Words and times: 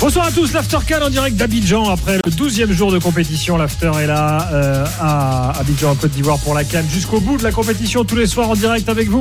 Bonsoir 0.00 0.28
à 0.28 0.32
tous, 0.32 0.54
l'After 0.54 0.78
en 1.02 1.10
direct 1.10 1.36
d'Abidjan 1.36 1.90
après 1.90 2.16
le 2.16 2.30
12e 2.30 2.72
jour 2.72 2.90
de 2.90 2.98
compétition. 2.98 3.58
L'After 3.58 3.92
est 4.02 4.06
là 4.06 4.48
euh, 4.50 4.86
à 4.98 5.52
Abidjan 5.60 5.90
en 5.90 5.94
Côte 5.94 6.12
d'Ivoire 6.12 6.38
pour 6.38 6.54
la 6.54 6.64
Cannes 6.64 6.86
jusqu'au 6.90 7.20
bout 7.20 7.36
de 7.36 7.42
la 7.42 7.52
compétition 7.52 8.02
tous 8.06 8.16
les 8.16 8.26
soirs 8.26 8.48
en 8.48 8.54
direct 8.54 8.88
avec 8.88 9.10
vous. 9.10 9.20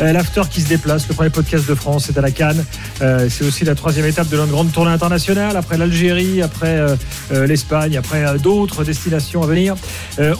Euh, 0.00 0.12
L'After 0.12 0.42
qui 0.50 0.62
se 0.62 0.68
déplace, 0.68 1.06
le 1.06 1.14
premier 1.14 1.30
podcast 1.30 1.68
de 1.68 1.76
France 1.76 2.08
est 2.08 2.18
à 2.18 2.22
la 2.22 2.32
Cannes. 2.32 2.64
Euh, 3.02 3.28
c'est 3.30 3.44
aussi 3.44 3.64
la 3.64 3.76
troisième 3.76 4.04
étape 4.04 4.28
de 4.28 4.36
notre 4.36 4.50
grande 4.50 4.72
tournée 4.72 4.90
internationale 4.90 5.56
après 5.56 5.78
l'Algérie, 5.78 6.42
après 6.42 6.84
l'Espagne, 7.30 7.96
après 7.96 8.36
d'autres 8.40 8.82
destinations 8.82 9.44
à 9.44 9.46
venir. 9.46 9.76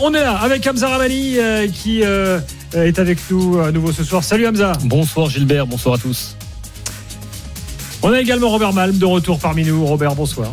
on 0.00 0.12
est 0.14 0.20
là 0.20 0.32
avec 0.32 0.66
Hamza 0.66 0.88
Ramani 0.88 1.36
qui 1.72 2.02
est 2.02 2.98
avec 2.98 3.18
nous 3.30 3.60
à 3.60 3.70
nouveau 3.70 3.92
ce 3.92 4.02
soir. 4.02 4.24
Salut 4.24 4.48
Hamza. 4.48 4.72
Bonsoir 4.82 5.30
Gilbert, 5.30 5.68
bonsoir 5.68 5.94
à 5.94 5.98
tous. 5.98 6.36
On 8.06 8.12
a 8.12 8.20
également 8.20 8.50
Robert 8.50 8.72
Malm 8.72 8.96
de 8.96 9.04
retour 9.04 9.40
parmi 9.40 9.64
nous. 9.64 9.84
Robert, 9.84 10.14
bonsoir. 10.14 10.52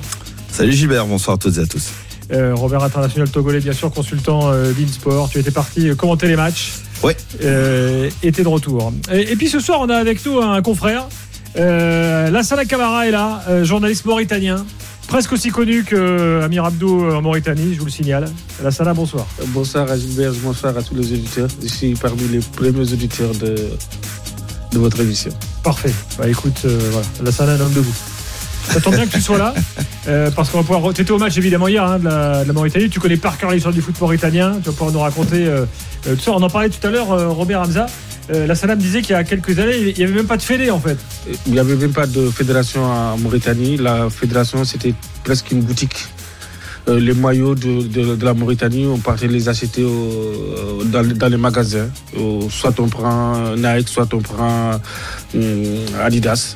Salut 0.49 0.71
Gilbert, 0.71 1.05
bonsoir 1.05 1.35
à 1.35 1.37
toutes 1.37 1.55
et 1.57 1.59
à 1.59 1.67
tous. 1.67 1.91
Euh, 2.31 2.55
Robert 2.55 2.81
international 2.81 3.29
togolais, 3.29 3.59
bien 3.59 3.73
sûr, 3.73 3.91
consultant 3.91 4.49
euh, 4.51 4.73
Sport. 4.91 5.29
Tu 5.29 5.37
étais 5.37 5.51
parti 5.51 5.87
euh, 5.87 5.93
commenter 5.93 6.25
les 6.25 6.35
matchs. 6.35 6.73
Oui. 7.03 7.13
Euh, 7.43 8.09
était 8.23 8.41
de 8.41 8.47
retour. 8.47 8.91
Et, 9.11 9.35
puis 9.35 9.49
ce 9.49 9.59
soir, 9.59 9.81
on 9.81 9.89
a 9.89 9.97
avec 9.97 10.25
nous 10.25 10.41
un 10.41 10.63
confrère. 10.63 11.07
Euh, 11.55 12.31
Lassana 12.31 12.65
Kamara 12.65 13.07
est 13.07 13.11
là, 13.11 13.43
journaliste 13.61 14.05
mauritanien. 14.05 14.65
Presque 15.07 15.33
aussi 15.33 15.51
connu 15.51 15.83
que 15.83 16.41
Amir 16.41 16.65
Abdou 16.65 17.07
en 17.07 17.21
Mauritanie, 17.21 17.75
je 17.75 17.79
vous 17.79 17.85
le 17.85 17.91
signale. 17.91 18.25
Lassana, 18.63 18.95
bonsoir. 18.95 19.27
Bonsoir 19.49 19.91
à 19.91 19.95
Gilbert, 19.95 20.33
bonsoir 20.41 20.75
à 20.75 20.81
tous 20.81 20.95
les 20.95 21.13
auditeurs. 21.13 21.49
Je 21.61 21.67
suis 21.67 21.93
parmi 21.93 22.27
les 22.29 22.39
premiers 22.39 22.91
auditeurs 22.91 23.33
de, 23.35 23.55
de 24.71 24.79
votre 24.79 24.99
émission. 25.01 25.31
Parfait. 25.63 25.93
Bah 26.17 26.27
écoute, 26.27 26.61
euh, 26.65 26.77
voilà, 26.91 27.07
la 27.23 27.31
salle 27.31 27.49
un 27.49 27.59
homme 27.59 27.71
debout. 27.71 27.95
Ça 28.69 28.81
tombe 28.81 28.95
bien 28.95 29.05
que 29.05 29.11
tu 29.11 29.21
sois 29.21 29.37
là, 29.37 29.53
euh, 30.07 30.29
parce 30.31 30.49
qu'on 30.49 30.61
va 30.61 30.63
pouvoir. 30.63 30.93
Tu 30.93 31.01
étais 31.01 31.11
au 31.11 31.17
match 31.17 31.37
évidemment 31.37 31.69
hier 31.69 31.83
hein, 31.85 31.99
de, 31.99 32.05
la, 32.05 32.53
Mauritanie. 32.53 32.89
Tu 32.89 32.99
connais 32.99 33.17
par 33.17 33.37
cœur 33.37 33.51
l'histoire 33.51 33.73
du 33.73 33.81
foot 33.81 33.99
mauritanien. 33.99 34.55
Tu 34.55 34.65
vas 34.65 34.71
pouvoir 34.71 34.91
nous 34.91 34.99
raconter 34.99 35.47
euh, 35.47 35.65
tout 36.03 36.19
ça. 36.19 36.31
On 36.31 36.41
en 36.41 36.49
parlait 36.49 36.69
tout 36.69 36.85
à 36.85 36.91
l'heure, 36.91 37.07
Robert 37.33 37.61
Hamza. 37.61 37.85
la 38.29 38.55
Salam 38.55 38.77
disait 38.77 39.01
qu'il 39.01 39.11
y 39.11 39.15
a 39.15 39.23
quelques 39.23 39.57
années, 39.57 39.77
il 39.77 39.97
n'y 39.97 40.03
avait 40.03 40.13
même 40.13 40.27
pas 40.27 40.37
de 40.37 40.41
fédé 40.41 40.69
en 40.69 40.79
fait. 40.79 40.97
Il 41.47 41.53
n'y 41.53 41.59
avait 41.59 41.75
même 41.75 41.93
pas 41.93 42.07
de 42.07 42.29
fédération 42.29 42.83
en 42.83 43.17
Mauritanie. 43.17 43.77
La 43.77 44.09
fédération, 44.09 44.65
c'était 44.65 44.93
presque 45.23 45.51
une 45.51 45.61
boutique. 45.61 46.07
Les 46.87 47.13
maillots 47.13 47.55
de, 47.55 48.23
la 48.23 48.33
Mauritanie, 48.33 48.85
on 48.85 48.97
partait 48.97 49.27
les 49.27 49.47
acheter 49.47 49.85
dans, 50.85 51.29
les 51.29 51.37
magasins. 51.37 51.89
soit 52.49 52.79
on 52.79 52.87
prend 52.87 53.55
Nike, 53.55 53.87
soit 53.87 54.13
on 54.13 54.19
prend 54.19 54.79
euh, 55.35 55.85
Adidas. 56.03 56.55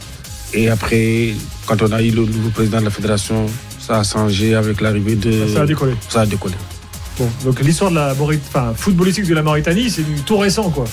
Et 0.53 0.69
après, 0.69 1.33
quand 1.65 1.81
on 1.81 1.91
a 1.91 2.01
eu 2.01 2.11
le 2.11 2.25
nouveau 2.25 2.49
président 2.49 2.79
de 2.79 2.85
la 2.85 2.91
fédération, 2.91 3.45
ça 3.79 3.99
a 3.99 4.03
changé 4.03 4.55
avec 4.55 4.81
l'arrivée 4.81 5.15
de. 5.15 5.47
Ça 5.53 5.61
a 5.61 5.65
décollé. 5.65 5.93
Ça 6.09 6.21
a 6.21 6.25
décollé. 6.25 6.55
Bon, 7.17 7.29
donc 7.43 7.59
l'histoire 7.61 7.89
de 7.89 7.95
la 7.95 8.13
enfin, 8.13 8.73
footballistique 8.75 9.27
de 9.27 9.33
la 9.33 9.41
Mauritanie, 9.41 9.89
c'est 9.89 10.03
du 10.03 10.21
tout 10.21 10.37
récent, 10.37 10.69
quoi. 10.69 10.85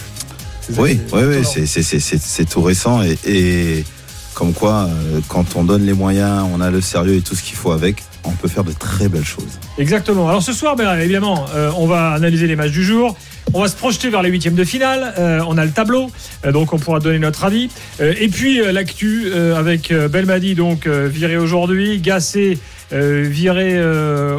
Oui, 0.79 0.99
oui, 1.13 1.23
oui, 1.25 1.67
c'est 1.67 2.49
tout 2.49 2.63
récent 2.63 3.03
et, 3.27 3.85
comme 4.33 4.53
quoi, 4.53 4.89
euh, 4.89 5.21
quand 5.29 5.57
on 5.57 5.65
donne 5.65 5.85
les 5.85 5.93
moyens, 5.93 6.47
on 6.53 6.61
a 6.61 6.71
le 6.71 6.81
sérieux 6.81 7.17
et 7.17 7.21
tout 7.21 7.35
ce 7.35 7.43
qu'il 7.43 7.57
faut 7.57 7.73
avec, 7.73 8.03
on 8.25 8.33
peut 8.33 8.49
faire 8.49 8.65
de 8.65 8.73
très 8.73 9.09
belles 9.09 9.25
choses. 9.25 9.59
Exactement. 9.79 10.29
Alors 10.29 10.43
ce 10.43 10.53
soir, 10.53 10.77
ben, 10.77 10.99
évidemment, 10.99 11.47
euh, 11.55 11.71
on 11.77 11.87
va 11.87 12.13
analyser 12.13 12.47
les 12.47 12.57
matchs 12.57 12.73
du 12.73 12.85
jour. 12.85 13.17
On 13.53 13.61
va 13.61 13.69
se 13.69 13.77
projeter 13.77 14.09
vers 14.09 14.23
les 14.23 14.31
huitièmes 14.31 14.55
de 14.55 14.65
finale. 14.65 15.15
Euh, 15.19 15.41
on 15.47 15.59
a 15.59 15.65
le 15.65 15.71
tableau, 15.71 16.11
euh, 16.45 16.53
donc 16.53 16.73
on 16.73 16.79
pourra 16.79 17.01
donner 17.01 17.19
notre 17.19 17.45
avis. 17.45 17.71
Et 18.01 18.29
puis 18.29 18.61
l'actu 18.73 19.33
avec 19.35 19.93
Belmadi, 19.93 20.55
donc 20.55 20.87
viré 20.87 21.37
aujourd'hui, 21.37 21.99
Gassé 21.99 22.59
viré 22.91 23.81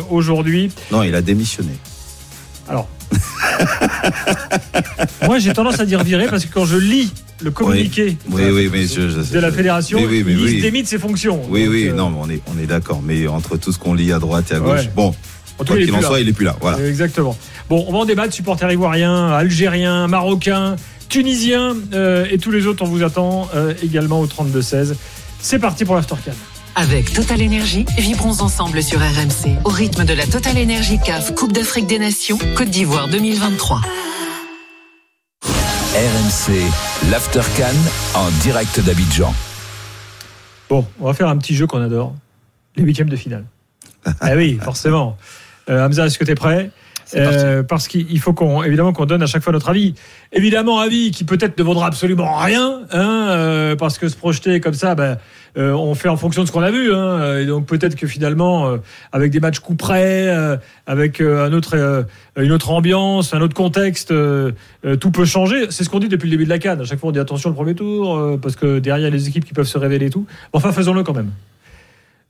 aujourd'hui. 0.10 0.72
Non, 0.92 1.04
il 1.04 1.16
a 1.16 1.22
démissionné. 1.22 1.72
Alors. 2.68 2.88
moi, 5.26 5.40
j'ai 5.40 5.54
tendance 5.54 5.80
à 5.80 5.86
dire 5.86 6.04
viré 6.04 6.28
parce 6.28 6.46
que 6.46 6.54
quand 6.54 6.66
je 6.66 6.78
lis 6.78 7.14
le 7.42 7.52
communiqué 7.52 8.18
de 8.30 9.40
la 9.40 9.52
fédération, 9.52 10.00
il 10.00 10.58
se 10.58 10.62
démit 10.62 10.84
de 10.84 10.88
ses 10.88 11.00
fonctions. 11.00 11.42
Oui, 11.50 11.68
oui, 11.68 11.92
non, 11.94 12.14
on 12.18 12.30
est, 12.30 12.42
on 12.54 12.62
est 12.62 12.66
d'accord. 12.66 13.02
Mais 13.04 13.28
entre 13.28 13.58
tout 13.58 13.72
ce 13.72 13.80
qu'on 13.80 13.94
lit 13.94 14.12
à 14.14 14.20
droite 14.20 14.52
et 14.52 14.56
à 14.56 14.60
gauche, 14.60 14.90
bon, 14.96 15.14
quoi 15.58 15.78
qu'il 15.78 15.94
en 15.94 16.02
soit, 16.02 16.20
il 16.20 16.30
est 16.30 16.34
plus 16.34 16.46
là. 16.46 16.56
Voilà. 16.62 16.86
Exactement. 16.88 17.38
Bon, 17.70 17.84
on 17.88 17.92
va 17.92 18.00
en 18.00 18.06
débattre, 18.06 18.34
supporters 18.34 18.72
ivoiriens, 18.72 19.30
algériens, 19.30 20.08
marocains, 20.08 20.76
tunisiens 21.10 21.76
euh, 21.94 22.26
et 22.30 22.38
tous 22.38 22.52
les 22.52 22.68
autres, 22.68 22.84
on 22.84 22.88
vous 22.88 23.04
attend 23.04 23.50
euh, 23.56 23.74
également 23.84 24.20
au 24.20 24.28
32-16. 24.28 24.94
C'est 25.40 25.60
parti 25.60 25.86
pour 25.86 25.96
l'Aftercan. 25.96 26.32
Avec 26.76 27.14
Total 27.14 27.42
Énergie, 27.42 27.86
vibrons 27.98 28.42
ensemble 28.42 28.84
sur 28.84 29.00
RMC 29.00 29.60
au 29.64 29.70
rythme 29.70 30.04
de 30.04 30.14
la 30.14 30.28
Total 30.28 30.58
Énergie 30.58 31.00
CAF 31.04 31.34
Coupe 31.34 31.54
d'Afrique 31.54 31.88
des 31.88 32.00
Nations 32.00 32.38
Côte 32.58 32.70
d'Ivoire 32.70 33.08
2023. 33.08 33.82
RMC, 35.96 36.52
l'Aftercan 37.10 37.74
en 38.16 38.30
direct 38.42 38.82
d'Abidjan. 38.82 39.34
Bon, 40.70 40.86
on 41.00 41.06
va 41.06 41.14
faire 41.14 41.30
un 41.30 41.38
petit 41.38 41.56
jeu 41.56 41.68
qu'on 41.68 41.82
adore, 41.82 42.14
les 42.76 42.84
huitièmes 42.84 43.08
de 43.08 43.16
finale. 43.16 43.46
ah 44.20 44.32
oui, 44.36 44.60
forcément. 44.62 45.18
Euh, 45.70 45.86
Hamza, 45.86 46.06
est-ce 46.06 46.20
que 46.20 46.26
tu 46.26 46.32
es 46.32 46.36
prêt? 46.36 46.70
Euh, 47.14 47.64
parce 47.64 47.88
qu'il 47.88 48.20
faut 48.20 48.34
qu'on 48.34 48.64
évidemment 48.64 48.94
qu'on 48.94 49.06
donne 49.06 49.22
à 49.22 49.28
chaque 49.28 49.44
fois 49.44 49.54
notre 49.54 49.70
avis. 49.70 49.94
Évidemment, 50.32 50.80
avis 50.80 51.12
qui 51.12 51.24
peut-être 51.24 51.58
ne 51.58 51.64
vaudra 51.64 51.88
absolument 51.88 52.36
rien, 52.38 52.82
hein, 52.92 53.28
euh, 53.30 53.76
parce 53.76 53.98
que 53.98 54.10
se 54.10 54.16
projeter 54.16 54.60
comme 54.60 54.74
ça, 54.74 54.96
ben, 54.96 55.18
euh, 55.58 55.72
on 55.72 55.94
fait 55.94 56.10
en 56.10 56.18
fonction 56.18 56.42
de 56.42 56.48
ce 56.48 56.52
qu'on 56.52 56.64
a 56.64 56.72
vu. 56.72 56.94
Hein, 56.94 57.40
et 57.40 57.46
donc 57.46 57.68
peut-être 57.68 57.96
que 57.96 58.08
finalement, 58.08 58.78
avec 59.12 59.32
des 59.32 59.40
matchs 59.40 59.60
coup 59.60 59.76
près, 59.76 60.34
avec 60.88 61.20
une 61.20 61.54
autre 61.54 62.72
ambiance, 62.72 63.34
un 63.34 63.42
autre 63.42 63.54
contexte, 63.54 64.14
tout 65.00 65.12
peut 65.12 65.26
changer. 65.26 65.68
C'est 65.70 65.84
ce 65.84 65.90
qu'on 65.90 66.00
dit 66.00 66.10
depuis 66.10 66.26
le 66.26 66.32
début 66.32 66.46
de 66.46 66.50
la 66.50 66.60
Cannes. 66.60 66.82
À 66.82 66.86
chaque 66.86 67.00
fois, 67.00 67.10
on 67.10 67.14
dit 67.14 67.20
attention 67.20 67.50
le 67.50 67.56
premier 67.56 67.76
tour, 67.76 68.40
parce 68.42 68.56
que 68.56 68.80
derrière, 68.80 69.08
il 69.08 69.12
y 69.12 69.14
a 69.14 69.16
les 69.16 69.28
équipes 69.28 69.46
qui 69.46 69.54
peuvent 69.54 69.68
se 69.68 69.78
révéler 69.78 70.08
et 70.08 70.10
tout. 70.10 70.26
Enfin, 70.54 70.72
faisons-le 70.72 71.04
quand 71.04 71.14
même. 71.14 71.32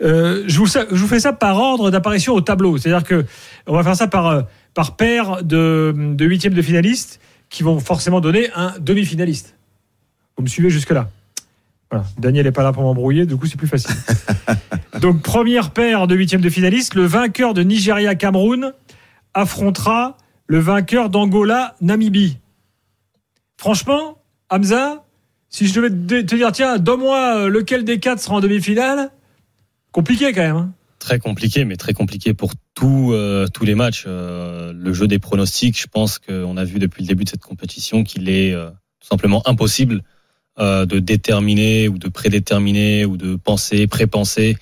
je, 0.02 0.58
vous, 0.58 0.68
je, 0.68 0.96
vous, 0.96 1.08
fais 1.08 1.22
ça 1.22 1.34
par 1.34 1.58
ordre 1.58 1.90
d'apparition 1.90 2.34
au 2.34 2.42
tableau. 2.42 2.78
C'est-à-dire 2.78 3.08
que 3.08 3.26
on 3.66 3.76
va 3.76 3.84
faire 3.84 3.96
ça 3.96 4.08
par 4.08 4.46
par 4.76 4.96
paire 4.96 5.44
de, 5.44 6.16
huitièmes 6.20 6.54
de 6.54 6.62
finalistes 6.62 7.20
qui 7.50 7.64
vont 7.64 7.80
forcément 7.80 8.22
donner 8.22 8.52
un 8.54 8.76
demi-finaliste. 8.80 9.56
Vous 10.38 10.44
me 10.44 10.48
suivez 10.48 10.70
jusque-là 10.70 11.10
voilà. 11.92 12.04
Daniel 12.18 12.46
n'est 12.46 12.52
pas 12.52 12.64
là 12.64 12.74
pour 12.74 12.84
m'embrouiller, 12.84 13.26
du 13.26 13.38
coup 13.38 13.46
c'est 13.46 13.58
plus 13.58 13.68
facile. 13.68 13.96
Donc 15.02 15.22
première 15.22 15.72
paire 15.72 16.08
de 16.08 16.16
huitièmes 16.16 16.42
de 16.42 16.50
finalistes, 16.50 16.96
le 16.96 17.06
vainqueur 17.06 17.54
de 17.54 17.62
Nigeria-Cameroun 17.62 18.74
affrontera 19.34 20.18
le 20.48 20.60
vainqueur 20.60 21.10
d'Angola-Namibie. 21.10 22.40
Franchement, 23.58 24.18
Hamza, 24.50 25.06
si 25.50 25.68
je 25.68 25.80
devais 25.80 25.90
te 25.90 26.36
dire, 26.36 26.52
tiens, 26.52 26.80
donne-moi 26.80 27.38
euh, 27.38 27.50
lequel 27.50 27.86
des 27.86 28.00
quatre 28.00 28.20
sera 28.20 28.36
en 28.36 28.40
demi-finale, 28.42 29.12
compliqué 29.92 30.34
quand 30.34 30.42
même. 30.42 30.56
Hein 30.56 30.72
très 31.06 31.20
compliqué, 31.20 31.66
mais 31.66 31.76
très 31.76 31.94
compliqué 31.94 32.34
pour 32.34 32.54
tous 32.74 33.14
euh, 33.14 33.46
tous 33.48 33.64
les 33.64 33.76
matchs. 33.76 34.06
Euh, 34.08 34.74
le 34.76 34.92
jeu 34.92 35.08
des 35.08 35.20
pronostics, 35.20 35.80
je 35.80 35.86
pense 35.86 36.18
qu'on 36.18 36.58
a 36.58 36.64
vu 36.64 36.80
depuis 36.80 37.04
le 37.04 37.08
début 37.08 37.26
de 37.26 37.30
cette 37.30 37.44
compétition 37.44 38.04
qu'il 38.04 38.28
est 38.28 38.54
euh, 38.54 38.72
tout 39.00 39.08
simplement 39.08 39.48
impossible 39.48 40.02
de 40.58 41.00
déterminer 41.00 41.90
ou 41.90 41.98
de 41.98 42.08
prédéterminer 42.08 43.04
ou 43.04 43.18
de 43.18 43.36
penser, 43.36 43.88
prépenser 43.88 44.56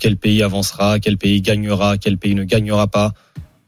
quel 0.00 0.16
pays 0.16 0.42
avancera, 0.42 0.98
quel 0.98 1.18
pays 1.18 1.40
gagnera, 1.40 1.98
quel 1.98 2.18
pays 2.18 2.34
ne 2.34 2.42
gagnera 2.42 2.88
pas. 2.88 3.12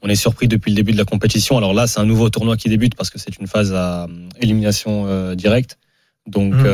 On 0.02 0.08
est 0.08 0.16
surpris 0.16 0.48
depuis 0.48 0.72
le 0.72 0.74
début 0.74 0.90
de 0.90 0.98
la 0.98 1.04
compétition. 1.04 1.56
Alors 1.56 1.72
là, 1.72 1.86
c'est 1.86 2.00
un 2.00 2.04
nouveau 2.04 2.30
tournoi 2.30 2.56
qui 2.56 2.68
débute 2.68 2.96
parce 2.96 3.10
que 3.10 3.20
c'est 3.20 3.38
une 3.38 3.46
phase 3.46 3.72
à 3.72 4.08
élimination 4.40 5.36
directe. 5.36 5.78
Donc, 6.26 6.52
mmh. 6.52 6.66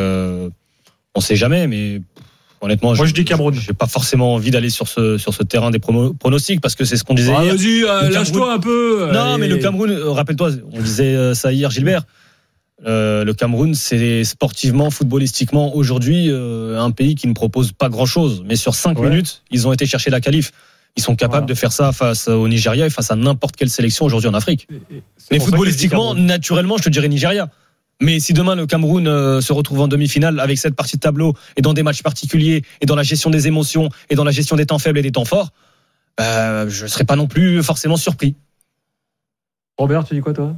on 1.15 1.21
ne 1.21 1.23
sait 1.23 1.37
jamais, 1.37 1.67
mais 1.67 2.01
Honnêtement, 2.61 2.95
moi 2.95 3.07
je, 3.07 3.13
dis 3.13 3.25
Cameroun. 3.25 3.55
J'ai 3.55 3.73
pas 3.73 3.87
forcément 3.87 4.35
envie 4.35 4.51
d'aller 4.51 4.71
sur 4.71 4.89
ce 4.89 5.17
sur 5.17 5.33
ce 5.33 5.43
terrain 5.43 5.71
des 5.71 5.79
pronostics 5.79 6.61
parce 6.61 6.75
que 6.75 6.85
c'est 6.85 6.97
ce 6.97 7.05
qu'on 7.05 7.15
disait. 7.15 7.33
Ah, 7.37 7.45
Vas-y, 7.45 7.85
euh, 7.85 8.11
lâche-toi 8.11 8.53
un 8.53 8.59
peu. 8.59 9.11
Non, 9.13 9.39
mais 9.39 9.49
le 9.49 9.59
Cameroun, 9.59 9.91
euh, 9.91 10.11
rappelle-toi, 10.11 10.51
on 10.73 10.81
disait 10.81 11.15
euh, 11.15 11.35
ça 11.35 11.53
hier, 11.53 11.71
Gilbert. 11.71 12.03
le 12.85 13.33
Cameroun, 13.33 13.75
c'est 13.75 14.25
sportivement, 14.25 14.91
footballistiquement 14.91 15.77
aujourd'hui 15.77 16.31
un 16.33 16.91
pays 16.91 17.15
qui 17.15 17.29
ne 17.29 17.35
propose 17.35 17.73
pas 17.73 17.89
grand-chose. 17.89 18.43
Mais 18.45 18.57
sur 18.57 18.75
cinq 18.75 18.99
minutes, 18.99 19.43
ils 19.51 19.69
ont 19.69 19.73
été 19.73 19.87
chercher 19.87 20.11
la 20.11 20.21
qualif. 20.21 20.53
Ils 20.97 21.03
sont 21.03 21.15
capables 21.15 21.47
de 21.47 21.55
faire 21.55 21.71
ça 21.71 21.93
face 21.93 22.27
au 22.27 22.49
Nigeria 22.49 22.87
et 22.87 22.91
face 22.91 23.13
à 23.13 23.15
n'importe 23.17 23.55
quelle 23.55 23.71
sélection 23.71 24.05
aujourd'hui 24.05 24.29
en 24.29 24.35
Afrique. 24.35 24.67
mais 25.31 25.39
footballistiquement, 25.39 26.15
naturellement, 26.15 26.77
je 26.77 26.85
te 26.85 26.89
dirais 26.89 27.09
Nigeria. 27.09 27.49
Mais 28.01 28.21
si 28.21 28.33
demain 28.33 28.55
le 28.55 28.67
Cameroun 28.67 29.07
euh, 29.09 29.41
se 29.41 29.53
retrouve 29.53 29.81
en 29.81 29.89
demi-finale 29.89 30.39
avec 30.39 30.59
cette 30.59 30.77
partie 30.77 30.97
de 30.97 31.01
tableau 31.01 31.35
et 31.57 31.63
dans 31.63 31.73
des 31.73 31.83
matchs 31.83 32.03
particuliers 32.03 32.63
et 32.81 32.87
dans 32.87 32.95
la 32.95 33.03
gestion 33.03 33.31
des 33.31 33.49
émotions 33.49 33.89
et 34.09 34.15
dans 34.15 34.25
la 34.25 34.31
gestion 34.31 34.57
des 34.57 34.67
temps 34.67 34.79
faibles 34.79 34.99
et 34.99 35.03
des 35.03 35.13
temps 35.13 35.25
forts, 35.25 35.51
bah, 36.17 36.69
je 36.69 36.85
ne 36.85 36.89
serais 36.89 37.05
pas 37.05 37.17
non 37.17 37.27
plus 37.27 37.63
forcément 37.63 37.97
surpris. 37.97 38.37
Robert, 39.77 40.05
tu 40.05 40.15
dis 40.15 40.21
quoi 40.21 40.33
toi? 40.33 40.55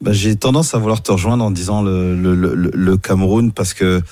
Bah, 0.00 0.12
J'ai 0.12 0.36
tendance 0.36 0.74
à 0.74 0.78
vouloir 0.78 1.02
te 1.02 1.12
rejoindre 1.12 1.44
en 1.44 1.50
disant 1.50 1.82
le, 1.82 2.14
le, 2.14 2.34
le, 2.34 2.54
le 2.54 2.96
Cameroun 2.96 3.52
parce 3.52 3.74
que 3.74 4.02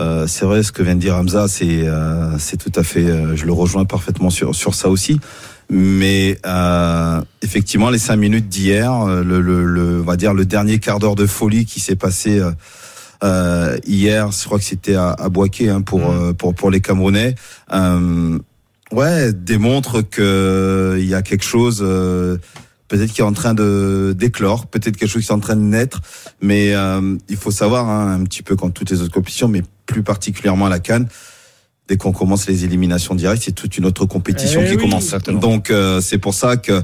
euh, 0.00 0.26
c'est 0.26 0.44
vrai 0.44 0.62
ce 0.62 0.72
que 0.72 0.82
vient 0.82 0.94
de 0.94 1.00
dire 1.00 1.16
Hamza, 1.16 1.46
c'est 1.46 1.86
euh, 1.86 2.38
c'est 2.38 2.56
tout 2.56 2.72
à 2.74 2.82
fait, 2.82 3.04
euh, 3.04 3.36
je 3.36 3.44
le 3.44 3.52
rejoins 3.52 3.84
parfaitement 3.84 4.30
sur 4.30 4.54
sur 4.54 4.74
ça 4.74 4.88
aussi. 4.88 5.20
Mais 5.68 6.38
euh, 6.46 7.20
effectivement, 7.42 7.90
les 7.90 7.98
cinq 7.98 8.16
minutes 8.16 8.48
d'hier, 8.48 9.06
le, 9.06 9.40
le, 9.40 9.64
le, 9.64 10.00
on 10.00 10.04
va 10.04 10.16
dire 10.16 10.34
le 10.34 10.44
dernier 10.44 10.80
quart 10.80 10.98
d'heure 10.98 11.14
de 11.14 11.26
folie 11.26 11.64
qui 11.64 11.78
s'est 11.78 11.94
passé 11.94 12.42
euh, 13.22 13.78
hier, 13.86 14.32
je 14.32 14.44
crois 14.46 14.58
que 14.58 14.64
c'était 14.64 14.96
à, 14.96 15.10
à 15.10 15.28
Boaké 15.28 15.68
hein, 15.68 15.82
pour, 15.82 16.10
mmh. 16.10 16.34
pour 16.34 16.54
pour 16.54 16.70
les 16.72 16.80
Camerounais. 16.80 17.36
ouais, 18.90 19.32
démontre 19.32 20.00
que 20.00 20.96
il 20.98 21.06
y 21.06 21.14
a 21.14 21.22
quelque 21.22 21.44
chose 21.44 21.84
peut-être 22.90 23.12
qui 23.12 23.20
est 23.20 23.24
en 23.24 23.32
train 23.32 23.54
de 23.54 24.14
d'éclore, 24.18 24.66
peut-être 24.66 24.96
quelque 24.96 25.08
chose 25.08 25.24
qui 25.24 25.30
est 25.30 25.34
en 25.34 25.40
train 25.40 25.56
de 25.56 25.62
naître, 25.62 26.02
mais 26.42 26.74
euh, 26.74 27.16
il 27.28 27.36
faut 27.36 27.52
savoir 27.52 27.88
hein, 27.88 28.20
un 28.20 28.24
petit 28.24 28.42
peu 28.42 28.56
quand 28.56 28.68
toutes 28.70 28.90
les 28.90 29.00
autres 29.00 29.14
compétitions, 29.14 29.48
mais 29.48 29.62
plus 29.86 30.02
particulièrement 30.02 30.66
à 30.66 30.68
la 30.68 30.80
Cannes, 30.80 31.08
dès 31.88 31.96
qu'on 31.96 32.12
commence 32.12 32.48
les 32.48 32.64
éliminations 32.64 33.14
directes, 33.14 33.44
c'est 33.44 33.52
toute 33.52 33.78
une 33.78 33.86
autre 33.86 34.06
compétition 34.06 34.60
eh 34.64 34.68
qui 34.68 34.76
oui, 34.76 34.82
commence. 34.82 35.04
exactement. 35.04 35.38
Donc 35.38 35.70
euh, 35.70 36.00
c'est 36.00 36.18
pour 36.18 36.34
ça 36.34 36.56
que 36.56 36.82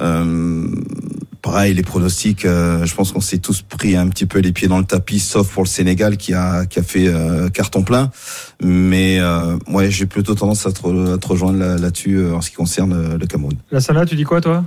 euh, 0.00 0.66
pareil 1.42 1.74
les 1.74 1.82
pronostics, 1.82 2.44
euh, 2.44 2.84
je 2.84 2.94
pense 2.94 3.12
qu'on 3.12 3.20
s'est 3.20 3.38
tous 3.38 3.62
pris 3.62 3.96
un 3.96 4.08
petit 4.08 4.26
peu 4.26 4.38
les 4.40 4.52
pieds 4.52 4.68
dans 4.68 4.78
le 4.78 4.84
tapis, 4.84 5.18
sauf 5.20 5.52
pour 5.52 5.62
le 5.62 5.68
Sénégal 5.68 6.16
qui 6.16 6.34
a 6.34 6.66
qui 6.66 6.78
a 6.78 6.82
fait 6.82 7.08
euh, 7.08 7.48
carton 7.48 7.82
plein. 7.82 8.10
Mais 8.62 9.18
euh, 9.20 9.56
ouais, 9.68 9.90
j'ai 9.90 10.06
plutôt 10.06 10.34
tendance 10.34 10.66
à 10.66 10.72
te, 10.72 11.14
à 11.14 11.18
te 11.18 11.26
rejoindre 11.28 11.58
là- 11.58 11.76
là-dessus 11.76 12.16
euh, 12.16 12.34
en 12.34 12.40
ce 12.40 12.50
qui 12.50 12.56
concerne 12.56 12.92
euh, 12.92 13.18
le 13.18 13.26
Cameroun. 13.26 13.54
La 13.70 13.80
Sana, 13.80 14.04
tu 14.06 14.16
dis 14.16 14.24
quoi 14.24 14.40
toi? 14.40 14.64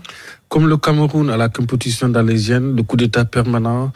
Comme 0.49 0.67
le 0.67 0.77
Cameroun 0.77 1.29
à 1.29 1.37
la 1.37 1.49
compétition 1.49 2.09
d'Alésienne, 2.09 2.75
le 2.75 2.83
coup 2.83 2.97
d'état 2.97 3.25
permanent, 3.25 3.91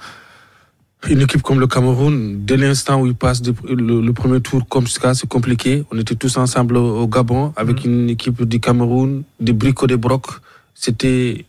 une 1.09 1.21
équipe 1.21 1.44
comme 1.44 1.59
le 1.59 1.68
Cameroun, 1.68 2.44
dès 2.45 2.57
l'instant 2.57 3.00
où 3.01 3.06
il 3.06 3.13
passe 3.15 3.41
de- 3.41 3.53
le, 3.69 4.01
le 4.01 4.13
premier 4.13 4.41
tour 4.41 4.68
comme 4.68 4.88
ça, 4.88 5.13
c'est 5.13 5.27
compliqué. 5.30 5.83
On 5.91 5.97
était 6.00 6.15
tous 6.15 6.38
ensemble 6.38 6.77
au, 6.77 7.01
au 7.01 7.07
Gabon 7.07 7.53
avec 7.56 7.85
une 7.85 8.09
équipe 8.09 8.44
du 8.44 8.59
Cameroun, 8.59 9.23
des 9.39 9.53
bricots, 9.53 9.88
des 9.88 9.97
brocs. 9.97 10.27
C'était 10.73 11.45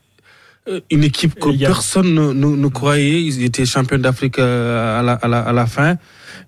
une 0.91 1.05
équipe 1.05 1.35
que 1.35 1.49
personne 1.67 2.13
ne, 2.15 2.33
ne- 2.33 2.57
ne 2.57 2.69
croyait. 2.69 3.23
Ils 3.23 3.43
étaient 3.45 3.65
champions 3.67 3.99
d'Afrique 3.99 4.39
euh, 4.39 5.01
à 5.01 5.03
la, 5.03 5.13
à, 5.15 5.29
la, 5.29 5.41
à 5.41 5.53
la 5.53 5.67
fin. 5.67 5.97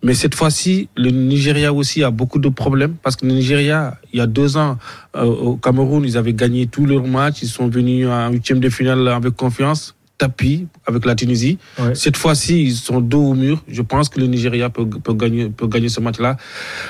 Mais 0.03 0.15
cette 0.15 0.35
fois-ci, 0.35 0.89
le 0.97 1.11
Nigeria 1.11 1.73
aussi 1.73 2.03
a 2.05 2.11
beaucoup 2.11 2.39
de 2.39 2.49
problèmes 2.49 2.95
parce 3.03 3.17
que 3.17 3.27
le 3.27 3.33
Nigeria, 3.33 3.99
il 4.13 4.19
y 4.19 4.23
a 4.23 4.27
deux 4.27 4.57
ans, 4.57 4.79
euh, 5.17 5.25
au 5.25 5.57
Cameroun, 5.57 6.05
ils 6.05 6.17
avaient 6.17 6.33
gagné 6.33 6.67
tous 6.67 6.87
leurs 6.87 7.07
matchs. 7.07 7.43
Ils 7.43 7.49
sont 7.49 7.69
venus 7.69 8.07
en 8.09 8.31
huitième 8.31 8.61
de 8.61 8.69
finale 8.71 9.07
avec 9.09 9.35
confiance, 9.37 9.95
tapis 10.21 10.67
avec 10.87 11.07
la 11.07 11.15
Tunisie. 11.15 11.57
Ouais. 11.79 11.95
Cette 11.95 12.17
fois-ci, 12.19 12.63
ils 12.63 12.75
sont 12.75 13.01
dos 13.01 13.23
au 13.31 13.35
mur. 13.35 13.65
Je 13.69 13.81
pense 13.83 14.09
que 14.11 14.21
le 14.21 14.27
Nigeria 14.27 14.69
peut, 14.69 14.87
peut 14.87 15.15
gagner, 15.15 15.49
peut 15.49 15.67
gagner 15.67 15.89
ce 15.89 16.01
match-là. 16.01 16.37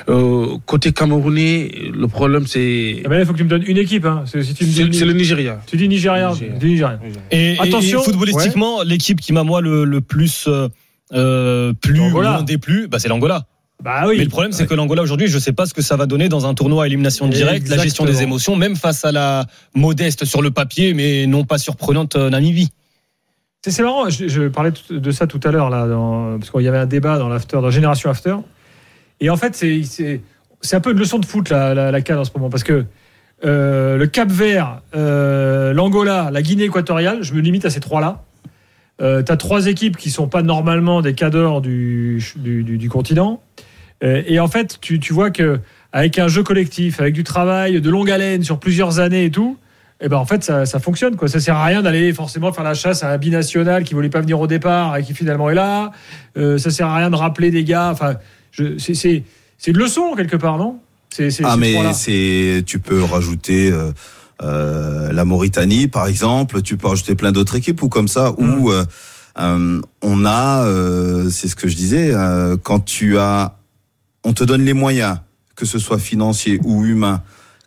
Euh, 0.08 0.56
côté 0.66 0.92
camerounais, 0.92 1.70
le 1.92 2.08
problème 2.08 2.46
c'est 2.46 3.02
Eh 3.04 3.08
ben 3.08 3.20
il 3.20 3.26
faut 3.26 3.32
que 3.32 3.38
tu 3.38 3.44
me 3.44 3.48
donnes 3.48 3.64
une 3.66 3.78
équipe. 3.78 4.04
Hein. 4.04 4.24
C'est- 4.26 4.42
Si 4.42 4.52
dis 4.64 4.82
le 5.04 5.12
Nigeria. 5.12 5.60
tu 5.66 5.76
dis 5.76 5.88
Nigeria, 5.88 6.32
dis 6.60 6.66
Nigeria. 6.66 6.98
Et, 7.30 7.52
et- 7.54 7.60
Attention, 7.60 8.00
et 8.00 8.04
footballistiquement, 8.04 8.82
l'équipe 8.82 9.20
qui 9.20 9.32
m'a 9.32 9.44
moi 9.44 9.60
le, 9.60 9.84
le 9.84 10.00
plus 10.00 10.46
euh, 10.48 10.68
euh, 11.12 11.72
plus 11.72 11.94
L'Angola. 11.94 12.30
loin 12.34 12.42
des 12.42 12.58
plus, 12.58 12.88
bah, 12.88 12.98
c'est 12.98 13.08
l'Angola. 13.08 13.46
Bah 13.82 14.04
oui. 14.06 14.16
Mais 14.18 14.24
le 14.24 14.28
problème, 14.30 14.52
c'est 14.52 14.66
que 14.66 14.74
l'Angola 14.74 15.00
aujourd'hui, 15.02 15.26
je 15.28 15.36
ne 15.36 15.40
sais 15.40 15.54
pas 15.54 15.64
ce 15.64 15.72
que 15.72 15.80
ça 15.80 15.96
va 15.96 16.04
donner 16.04 16.28
dans 16.28 16.44
un 16.46 16.52
tournoi 16.52 16.84
à 16.84 16.86
élimination 16.86 17.26
directe, 17.28 17.66
la 17.68 17.78
gestion 17.78 18.04
des 18.04 18.20
émotions, 18.22 18.54
même 18.54 18.76
face 18.76 19.04
à 19.06 19.12
la 19.12 19.46
modeste 19.74 20.26
sur 20.26 20.42
le 20.42 20.50
papier, 20.50 20.92
mais 20.92 21.26
non 21.26 21.44
pas 21.44 21.56
surprenante 21.58 22.14
euh, 22.16 22.28
Namibie. 22.28 22.68
C'est 23.66 23.82
marrant, 23.82 24.08
je, 24.08 24.48
parlais 24.48 24.72
de 24.88 25.10
ça 25.10 25.26
tout 25.26 25.40
à 25.44 25.50
l'heure, 25.50 25.68
là, 25.68 25.86
parce 26.38 26.50
qu'il 26.50 26.62
y 26.62 26.68
avait 26.68 26.78
un 26.78 26.86
débat 26.86 27.18
dans 27.18 27.28
l'after, 27.28 27.58
dans 27.60 27.70
Génération 27.70 28.08
After. 28.08 28.36
Et 29.20 29.28
en 29.28 29.36
fait, 29.36 29.54
c'est- 29.54 30.22
un 30.72 30.80
peu 30.80 30.92
une 30.92 30.98
leçon 30.98 31.18
de 31.18 31.26
foot, 31.26 31.50
la, 31.50 31.74
la, 31.74 31.90
la 31.90 31.98
en 32.18 32.24
ce 32.24 32.30
moment, 32.34 32.48
parce 32.48 32.64
que 32.64 32.86
euh, 33.44 33.98
le 33.98 34.06
Cap 34.06 34.30
Vert, 34.30 34.80
euh, 34.96 35.74
l'Angola, 35.74 36.30
la 36.32 36.40
Guinée 36.40 36.64
équatoriale, 36.64 37.18
je 37.22 37.34
me 37.34 37.40
limite 37.40 37.66
à 37.66 37.70
ces 37.70 37.80
trois-là. 37.80 38.22
Euh, 39.02 39.22
tu 39.22 39.30
as 39.30 39.36
trois 39.36 39.66
équipes 39.66 39.98
qui 39.98 40.08
sont 40.10 40.26
pas 40.28 40.42
normalement 40.42 41.02
des 41.02 41.12
cadors 41.14 41.60
du- 41.60 42.22
du 42.36 42.88
continent. 42.88 43.42
Euh, 44.02 44.22
et 44.26 44.40
en 44.40 44.48
fait, 44.48 44.78
tu, 44.80 45.00
tu 45.00 45.12
vois 45.12 45.30
que 45.30 45.60
avec 45.92 46.18
un 46.18 46.28
jeu 46.28 46.42
collectif, 46.42 46.98
avec 46.98 47.12
du 47.12 47.24
travail 47.24 47.78
de 47.82 47.90
longue 47.90 48.10
haleine 48.10 48.42
sur 48.42 48.58
plusieurs 48.58 49.00
années 49.00 49.26
et 49.26 49.30
tout, 49.30 49.58
eh 50.00 50.08
ben 50.08 50.16
en 50.16 50.24
fait 50.26 50.42
ça, 50.44 50.64
ça 50.66 50.78
fonctionne 50.80 51.16
quoi. 51.16 51.28
Ça 51.28 51.40
sert 51.40 51.56
à 51.56 51.64
rien 51.64 51.82
d'aller 51.82 52.12
forcément 52.12 52.52
faire 52.52 52.64
la 52.64 52.74
chasse 52.74 53.02
à 53.02 53.10
un 53.10 53.18
binational 53.18 53.84
qui 53.84 53.94
voulait 53.94 54.08
pas 54.10 54.20
venir 54.20 54.40
au 54.40 54.46
départ 54.46 54.96
et 54.96 55.02
qui 55.02 55.14
finalement 55.14 55.50
est 55.50 55.54
là. 55.54 55.92
Euh, 56.36 56.58
ça 56.58 56.70
sert 56.70 56.86
à 56.86 56.96
rien 56.96 57.10
de 57.10 57.16
rappeler 57.16 57.50
des 57.50 57.64
gars. 57.64 57.90
Enfin, 57.90 58.16
je- 58.52 58.78
c'est 58.78 58.94
c'est 58.94 59.24
c'est 59.58 59.72
une 59.72 59.78
leçon 59.78 60.14
quelque 60.16 60.36
part, 60.36 60.56
non? 60.58 60.78
C'est 61.10 61.30
c'est 61.30 61.44
Ah 61.44 61.56
mais 61.56 61.74
c'est 61.92 62.62
tu 62.66 62.78
peux 62.78 63.02
rajouter 63.02 63.70
euh, 63.70 63.92
euh, 64.42 65.12
la 65.12 65.24
Mauritanie 65.24 65.88
par 65.88 66.06
exemple, 66.06 66.62
tu 66.62 66.76
peux 66.76 66.86
rajouter 66.88 67.14
plein 67.14 67.32
d'autres 67.32 67.56
équipes 67.56 67.82
ou 67.82 67.88
comme 67.88 68.08
ça 68.08 68.32
où 68.38 68.70
euh, 68.70 68.84
euh, 69.38 69.80
on 70.02 70.24
a 70.24 70.64
euh, 70.64 71.28
c'est 71.30 71.48
ce 71.48 71.56
que 71.56 71.68
je 71.68 71.76
disais 71.76 72.12
euh, 72.14 72.56
quand 72.62 72.80
tu 72.80 73.18
as 73.18 73.56
on 74.24 74.32
te 74.32 74.44
donne 74.44 74.62
les 74.64 74.72
moyens 74.72 75.18
que 75.56 75.66
ce 75.66 75.78
soit 75.78 75.98
financier 75.98 76.58
ou 76.64 76.84
humain 76.86 77.22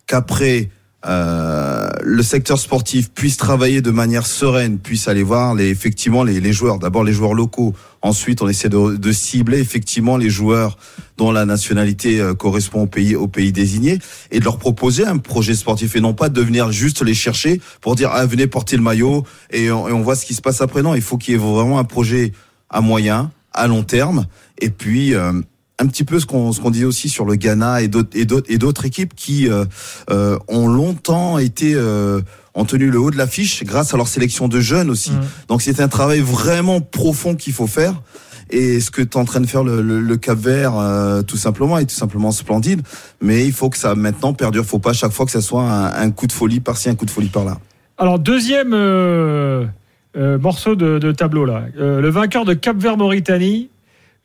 qu'après 0.07 0.69
euh, 1.05 1.89
le 2.01 2.23
secteur 2.23 2.57
sportif 2.57 3.11
puisse 3.11 3.35
travailler 3.35 3.81
de 3.81 3.91
manière 3.91 4.25
sereine, 4.25 4.79
puisse 4.79 5.07
aller 5.07 5.23
voir 5.23 5.53
les, 5.53 5.67
effectivement 5.69 6.23
les, 6.23 6.39
les 6.39 6.53
joueurs, 6.53 6.79
d'abord 6.79 7.03
les 7.03 7.11
joueurs 7.11 7.33
locaux, 7.33 7.73
ensuite 8.01 8.41
on 8.41 8.47
essaie 8.47 8.69
de, 8.69 8.95
de 8.95 9.11
cibler 9.11 9.59
effectivement 9.59 10.15
les 10.15 10.29
joueurs 10.29 10.77
dont 11.17 11.31
la 11.31 11.45
nationalité 11.45 12.21
euh, 12.21 12.33
correspond 12.33 12.83
au 12.83 12.87
pays, 12.87 13.15
au 13.15 13.27
pays 13.27 13.51
désigné 13.51 13.99
et 14.31 14.39
de 14.39 14.45
leur 14.45 14.57
proposer 14.57 15.05
un 15.05 15.17
projet 15.17 15.55
sportif 15.55 15.95
et 15.95 16.01
non 16.01 16.13
pas 16.13 16.29
de 16.29 16.41
venir 16.41 16.71
juste 16.71 17.01
les 17.01 17.13
chercher 17.13 17.59
pour 17.81 17.95
dire 17.95 18.09
ah 18.13 18.25
venez 18.25 18.47
porter 18.47 18.77
le 18.77 18.83
maillot 18.83 19.25
et 19.51 19.71
on, 19.71 19.89
et 19.89 19.91
on 19.91 20.01
voit 20.01 20.15
ce 20.15 20.25
qui 20.25 20.33
se 20.33 20.41
passe 20.41 20.61
après. 20.61 20.83
Non, 20.83 20.95
il 20.95 21.01
faut 21.01 21.17
qu'il 21.17 21.33
y 21.33 21.35
ait 21.35 21.39
vraiment 21.39 21.79
un 21.79 21.83
projet 21.83 22.31
à 22.69 22.81
moyen, 22.81 23.31
à 23.53 23.67
long 23.67 23.83
terme. 23.83 24.25
Et 24.59 24.69
puis 24.69 25.13
euh, 25.13 25.33
un 25.83 25.87
petit 25.87 26.03
peu 26.03 26.19
ce 26.19 26.25
qu'on 26.25 26.51
ce 26.51 26.61
qu'on 26.61 26.71
disait 26.71 26.85
aussi 26.85 27.09
sur 27.09 27.25
le 27.25 27.35
Ghana 27.35 27.81
et 27.81 27.87
d'autres 27.87 28.09
et 28.17 28.25
d'autres 28.25 28.51
et 28.51 28.57
d'autres 28.57 28.85
équipes 28.85 29.13
qui 29.15 29.49
euh, 29.49 29.65
euh, 30.09 30.37
ont 30.47 30.67
longtemps 30.67 31.37
été 31.37 31.73
euh, 31.75 32.21
ont 32.55 32.65
tenu 32.65 32.89
le 32.89 32.99
haut 32.99 33.11
de 33.11 33.17
l'affiche 33.17 33.63
grâce 33.63 33.93
à 33.93 33.97
leur 33.97 34.07
sélection 34.07 34.47
de 34.47 34.59
jeunes 34.59 34.89
aussi. 34.89 35.11
Mhm. 35.11 35.21
Donc 35.49 35.61
c'est 35.61 35.79
un 35.79 35.87
travail 35.87 36.19
vraiment 36.19 36.81
profond 36.81 37.35
qu'il 37.35 37.53
faut 37.53 37.67
faire. 37.67 38.01
Et 38.49 38.79
ce 38.79 38.91
que 38.91 39.01
tu 39.01 39.17
es 39.17 39.17
en 39.17 39.25
train 39.25 39.41
de 39.41 39.47
faire 39.47 39.63
le, 39.63 39.81
le, 39.81 39.99
le 39.99 40.17
Cap 40.17 40.37
Vert, 40.37 40.77
euh, 40.77 41.23
tout 41.23 41.37
simplement, 41.37 41.79
est 41.79 41.85
tout 41.85 41.95
simplement 41.95 42.31
splendide. 42.31 42.81
Mais 43.19 43.45
il 43.45 43.51
faut 43.51 43.69
que 43.69 43.77
ça 43.77 43.95
maintenant 43.95 44.33
perdure. 44.33 44.63
faut 44.63 44.79
pas 44.79 44.91
à 44.91 44.93
chaque 44.93 45.11
fois 45.11 45.25
que 45.25 45.31
ça 45.31 45.41
soit 45.41 45.63
un, 45.63 45.93
un 45.93 46.11
coup 46.11 46.27
de 46.27 46.31
folie 46.31 46.59
par-ci, 46.59 46.89
un 46.89 46.95
coup 46.95 47.05
de 47.05 47.11
folie 47.11 47.29
par-là. 47.29 47.57
Alors 47.97 48.19
deuxième 48.19 48.73
euh, 48.73 49.65
euh, 50.15 50.37
morceau 50.37 50.75
de, 50.75 50.99
de 50.99 51.11
tableau 51.11 51.45
là. 51.45 51.63
Le 51.75 52.09
vainqueur 52.09 52.45
de 52.45 52.53
Cap 52.53 52.77
Vert 52.77 52.97
Mauritanie 52.97 53.69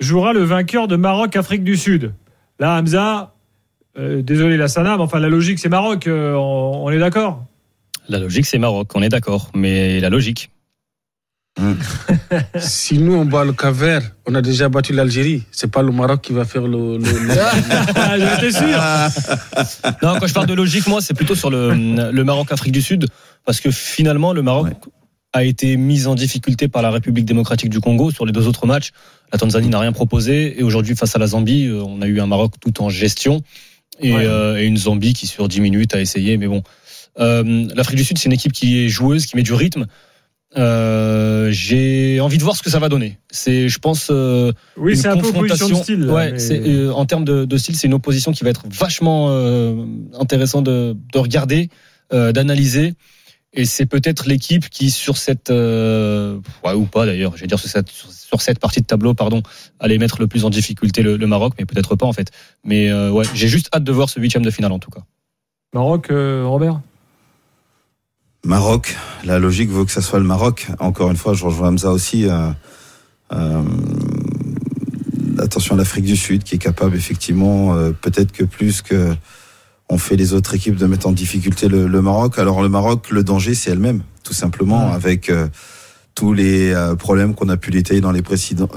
jouera 0.00 0.32
le 0.32 0.42
vainqueur 0.44 0.88
de 0.88 0.96
Maroc 0.96 1.36
Afrique 1.36 1.64
du 1.64 1.76
Sud. 1.76 2.12
Là 2.58 2.78
Hamza, 2.78 3.34
euh, 3.98 4.22
désolé 4.22 4.56
la 4.56 4.68
Sana, 4.68 4.96
mais 4.96 5.02
enfin 5.02 5.18
la 5.20 5.28
logique 5.28 5.58
c'est 5.58 5.68
Maroc. 5.68 6.06
euh, 6.06 6.34
on, 6.34 6.84
on 6.86 6.90
est 6.90 6.98
d'accord? 6.98 7.44
La 8.08 8.18
logique, 8.18 8.46
c'est 8.46 8.58
Maroc, 8.58 8.88
on 8.94 9.02
est 9.02 9.10
d'accord. 9.10 9.50
Mais 9.54 10.00
la 10.00 10.08
logique. 10.10 10.50
Si 12.58 12.98
nous 12.98 13.14
on 13.14 13.24
bat 13.24 13.44
le 13.44 13.52
Cap-Vert, 13.52 14.02
on 14.26 14.34
a 14.34 14.42
déjà 14.42 14.68
battu 14.68 14.92
l'Algérie. 14.92 15.42
C'est 15.50 15.70
pas 15.70 15.82
le 15.82 15.90
Maroc 15.92 16.20
qui 16.22 16.32
va 16.32 16.44
faire 16.44 16.62
le. 16.62 16.98
le- 16.98 16.98
le- 16.98 18.18
J'étais 18.40 18.52
sûr. 18.52 18.78
Non, 20.02 20.18
quand 20.20 20.26
je 20.26 20.34
parle 20.34 20.46
de 20.46 20.54
logique, 20.54 20.86
moi, 20.86 21.00
c'est 21.00 21.14
plutôt 21.14 21.34
sur 21.34 21.50
le, 21.50 21.72
le 22.12 22.24
Maroc-Afrique 22.24 22.72
du 22.72 22.82
Sud, 22.82 23.06
parce 23.44 23.60
que 23.60 23.70
finalement, 23.70 24.32
le 24.32 24.42
Maroc 24.42 24.66
Ouais. 24.66 24.76
A 25.32 25.44
été 25.44 25.76
mis 25.76 26.06
en 26.06 26.14
difficulté 26.14 26.68
par 26.68 26.80
la 26.82 26.90
République 26.90 27.24
démocratique 27.26 27.68
du 27.70 27.80
Congo 27.80 28.10
sur 28.10 28.24
les 28.24 28.32
deux 28.32 28.46
autres 28.46 28.66
matchs. 28.66 28.90
La 29.32 29.38
Tanzanie 29.38 29.68
n'a 29.68 29.78
rien 29.78 29.92
proposé, 29.92 30.58
et 30.58 30.62
aujourd'hui, 30.62 30.96
face 30.96 31.14
à 31.14 31.18
la 31.18 31.26
Zambie, 31.26 31.66
euh, 31.66 31.82
on 31.86 32.00
a 32.00 32.06
eu 32.06 32.18
un 32.20 32.26
Maroc 32.26 32.54
tout 32.60 32.80
en 32.82 32.88
gestion, 32.88 33.42
et, 34.00 34.12
Ouais. 34.14 34.24
euh, 34.24 34.58
et 34.58 34.64
une 34.64 34.76
Zambie 34.78 35.12
qui, 35.12 35.26
sur 35.26 35.48
10 35.48 35.60
minutes, 35.60 35.94
a 35.94 36.00
essayé, 36.00 36.36
mais 36.38 36.46
bon. 36.46 36.62
Euh, 37.20 37.66
L'Afrique 37.74 37.96
du 37.98 38.04
Sud, 38.04 38.16
c'est 38.16 38.26
une 38.26 38.32
équipe 38.32 38.52
qui 38.52 38.78
est 38.84 38.88
joueuse, 38.88 39.26
qui 39.26 39.36
met 39.36 39.42
du 39.42 39.52
rythme. 39.52 39.86
Euh, 40.56 41.50
J'ai 41.50 42.20
envie 42.20 42.38
de 42.38 42.42
voir 42.42 42.56
ce 42.56 42.62
que 42.62 42.70
ça 42.70 42.78
va 42.78 42.88
donner. 42.88 43.18
C'est, 43.30 43.68
je 43.68 43.78
pense, 43.78 44.08
euh, 44.10 44.52
Oui, 44.76 44.92
une 44.92 44.98
c'est 44.98 45.08
un 45.08 45.16
peu 45.18 45.28
opposition 45.28 45.68
de 45.68 45.74
style. 45.82 46.00
là, 46.00 46.12
ouais, 46.14 46.32
mais- 46.32 46.38
c'est, 46.38 46.60
euh, 46.66 46.92
en 46.92 47.04
termes 47.04 47.24
de, 47.24 47.44
de 47.44 47.56
style, 47.58 47.76
c'est 47.76 47.86
une 47.86 47.94
opposition 47.94 48.32
qui 48.32 48.44
va 48.44 48.50
être 48.50 48.64
vachement 48.70 49.28
intéressant 50.18 50.62
de, 50.62 50.96
de 51.12 51.18
regarder, 51.18 51.68
d'analyser. 52.10 52.94
Et 53.54 53.64
c'est 53.64 53.86
peut-être 53.86 54.28
l'équipe 54.28 54.68
qui, 54.68 54.90
sur 54.90 55.16
cette, 55.16 55.50
euh, 55.50 56.38
ouais, 56.64 56.74
ou 56.74 56.84
pas 56.84 57.06
d'ailleurs, 57.06 57.34
je 57.34 57.40
vais 57.40 57.46
dire 57.46 57.58
sur 57.58 57.68
cette, 57.68 57.88
sur 57.88 58.42
cette 58.42 58.58
partie 58.58 58.80
de 58.80 58.86
tableau, 58.86 59.14
pardon, 59.14 59.42
allait 59.80 59.96
mettre 59.96 60.20
le 60.20 60.26
plus 60.26 60.44
en 60.44 60.50
difficulté 60.50 61.02
le, 61.02 61.16
le 61.16 61.26
Maroc, 61.26 61.54
mais 61.58 61.64
peut-être 61.64 61.96
pas 61.96 62.06
en 62.06 62.12
fait. 62.12 62.30
Mais 62.62 62.90
euh, 62.90 63.10
ouais, 63.10 63.24
j'ai 63.34 63.48
juste 63.48 63.68
hâte 63.74 63.84
de 63.84 63.92
voir 63.92 64.10
ce 64.10 64.20
huitième 64.20 64.44
de 64.44 64.50
finale 64.50 64.72
en 64.72 64.78
tout 64.78 64.90
cas. 64.90 65.00
Maroc, 65.72 66.10
euh, 66.10 66.44
Robert? 66.46 66.80
Maroc, 68.44 68.96
la 69.24 69.38
logique 69.38 69.70
veut 69.70 69.84
que 69.84 69.90
ça 69.92 70.02
soit 70.02 70.18
le 70.18 70.24
Maroc. 70.24 70.68
Encore 70.78 71.10
une 71.10 71.16
fois, 71.16 71.34
je 71.34 71.44
rejoins 71.44 71.68
Hamza 71.68 71.90
aussi. 71.90 72.26
Euh, 72.28 72.50
euh, 73.32 73.62
attention 75.38 75.74
à 75.74 75.78
l'Afrique 75.78 76.04
du 76.04 76.16
Sud 76.16 76.44
qui 76.44 76.54
est 76.56 76.58
capable 76.58 76.96
effectivement, 76.96 77.74
euh, 77.74 77.92
peut-être 77.92 78.32
que 78.32 78.44
plus 78.44 78.82
que 78.82 79.14
on 79.88 79.98
fait 79.98 80.16
les 80.16 80.34
autres 80.34 80.54
équipes 80.54 80.76
de 80.76 80.86
mettre 80.86 81.06
en 81.06 81.12
difficulté 81.12 81.68
le, 81.68 81.86
le 81.86 82.02
Maroc. 82.02 82.38
Alors 82.38 82.62
le 82.62 82.68
Maroc, 82.68 83.10
le 83.10 83.24
danger 83.24 83.54
c'est 83.54 83.70
elle-même, 83.70 84.02
tout 84.22 84.34
simplement, 84.34 84.92
avec 84.92 85.30
euh, 85.30 85.48
tous 86.14 86.32
les 86.32 86.72
euh, 86.72 86.94
problèmes 86.94 87.34
qu'on 87.34 87.48
a 87.48 87.56
pu 87.56 87.70
détailler 87.70 88.00
dans 88.00 88.12
les 88.12 88.22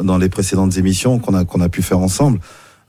dans 0.04 0.18
les 0.18 0.30
précédentes 0.30 0.78
émissions 0.78 1.20
qu'on 1.20 1.34
a 1.34 1.44
qu'on 1.46 1.62
a 1.62 1.70
pu 1.70 1.82
faire 1.82 2.00
ensemble. 2.00 2.40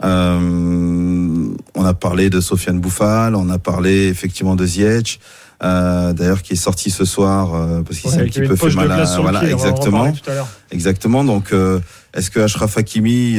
Euh, 0.05 1.49
on 1.75 1.85
a 1.85 1.95
parlé 1.95 2.29
de 2.31 2.41
Sofiane 2.41 2.81
Bouffal, 2.81 3.35
on 3.35 3.49
a 3.51 3.59
parlé 3.59 4.09
effectivement 4.09 4.57
de 4.57 4.67
Ziyech, 4.67 5.21
euh, 5.63 6.13
d'ailleurs 6.13 6.43
qui 6.43 6.55
est 6.55 6.57
sorti 6.57 6.91
ce 6.91 7.05
soir 7.05 7.55
euh, 7.55 7.83
parce 7.83 7.99
qu'il 8.01 8.11
s'est 8.11 8.17
Ouais, 8.17 8.23
un 8.25 8.27
petit 8.27 8.41
peu 8.41 8.57
fait 8.57 8.75
mal 8.75 8.91
à 8.91 9.05
voilà 9.21 9.41
pied, 9.41 9.53
exactement 9.53 10.11
tout 10.13 10.31
à 10.31 10.49
exactement 10.73 11.23
donc 11.25 11.53
euh, 11.53 11.79
est-ce 12.15 12.31
que 12.33 12.41
Ashraf 12.41 12.77
Hakimi 12.79 13.39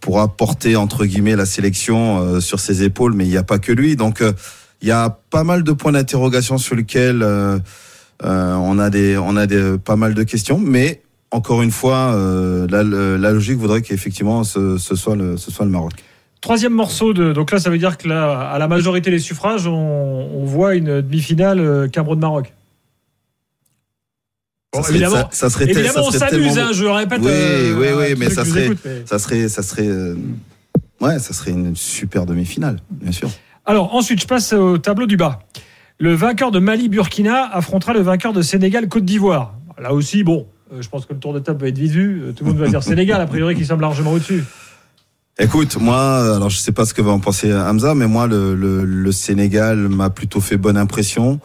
pourra 0.00 0.28
porter 0.28 0.76
entre 0.76 1.04
guillemets 1.04 1.36
la 1.36 1.46
sélection 1.46 2.20
euh, 2.20 2.40
sur 2.40 2.60
ses 2.60 2.82
épaules 2.82 3.14
mais 3.14 3.24
il 3.24 3.30
n'y 3.30 3.36
a 3.36 3.42
pas 3.42 3.58
que 3.58 3.72
lui 3.72 3.96
donc 3.96 4.22
euh, 4.22 4.32
il 4.82 4.88
y 4.88 4.92
a 4.92 5.10
pas 5.30 5.44
mal 5.44 5.62
de 5.62 5.72
points 5.72 5.92
d'interrogation 5.92 6.56
sur 6.56 6.76
lesquels 6.76 7.22
euh, 7.22 7.58
euh, 8.24 8.54
on 8.54 8.78
a 8.78 8.90
des 8.90 9.18
on 9.18 9.36
a 9.36 9.46
des 9.46 9.76
pas 9.78 9.96
mal 9.96 10.14
de 10.14 10.22
questions 10.22 10.58
mais 10.58 11.02
encore 11.30 11.62
une 11.62 11.72
fois 11.72 12.14
euh, 12.14 12.66
la, 12.70 13.32
logique 13.32 13.58
voudrait 13.58 13.82
qu'effectivement 13.82 14.44
ce, 14.44 14.78
ce 14.78 14.94
soit 14.94 15.16
le 15.16 15.36
Maroc 15.66 15.92
Troisième 16.40 16.72
morceau 16.72 17.12
de. 17.12 17.32
Donc 17.32 17.50
là, 17.50 17.58
ça 17.58 17.68
veut 17.68 17.76
dire 17.76 17.98
que 17.98 18.08
là, 18.08 18.40
à 18.50 18.58
la 18.58 18.66
majorité 18.66 19.10
des 19.10 19.18
suffrages, 19.18 19.66
on, 19.66 19.72
on 19.72 20.44
voit 20.44 20.74
une 20.74 21.02
demi-finale 21.02 21.60
euh, 21.60 21.86
Cameroun-Maroc. 21.86 22.54
Bon, 24.72 24.82
ça 24.82 24.88
serait, 24.88 24.94
évidemment, 24.98 25.16
ça, 25.16 25.28
ça 25.32 25.50
serait, 25.50 25.64
évidemment, 25.64 25.92
ça 25.94 26.00
on 26.00 26.10
s'amuse, 26.12 26.54
tellement 26.54 26.68
hein, 26.68 26.72
je 26.72 26.84
le 26.84 26.90
répète. 26.92 27.18
Oui, 27.22 27.28
euh, 27.30 27.74
oui, 27.76 27.86
oui, 27.96 28.14
mais 28.16 28.30
ça 28.30 28.44
serait- 28.44 28.68
mais- 28.84 29.02
ça 29.04 29.18
serait 29.18 29.48
ça 29.48 29.62
serait 29.62 29.88
euh, 29.88 30.14
ouais 31.00 31.18
ça 31.18 31.32
serait 31.32 31.50
une 31.50 31.74
super 31.74 32.24
demi-finale 32.24 32.76
bien 32.90 33.10
sûr 33.10 33.30
Alors, 33.66 33.94
ensuite, 33.96 34.20
je 34.20 34.26
passe 34.28 34.52
au 34.52 34.78
tableau 34.78 35.06
du 35.06 35.16
bas. 35.16 35.40
Le 35.98 36.14
vainqueur 36.14 36.50
de 36.52 36.60
Mali-Burkina 36.60 37.50
affrontera 37.52 37.92
le 37.92 38.00
vainqueur 38.00 38.32
de 38.32 38.42
Sénégal-Côte 38.42 39.04
d'Ivoire. 39.04 39.54
Là 39.80 39.92
aussi, 39.92 40.22
bon, 40.24 40.46
euh, 40.72 40.80
je 40.80 40.88
pense 40.88 41.04
que 41.04 41.12
le 41.14 41.18
tour 41.18 41.34
de 41.34 41.40
table 41.40 41.60
va 41.60 41.68
être 41.68 41.78
vite 41.78 41.90
vu. 41.92 42.22
Tout 42.36 42.44
le 42.44 42.52
monde 42.52 42.60
va 42.60 42.68
dire 42.68 42.82
Sénégal, 42.82 43.20
a 43.20 43.26
priori, 43.26 43.54
qui 43.56 43.64
semble 43.66 43.82
largement 43.82 44.12
au-dessus. 44.12 44.44
Écoute, 45.38 45.76
moi, 45.80 46.36
alors 46.36 46.48
je 46.50 46.58
sais 46.58 46.72
pas 46.72 46.84
ce 46.84 46.94
que 46.94 47.02
va 47.02 47.10
en 47.12 47.18
penser 47.18 47.52
Hamza, 47.52 47.94
mais 47.94 48.06
moi, 48.06 48.26
le, 48.26 48.54
le, 48.54 48.84
le 48.84 49.12
Sénégal 49.12 49.76
m'a 49.88 50.10
plutôt 50.10 50.40
fait 50.40 50.56
bonne 50.56 50.76
impression, 50.76 51.40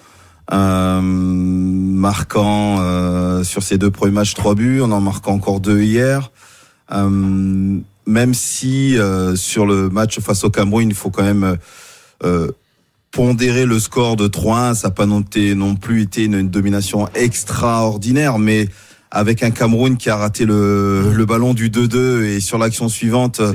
marquant 0.52 2.78
euh, 2.80 3.44
sur 3.44 3.64
ses 3.64 3.78
deux 3.78 3.92
premiers 3.92 4.14
matchs 4.14 4.34
trois 4.34 4.56
buts, 4.56 4.82
en 4.82 4.92
en 4.92 5.02
marquant 5.02 5.34
encore 5.34 5.60
deux 5.60 5.82
hier. 5.82 6.32
Euh, 6.92 7.80
même 8.08 8.34
si 8.34 8.98
euh, 8.98 9.36
sur 9.36 9.66
le 9.66 9.90
match 9.90 10.20
face 10.20 10.44
au 10.44 10.50
Cameroun, 10.50 10.88
il 10.88 10.96
faut 10.96 11.10
quand 11.10 11.24
même 11.24 11.58
euh, 12.24 12.52
pondérer 13.12 13.66
le 13.66 13.80
score 13.80 14.16
de 14.16 14.28
3-1, 14.28 14.76
ça 14.76 14.90
n'a 14.90 14.94
pas 14.94 15.06
non, 15.06 15.24
plus 15.76 16.02
été 16.02 16.26
une, 16.26 16.36
une 16.36 16.50
domination 16.50 17.08
extraordinaire, 17.16 18.40
mais 18.40 18.68
avec 19.10 19.42
un 19.42 19.52
Cameroun 19.52 19.96
qui 19.96 20.10
a 20.10 20.18
raté 20.18 20.46
le, 20.46 21.14
le 21.14 21.26
ballon 21.26 21.54
du 21.54 21.70
2-2 21.70 22.24
et 22.24 22.40
sur 22.42 22.58
l'action 22.58 22.90
suivante, 22.90 23.40
euh, 23.40 23.54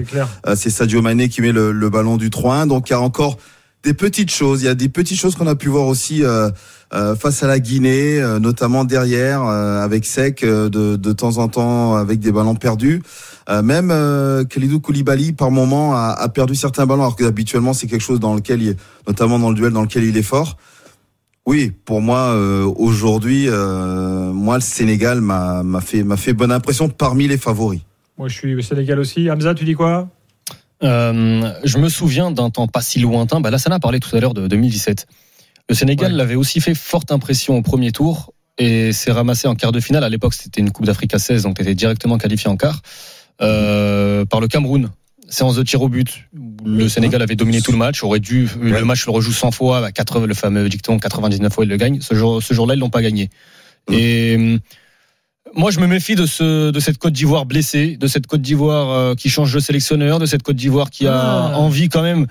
c'est 0.56 0.70
Sadio 0.70 1.02
Mané 1.02 1.28
qui 1.28 1.42
met 1.42 1.52
le, 1.52 1.72
le 1.72 1.90
ballon 1.90 2.16
du 2.16 2.30
3-1. 2.30 2.68
Donc 2.68 2.88
il 2.88 2.92
y 2.92 2.96
a 2.96 3.00
encore 3.00 3.36
des 3.82 3.94
petites 3.94 4.30
choses. 4.30 4.62
Il 4.62 4.66
y 4.66 4.68
a 4.68 4.74
des 4.74 4.88
petites 4.88 5.18
choses 5.18 5.34
qu'on 5.34 5.46
a 5.46 5.54
pu 5.54 5.68
voir 5.68 5.86
aussi 5.86 6.22
euh, 6.22 6.50
euh, 6.92 7.14
face 7.16 7.42
à 7.42 7.46
la 7.46 7.58
Guinée, 7.58 8.20
euh, 8.20 8.38
notamment 8.38 8.84
derrière 8.84 9.42
euh, 9.42 9.82
avec 9.82 10.04
Sec 10.04 10.42
euh, 10.42 10.68
de, 10.68 10.96
de 10.96 11.12
temps 11.12 11.38
en 11.38 11.48
temps 11.48 11.94
avec 11.96 12.20
des 12.20 12.32
ballons 12.32 12.54
perdus. 12.56 13.02
Euh, 13.48 13.62
même 13.62 13.88
Khalidou 14.48 14.80
Koulibaly 14.80 15.32
par 15.32 15.50
moment 15.50 15.94
a, 15.94 16.10
a 16.10 16.28
perdu 16.28 16.54
certains 16.54 16.86
ballons 16.86 17.02
alors 17.02 17.16
que 17.16 17.24
habituellement 17.24 17.72
c'est 17.72 17.86
quelque 17.86 18.02
chose 18.02 18.20
dans 18.20 18.34
lequel 18.34 18.62
il, 18.62 18.76
notamment 19.08 19.38
dans 19.38 19.48
le 19.48 19.56
duel 19.56 19.72
dans 19.72 19.82
lequel 19.82 20.04
il 20.04 20.16
est 20.16 20.22
fort. 20.22 20.56
Oui, 21.46 21.72
pour 21.84 22.00
moi 22.00 22.36
aujourd'hui, 22.76 23.48
moi 23.48 24.56
le 24.56 24.60
Sénégal 24.60 25.20
m'a 25.20 25.64
fait 25.80 26.04
m'a 26.04 26.16
fait 26.16 26.32
bonne 26.34 26.52
impression 26.52 26.88
parmi 26.90 27.26
les 27.26 27.38
favoris. 27.38 27.80
Moi, 28.18 28.28
je 28.28 28.34
suis 28.34 28.62
Sénégal 28.62 28.98
aussi. 29.00 29.30
Hamza, 29.30 29.54
tu 29.54 29.64
dis 29.64 29.74
quoi? 29.74 30.06
Euh, 30.82 31.52
je 31.64 31.78
me 31.78 31.88
souviens 31.88 32.30
d'un 32.30 32.50
temps 32.50 32.66
pas 32.68 32.80
si 32.80 33.00
lointain. 33.00 33.40
Bah, 33.40 33.50
Lassana 33.50 33.76
a 33.76 33.80
parlé 33.80 34.00
tout 34.00 34.14
à 34.16 34.20
l'heure 34.20 34.34
de 34.34 34.46
2017. 34.48 35.06
Le 35.68 35.74
Sénégal 35.74 36.12
Ouais. 36.12 36.18
l'avait 36.18 36.34
aussi 36.34 36.60
fait 36.60 36.74
forte 36.74 37.12
impression 37.12 37.56
au 37.56 37.62
premier 37.62 37.92
tour 37.92 38.32
et 38.58 38.92
s'est 38.92 39.12
ramassé 39.12 39.46
en 39.48 39.54
quart 39.54 39.72
de 39.72 39.80
finale. 39.80 40.04
À 40.04 40.08
l'époque, 40.08 40.34
c'était 40.34 40.60
une 40.60 40.70
Coupe 40.70 40.86
d'Afrique 40.86 41.14
à 41.14 41.18
16, 41.18 41.44
donc 41.44 41.60
était 41.60 41.74
directement 41.74 42.18
qualifié 42.18 42.48
en 42.50 42.56
quart 42.56 42.82
euh, 43.40 44.24
par 44.24 44.40
le 44.40 44.48
Cameroun. 44.48 44.90
Séance 45.28 45.54
de 45.54 45.62
tir 45.62 45.80
au 45.80 45.88
but. 45.88 46.24
Le 46.64 46.88
Sénégal 46.88 47.22
avait 47.22 47.36
dominé 47.36 47.62
tout 47.62 47.70
le 47.70 47.78
match, 47.78 48.02
aurait 48.02 48.18
dû 48.18 48.48
le 48.60 48.84
match 48.84 49.06
le 49.06 49.12
rejoue 49.12 49.32
100 49.32 49.52
fois, 49.52 49.86
à 49.86 49.92
80, 49.92 50.26
le 50.26 50.34
fameux 50.34 50.68
dicton 50.68 50.98
99 50.98 51.52
fois 51.52 51.64
il 51.64 51.68
le 51.68 51.76
gagne. 51.76 52.00
Ce 52.00 52.14
jour, 52.14 52.42
ce 52.42 52.52
jour-là, 52.52 52.74
ils 52.74 52.80
l'ont 52.80 52.90
pas 52.90 53.00
gagné. 53.02 53.30
Et 53.92 54.34
hum, 54.36 54.58
moi, 55.54 55.70
je 55.70 55.80
me 55.80 55.86
méfie 55.86 56.14
de 56.14 56.26
ce, 56.26 56.70
de 56.70 56.80
cette 56.80 56.98
Côte 56.98 57.12
d'Ivoire 57.12 57.44
blessée, 57.46 57.96
de 57.96 58.06
cette 58.06 58.26
Côte 58.26 58.42
d'Ivoire 58.42 58.90
euh, 58.90 59.14
qui 59.14 59.28
change 59.28 59.52
de 59.52 59.58
sélectionneur, 59.60 60.18
de 60.18 60.26
cette 60.26 60.42
Côte 60.42 60.56
d'Ivoire 60.56 60.90
qui 60.90 61.06
a 61.06 61.18
Ah. 61.20 61.56
envie 61.58 61.88
quand 61.88 62.02
même. 62.02 62.26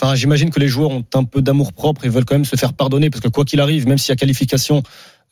Enfin, 0.00 0.14
j'imagine 0.14 0.50
que 0.50 0.58
les 0.58 0.68
joueurs 0.68 0.90
ont 0.90 1.04
un 1.14 1.24
peu 1.24 1.42
d'amour 1.42 1.72
propre 1.72 2.04
et 2.06 2.08
veulent 2.08 2.24
quand 2.24 2.34
même 2.34 2.44
se 2.46 2.56
faire 2.56 2.72
pardonner 2.72 3.10
parce 3.10 3.20
que 3.20 3.28
quoi 3.28 3.44
qu'il 3.44 3.60
arrive, 3.60 3.86
même 3.86 3.98
s'il 3.98 4.08
y 4.08 4.12
a 4.12 4.16
qualification, 4.16 4.82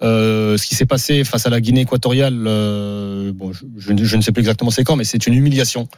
euh, 0.03 0.57
ce 0.59 0.67
qui 0.67 0.75
s'est 0.75 0.87
passé 0.87 1.25
face 1.25 1.47
à 1.47 1.51
la 1.51 1.61
Guinée 1.61 1.81
équatoriale, 1.83 2.45
euh, 2.47 3.33
bon, 3.35 3.53
je, 3.53 3.65
je 3.79 3.93
ne- 3.93 4.05
je 4.05 4.17
ne 4.17 4.23
sais 4.23 4.33
plus 4.33 4.41
exactement 4.41 4.71
c'est 4.71 4.85
quand, 4.85 4.97
mais 4.97 5.05
c'est 5.05 5.27
une 5.27 5.35
humiliation. 5.35 5.89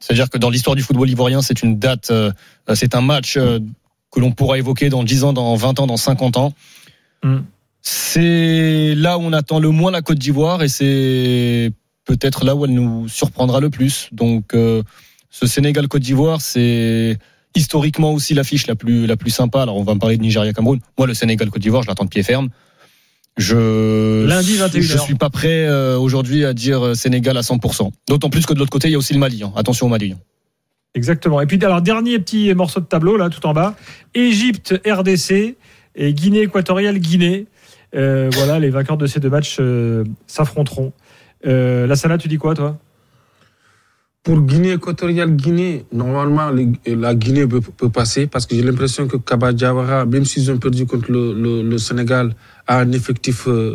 C'est-à-dire 0.00 0.28
que 0.30 0.36
dans 0.38 0.50
l'histoire 0.50 0.76
du 0.76 0.82
football 0.82 1.08
ivoirien, 1.08 1.42
c'est 1.42 1.62
une 1.62 1.78
date, 1.78 2.10
euh, 2.10 2.32
c'est 2.74 2.94
un 2.94 3.00
match 3.00 3.36
euh, 3.36 3.60
que 4.10 4.20
l'on 4.20 4.30
pourra 4.32 4.58
évoquer 4.58 4.90
dans 4.90 5.04
10 5.04 5.24
ans, 5.24 5.32
dans 5.32 5.54
20 5.54 5.80
ans, 5.80 5.86
dans 5.86 5.96
50 5.96 6.36
ans. 6.36 6.52
Mm. 7.24 7.38
C'est 7.82 8.94
là 8.94 9.18
où 9.18 9.22
on 9.22 9.32
attend 9.32 9.58
le 9.58 9.70
moins 9.70 9.90
la 9.90 10.02
Côte 10.02 10.18
d'Ivoire 10.18 10.62
et 10.62 10.68
c'est 10.68 11.72
peut-être 12.04 12.44
là 12.44 12.54
où 12.54 12.64
elle 12.64 12.74
nous 12.74 13.08
surprendra 13.08 13.60
le 13.60 13.70
plus. 13.70 14.08
Donc, 14.12 14.54
euh, 14.54 14.82
ce 15.30 15.46
Sénégal-Côte 15.46 16.02
d'Ivoire, 16.02 16.40
c'est 16.40 17.18
historiquement 17.56 18.12
aussi 18.12 18.34
l'affiche 18.34 18.66
la 18.68 18.76
plus, 18.76 19.06
la 19.06 19.16
plus 19.16 19.30
sympa. 19.30 19.62
Alors, 19.62 19.76
on 19.76 19.82
va 19.82 19.94
me 19.94 19.98
parler 19.98 20.16
de 20.16 20.22
Nigeria-Cameroun. 20.22 20.78
Moi, 20.96 21.06
le 21.06 21.14
Sénégal-Côte 21.14 21.60
d'Ivoire, 21.60 21.82
je 21.82 21.88
l'attends 21.88 22.04
de 22.04 22.08
pied 22.08 22.22
ferme. 22.22 22.48
Je 23.36 24.26
Lundi, 24.26 24.56
21 24.56 24.80
je 24.82 24.98
suis 24.98 25.14
pas 25.14 25.30
prêt 25.30 25.66
euh, 25.66 25.98
aujourd'hui 25.98 26.44
à 26.44 26.52
dire 26.52 26.84
euh, 26.88 26.94
Sénégal 26.94 27.36
à 27.36 27.40
100%. 27.40 27.90
D'autant 28.06 28.28
plus 28.28 28.44
que 28.44 28.52
de 28.52 28.58
l'autre 28.58 28.70
côté, 28.70 28.88
il 28.88 28.92
y 28.92 28.94
a 28.94 28.98
aussi 28.98 29.14
le 29.14 29.18
Mali. 29.18 29.42
hein. 29.42 29.52
Attention 29.56 29.86
au 29.86 29.88
Mali. 29.88 30.14
Exactement. 30.94 31.40
Et 31.40 31.46
puis, 31.46 31.58
alors, 31.64 31.80
dernier 31.80 32.18
petit 32.18 32.54
morceau 32.54 32.80
de 32.80 32.84
tableau, 32.84 33.16
là, 33.16 33.30
tout 33.30 33.44
en 33.46 33.54
bas. 33.54 33.74
Égypte, 34.14 34.78
RDC 34.86 35.56
et 35.94 36.12
Guinée 36.14 36.42
équatoriale, 36.42 36.98
Guinée. 36.98 37.46
Euh, 37.94 38.30
voilà, 38.32 38.58
les 38.58 38.70
vainqueurs 38.70 38.96
de 38.96 39.06
ces 39.06 39.20
deux 39.20 39.30
matchs 39.30 39.58
euh, 39.60 40.04
s'affronteront. 40.26 40.92
Euh, 41.46 41.86
Lassana, 41.86 42.16
tu 42.18 42.28
dis 42.28 42.38
quoi, 42.38 42.54
toi? 42.54 42.78
Pour 44.22 44.40
Guinée 44.40 44.74
équatoriale, 44.74 45.34
Guinée, 45.34 45.84
normalement, 45.92 46.50
les- 46.50 46.68
la 46.94 47.12
Guinée 47.12 47.44
peut, 47.44 47.60
peut 47.60 47.88
passer 47.90 48.28
parce 48.28 48.46
que 48.46 48.54
j'ai 48.54 48.62
l'impression 48.62 49.08
que 49.08 49.16
Kaba 49.16 49.52
Diawara, 49.52 50.06
même 50.06 50.24
s'ils 50.24 50.48
ont 50.52 50.58
perdu 50.58 50.86
contre 50.86 51.10
le, 51.10 51.34
le- 51.34 51.62
le 51.68 51.76
Sénégal, 51.78 52.36
a 52.68 52.78
un 52.78 52.92
effectif 52.92 53.48
euh, 53.48 53.74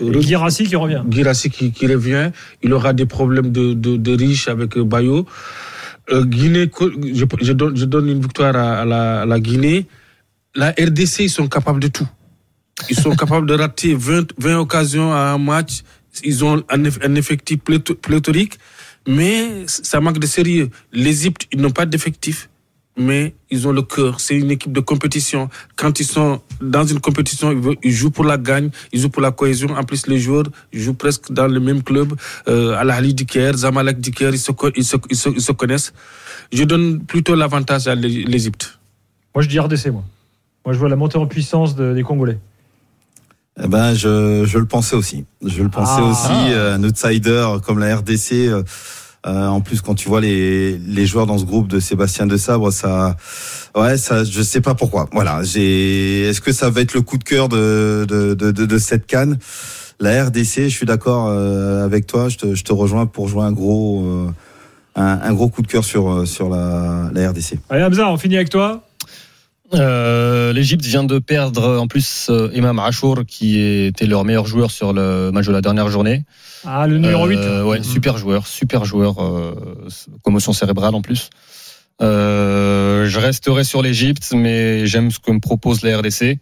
Et 0.00 0.10
Guirassi 0.18 0.64
qui 0.64 0.76
revient. 0.76 1.02
Guirassi 1.06 1.50
qui, 1.50 1.72
qui 1.72 1.86
revient. 1.86 2.30
Il 2.62 2.72
aura 2.72 2.94
des 2.94 3.04
problèmes 3.04 3.52
de, 3.52 3.74
de, 3.74 3.98
de 3.98 4.16
riche 4.16 4.48
avec 4.48 4.78
Bayo. 4.78 5.26
Guinée, 6.10 6.70
je, 7.14 7.24
je 7.42 7.52
donne, 7.52 7.76
je 7.76 7.84
donne 7.84 8.08
une 8.08 8.20
victoire 8.20 8.56
à, 8.56 8.80
à 8.80 8.84
la, 8.86 9.20
à 9.22 9.26
la 9.26 9.40
Guinée. 9.40 9.86
La 10.54 10.70
RDC, 10.70 11.20
ils 11.20 11.30
sont 11.30 11.48
capables 11.48 11.80
de 11.80 11.88
tout. 11.88 12.08
Ils 12.90 12.96
sont 12.98 13.14
capables 13.16 13.46
de 13.46 13.54
rater 13.54 13.94
20, 13.94 14.32
20 14.38 14.58
occasions 14.58 15.12
à 15.12 15.32
un 15.32 15.38
match. 15.38 15.82
Ils 16.24 16.44
ont 16.44 16.62
un, 16.68 16.82
eff- 16.82 16.98
un 17.04 17.14
effectif 17.14 17.58
plétho- 17.58 17.94
pléthorique, 17.94 18.58
mais 19.08 19.64
ça 19.66 20.00
manque 20.00 20.18
de 20.18 20.26
sérieux. 20.26 20.68
L'Égypte, 20.92 21.46
ils 21.52 21.60
n'ont 21.60 21.70
pas 21.70 21.86
d'effectif, 21.86 22.50
mais 22.98 23.34
ils 23.50 23.66
ont 23.66 23.72
le 23.72 23.80
cœur. 23.82 24.20
C'est 24.20 24.36
une 24.36 24.50
équipe 24.50 24.72
de 24.72 24.80
compétition. 24.80 25.48
Quand 25.76 25.98
ils 26.00 26.04
sont 26.06 26.40
dans 26.60 26.84
une 26.84 27.00
compétition, 27.00 27.58
ils, 27.82 27.92
jouent 27.92 28.10
pour 28.10 28.24
la 28.24 28.36
gagne, 28.36 28.68
ils 28.92 29.00
jouent 29.00 29.08
pour 29.08 29.22
la 29.22 29.30
cohésion. 29.30 29.70
En 29.70 29.84
plus, 29.84 30.06
les 30.06 30.18
joueurs 30.18 30.44
jouent 30.72 30.92
presque 30.94 31.32
dans 31.32 31.46
le 31.46 31.60
même 31.60 31.82
club. 31.82 32.12
Euh, 32.48 32.76
Al-Ahli 32.76 33.14
d'Iker, 33.14 33.52
Zamalek 33.56 33.98
d'Iker, 33.98 34.30
ils 34.34 34.38
se, 34.38 35.52
connaissent. 35.52 35.94
Je 36.52 36.64
donne 36.64 37.00
plutôt 37.04 37.34
l'avantage 37.34 37.88
à 37.88 37.94
l'É- 37.94 38.24
l'Égypte. 38.24 38.78
Moi, 39.34 39.42
je 39.42 39.48
dis 39.48 39.58
RDC, 39.58 39.86
moi. 39.90 40.04
Moi, 40.66 40.74
je 40.74 40.78
vois 40.78 40.90
la 40.90 40.96
montée 40.96 41.16
en 41.16 41.26
puissance 41.26 41.74
de- 41.74 41.94
des 41.94 42.02
Congolais. 42.02 42.38
Eh 43.62 43.68
ben, 43.68 43.94
je, 43.94 44.44
je 44.46 44.58
le 44.58 44.66
pensais 44.66 44.96
aussi. 44.96 45.24
Je 45.44 45.62
le 45.62 45.68
pensais 45.68 46.00
Ah. 46.02 46.10
aussi. 46.10 46.52
euh, 46.52 46.76
un 46.76 46.84
outsider 46.84 47.46
comme 47.64 47.78
la 47.78 47.96
RDC. 47.96 48.32
euh, 48.48 48.62
euh, 49.24 49.46
en 49.46 49.60
plus, 49.60 49.80
quand 49.82 49.94
tu 49.94 50.08
vois 50.08 50.20
les, 50.20 50.78
les 50.78 51.06
joueurs 51.06 51.26
dans 51.26 51.38
ce 51.38 51.44
groupe 51.44 51.68
de 51.68 51.78
Sébastien 51.78 52.26
de 52.26 52.36
Sabre, 52.36 52.72
ça, 52.72 53.14
ouais, 53.76 53.96
ça, 53.96 54.24
je 54.24 54.42
sais 54.42 54.60
pas 54.60 54.74
pourquoi. 54.74 55.08
Voilà, 55.12 55.42
j'ai. 55.44 56.22
Est-ce 56.28 56.40
que 56.40 56.50
ça 56.52 56.70
va 56.70 56.80
être 56.80 56.94
le 56.94 57.02
coup 57.02 57.18
de 57.18 57.24
cœur 57.24 57.48
de 57.48 58.04
de 58.08 58.34
de, 58.34 58.50
de, 58.50 58.66
de 58.66 58.78
cette 58.78 59.06
canne? 59.06 59.38
La 60.00 60.24
RDC, 60.24 60.64
je 60.64 60.68
suis 60.68 60.86
d'accord 60.86 61.26
euh, 61.28 61.84
avec 61.84 62.08
toi. 62.08 62.28
Je 62.28 62.36
te, 62.36 62.54
je 62.56 62.64
te 62.64 62.72
rejoins 62.72 63.06
pour 63.06 63.28
jouer 63.28 63.44
un 63.44 63.52
gros 63.52 64.02
euh, 64.04 64.26
un, 64.96 65.20
un 65.22 65.32
gros 65.34 65.48
coup 65.48 65.62
de 65.62 65.68
cœur 65.68 65.84
sur 65.84 66.26
sur 66.26 66.48
la, 66.48 67.08
la 67.12 67.30
RDC. 67.30 67.58
Allez, 67.70 67.84
Hamza, 67.84 68.08
on 68.08 68.16
finit 68.16 68.34
avec 68.36 68.48
toi. 68.50 68.82
Euh, 69.74 70.52
L'Égypte 70.52 70.84
vient 70.84 71.04
de 71.04 71.18
perdre 71.18 71.78
en 71.78 71.86
plus 71.86 72.28
euh, 72.28 72.50
Imam 72.54 72.78
Achour 72.78 73.22
qui 73.26 73.58
était 73.58 74.06
leur 74.06 74.24
meilleur 74.24 74.46
joueur 74.46 74.70
sur 74.70 74.92
le 74.92 75.30
match 75.30 75.46
de 75.46 75.52
la 75.52 75.62
dernière 75.62 75.88
journée. 75.88 76.24
Ah, 76.64 76.86
le 76.86 76.98
numéro 76.98 77.26
8. 77.26 77.38
Euh, 77.38 77.64
ouais, 77.64 77.82
super 77.82 78.18
joueur, 78.18 78.46
super 78.46 78.84
joueur, 78.84 79.22
euh, 79.22 79.54
commotion 80.22 80.52
cérébrale 80.52 80.94
en 80.94 81.00
plus. 81.02 81.30
Euh, 82.00 83.06
je 83.06 83.18
resterai 83.18 83.64
sur 83.64 83.82
l'Égypte, 83.82 84.32
mais 84.34 84.86
j'aime 84.86 85.10
ce 85.10 85.18
que 85.18 85.30
me 85.30 85.40
propose 85.40 85.82
la 85.82 85.98
RDC. 85.98 86.38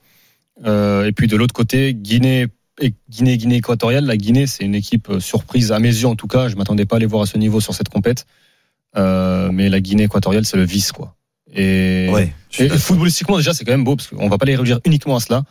Euh, 0.66 1.06
et 1.06 1.12
puis 1.12 1.26
de 1.26 1.36
l'autre 1.36 1.54
côté, 1.54 1.94
Guinée 1.94 2.48
et 2.80 2.94
Guinée, 3.08 3.36
Guinée 3.36 3.56
équatoriale. 3.56 4.04
La 4.04 4.16
Guinée, 4.16 4.46
c'est 4.46 4.64
une 4.64 4.74
équipe 4.74 5.08
surprise 5.20 5.72
à 5.72 5.78
mes 5.78 5.88
yeux 5.88 6.08
en 6.08 6.16
tout 6.16 6.26
cas. 6.26 6.48
Je 6.48 6.56
m'attendais 6.56 6.86
pas 6.86 6.96
à 6.96 6.98
les 6.98 7.06
voir 7.06 7.22
à 7.22 7.26
ce 7.26 7.38
niveau 7.38 7.60
sur 7.60 7.74
cette 7.74 7.88
compète. 7.88 8.26
Euh, 8.96 9.50
mais 9.52 9.68
la 9.68 9.80
Guinée 9.80 10.04
équatoriale, 10.04 10.44
c'est 10.44 10.56
le 10.56 10.64
vice 10.64 10.92
quoi. 10.92 11.14
Et, 11.54 12.08
Ouais. 12.12 12.32
et 12.58 12.68
footballistiquement 12.68 13.36
déjà, 13.36 13.52
c'est 13.52 13.64
quand 13.64 13.72
même 13.72 13.84
beau 13.84 13.96
parce 13.96 14.08
qu'on 14.08 14.28
va 14.28 14.38
pas 14.38 14.46
les 14.46 14.56
réduire 14.56 14.80
uniquement 14.84 15.16
à 15.16 15.20
cela. 15.20 15.42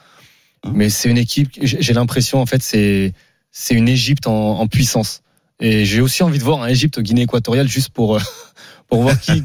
Hein 0.63 0.72
Mais 0.74 0.89
c'est 0.89 1.10
une 1.10 1.18
équipe. 1.18 1.50
J'ai 1.62 1.82
j'ai 1.82 1.94
l'impression 1.94 2.41
en 2.41 2.46
fait, 2.46 2.62
c'est 2.62 3.13
c'est 3.51 3.74
une 3.75 3.88
Égypte 3.89 4.27
en, 4.27 4.60
en 4.60 4.68
puissance. 4.68 5.22
Et 5.62 5.84
j'ai 5.86 6.00
aussi 6.01 6.24
envie 6.24 6.39
de 6.39 6.44
voir 6.44 6.62
un 6.63 6.68
Égypte 6.68 7.00
Guinée 7.01 7.24
équatoriale 7.24 7.68
juste 7.68 7.89
pour 7.89 8.15
euh, 8.18 8.22
pour 8.89 9.01
voir 9.03 9.20
qui, 9.20 9.44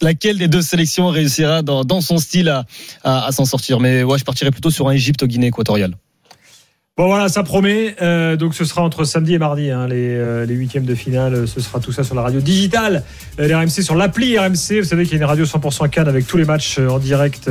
laquelle 0.00 0.38
des 0.38 0.48
deux 0.48 0.62
sélections 0.62 1.08
réussira 1.08 1.62
dans, 1.62 1.84
dans 1.84 2.00
son 2.00 2.18
style 2.18 2.48
à, 2.48 2.64
à, 3.04 3.26
à 3.26 3.32
s'en 3.32 3.44
sortir. 3.44 3.80
Mais 3.80 4.02
ouais, 4.04 4.18
je 4.18 4.24
partirais 4.24 4.50
plutôt 4.52 4.70
sur 4.70 4.88
un 4.88 4.92
Égypte 4.92 5.24
Guinée 5.24 5.48
équatoriale. 5.48 5.96
Bon 6.98 7.08
voilà, 7.08 7.28
ça 7.28 7.42
promet. 7.42 7.94
Euh, 8.00 8.36
donc 8.36 8.54
ce 8.54 8.64
sera 8.64 8.80
entre 8.80 9.04
samedi 9.04 9.34
et 9.34 9.38
mardi, 9.38 9.70
hein, 9.70 9.86
les, 9.86 10.16
euh, 10.16 10.46
les 10.46 10.54
huitièmes 10.54 10.86
de 10.86 10.94
finale. 10.94 11.46
Ce 11.46 11.60
sera 11.60 11.78
tout 11.78 11.92
ça 11.92 12.04
sur 12.04 12.14
la 12.14 12.22
radio 12.22 12.40
digitale, 12.40 13.02
euh, 13.38 13.46
les 13.46 13.54
RMC 13.54 13.82
sur 13.82 13.96
l'appli 13.96 14.38
RMC. 14.38 14.80
Vous 14.80 14.84
savez 14.84 15.04
qu'il 15.04 15.12
y 15.12 15.16
a 15.16 15.18
une 15.18 15.28
radio 15.28 15.44
100% 15.44 15.90
Cannes 15.90 16.08
avec 16.08 16.26
tous 16.26 16.38
les 16.38 16.46
matchs 16.46 16.78
euh, 16.78 16.88
en 16.88 16.98
direct, 16.98 17.50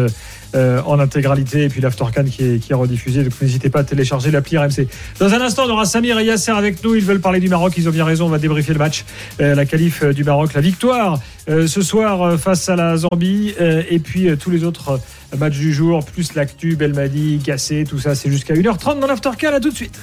euh, 0.55 0.81
en 0.87 0.99
intégralité, 0.99 1.65
et 1.65 1.69
puis 1.69 1.79
l'After 1.79 2.05
Cannes 2.11 2.27
qui 2.27 2.43
est, 2.43 2.57
qui 2.57 2.71
est 2.71 2.75
rediffusé. 2.75 3.21
Donc 3.21 3.39
n'hésitez 3.39 3.69
pas 3.69 3.81
à 3.81 3.83
télécharger 3.83 4.31
l'appli 4.31 4.57
RMC. 4.57 4.87
Dans 5.19 5.31
un 5.31 5.41
instant, 5.41 5.65
on 5.67 5.69
aura 5.69 5.85
Samir 5.85 6.17
et 6.17 6.25
Yasser 6.25 6.49
avec 6.49 6.83
nous. 6.83 6.95
Ils 6.95 7.05
veulent 7.05 7.21
parler 7.21 7.39
du 7.39 7.47
Maroc. 7.47 7.75
Ils 7.77 7.87
ont 7.87 7.91
bien 7.91 8.05
raison. 8.05 8.25
On 8.25 8.29
va 8.29 8.39
débriefer 8.39 8.73
le 8.73 8.79
match, 8.79 9.05
euh, 9.41 9.53
la 9.53 9.67
qualif 9.67 10.01
euh, 10.01 10.11
du 10.11 10.23
Maroc, 10.23 10.55
la 10.55 10.61
victoire 10.61 11.19
euh, 11.49 11.67
ce 11.67 11.83
soir 11.83 12.23
euh, 12.23 12.37
face 12.37 12.67
à 12.67 12.75
la 12.75 12.97
Zambie, 12.97 13.53
euh, 13.61 13.83
et 13.91 13.99
puis 13.99 14.27
euh, 14.27 14.35
tous 14.37 14.49
les 14.49 14.63
autres. 14.63 14.99
Match 15.37 15.53
du 15.53 15.73
jour, 15.73 16.03
plus 16.05 16.33
l'actu, 16.35 16.75
Belmadi, 16.75 17.39
Cassé, 17.43 17.83
tout 17.87 17.99
ça, 17.99 18.15
c'est 18.15 18.31
jusqu'à 18.31 18.53
1h30 18.53 18.99
dans 18.99 19.07
l'After 19.07 19.31
Cannes. 19.37 19.55
À 19.55 19.59
tout 19.59 19.69
de 19.69 19.75
suite. 19.75 19.97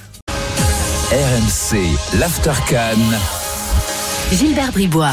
RMC, 1.10 1.78
l'After 2.18 2.52
Cannes. 2.68 3.18
Gilbert 4.32 4.72
Bribois. 4.72 5.10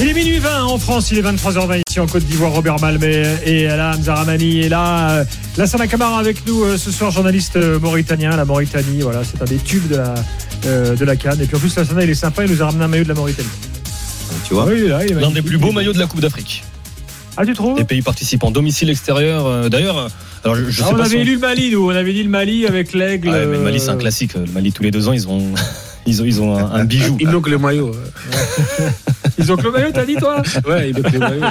Il 0.00 0.08
est 0.08 0.12
minuit 0.12 0.38
20 0.38 0.64
en 0.64 0.78
France, 0.78 1.12
il 1.12 1.18
est 1.18 1.22
23h20 1.22 1.82
ici 1.88 2.00
en 2.00 2.06
Côte 2.08 2.24
d'Ivoire. 2.24 2.50
Robert 2.50 2.80
Malmet 2.80 3.22
et 3.44 3.66
là, 3.66 3.92
Hamza 3.94 4.16
Ramani 4.16 4.62
est 4.62 4.68
là. 4.68 5.10
Euh, 5.10 5.24
Lassana 5.56 5.86
Camara 5.86 6.18
avec 6.18 6.44
nous 6.48 6.64
euh, 6.64 6.76
ce 6.76 6.90
soir, 6.90 7.12
journaliste 7.12 7.54
euh, 7.54 7.78
mauritanien. 7.78 8.34
La 8.34 8.44
Mauritanie, 8.44 9.02
voilà, 9.02 9.22
c'est 9.22 9.40
un 9.40 9.44
des 9.44 9.58
tubes 9.58 9.86
de 9.88 9.96
la, 9.96 10.14
euh, 10.66 10.96
de 10.96 11.04
la 11.04 11.14
Cannes. 11.14 11.40
Et 11.40 11.46
puis 11.46 11.56
en 11.56 11.60
plus, 11.60 11.76
Lassana, 11.76 12.02
il 12.02 12.10
est 12.10 12.14
sympa, 12.14 12.44
il 12.44 12.50
nous 12.50 12.60
a 12.60 12.66
ramené 12.66 12.84
un 12.84 12.88
maillot 12.88 13.04
de 13.04 13.08
la 13.10 13.14
Mauritanie. 13.14 13.48
Tu 14.48 14.54
vois 14.54 14.64
Oui, 14.64 14.74
il 14.78 14.84
est 14.84 14.88
là, 14.88 15.04
il 15.04 15.12
est 15.12 15.20
L'un 15.20 15.30
des 15.30 15.42
plus 15.42 15.58
beaux 15.58 15.70
maillots 15.70 15.92
de 15.92 16.00
la 16.00 16.06
Coupe 16.06 16.20
d'Afrique. 16.20 16.64
Ah, 17.36 17.44
tu 17.44 17.52
trouves 17.54 17.76
Des 17.76 17.84
pays 17.84 18.02
participants, 18.02 18.50
domicile 18.50 18.90
extérieur. 18.90 19.46
euh, 19.46 19.68
D'ailleurs, 19.68 19.98
euh, 19.98 20.08
alors 20.44 20.54
je, 20.56 20.64
je 20.70 20.82
Ah, 20.82 20.86
sais 20.86 20.92
On 20.94 20.96
pas. 20.96 21.04
si 21.06 21.10
avait 21.14 21.18
on- 21.18 21.22
élu 21.22 21.34
le 21.34 21.40
Mali, 21.40 21.70
nous. 21.72 21.86
On 21.86 21.94
avait 21.94 22.12
dit 22.12 22.22
le 22.22 22.28
Mali 22.30 22.66
avec 22.66 22.92
l'aigle. 22.92 23.28
Ah 23.32 23.38
ouais, 23.38 23.46
mais 23.46 23.56
le 23.58 23.62
Mali, 23.64 23.80
c'est 23.80 23.88
un 23.90 23.94
euh, 23.94 23.98
classique. 23.98 24.34
Le 24.34 24.46
Mali, 24.52 24.72
tous 24.72 24.82
les 24.82 24.90
deux 24.90 25.08
ans, 25.08 25.12
ils 25.12 25.26
ont, 25.28 25.42
ils 26.06 26.22
ont, 26.22 26.24
ils 26.24 26.40
ont 26.42 26.56
un, 26.56 26.70
un 26.72 26.84
bijou. 26.84 27.16
Il 27.20 27.28
manque 27.28 27.48
le 27.48 27.58
maillot. 27.58 27.90
ouais. 27.90 28.84
Ils 29.38 29.50
ont 29.50 29.56
que 29.56 29.62
le 29.64 29.72
maillot, 29.72 29.90
t'as 29.92 30.04
dit, 30.06 30.14
toi 30.14 30.42
Ouais, 30.68 30.90
il 30.90 30.94
manque 30.96 31.10
le 31.12 31.18
maillot. 31.18 31.42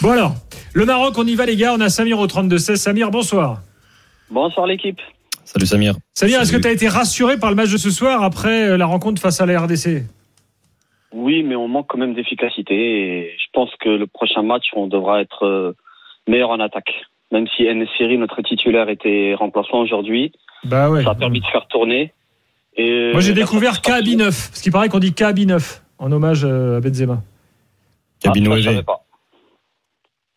Bon, 0.00 0.10
alors, 0.12 0.36
le 0.74 0.84
Maroc, 0.86 1.14
on 1.18 1.26
y 1.26 1.34
va, 1.34 1.44
les 1.44 1.56
gars. 1.56 1.74
On 1.76 1.80
a 1.80 1.88
Samir 1.88 2.20
au 2.20 2.26
32-16. 2.28 2.76
Samir, 2.76 3.10
bonsoir. 3.10 3.62
Bonsoir 4.30 4.66
l'équipe. 4.68 4.98
Salut 5.44 5.66
Samir. 5.66 5.96
Samir, 6.14 6.40
est-ce 6.40 6.52
que 6.52 6.56
tu 6.56 6.68
as 6.68 6.72
été 6.72 6.86
rassuré 6.88 7.36
par 7.36 7.50
le 7.50 7.56
match 7.56 7.70
de 7.72 7.76
ce 7.78 7.90
soir 7.90 8.22
après 8.22 8.76
la 8.78 8.86
rencontre 8.86 9.20
face 9.20 9.40
à 9.40 9.46
la 9.46 9.60
RDC 9.60 10.04
Oui, 11.12 11.42
mais 11.42 11.56
on 11.56 11.68
manque 11.68 11.86
quand 11.88 11.98
même 11.98 12.14
d'efficacité 12.14 12.74
et 12.74 13.36
je 13.38 13.46
pense 13.52 13.70
que 13.80 13.88
le 13.88 14.06
prochain 14.06 14.42
match, 14.42 14.64
on 14.74 14.86
devra 14.86 15.20
être 15.20 15.44
euh, 15.44 15.72
meilleur 16.28 16.50
en 16.50 16.60
attaque. 16.60 16.92
Même 17.32 17.46
si 17.56 17.66
Siri, 17.96 18.18
notre 18.18 18.40
titulaire, 18.42 18.88
était 18.88 19.34
remplaçant 19.34 19.78
aujourd'hui, 19.78 20.32
Bah 20.64 20.90
ouais. 20.90 21.02
ça 21.02 21.10
a 21.10 21.14
permis 21.14 21.40
de 21.40 21.46
faire 21.46 21.66
tourner. 21.68 22.12
Et 22.76 23.12
Moi, 23.12 23.20
j'ai 23.20 23.32
découvert 23.32 23.74
satisfaction- 23.76 24.16
KB9, 24.18 24.24
parce 24.50 24.60
qu'il 24.62 24.72
paraît 24.72 24.88
qu'on 24.88 24.98
dit 24.98 25.10
KB9 25.12 25.80
en 25.98 26.12
hommage 26.12 26.44
euh, 26.44 26.76
à 26.76 26.80
Benzema. 26.80 27.22
Ah, 28.26 28.32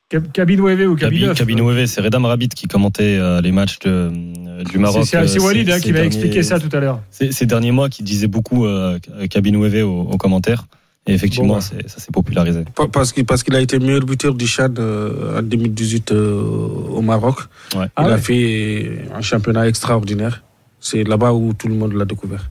Cabine 0.10 0.60
OEV. 0.62 0.78
pas. 0.78 0.96
Cab- 0.96 1.14
KB9 1.14 1.22
ou 1.22 1.30
KB9 1.30 1.36
Cabine 1.36 1.62
OEV, 1.62 1.86
c'est 1.86 2.02
Redam 2.02 2.26
Rabbit 2.26 2.50
qui 2.50 2.68
commentait 2.68 3.18
euh, 3.20 3.42
les 3.42 3.52
matchs 3.52 3.80
de, 3.80 3.90
euh, 3.90 4.64
du 4.64 4.78
Maroc. 4.80 5.06
C'est- 5.06 5.18
euh, 5.18 5.40
Walid 5.42 5.68
ces- 5.68 5.74
hein, 5.74 5.80
qui 5.80 5.92
derniers- 5.92 6.08
expliqué 6.08 6.42
ça 6.44 6.60
tout 6.60 6.70
à 6.76 6.80
l'heure. 6.80 7.00
Ces, 7.12 7.32
ces 7.32 7.46
derniers 7.46 7.72
mois, 7.72 7.90
qui 7.90 8.02
disait 8.04 8.28
beaucoup 8.28 8.66
euh, 8.66 8.98
Cabine 9.30 9.56
OEV 9.58 9.84
aux, 9.84 10.02
aux 10.12 10.18
commentaires. 10.18 10.66
Et 11.08 11.14
effectivement, 11.14 11.56
Bon, 11.56 11.62
ça 11.62 11.76
s'est 11.88 12.12
popularisé. 12.12 12.66
Pa- 12.76 12.88
Parce 12.88 13.14
qu'il 13.14 13.26
parce 13.26 13.42
qu'il 13.42 13.56
a 13.56 13.62
été 13.62 13.80
meilleur 13.80 14.02
buteur 14.02 14.36
du 14.36 14.46
Chad 14.46 14.78
euh, 14.80 15.40
en 15.40 15.42
2018 15.42 16.12
euh, 16.12 16.42
au 16.90 17.02
Maroc. 17.02 17.40
Ouais. 17.76 17.86
Ah 17.96 18.04
il 18.06 18.12
a 18.12 18.16
ouais. 18.16 18.22
fait 18.22 19.00
un 19.16 19.22
championnat 19.22 19.68
extraordinaire. 19.68 20.44
C'est 20.80 21.04
là-bas 21.04 21.34
où 21.34 21.54
tout 21.54 21.68
le 21.68 21.74
monde 21.76 21.94
l'a 21.94 22.06
découvert. 22.06 22.50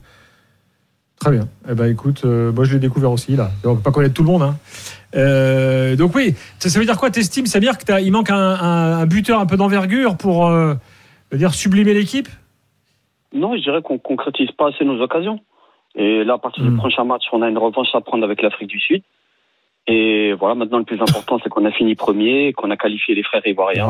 Très 1.19 1.31
bien. 1.31 1.47
Eh 1.69 1.73
ben, 1.73 1.85
écoute, 1.91 2.21
euh, 2.25 2.51
moi, 2.51 2.63
je 2.65 2.73
l'ai 2.73 2.79
découvert 2.79 3.11
aussi, 3.11 3.35
là. 3.35 3.51
Donc, 3.63 3.81
pas 3.83 3.91
connaître 3.91 4.13
tout 4.13 4.23
le 4.23 4.29
monde. 4.29 4.41
Hein. 4.43 4.57
Euh, 5.15 5.95
donc, 5.95 6.15
oui, 6.15 6.35
ça, 6.59 6.69
ça 6.69 6.79
veut 6.79 6.85
dire 6.85 6.97
quoi 6.97 7.09
T'estimes, 7.09 7.45
ça 7.47 7.59
veut 7.59 7.65
dire 7.65 7.77
qu'il 7.77 8.11
manque 8.11 8.29
un, 8.29 8.35
un- 8.37 8.99
un 8.99 9.05
buteur 9.05 9.39
un 9.39 9.45
peu 9.45 9.57
d'envergure 9.57 10.17
pour 10.17 10.47
euh, 10.47 10.75
dire, 11.33 11.53
sublimer 11.53 11.93
l'équipe? 11.93 12.27
Non, 13.33 13.55
je 13.55 13.61
dirais 13.61 13.81
qu'on 13.81 13.97
concrétise 13.97 14.51
pas 14.51 14.69
assez 14.69 14.85
nos 14.85 15.01
occasions. 15.01 15.39
Et 15.95 16.23
là, 16.23 16.33
à 16.35 16.37
partir 16.37 16.63
Hmm. 16.63 16.69
du 16.71 16.75
prochain 16.77 17.03
match, 17.03 17.23
on 17.31 17.41
a 17.41 17.49
une 17.49 17.57
revanche 17.57 17.87
à 17.93 18.01
prendre 18.01 18.23
avec 18.23 18.41
l'Afrique 18.41 18.69
du 18.69 18.79
Sud. 18.79 19.01
Et 19.87 20.33
voilà, 20.33 20.53
maintenant, 20.55 20.77
le 20.77 20.83
plus 20.83 21.01
important, 21.01 21.39
c'est 21.43 21.49
qu'on 21.49 21.65
a 21.65 21.71
fini 21.71 21.95
premier, 21.95 22.53
qu'on 22.53 22.69
a 22.69 22.77
qualifié 22.77 23.15
les 23.15 23.23
frères 23.23 23.45
ivoiriens. 23.45 23.87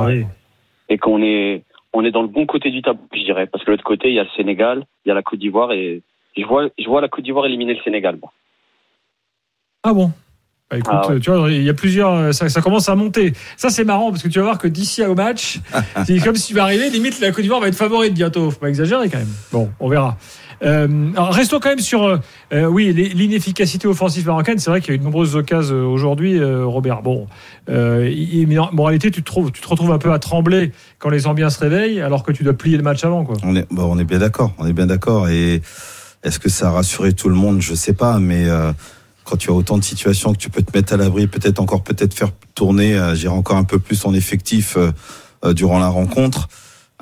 Et 0.89 0.97
qu'on 0.97 1.21
est 1.21 1.63
on 1.91 2.05
est 2.05 2.12
dans 2.12 2.21
le 2.21 2.27
bon 2.27 2.45
côté 2.45 2.69
du 2.71 2.82
tableau, 2.84 3.01
je 3.13 3.23
dirais, 3.23 3.47
parce 3.47 3.63
que 3.63 3.67
de 3.69 3.71
l'autre 3.71 3.84
côté 3.84 4.10
il 4.10 4.13
y 4.15 4.19
a 4.19 4.23
le 4.23 4.29
Sénégal, 4.38 4.86
il 5.05 5.10
y 5.10 5.12
a 5.12 5.15
la 5.15 5.23
Côte 5.23 5.39
d'Ivoire 5.39 5.71
et 5.71 6.01
je 6.38 6.43
vois 6.45 6.67
je 6.77 6.86
vois 6.88 7.01
la 7.01 7.08
Côte 7.10 7.23
d'Ivoire 7.23 7.45
éliminer 7.47 7.73
le 7.73 7.82
Sénégal. 7.84 8.17
Ah 9.84 9.93
bon? 9.93 10.12
Bah, 10.71 10.77
écoute, 10.77 10.93
Ah 10.93 11.08
ouais. 11.10 11.19
tu 11.19 11.32
vois, 11.32 11.49
il 11.51 11.63
y 11.63 11.69
a 11.69 11.73
plusieurs. 11.73 12.34
Ça, 12.34 12.47
ça 12.49 12.62
commence 12.62 12.89
à 12.89 12.95
monter. 12.95 13.34
Ça, 13.58 13.69
c'est 13.69 13.84
marrant 13.86 14.12
parce 14.12 14.21
que 14.21 14.27
tu 14.27 14.38
vas 14.39 14.45
voir 14.45 14.58
que 14.60 14.67
d'ici 14.67 15.03
au 15.03 15.15
match, 15.15 15.60
c'est 16.05 16.19
comme 16.19 16.36
si 16.36 16.47
tu 16.47 16.53
vas 16.53 16.63
arriver. 16.63 16.89
Limite, 16.89 17.19
la 17.19 17.32
Côte 17.32 17.41
d'Ivoire 17.41 17.60
va 17.62 17.67
être 17.69 17.75
favorite 17.75 18.13
bientôt. 18.13 18.51
Faut 18.51 18.60
pas 18.60 18.69
exagérer 18.69 19.10
quand 19.10 19.17
même. 19.17 19.34
Bon, 19.51 19.69
on 19.79 19.89
verra. 19.89 20.17
Euh, 20.62 20.88
alors, 21.13 21.34
restons 21.34 21.60
quand 21.62 21.69
même 21.69 21.79
sur, 21.79 22.03
euh, 22.03 22.17
euh, 22.53 22.65
oui, 22.65 22.91
l'inefficacité 23.15 23.88
offensive 23.88 24.27
marocaine. 24.27 24.60
C'est 24.60 24.69
vrai 24.69 24.82
qu'il 24.82 24.89
y 24.89 24.91
a 24.91 24.95
eu 24.95 24.99
de 24.99 25.03
nombreuses 25.05 25.36
occasions 25.38 25.73
euh, 25.73 25.86
aujourd'hui, 25.86 26.38
euh, 26.38 26.65
Robert. 26.65 27.01
Bon, 27.01 27.27
euh, 27.69 28.08
il- 28.13 28.45
mais 28.47 28.58
en 28.60 28.69
moralité, 28.73 29.10
tu 29.10 29.21
te, 29.21 29.25
trouves, 29.25 29.51
tu 29.53 29.62
te 29.62 29.67
retrouves 29.69 29.91
un 29.93 29.97
peu 29.99 30.12
à 30.12 30.19
trembler 30.19 30.73
quand 30.99 31.10
les 31.10 31.27
ambiants 31.27 31.49
se 31.49 31.60
réveillent, 31.60 32.01
alors 32.01 32.23
que 32.23 32.34
tu 32.34 32.43
dois 32.43 32.53
plier 32.53 32.75
le 32.75 32.84
match 32.84 33.03
avant, 33.05 33.23
quoi. 33.23 33.38
On 33.43 33.55
est, 33.55 33.65
bon, 33.71 33.84
on 33.89 33.97
est 33.97 34.03
bien 34.03 34.19
d'accord. 34.19 34.53
On 34.58 34.67
est 34.67 34.73
bien 34.73 34.86
d'accord. 34.86 35.29
Et 35.29 35.62
est-ce 36.23 36.39
que 36.39 36.49
ça 36.49 36.67
a 36.67 36.71
rassuré 36.71 37.13
tout 37.13 37.29
le 37.29 37.36
monde? 37.36 37.62
Je 37.62 37.73
sais 37.73 37.93
pas, 37.93 38.19
mais 38.19 38.49
euh, 38.49 38.73
quand 39.29 39.37
tu 39.37 39.49
as 39.51 39.53
autant 39.53 39.77
de 39.77 39.83
situations 39.83 40.33
que 40.33 40.37
tu 40.39 40.49
peux 40.49 40.63
te 40.63 40.75
mettre 40.75 40.93
à 40.93 40.97
l'abri, 40.97 41.27
peut-être 41.27 41.59
encore 41.59 41.83
peut-être 41.83 42.13
faire 42.15 42.31
tourner, 42.55 42.95
euh, 42.95 43.13
j'irai 43.13 43.33
encore 43.33 43.57
un 43.57 43.63
peu 43.63 43.77
plus 43.77 44.03
en 44.05 44.13
effectif 44.13 44.75
euh, 44.75 44.91
euh, 45.45 45.53
durant 45.53 45.77
la 45.77 45.87
rencontre. 45.89 46.47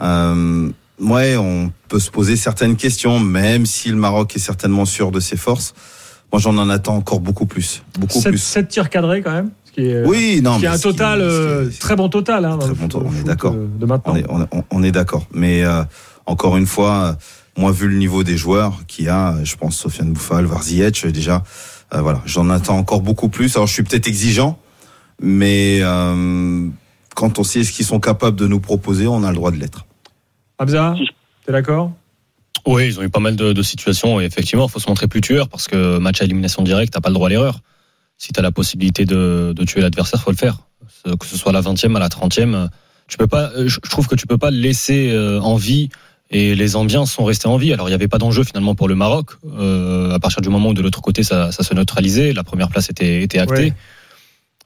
Euh, 0.02 0.70
ouais, 1.00 1.38
on 1.38 1.72
peut 1.88 2.00
se 2.00 2.12
poser 2.12 2.36
certaines 2.36 2.76
questions, 2.76 3.20
même 3.20 3.66
si 3.66 3.90
le 3.90 3.96
Maroc 3.96 4.36
est 4.36 4.40
certainement 4.40 4.84
sûr 4.86 5.12
de 5.12 5.20
ses 5.22 5.38
forces. 5.38 5.74
Moi, 6.34 6.42
j'en 6.42 6.58
en 6.58 6.70
attends 6.70 6.98
encore 6.98 7.22
beaucoup 7.22 7.46
plus, 7.46 7.82
beaucoup 7.98 8.20
7, 8.20 8.32
plus. 8.32 8.68
tirs 8.68 8.90
cadrés 8.90 9.22
quand 9.22 9.32
même. 9.32 9.52
Ce 9.64 9.72
qui 9.72 9.88
est, 9.88 10.04
Oui, 10.06 10.42
non, 10.44 10.56
ce 10.56 10.60
qui 10.60 10.66
est 10.66 10.70
un 10.70 10.78
total, 10.78 11.20
ce 11.22 11.70
qui 11.70 11.76
est- 11.76 11.80
très 11.80 11.96
bon 11.96 12.10
total. 12.10 12.44
Hein, 12.44 12.58
Très 12.60 12.74
bon 12.74 12.90
on 13.06 13.16
est 13.16 13.24
d'accord. 13.24 13.54
De 13.56 13.86
maintenant. 13.86 14.14
On 14.14 14.18
est, 14.18 14.26
on, 14.30 14.42
est- 14.42 14.64
on 14.72 14.84
est 14.84 14.92
d'accord. 14.92 15.26
Mais 15.34 15.64
encore 16.26 16.58
une 16.58 16.68
fois, 16.68 17.16
moi, 17.58 17.72
vu 17.72 17.88
le 17.88 17.96
niveau 17.98 18.24
des 18.26 18.36
joueurs 18.36 18.82
qu'il 18.88 19.06
y 19.06 19.10
a, 19.10 19.36
je 19.46 19.56
pense 19.56 19.78
Sofiane 19.78 20.12
Bouffal, 20.12 20.44
Varzietch, 20.46 21.06
déjà, 21.06 21.44
euh, 21.94 22.02
voilà, 22.02 22.22
j'en 22.26 22.50
attends 22.50 22.78
encore 22.78 23.02
beaucoup 23.02 23.30
plus. 23.30 23.56
Alors, 23.56 23.68
je 23.68 23.74
suis 23.74 23.84
peut-être 23.84 24.08
exigeant, 24.08 24.60
mais 25.22 25.80
euh, 25.82 26.68
quand 27.16 27.40
on 27.40 27.44
sait 27.44 27.64
ce 27.64 27.72
qu'ils 27.72 27.86
sont 27.86 28.00
capables 28.00 28.38
de 28.38 28.48
nous 28.48 28.60
proposer, 28.60 29.08
on 29.08 29.24
a 29.24 29.30
le 29.30 29.36
droit 29.36 29.52
de 29.52 29.58
l'être. 29.58 29.86
Hamza, 30.60 30.96
t'es 31.46 31.52
d'accord? 31.52 31.92
Oui, 32.66 32.88
ils 32.88 33.00
ont 33.00 33.04
eu 33.04 33.10
pas 33.10 33.20
mal 33.20 33.36
de, 33.36 33.54
de 33.54 33.62
situations 33.62 34.20
et 34.20 34.26
effectivement, 34.26 34.68
il 34.68 34.72
faut 34.72 34.80
se 34.80 34.90
montrer 34.90 35.08
plus 35.08 35.22
tueur 35.22 35.48
parce 35.48 35.68
que 35.68 35.98
match 36.00 36.22
à 36.22 36.26
élimination 36.26 36.64
directe, 36.64 36.94
t'as 36.94 37.00
pas 37.00 37.10
le 37.10 37.14
droit 37.14 37.28
à 37.28 37.30
l'erreur. 37.30 37.60
Si 38.18 38.34
t'as 38.34 38.42
la 38.42 38.52
possibilité 38.52 39.06
de, 39.06 39.54
de 39.56 39.64
tuer 39.64 39.82
l'adversaire, 39.82 40.22
faut 40.22 40.32
le 40.32 40.38
faire. 40.38 40.58
Que 41.04 41.26
ce 41.26 41.38
soit 41.38 41.52
à 41.52 41.54
la 41.54 41.62
20e, 41.62 41.96
à 41.96 42.00
la 42.00 42.10
30e, 42.10 42.68
tu 43.08 43.18
peux 43.18 43.28
pas. 43.28 43.52
Je 43.56 43.68
je 43.84 43.90
trouve 43.90 44.08
que 44.08 44.16
tu 44.16 44.28
peux 44.28 44.38
pas 44.38 44.52
laisser 44.52 45.12
euh, 45.12 45.40
en 45.40 45.56
vie 45.56 45.90
et 46.30 46.56
les 46.56 46.76
ambiances 46.76 47.12
sont 47.12 47.26
restées 47.26 47.48
en 47.48 47.58
vie. 47.58 47.74
Alors 47.74 47.88
il 47.88 47.92
n'y 47.92 47.96
avait 47.96 48.08
pas 48.08 48.18
d'enjeu 48.18 48.44
finalement 48.44 48.76
pour 48.76 48.88
le 48.88 48.96
Maroc 48.96 49.32
euh, 49.46 50.12
à 50.12 50.20
partir 50.20 50.42
du 50.42 50.50
moment 50.50 50.70
où 50.70 50.74
de 50.74 50.82
l'autre 50.82 51.02
côté 51.02 51.24
ça, 51.24 51.52
ça 51.52 51.64
se 51.64 51.74
neutralisait, 51.74 52.34
la 52.34 52.44
première 52.44 52.70
place 52.70 52.90
était, 52.90 53.24
était 53.24 53.40
actée. 53.40 53.56
Ouais. 53.56 53.74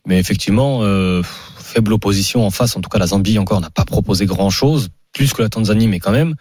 Mais 0.08 0.20
effectivement, 0.20 0.80
euh, 0.82 1.22
faible 1.72 1.94
opposition 1.94 2.46
en 2.46 2.52
face. 2.52 2.76
En 2.76 2.82
tout 2.82 2.90
cas, 2.90 2.98
la 2.98 3.08
Zambie 3.08 3.40
encore 3.40 3.62
n'a 3.62 3.70
pas 3.70 3.86
proposé 3.86 4.26
grand 4.26 4.50
chose, 4.50 4.90
plus 5.14 5.34
que 5.34 5.42
la 5.42 5.50
Tanzanie, 5.50 5.88
mais 5.88 6.00
quand 6.00 6.12
même. 6.12 6.36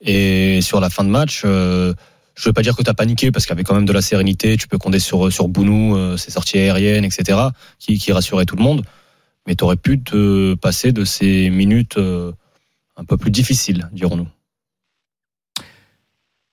Et 0.00 0.60
sur 0.60 0.80
la 0.80 0.90
fin 0.90 1.04
de 1.04 1.08
match, 1.08 1.42
euh, 1.44 1.94
je 2.34 2.48
veux 2.48 2.52
pas 2.52 2.62
dire 2.62 2.76
que 2.76 2.82
tu 2.82 2.90
as 2.90 2.94
paniqué 2.94 3.30
parce 3.30 3.46
qu'il 3.46 3.52
y 3.52 3.56
avait 3.56 3.64
quand 3.64 3.74
même 3.74 3.86
de 3.86 3.92
la 3.92 4.02
sérénité. 4.02 4.56
Tu 4.56 4.68
peux 4.68 4.78
compter 4.78 4.98
sur 4.98 5.32
sur 5.32 5.48
Bounou, 5.48 5.96
euh, 5.96 6.16
ses 6.16 6.30
sorties 6.30 6.58
aériennes, 6.58 7.04
etc., 7.04 7.38
qui, 7.78 7.98
qui 7.98 8.12
rassuraient 8.12 8.46
tout 8.46 8.56
le 8.56 8.62
monde. 8.62 8.82
Mais 9.46 9.54
tu 9.54 9.64
aurais 9.64 9.76
pu 9.76 10.02
te 10.02 10.54
passer 10.54 10.92
de 10.92 11.04
ces 11.04 11.50
minutes 11.50 11.98
euh, 11.98 12.32
un 12.96 13.04
peu 13.04 13.16
plus 13.16 13.30
difficiles, 13.30 13.88
dirons-nous. 13.92 14.28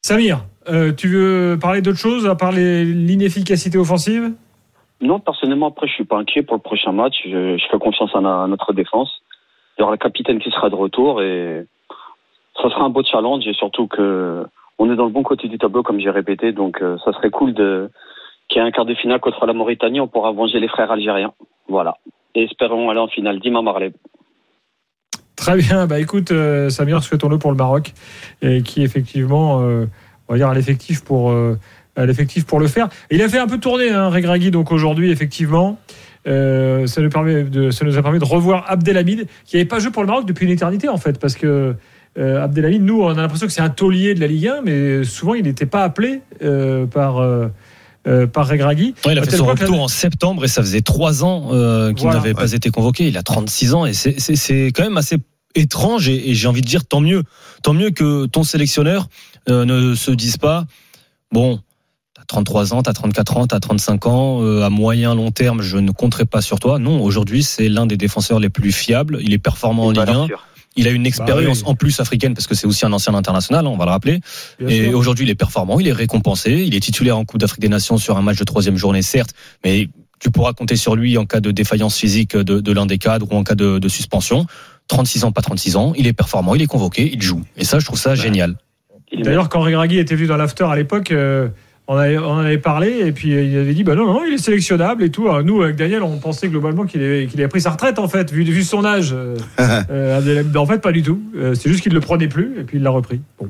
Samir, 0.04 0.40
euh, 0.68 0.94
tu 0.94 1.08
veux 1.08 1.60
parler 1.62 1.82
d'autre 1.82 2.00
chose 2.00 2.28
à 2.28 2.36
part 2.36 2.52
l'inefficacité 2.52 3.78
offensive? 3.78 4.34
Non, 5.00 5.20
personnellement, 5.20 5.68
après, 5.68 5.88
je 5.88 5.94
suis 5.94 6.06
pas 6.06 6.18
inquiet 6.18 6.42
pour 6.42 6.56
le 6.56 6.62
prochain 6.62 6.92
match. 6.92 7.16
Je, 7.24 7.64
fais 7.70 7.78
confiance 7.78 8.10
à 8.16 8.22
notre 8.22 8.74
défense. 8.74 9.22
Il 9.78 9.82
y 9.82 9.84
aura 9.84 9.92
le 9.92 9.98
capitaine 9.98 10.40
qui 10.40 10.50
sera 10.50 10.70
de 10.70 10.76
retour 10.76 11.22
et 11.22 11.66
ça 12.56 12.70
sera 12.70 12.84
un 12.84 12.90
beau 12.90 13.04
challenge 13.04 13.48
et 13.48 13.54
surtout 13.54 13.88
que 13.88 14.44
on 14.80 14.92
est 14.92 14.96
dans 14.96 15.06
le 15.06 15.12
bon 15.12 15.22
côté 15.22 15.48
du 15.48 15.60
tableau, 15.60 15.84
comme 15.84 16.00
j'ai 16.00 16.10
répété. 16.10 16.52
Donc, 16.52 16.82
euh, 16.82 16.98
ça 17.06 17.14
serait 17.14 17.30
cool 17.30 17.54
de 17.54 17.90
qu'il 18.48 18.60
y 18.60 18.66
ait 18.66 18.68
un 18.68 18.72
quart 18.72 18.86
de 18.86 18.96
finale 18.96 19.20
contre 19.20 19.46
la 19.46 19.54
Mauritanie. 19.54 20.02
On 20.02 20.08
pourra 20.08 20.32
venger 20.32 20.60
les 20.60 20.68
frères 20.68 20.92
algériens. 20.92 21.34
Voilà. 21.68 21.98
Et 22.34 22.44
espérons 22.44 22.90
aller 22.90 23.00
en 23.00 23.08
finale. 23.08 23.40
Dima 23.40 23.62
Marley. 23.62 23.94
Très 25.42 25.58
bien, 25.58 25.88
bah 25.88 26.00
écoute, 26.00 26.30
euh, 26.30 26.70
Samir, 26.70 27.02
souhaitons-le 27.02 27.40
pour 27.40 27.50
le 27.50 27.58
Maroc, 27.58 27.94
et 28.44 28.62
qui 28.62 28.84
effectivement, 28.84 29.62
euh, 29.64 29.88
on 30.28 30.34
va 30.34 30.38
dire, 30.38 30.48
à 30.50 30.54
l'effectif 30.54 31.04
pour, 31.04 31.32
euh, 31.32 31.58
à 31.96 32.06
l'effectif 32.06 32.46
pour 32.46 32.60
le 32.60 32.68
faire. 32.68 32.90
Et 33.10 33.16
il 33.16 33.22
a 33.24 33.28
fait 33.28 33.40
un 33.40 33.48
peu 33.48 33.58
tourner, 33.58 33.90
hein, 33.90 34.10
Regragui, 34.10 34.52
donc 34.52 34.72
aujourd'hui, 34.72 35.10
effectivement. 35.10 35.80
Euh, 36.28 36.86
ça, 36.86 37.02
nous 37.02 37.10
permet 37.10 37.42
de, 37.42 37.72
ça 37.72 37.84
nous 37.86 37.98
a 37.98 38.04
permis 38.04 38.20
de 38.20 38.24
revoir 38.26 38.66
Abdelhamid, 38.70 39.26
qui 39.46 39.56
n'avait 39.56 39.66
pas 39.68 39.80
joué 39.80 39.90
pour 39.90 40.04
le 40.04 40.08
Maroc 40.08 40.28
depuis 40.28 40.46
une 40.46 40.52
éternité, 40.52 40.88
en 40.90 40.98
fait, 40.98 41.20
parce 41.20 41.34
que 41.34 41.76
euh, 42.20 42.44
Abdelhamid, 42.44 42.84
nous, 42.84 43.02
on 43.02 43.10
a 43.10 43.14
l'impression 43.16 43.48
que 43.48 43.54
c'est 43.54 43.62
un 43.62 43.70
taulier 43.70 44.14
de 44.14 44.20
la 44.20 44.28
Ligue 44.28 44.48
1, 44.48 44.62
mais 44.64 45.04
souvent, 45.04 45.34
il 45.34 45.46
n'était 45.46 45.66
pas 45.66 45.84
appelé 45.84 46.22
euh, 46.44 46.86
par, 46.86 47.18
euh, 47.18 47.48
euh, 48.08 48.28
par 48.28 48.48
Regragui. 48.48 48.94
Ouais, 49.06 49.14
il 49.14 49.20
a 49.20 49.24
fait 49.24 49.38
son 49.38 49.46
retour 49.46 49.82
en 49.82 49.88
septembre 49.88 50.44
et 50.44 50.48
ça 50.48 50.62
faisait 50.62 50.82
trois 50.82 51.24
ans 51.24 51.50
euh, 51.52 51.94
qu'il 51.94 52.04
Voilà. 52.04 52.20
n'avait 52.20 52.34
pas 52.34 52.52
été 52.52 52.70
convoqué. 52.70 53.08
Il 53.08 53.18
a 53.18 53.24
36 53.24 53.74
ans 53.74 53.86
et 53.86 53.94
c'est 53.94 54.66
quand 54.68 54.84
même 54.84 54.98
assez 54.98 55.18
étrange 55.56 56.10
et, 56.10 56.30
et 56.30 56.36
j'ai 56.36 56.48
envie 56.48 56.62
de 56.62 56.68
dire 56.68 56.86
tant 56.86 57.02
mieux. 57.02 57.24
Tant 57.64 57.74
mieux 57.74 57.92
que 57.92 58.26
ton 58.26 58.44
sélectionneur 58.44 59.08
euh, 59.50 59.66
ne 59.66 59.96
se 59.96 60.12
dise 60.12 60.38
pas 60.38 60.66
bon, 61.32 61.60
t'as 62.14 62.24
33 62.28 62.74
ans, 62.74 62.84
t'as 62.84 62.94
34 62.94 63.38
ans, 63.38 63.48
t'as 63.48 63.60
35 63.60 64.06
ans, 64.08 64.44
euh, 64.44 64.64
à 64.64 64.70
moyen 64.70 65.16
long 65.16 65.32
terme, 65.32 65.62
je 65.62 65.78
ne 65.78 65.92
compterai 65.92 66.26
pas 66.26 66.42
sur 66.42 66.60
toi. 66.60 66.80
Non, 66.80 67.02
aujourd'hui, 67.02 67.44
c'est 67.44 67.70
l'un 67.70 67.86
des 67.86 67.98
défenseurs 67.98 68.40
les 68.40 68.50
plus 68.50 68.72
fiables. 68.72 69.20
Il 69.22 69.34
est 69.34 69.40
performant 69.40 69.86
en 69.86 69.92
Ligue 69.92 70.06
valeur 70.06 70.24
1. 70.24 70.28
sûre. 70.28 70.48
Il 70.78 70.88
a 70.88 70.92
une 70.92 71.06
expérience 71.06 71.60
oui. 71.60 71.68
en 71.68 71.76
plus 71.76 72.00
africaine 72.00 72.34
parce 72.34 72.48
que 72.48 72.56
c'est 72.56 72.66
aussi 72.66 72.86
un 72.86 72.94
ancien 72.94 73.14
international, 73.14 73.68
hein, 73.68 73.70
on 73.70 73.78
va 73.78 73.84
le 73.84 73.92
rappeler. 73.92 74.22
Bien 74.58 74.70
Et 74.70 74.94
aujourd'hui, 74.94 75.26
il 75.26 75.30
est 75.30 75.36
performant, 75.36 75.82
il 75.82 75.88
est 75.90 75.92
récompensé, 75.92 76.64
il 76.66 76.76
est 76.76 76.80
titulaire 76.80 77.18
en 77.18 77.26
Coupe 77.26 77.42
d'Afrique 77.42 77.60
des 77.60 77.68
Nations 77.68 77.98
sur 77.98 78.18
un 78.18 78.22
match 78.22 78.38
de 78.38 78.46
troisième 78.46 78.78
journée, 78.78 79.02
certes, 79.02 79.32
mais 79.66 79.90
tu 80.20 80.32
pourras 80.32 80.54
compter 80.54 80.78
sur 80.78 80.96
lui 80.96 81.18
en 81.18 81.26
cas 81.26 81.42
de 81.42 81.52
défaillance 81.52 81.98
physique 81.98 82.38
de, 82.38 82.62
de 82.62 82.72
l'un 82.72 82.86
des 82.86 83.00
cadres 83.00 83.28
ou 83.30 83.36
en 83.36 83.44
cas 83.44 83.56
de, 83.56 83.80
de 83.80 83.90
suspension. 83.90 84.46
36 84.92 85.24
ans, 85.24 85.32
pas 85.32 85.42
36 85.42 85.76
ans, 85.78 85.94
il 85.98 86.06
est 86.06 86.14
performant, 86.14 86.54
il 86.54 86.62
est 86.62 86.68
convoqué, 86.68 87.10
il 87.12 87.22
joue. 87.22 87.42
Et 87.58 87.64
ça, 87.66 87.80
je 87.80 87.86
trouve 87.86 87.98
ça 87.98 88.14
génial. 88.14 88.56
D'ailleurs, 89.18 89.50
quand 89.50 89.62
Regragui 89.62 89.98
était 89.98 90.16
venu 90.16 90.28
dans 90.28 90.38
l'after 90.38 90.66
à 90.66 90.76
l'époque, 90.76 91.12
euh, 91.12 91.48
on, 91.88 91.96
on 91.98 92.24
en 92.32 92.38
avait 92.40 92.58
parlé 92.58 93.00
et 93.06 93.12
puis 93.12 93.34
euh, 93.34 93.44
il 93.44 93.58
avait 93.58 93.74
dit 93.74 93.84
bah 93.84 93.96
non, 93.96 94.06
non, 94.06 94.22
il 94.26 94.34
est 94.34 94.38
sélectionnable 94.38 95.04
et 95.04 95.10
tout. 95.10 95.28
Alors, 95.28 95.44
nous, 95.44 95.62
avec 95.62 95.76
Daniel, 95.76 96.04
on 96.04 96.18
pensait 96.18 96.48
globalement 96.48 96.86
qu'il 96.86 97.02
avait, 97.04 97.48
pris 97.48 97.62
sa 97.62 97.72
retraite 97.72 98.00
en 98.00 98.08
fait, 98.08 98.32
vu, 98.32 98.44
vu 98.44 98.64
son 98.64 98.86
âge. 98.86 99.14
euh, 99.14 99.36
euh, 99.90 100.44
en 100.56 100.66
fait, 100.66 100.80
pas 100.80 100.92
du 100.92 101.04
tout. 101.04 101.22
Euh, 101.36 101.54
c'est 101.56 101.70
juste 101.70 101.82
qu'il 101.84 101.92
ne 101.92 101.98
le 101.98 102.02
prenait 102.02 102.28
plus 102.28 102.60
et 102.60 102.64
puis 102.64 102.78
il 102.78 102.84
l'a 102.84 102.92
repris. 102.92 103.20
Bon. 103.40 103.50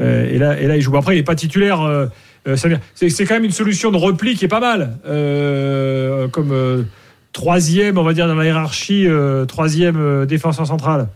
Euh, 0.00 0.30
et, 0.30 0.38
là, 0.38 0.60
et 0.60 0.66
là, 0.66 0.76
il 0.76 0.82
joue. 0.82 0.96
Après, 0.96 1.14
il 1.14 1.18
n'est 1.18 1.24
pas 1.24 1.34
titulaire. 1.34 1.80
euh, 1.80 2.06
euh, 2.48 2.56
c'est, 2.94 3.08
c'est 3.08 3.24
quand 3.24 3.34
même 3.34 3.44
une 3.44 3.50
solution 3.50 3.90
de 3.90 3.96
repli 3.96 4.34
qui 4.34 4.44
est 4.44 4.48
pas 4.48 4.60
mal. 4.60 4.98
Euh, 5.06 6.28
comme 6.28 6.52
euh, 6.52 6.82
troisième, 7.36 7.98
on 7.98 8.02
va 8.02 8.14
dire, 8.14 8.26
dans 8.26 8.34
la 8.34 8.46
hiérarchie, 8.46 9.06
euh, 9.06 9.44
troisième 9.44 9.98
euh, 10.00 10.24
défenseur 10.26 10.66
central. 10.66 11.08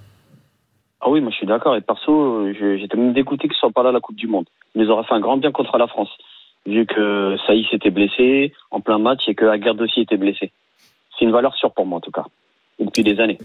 Ah 1.01 1.09
oui, 1.09 1.23
moi 1.23 1.31
je 1.31 1.37
suis 1.37 1.47
d'accord. 1.47 1.75
Et 1.77 1.81
perso, 1.81 2.47
j'étais 2.53 2.97
même 2.99 3.15
dégoûté 3.15 3.49
qu'il 3.49 3.57
soit 3.57 3.71
pas 3.71 3.83
là 3.83 3.89
à 3.89 3.93
la 3.93 4.01
Coupe 4.01 4.17
du 4.17 4.27
Monde. 4.27 4.45
Il 4.75 4.83
nous 4.83 4.91
aurait 4.91 5.05
fait 5.05 5.15
un 5.15 5.21
grand 5.21 5.39
bien 5.39 5.51
contre 5.51 5.79
la 5.79 5.87
France. 5.87 6.11
Vu 6.67 6.85
que 6.85 7.37
Saïs 7.47 7.67
était 7.73 7.91
blessé 7.91 8.53
en 8.71 8.81
plein 8.83 8.99
match 8.99 9.23
et 9.29 9.35
que 9.35 9.47
Aguerd 9.47 9.81
aussi 9.81 10.01
était 10.03 10.19
blessé. 10.19 10.53
C'est 11.19 11.25
une 11.25 11.33
valeur 11.33 11.55
sûre 11.55 11.73
pour 11.73 11.87
moi 11.87 11.97
en 11.97 12.01
tout 12.03 12.11
cas. 12.11 12.25
Depuis 12.79 13.03
des 13.03 13.19
années. 13.19 13.39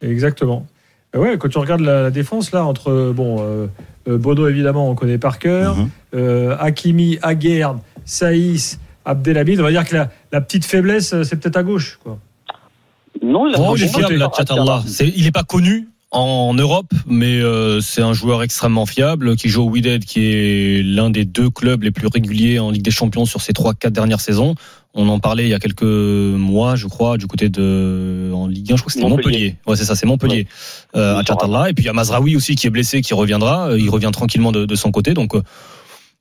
Exactement. 0.00 0.66
Euh, 1.14 1.20
Ouais, 1.20 1.38
quand 1.38 1.48
tu 1.48 1.58
regardes 1.58 1.82
la, 1.82 2.10
défense 2.10 2.52
là 2.52 2.64
entre 2.64 3.12
bon 3.14 3.36
euh, 3.40 3.68
Bono 4.06 4.48
évidemment 4.48 4.90
on 4.90 4.96
connaît 4.96 5.18
par 5.18 5.38
cœur, 5.38 5.76
Mhm. 5.76 5.88
euh, 6.14 6.56
Hakimi, 6.58 7.18
Aguerd, 7.22 7.78
Saïs, 8.04 8.80
Abdelhamid, 9.04 9.60
on 9.60 9.64
va 9.64 9.70
dire 9.70 9.84
que 9.84 9.94
la, 9.94 10.10
la 10.32 10.40
petite 10.40 10.64
faiblesse 10.64 11.12
euh, 11.12 11.24
c'est 11.24 11.36
peut-être 11.36 11.56
à 11.56 11.62
gauche 11.62 11.98
quoi. 12.02 12.18
Non, 13.22 13.46
il 13.48 13.54
a 13.54 13.58
Oh, 13.60 13.74
il 13.76 13.82
est 13.84 13.86
terre. 14.08 14.82
C'est- 14.86 15.12
Il 15.14 15.24
n'est 15.24 15.32
pas 15.32 15.42
connu 15.44 15.88
en 16.10 16.52
Europe, 16.54 16.90
mais 17.06 17.40
euh, 17.40 17.80
c'est 17.80 18.02
un 18.02 18.12
joueur 18.12 18.42
extrêmement 18.42 18.84
fiable 18.84 19.34
qui 19.36 19.48
joue 19.48 19.62
au 19.62 19.70
Wydad, 19.70 20.04
qui 20.04 20.20
est 20.26 20.82
l'un 20.82 21.08
des 21.08 21.24
deux 21.24 21.48
clubs 21.48 21.82
les 21.82 21.90
plus 21.90 22.06
réguliers 22.06 22.58
en 22.58 22.70
Ligue 22.70 22.82
des 22.82 22.90
Champions 22.90 23.24
sur 23.24 23.40
ces 23.40 23.52
trois, 23.54 23.72
quatre 23.74 23.94
dernières 23.94 24.20
saisons. 24.20 24.54
On 24.94 25.08
en 25.08 25.20
parlait 25.20 25.44
il 25.44 25.48
y 25.48 25.54
a 25.54 25.58
quelques 25.58 25.82
mois, 25.84 26.76
je 26.76 26.86
crois, 26.86 27.16
du 27.16 27.26
côté 27.26 27.48
de 27.48 28.30
en 28.34 28.46
Ligue 28.46 28.72
1, 28.72 28.76
je 28.76 28.82
crois 28.82 28.86
que 28.88 28.92
c'était 28.92 29.08
Montpellier. 29.08 29.30
Montpellier. 29.38 29.56
Ouais, 29.66 29.76
c'est 29.76 29.84
ça, 29.86 29.94
c'est 29.94 30.04
Montpellier. 30.06 30.46
Euh, 30.96 31.16
à. 31.18 31.70
Et 31.70 31.72
puis 31.72 31.84
il 31.84 31.86
y 31.86 31.90
a 31.90 31.94
Mazraoui 31.94 32.36
aussi 32.36 32.56
qui 32.56 32.66
est 32.66 32.70
blessé, 32.70 33.00
qui 33.00 33.14
reviendra. 33.14 33.70
Il 33.78 33.88
revient 33.88 34.10
tranquillement 34.12 34.52
de, 34.52 34.66
de 34.66 34.74
son 34.74 34.90
côté, 34.90 35.14
donc. 35.14 35.34
euh, 35.34 35.42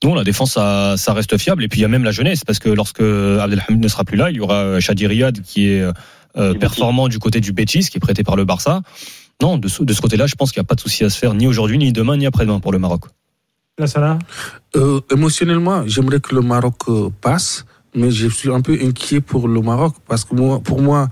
non, 0.04 0.16
la 0.16 0.24
défense, 0.24 0.54
ça, 0.54 0.96
ça 0.98 1.14
reste 1.14 1.38
fiable. 1.38 1.64
Et 1.64 1.68
puis 1.68 1.80
il 1.80 1.82
y 1.84 1.86
a 1.86 1.88
même 1.88 2.04
la 2.04 2.12
jeunesse, 2.12 2.44
parce 2.44 2.60
que 2.60 2.70
lorsque 2.70 3.02
Abdelhamid 3.02 3.82
ne 3.82 3.88
sera 3.88 4.04
plus 4.04 4.18
là, 4.18 4.32
il 4.32 4.38
y 4.38 4.40
aura 4.40 4.56
euh, 4.56 4.80
Shadi 4.80 5.08
Riyad 5.08 5.42
qui 5.42 5.68
est 5.70 5.82
euh, 5.82 5.92
Betis. 6.36 6.60
performant 6.60 7.08
du 7.08 7.20
côté 7.20 7.40
du 7.40 7.52
Betis, 7.54 7.90
qui 7.90 7.98
est 7.98 8.00
prêté 8.02 8.24
par 8.24 8.36
le 8.36 8.46
Barça. 8.46 8.82
Non, 9.42 9.58
de 9.58 9.68
ce, 9.68 9.84
de 9.84 9.94
ce 9.94 10.02
côté-là, 10.02 10.28
je 10.28 10.36
pense 10.36 10.52
qu'il 10.52 10.60
n'y 10.60 10.66
a 10.66 10.68
pas 10.68 10.76
de 10.76 10.82
souci 10.82 11.04
à 11.04 11.10
se 11.10 11.18
faire, 11.18 11.34
ni 11.34 11.48
aujourd'hui, 11.48 11.78
ni 11.78 11.92
demain, 11.92 12.18
ni 12.18 12.26
après-demain 12.26 12.60
pour 12.60 12.72
le 12.72 12.80
Maroc. 12.80 13.06
Là. 13.80 14.20
Euh, 14.76 15.02
émotionnellement, 15.12 15.88
j'aimerais 15.88 16.20
que 16.20 16.36
le 16.36 16.42
Maroc 16.42 16.76
euh, 16.88 17.10
passe, 17.22 17.66
mais 17.96 18.12
je 18.12 18.28
suis 18.28 18.52
un 18.52 18.62
peu 18.62 18.78
inquiet 18.82 19.22
pour 19.22 19.48
le 19.48 19.62
Maroc 19.62 19.96
parce 20.08 20.24
que 20.24 20.36
moi, 20.36 20.60
pour 20.60 20.82
moi, 20.82 21.10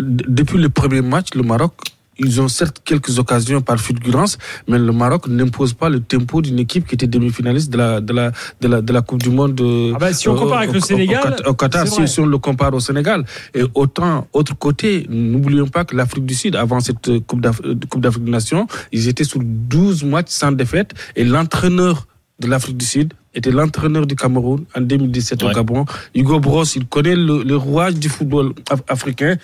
depuis 0.00 0.58
le 0.58 0.68
premier 0.68 1.00
match, 1.00 1.28
le 1.34 1.42
Maroc, 1.42 1.72
ils 2.18 2.40
ont 2.40 2.48
certes 2.48 2.80
quelques 2.84 3.18
occasions 3.18 3.60
par 3.60 3.78
fulgurance, 3.78 4.38
mais 4.66 4.78
le 4.78 4.92
Maroc 4.92 5.28
n'impose 5.28 5.72
pas 5.74 5.88
le 5.88 6.00
tempo 6.00 6.42
d'une 6.42 6.58
équipe 6.58 6.86
qui 6.86 6.94
était 6.96 7.06
demi-finaliste 7.06 7.70
de 7.70 7.78
la, 7.78 8.00
de 8.00 8.12
la, 8.12 8.32
de 8.60 8.68
la, 8.68 8.80
de 8.80 8.92
la 8.92 9.02
Coupe 9.02 9.22
du 9.22 9.30
Monde. 9.30 9.60
euh, 9.60 9.92
Ah 9.94 9.98
bah, 9.98 10.12
si 10.12 10.28
on 10.28 10.34
compare 10.36 10.58
avec 10.58 10.70
au- 10.70 10.74
le 10.74 10.80
Sénégal, 10.80 11.20
au, 11.22 11.28
Qatar- 11.30 11.48
au 11.50 11.54
Qatar, 11.54 11.86
c'est 11.86 12.06
si, 12.06 12.12
si 12.14 12.20
on 12.20 12.26
le 12.26 12.38
compare 12.38 12.74
au 12.74 12.80
Sénégal. 12.80 13.24
Et 13.54 13.62
autant, 13.74 14.26
autre 14.32 14.56
côté, 14.58 15.06
n'oublions 15.08 15.68
pas 15.68 15.84
que 15.84 15.94
l'Afrique 15.96 16.26
du 16.26 16.34
Sud, 16.34 16.56
avant 16.56 16.80
cette 16.80 17.08
euh, 17.08 17.20
euh, 17.20 17.74
Coupe 17.88 18.00
d'Afrique 18.02 18.24
des 18.24 18.30
Nations, 18.30 18.66
ils 18.92 19.08
étaient 19.08 19.24
sur 19.24 19.40
12 19.42 20.04
matchs 20.04 20.30
sans 20.30 20.52
défaite. 20.52 20.94
Et 21.16 21.24
l'entraîneur 21.24 22.06
de 22.38 22.46
l'Afrique 22.46 22.76
du 22.76 22.84
Sud 22.86 23.14
était 23.34 23.50
l'entraîneur 23.50 24.06
du 24.06 24.14
Cameroun 24.16 24.64
en 24.76 24.80
2017 24.80 25.42
au. 25.42 25.46
Gabon. 25.54 25.84
Hugo 26.14 26.38
Bros, 26.40 26.64
il 26.64 26.86
connaît 26.86 27.16
le, 27.16 27.42
le 27.42 27.56
rouage 27.56 27.94
du 27.94 28.08
football 28.08 28.52
af- 28.70 28.82
africain. 28.88 29.36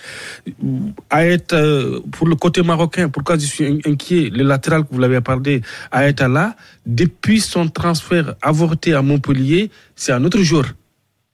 À 1.10 1.26
être, 1.26 1.52
euh, 1.54 2.00
pour 2.12 2.26
le 2.28 2.36
côté 2.36 2.62
marocain, 2.62 3.08
pourquoi 3.08 3.36
je 3.38 3.46
suis 3.46 3.66
in- 3.66 3.78
inquiet, 3.86 4.30
le 4.30 4.44
latéral 4.44 4.82
que 4.84 4.88
vous 4.92 4.98
l'avez 5.00 5.20
parlé, 5.20 5.60
à 5.90 6.06
être 6.08 6.26
là, 6.28 6.56
depuis 6.86 7.40
son 7.40 7.68
transfert 7.68 8.34
avorté 8.42 8.94
à 8.94 9.02
Montpellier, 9.02 9.70
c'est 9.96 10.12
un 10.12 10.24
autre 10.24 10.40
jour. 10.40 10.64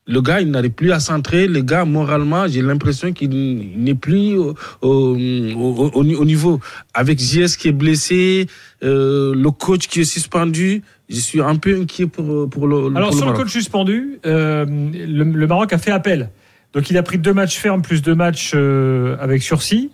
Le 0.06 0.20
gars, 0.22 0.40
il 0.40 0.50
n'arrive 0.50 0.72
plus 0.72 0.90
à 0.92 0.98
centrer. 0.98 1.46
Le 1.46 1.60
gars, 1.60 1.84
moralement, 1.84 2.48
j'ai 2.48 2.62
l'impression 2.62 3.12
qu'il 3.12 3.30
n'est 3.76 3.94
plus 3.94 4.34
au, 4.36 4.54
au, 4.82 5.16
au- 5.16 5.90
au- 5.94 6.02
au 6.20 6.24
niveau. 6.24 6.58
Avec 6.94 7.20
JS 7.20 7.56
qui 7.56 7.68
est 7.68 7.72
blessé, 7.72 8.48
euh, 8.82 9.34
le 9.36 9.50
coach 9.52 9.86
qui 9.86 10.00
est 10.00 10.04
suspendu, 10.04 10.82
je 11.10 11.20
suis 11.20 11.40
un 11.40 11.56
peu 11.56 11.82
inquiet 11.82 12.06
pour, 12.06 12.48
pour 12.48 12.66
le, 12.66 12.92
Alors 12.96 13.10
pour 13.10 13.18
sur 13.18 13.26
le 13.26 13.32
Maroc. 13.32 13.44
coach 13.44 13.52
suspendu, 13.52 14.18
euh, 14.26 14.64
le, 14.66 15.24
le 15.24 15.46
Maroc 15.46 15.72
a 15.72 15.78
fait 15.78 15.90
appel. 15.90 16.30
Donc 16.72 16.88
il 16.90 16.96
a 16.96 17.02
pris 17.02 17.18
deux 17.18 17.32
matchs 17.32 17.56
fermes 17.58 17.82
plus 17.82 18.00
deux 18.00 18.14
matchs 18.14 18.52
euh, 18.54 19.16
avec 19.20 19.42
sursis. 19.42 19.90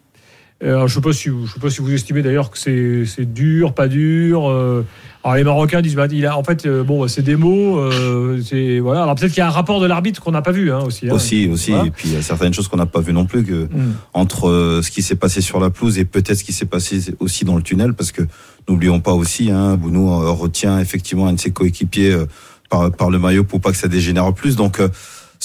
Euh, 0.64 0.86
je 0.86 0.94
sais 0.94 1.00
pas 1.02 1.12
si 1.12 1.28
je 1.28 1.52
sais 1.52 1.60
pas 1.60 1.68
si 1.68 1.82
vous 1.82 1.92
estimez 1.92 2.22
d'ailleurs 2.22 2.50
que 2.50 2.56
c'est 2.58 3.04
c'est 3.04 3.30
dur, 3.30 3.74
pas 3.74 3.88
dur. 3.88 4.48
euh, 4.50 4.86
alors 5.22 5.36
les 5.36 5.44
Marocains 5.44 5.82
disent 5.82 5.96
bah, 5.96 6.06
il 6.10 6.24
a 6.24 6.38
en 6.38 6.42
fait 6.44 6.64
euh, 6.64 6.82
bon 6.82 7.02
bah, 7.02 7.08
c'est 7.08 7.20
des 7.22 7.36
mots. 7.36 7.78
euh, 7.78 8.40
c'est 8.42 8.78
voilà. 8.78 9.02
Alors 9.02 9.16
peut-être 9.16 9.32
qu'il 9.32 9.40
y 9.40 9.42
a 9.42 9.48
un 9.48 9.50
rapport 9.50 9.80
de 9.80 9.86
l'arbitre 9.86 10.22
qu'on 10.22 10.30
n'a 10.30 10.40
pas 10.40 10.52
vu 10.52 10.72
hein, 10.72 10.80
aussi. 10.86 11.10
hein. 11.10 11.12
Aussi, 11.12 11.46
aussi. 11.50 11.72
Voilà. 11.72 11.86
Et 11.86 11.90
puis 11.90 12.08
il 12.08 12.14
y 12.14 12.16
a 12.16 12.22
certaines 12.22 12.54
choses 12.54 12.68
qu'on 12.68 12.78
n'a 12.78 12.86
pas 12.86 13.00
vues 13.00 13.12
non 13.12 13.26
plus 13.26 13.44
que 13.44 13.64
Mm. 13.66 13.92
entre 14.14 14.48
euh, 14.48 14.80
ce 14.82 14.90
qui 14.90 15.02
s'est 15.02 15.16
passé 15.16 15.42
sur 15.42 15.60
la 15.60 15.68
pelouse 15.68 15.98
et 15.98 16.06
peut-être 16.06 16.38
ce 16.38 16.44
qui 16.44 16.52
s'est 16.54 16.64
passé 16.64 17.00
aussi 17.20 17.44
dans 17.44 17.56
le 17.56 17.62
tunnel, 17.62 17.92
parce 17.92 18.10
que 18.12 18.22
n'oublions 18.66 19.00
pas 19.00 19.12
aussi, 19.12 19.50
hein, 19.50 19.76
Bounou 19.76 20.08
retient 20.34 20.78
effectivement 20.80 21.26
un 21.26 21.34
de 21.34 21.40
ses 21.40 21.50
coéquipiers 21.50 22.12
euh, 22.12 22.24
par, 22.70 22.90
par 22.92 23.10
le 23.10 23.18
maillot 23.18 23.44
pour 23.44 23.60
pas 23.60 23.72
que 23.72 23.76
ça 23.76 23.88
dégénère 23.88 24.32
plus. 24.32 24.56
Donc 24.56 24.80
euh, 24.80 24.88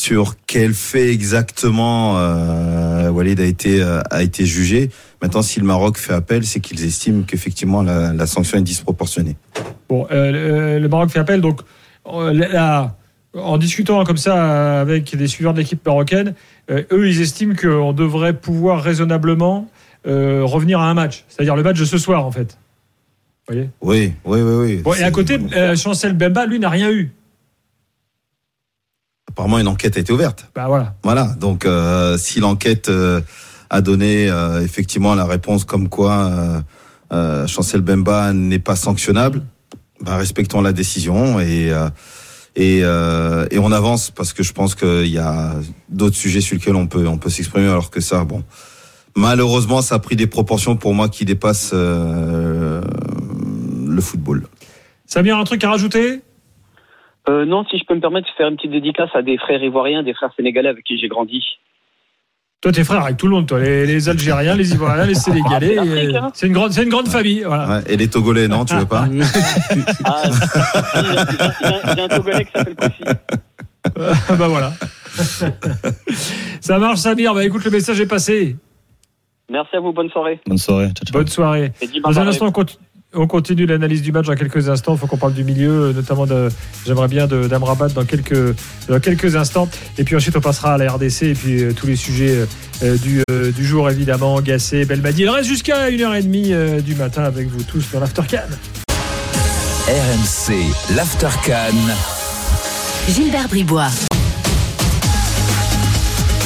sur 0.01 0.33
quel 0.47 0.73
fait 0.73 1.11
exactement 1.11 2.17
euh, 2.17 3.11
Walid 3.11 3.39
a 3.39 3.45
été 3.45 3.83
euh, 3.83 4.01
a 4.09 4.23
été 4.23 4.47
jugé. 4.47 4.89
Maintenant, 5.21 5.43
si 5.43 5.59
le 5.59 5.65
Maroc 5.65 5.97
fait 5.97 6.13
appel, 6.13 6.43
c'est 6.43 6.59
qu'ils 6.59 6.83
estiment 6.83 7.21
qu'effectivement 7.21 7.83
la, 7.83 8.11
la 8.11 8.25
sanction 8.25 8.57
est 8.57 8.63
disproportionnée. 8.63 9.35
Bon, 9.87 10.07
euh, 10.11 10.79
le, 10.79 10.89
Maroc 10.89 11.11
fait 11.11 11.19
appel. 11.19 11.39
Donc, 11.39 11.61
là, 12.07 12.95
en 13.35 13.59
discutant 13.59 14.03
comme 14.03 14.17
ça 14.17 14.81
avec 14.81 15.15
des 15.15 15.27
suiveurs 15.27 15.53
de 15.53 15.59
l'équipe 15.59 15.85
marocaine, 15.85 16.33
eux, 16.71 17.07
ils 17.07 17.21
estiment 17.21 17.53
qu'on 17.53 17.93
devrait 17.93 18.33
pouvoir 18.33 18.81
raisonnablement 18.81 19.69
revenir 20.03 20.79
à 20.79 20.89
un 20.89 20.95
match. 20.95 21.25
C'est-à-dire 21.29 21.55
le 21.55 21.61
match 21.61 21.79
de 21.79 21.85
ce 21.85 21.99
soir, 21.99 22.25
en 22.25 22.31
fait. 22.31 22.57
Vous 23.47 23.53
voyez? 23.53 23.69
Oui, 23.81 24.13
oui, 24.25 24.41
oui, 24.41 24.55
oui. 24.55 24.77
bon, 24.77 24.95
Et 24.95 25.03
à 25.03 25.11
côté, 25.11 25.37
Chancel 25.75 26.13
Bemba, 26.13 26.47
lui, 26.47 26.57
n'a 26.57 26.69
rien 26.69 26.89
eu. 26.89 27.11
Apparemment 29.31 29.59
une 29.59 29.67
enquête 29.67 29.97
a 29.97 29.99
été 29.99 30.11
ouverte. 30.13 30.49
Bah 30.55 30.65
voilà. 30.67 30.95
Voilà, 31.03 31.25
donc 31.39 31.65
euh, 31.65 32.17
si 32.17 32.39
l'enquête 32.39 32.89
euh, 32.89 33.21
a 33.69 33.81
donné 33.81 34.29
euh, 34.29 34.61
effectivement 34.61 35.15
la 35.15 35.25
réponse 35.25 35.63
comme 35.63 35.87
quoi 35.89 36.13
euh, 36.13 36.61
euh, 37.13 37.47
Chancel 37.47 37.81
Bemba 37.81 38.33
n'est 38.33 38.59
pas 38.59 38.75
sanctionnable, 38.75 39.41
bah, 40.01 40.17
respectons 40.17 40.61
la 40.61 40.73
décision 40.73 41.39
et 41.39 41.71
euh, 41.71 41.89
et, 42.57 42.81
euh, 42.83 43.47
et 43.49 43.59
on 43.59 43.71
avance 43.71 44.11
parce 44.11 44.33
que 44.33 44.43
je 44.43 44.51
pense 44.51 44.75
qu'il 44.75 45.07
y 45.07 45.17
a 45.17 45.53
d'autres 45.87 46.17
sujets 46.17 46.41
sur 46.41 46.55
lesquels 46.55 46.75
on 46.75 46.87
peut 46.87 47.07
on 47.07 47.17
peut 47.17 47.29
s'exprimer 47.29 47.67
alors 47.69 47.89
que 47.89 48.01
ça 48.01 48.25
bon 48.25 48.43
malheureusement 49.15 49.81
ça 49.81 49.95
a 49.95 49.99
pris 49.99 50.17
des 50.17 50.27
proportions 50.27 50.75
pour 50.75 50.93
moi 50.93 51.07
qui 51.07 51.23
dépassent 51.23 51.71
euh, 51.73 52.81
le 53.87 54.01
football. 54.01 54.47
Samir, 55.05 55.37
un 55.37 55.43
truc 55.45 55.63
à 55.63 55.69
rajouter? 55.69 56.21
Euh, 57.29 57.45
non, 57.45 57.63
si 57.69 57.77
je 57.77 57.83
peux 57.85 57.93
me 57.95 57.99
permettre 58.01 58.27
de 58.27 58.33
faire 58.35 58.47
une 58.47 58.55
petite 58.55 58.71
dédicace 58.71 59.09
à 59.13 59.21
des 59.21 59.37
frères 59.37 59.61
ivoiriens, 59.63 60.01
des 60.03 60.13
frères 60.13 60.31
sénégalais 60.35 60.69
avec 60.69 60.83
qui 60.83 60.97
j'ai 60.97 61.07
grandi. 61.07 61.43
Toi, 62.61 62.71
t'es 62.71 62.83
frère 62.83 63.03
avec 63.03 63.17
tout 63.17 63.25
le 63.27 63.33
monde, 63.33 63.47
toi. 63.47 63.59
Les, 63.59 63.85
les 63.87 64.07
Algériens, 64.09 64.55
les 64.55 64.73
Ivoiriens, 64.73 65.05
les 65.05 65.15
Sénégalais. 65.27 65.77
Ah, 65.79 65.83
c'est 65.83 65.89
l'Afrique, 65.95 66.15
euh, 66.15 66.19
hein. 66.21 66.31
C'est 66.33 66.47
une 66.47 66.53
grande, 66.53 66.71
c'est 66.71 66.83
une 66.83 66.89
grande 66.89 67.07
famille. 67.07 67.41
Voilà. 67.45 67.67
Ouais, 67.77 67.93
et 67.93 67.97
les 67.97 68.07
Togolais 68.07 68.47
non 68.47 68.65
tu 68.65 68.75
veux 68.75 68.85
pas 68.85 69.05
Ah, 70.05 70.23
si, 70.23 70.39
j'ai- 70.95 71.01
j'ai- 71.01 71.95
j'ai 71.95 72.01
un 72.01 72.07
Togolais 72.07 72.45
qui 72.45 72.51
s'appelle 72.53 72.75
Kofi. 72.75 73.03
Ah 73.05 74.35
bah 74.37 74.47
voilà. 74.47 74.73
ça 76.61 76.77
marche, 76.79 76.99
Samir. 76.99 77.33
Bah 77.33 77.43
écoute, 77.43 77.63
le 77.65 77.71
message 77.71 77.99
est 77.99 78.05
passé. 78.07 78.55
Merci 79.49 79.75
à 79.75 79.79
vous, 79.79 79.91
bonne 79.91 80.09
soirée. 80.09 80.39
Bonne 80.45 80.57
soirée. 80.57 80.85
Ciao, 80.87 81.05
ciao. 81.05 81.13
Bonne 81.13 81.27
soirée. 81.27 81.71
Dans 82.03 82.19
un 82.19 82.27
instant, 82.27 82.45
on 82.47 82.51
continue. 82.51 82.83
On 83.13 83.27
continue 83.27 83.65
l'analyse 83.65 84.01
du 84.01 84.13
match 84.13 84.27
dans 84.27 84.35
quelques 84.35 84.69
instants. 84.69 84.93
Il 84.93 84.97
faut 84.97 85.05
qu'on 85.05 85.17
parle 85.17 85.33
du 85.33 85.43
milieu, 85.43 85.91
notamment 85.91 86.25
de. 86.25 86.47
J'aimerais 86.85 87.09
bien 87.09 87.27
d'Amrabat 87.27 87.89
dans 87.89 88.05
quelques 88.05 88.55
dans 88.87 88.99
quelques 89.01 89.35
instants. 89.35 89.67
Et 89.97 90.05
puis 90.05 90.15
ensuite, 90.15 90.37
on 90.37 90.41
passera 90.41 90.75
à 90.75 90.77
la 90.77 90.93
RDC 90.93 91.23
et 91.23 91.33
puis 91.33 91.61
euh, 91.61 91.73
tous 91.73 91.87
les 91.87 91.97
sujets 91.97 92.45
euh, 92.83 92.97
du 92.97 93.21
euh, 93.29 93.51
du 93.51 93.65
jour 93.65 93.89
évidemment. 93.89 94.39
Gassé, 94.39 94.85
Belmadi. 94.85 95.23
Il 95.23 95.29
reste 95.29 95.49
jusqu'à 95.49 95.89
1h30 95.89 96.53
euh, 96.53 96.79
du 96.79 96.95
matin 96.95 97.23
avec 97.23 97.49
vous 97.49 97.63
tous 97.63 97.83
dans 97.91 97.99
l'Aftercan. 97.99 98.47
RMC, 99.87 100.95
l'Aftercan. 100.95 101.75
Gilbert 103.09 103.49
Bribois. 103.49 104.10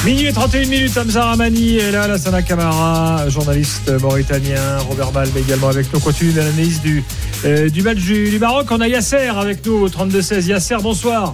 Minuit 0.06 0.28
et 0.28 0.34
31 0.34 0.70
minutes, 0.70 0.96
Hamza 0.98 1.26
Ramani 1.26 1.78
est 1.78 1.92
là, 1.92 2.08
Lassana 2.08 2.44
Camara, 2.44 3.28
journaliste 3.28 3.90
mauritanien, 4.04 4.78
Robert 4.88 5.12
Mal 5.12 5.28
mais 5.34 5.42
également 5.42 5.70
avec 5.70 5.92
nous. 5.92 6.00
On 6.00 6.04
continue 6.04 6.32
l'analyse 6.32 6.80
du, 6.84 7.04
euh, 7.44 7.70
du 7.70 7.82
match 7.82 7.98
du, 7.98 8.30
du 8.30 8.38
Maroc. 8.38 8.68
On 8.70 8.82
a 8.82 8.88
Yasser 8.88 9.30
avec 9.30 9.66
nous 9.66 9.74
au 9.74 9.88
32-16. 9.88 10.48
Yasser, 10.48 10.78
bonsoir. 10.84 11.34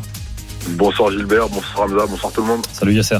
Bonsoir 0.69 1.11
Gilbert, 1.11 1.49
bonsoir 1.49 1.85
Hamza, 1.85 2.05
bonsoir 2.07 2.31
tout 2.31 2.41
le 2.41 2.47
monde. 2.47 2.65
Salut 2.71 2.93
Yasser. 2.93 3.17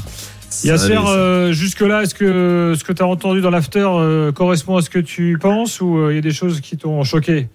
Yasser, 0.64 0.96
euh, 0.96 1.52
jusque-là, 1.52 2.02
est-ce 2.02 2.14
que 2.14 2.74
ce 2.74 2.82
que 2.82 2.94
tu 2.94 3.02
as 3.02 3.06
entendu 3.06 3.42
dans 3.42 3.50
l'after 3.50 3.86
euh, 3.86 4.32
correspond 4.32 4.78
à 4.78 4.80
ce 4.80 4.88
que 4.88 5.00
tu 5.00 5.38
penses 5.38 5.82
ou 5.82 5.98
euh, 5.98 6.12
il 6.12 6.16
y 6.16 6.18
a 6.18 6.22
des 6.22 6.32
choses 6.32 6.62
qui 6.62 6.78
t'ont 6.78 7.04
choqué? 7.04 7.48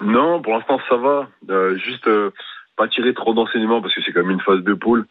Non, 0.00 0.40
pour 0.42 0.52
l'instant 0.52 0.78
ça 0.88 0.96
va. 0.96 1.28
Euh, 1.50 1.76
juste 1.76 2.06
euh, 2.06 2.30
pas 2.76 2.86
tirer 2.86 3.14
trop 3.14 3.34
d'enseignements 3.34 3.80
parce 3.80 3.94
que 3.94 4.00
c'est 4.04 4.12
quand 4.12 4.22
même 4.22 4.30
une 4.30 4.40
phase 4.40 4.62
de 4.62 4.74
poule. 4.74 5.06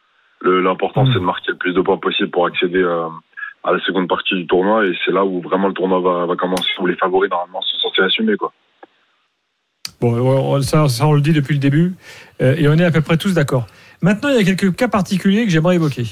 L'important 0.49 1.03
Mm. 1.05 1.07
c'est 1.13 1.19
de 1.19 1.25
marquer 1.25 1.51
le 1.51 1.57
plus 1.57 1.73
de 1.73 1.81
points 1.81 1.97
possible 1.97 2.29
pour 2.29 2.45
accéder 2.47 2.81
euh, 2.81 3.07
à 3.63 3.71
la 3.73 3.79
seconde 3.79 4.07
partie 4.07 4.35
du 4.35 4.45
tournoi 4.47 4.85
et 4.85 4.93
c'est 5.03 5.11
là 5.11 5.25
où 5.25 5.41
vraiment 5.41 5.67
le 5.67 5.73
tournoi 5.73 5.99
va, 5.99 6.25
va 6.25 6.35
commencer, 6.35 6.69
où 6.79 6.85
les 6.87 6.95
favoris 6.95 7.29
normalement 7.31 7.61
sont 7.61 7.89
censés 7.89 8.01
assumer 8.03 8.35
quoi. 8.37 8.51
Bon, 10.01 10.13
on- 10.19 10.61
ça, 10.61 10.87
ça, 10.89 11.07
on 11.07 11.13
le 11.13 11.21
dit 11.21 11.31
depuis 11.33 11.53
le 11.53 11.59
début 11.59 11.93
euh, 12.41 12.55
et 12.57 12.67
on 12.67 12.73
est 12.73 12.83
à 12.83 12.91
peu 12.91 13.01
près 13.01 13.17
tous 13.17 13.33
d'accord. 13.33 13.65
Maintenant, 14.01 14.29
il 14.29 14.35
y 14.35 14.39
a 14.39 14.43
quelques 14.43 14.75
cas 14.75 14.87
particuliers 14.87 15.45
que 15.45 15.49
j'aimerais 15.51 15.75
évoquer. 15.75 16.05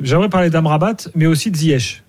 J'aimerais 0.00 0.28
parler 0.28 0.50
d'Amrabat, 0.50 0.96
mais 1.16 1.26
aussi 1.26 1.50
de 1.50 1.56
Ziyech. 1.56 2.04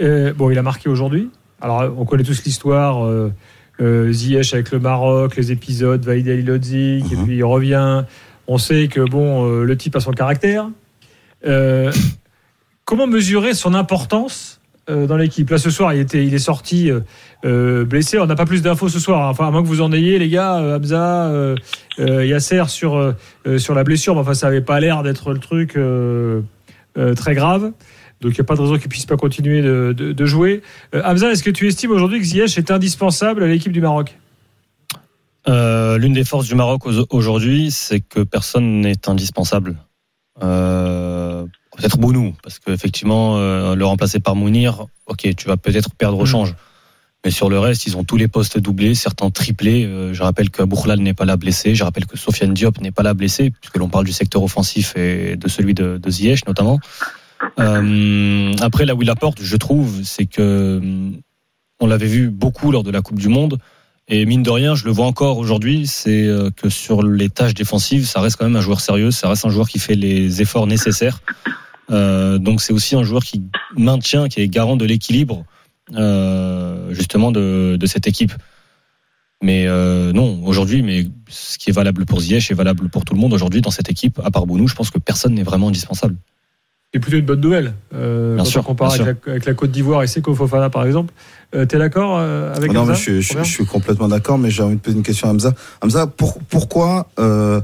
Euh, 0.00 0.32
bon, 0.34 0.50
il 0.50 0.58
a 0.58 0.62
marqué 0.62 0.88
aujourd'hui. 0.90 1.30
Alors, 1.60 1.90
on 1.98 2.04
connaît 2.04 2.22
tous 2.22 2.44
l'histoire. 2.44 3.04
Euh, 3.06 3.32
euh, 3.80 4.12
Ziyech 4.12 4.52
avec 4.54 4.70
le 4.70 4.78
Maroc, 4.78 5.34
les 5.36 5.50
épisodes, 5.50 6.04
Vaïd 6.04 6.28
Ali 6.28 6.42
Lodzik, 6.42 7.10
et 7.10 7.16
puis 7.16 7.36
il 7.36 7.44
revient. 7.44 8.04
On 8.48 8.58
sait 8.58 8.88
que 8.88 9.00
bon, 9.00 9.46
euh, 9.46 9.62
le 9.64 9.76
type 9.76 9.94
a 9.94 10.00
son 10.00 10.12
caractère. 10.12 10.68
Euh, 11.46 11.92
comment 12.84 13.06
mesurer 13.06 13.52
son 13.54 13.74
importance 13.74 14.60
euh, 14.88 15.06
dans 15.06 15.18
l'équipe? 15.18 15.50
Là, 15.50 15.58
ce 15.58 15.70
soir, 15.70 15.92
il, 15.92 16.00
était, 16.00 16.24
il 16.26 16.32
est 16.32 16.38
sorti 16.38 16.90
blessé. 17.42 18.18
On 18.18 18.26
n'a 18.26 18.34
pas 18.34 18.46
plus 18.46 18.62
d'infos 18.62 18.88
ce 18.88 18.98
soir. 18.98 19.26
hein. 19.26 19.30
Enfin, 19.30 19.46
à 19.46 19.50
moins 19.50 19.62
que 19.62 19.68
vous 19.68 19.82
en 19.82 19.92
ayez, 19.92 20.18
les 20.18 20.30
gars, 20.30 20.54
Hamza, 20.76 21.30
Yasser 21.98 22.64
sur, 22.68 23.14
sur 23.58 23.74
la 23.74 23.84
blessure. 23.84 24.16
Enfin, 24.16 24.34
ça 24.34 24.46
n'avait 24.46 24.62
pas 24.62 24.80
l'air 24.80 25.02
d'être 25.02 25.32
le 25.32 25.38
truc 25.38 25.78
très 27.16 27.34
grave. 27.34 27.72
Donc, 28.20 28.32
il 28.32 28.34
n'y 28.34 28.40
a 28.40 28.44
pas 28.44 28.56
de 28.56 28.62
raison 28.62 28.78
qu'il 28.78 28.88
puisse 28.88 29.06
pas 29.06 29.16
continuer 29.16 29.62
de 29.62 30.26
jouer. 30.26 30.62
Euh, 30.94 31.02
Hamza, 31.04 31.30
est-ce 31.30 31.44
que 31.44 31.50
tu 31.50 31.68
estimes 31.68 31.92
aujourd'hui 31.92 32.18
que 32.18 32.24
Ziyech 32.24 32.58
est 32.58 32.70
indispensable 32.70 33.44
à 33.44 33.46
l'équipe 33.46 33.72
du 33.72 33.80
Maroc? 33.80 34.16
Euh, 35.48 35.98
L'une 35.98 36.12
des 36.12 36.24
forces 36.24 36.46
du 36.46 36.54
Maroc 36.54 36.86
au- 36.86 37.06
aujourd'hui, 37.10 37.70
c'est 37.70 38.00
que 38.00 38.20
personne 38.20 38.80
n'est 38.80 39.08
indispensable. 39.08 39.76
Euh, 40.42 41.44
peut-être 41.76 41.98
Bounou, 41.98 42.34
parce 42.42 42.58
qu'effectivement, 42.58 43.38
euh, 43.38 43.74
le 43.74 43.84
remplacer 43.86 44.20
par 44.20 44.36
Mounir, 44.36 44.86
ok, 45.06 45.34
tu 45.36 45.46
vas 45.48 45.56
peut-être 45.56 45.94
perdre 45.94 46.18
au 46.18 46.24
Mm. 46.24 46.26
change. 46.26 46.54
Mais 47.24 47.32
sur 47.32 47.50
le 47.50 47.58
reste, 47.58 47.86
ils 47.86 47.96
ont 47.96 48.04
tous 48.04 48.16
les 48.16 48.28
postes 48.28 48.58
doublés, 48.58 48.94
certains 48.94 49.30
triplés. 49.30 49.84
Euh, 49.84 50.14
je 50.14 50.22
rappelle 50.22 50.50
que 50.50 50.62
Bourlal 50.62 51.00
n'est 51.00 51.14
pas 51.14 51.24
là 51.24 51.36
blessé. 51.36 51.74
Je 51.74 51.82
rappelle 51.82 52.06
que 52.06 52.16
Sofiane 52.16 52.54
Diop 52.54 52.80
n'est 52.80 52.92
pas 52.92 53.02
là 53.02 53.12
blessé, 53.14 53.50
puisque 53.50 53.76
l'on 53.76 53.88
parle 53.88 54.04
du 54.04 54.12
secteur 54.12 54.42
offensif 54.44 54.96
et 54.96 55.34
de 55.36 55.48
celui 55.48 55.74
de, 55.74 55.98
de 55.98 56.10
Ziyech 56.10 56.46
notamment. 56.46 56.78
Euh, 57.58 58.52
après, 58.60 58.84
là 58.86 58.94
où 58.94 59.02
il 59.02 59.10
apporte, 59.10 59.42
je 59.42 59.56
trouve, 59.56 60.02
c'est 60.04 60.26
que 60.26 60.78
hum, 60.80 61.16
on 61.80 61.86
l'avait 61.86 62.06
vu 62.06 62.30
beaucoup 62.30 62.70
lors 62.70 62.82
de 62.84 62.90
la 62.90 63.02
Coupe 63.02 63.18
du 63.18 63.28
Monde. 63.28 63.58
Et 64.10 64.24
mine 64.24 64.42
de 64.42 64.50
rien, 64.50 64.74
je 64.74 64.86
le 64.86 64.90
vois 64.90 65.04
encore 65.04 65.36
aujourd'hui, 65.36 65.86
c'est 65.86 66.24
euh, 66.24 66.50
que 66.50 66.70
sur 66.70 67.02
les 67.02 67.28
tâches 67.28 67.52
défensives, 67.52 68.06
ça 68.06 68.22
reste 68.22 68.36
quand 68.36 68.46
même 68.46 68.56
un 68.56 68.62
joueur 68.62 68.80
sérieux, 68.80 69.10
ça 69.10 69.28
reste 69.28 69.44
un 69.44 69.50
joueur 69.50 69.68
qui 69.68 69.78
fait 69.78 69.94
les 69.94 70.40
efforts 70.40 70.66
nécessaires. 70.66 71.20
Euh, 71.90 72.38
donc 72.38 72.62
c'est 72.62 72.72
aussi 72.72 72.96
un 72.96 73.02
joueur 73.02 73.22
qui 73.22 73.42
maintient, 73.76 74.28
qui 74.28 74.40
est 74.40 74.48
garant 74.48 74.76
de 74.76 74.86
l'équilibre 74.86 75.44
euh, 75.94 76.92
justement 76.94 77.32
de, 77.32 77.78
cette 77.84 78.06
équipe. 78.06 78.32
Mais 79.42 79.66
non, 79.66 80.42
aujourd'hui, 80.44 80.82
mais 80.82 81.06
ce 81.28 81.58
qui 81.58 81.70
est 81.70 81.72
valable 81.72 82.06
pour 82.06 82.20
Ziyech 82.20 82.50
est 82.50 82.54
valable 82.54 82.88
pour 82.88 83.04
tout 83.04 83.14
le 83.14 83.20
monde 83.20 83.32
aujourd'hui 83.34 83.60
dans 83.60 83.70
cette 83.70 83.88
équipe. 83.88 84.20
À 84.24 84.30
part 84.30 84.46
Bounou, 84.46 84.66
je 84.66 84.74
pense 84.74 84.90
que 84.90 84.98
personne 84.98 85.34
n'est 85.34 85.44
vraiment 85.44 85.68
indispensable. 85.68 86.16
C'est 86.94 87.00
plutôt 87.00 87.18
une 87.18 87.26
bonne 87.26 87.40
nouvelle. 87.40 87.74
Euh, 87.94 88.36
Bien 88.36 88.44
quand 88.44 88.50
sûr, 88.50 88.60
on 88.62 88.64
compare 88.64 88.92
bien 88.94 89.02
avec 89.04 89.26
la, 89.26 89.32
avec 89.32 89.44
la 89.44 89.52
Côte 89.54 89.70
d'Ivoire 89.70 90.02
et 90.02 90.06
Seko 90.06 90.34
Fofana, 90.34 90.70
par 90.70 90.86
exemple. 90.86 91.12
Euh, 91.54 91.66
T'es 91.66 91.76
d'accord 91.78 92.16
euh, 92.18 92.54
avec 92.54 92.72
non, 92.72 92.80
Hamza 92.82 92.92
mais 92.92 92.98
je, 92.98 93.20
je- 93.20 93.28
Robert 93.32 93.44
je 93.44 93.50
suis 93.52 93.66
complètement 93.66 94.08
d'accord, 94.08 94.38
mais 94.38 94.50
j'ai 94.50 94.62
envie 94.62 94.76
de 94.76 94.80
poser 94.80 94.96
une 94.96 95.02
question 95.02 95.28
à 95.28 95.32
Hamza. 95.32 95.52
Hamza, 95.82 96.06
pour- 96.06 96.38
pourquoi 96.48 97.10
euh, 97.18 97.60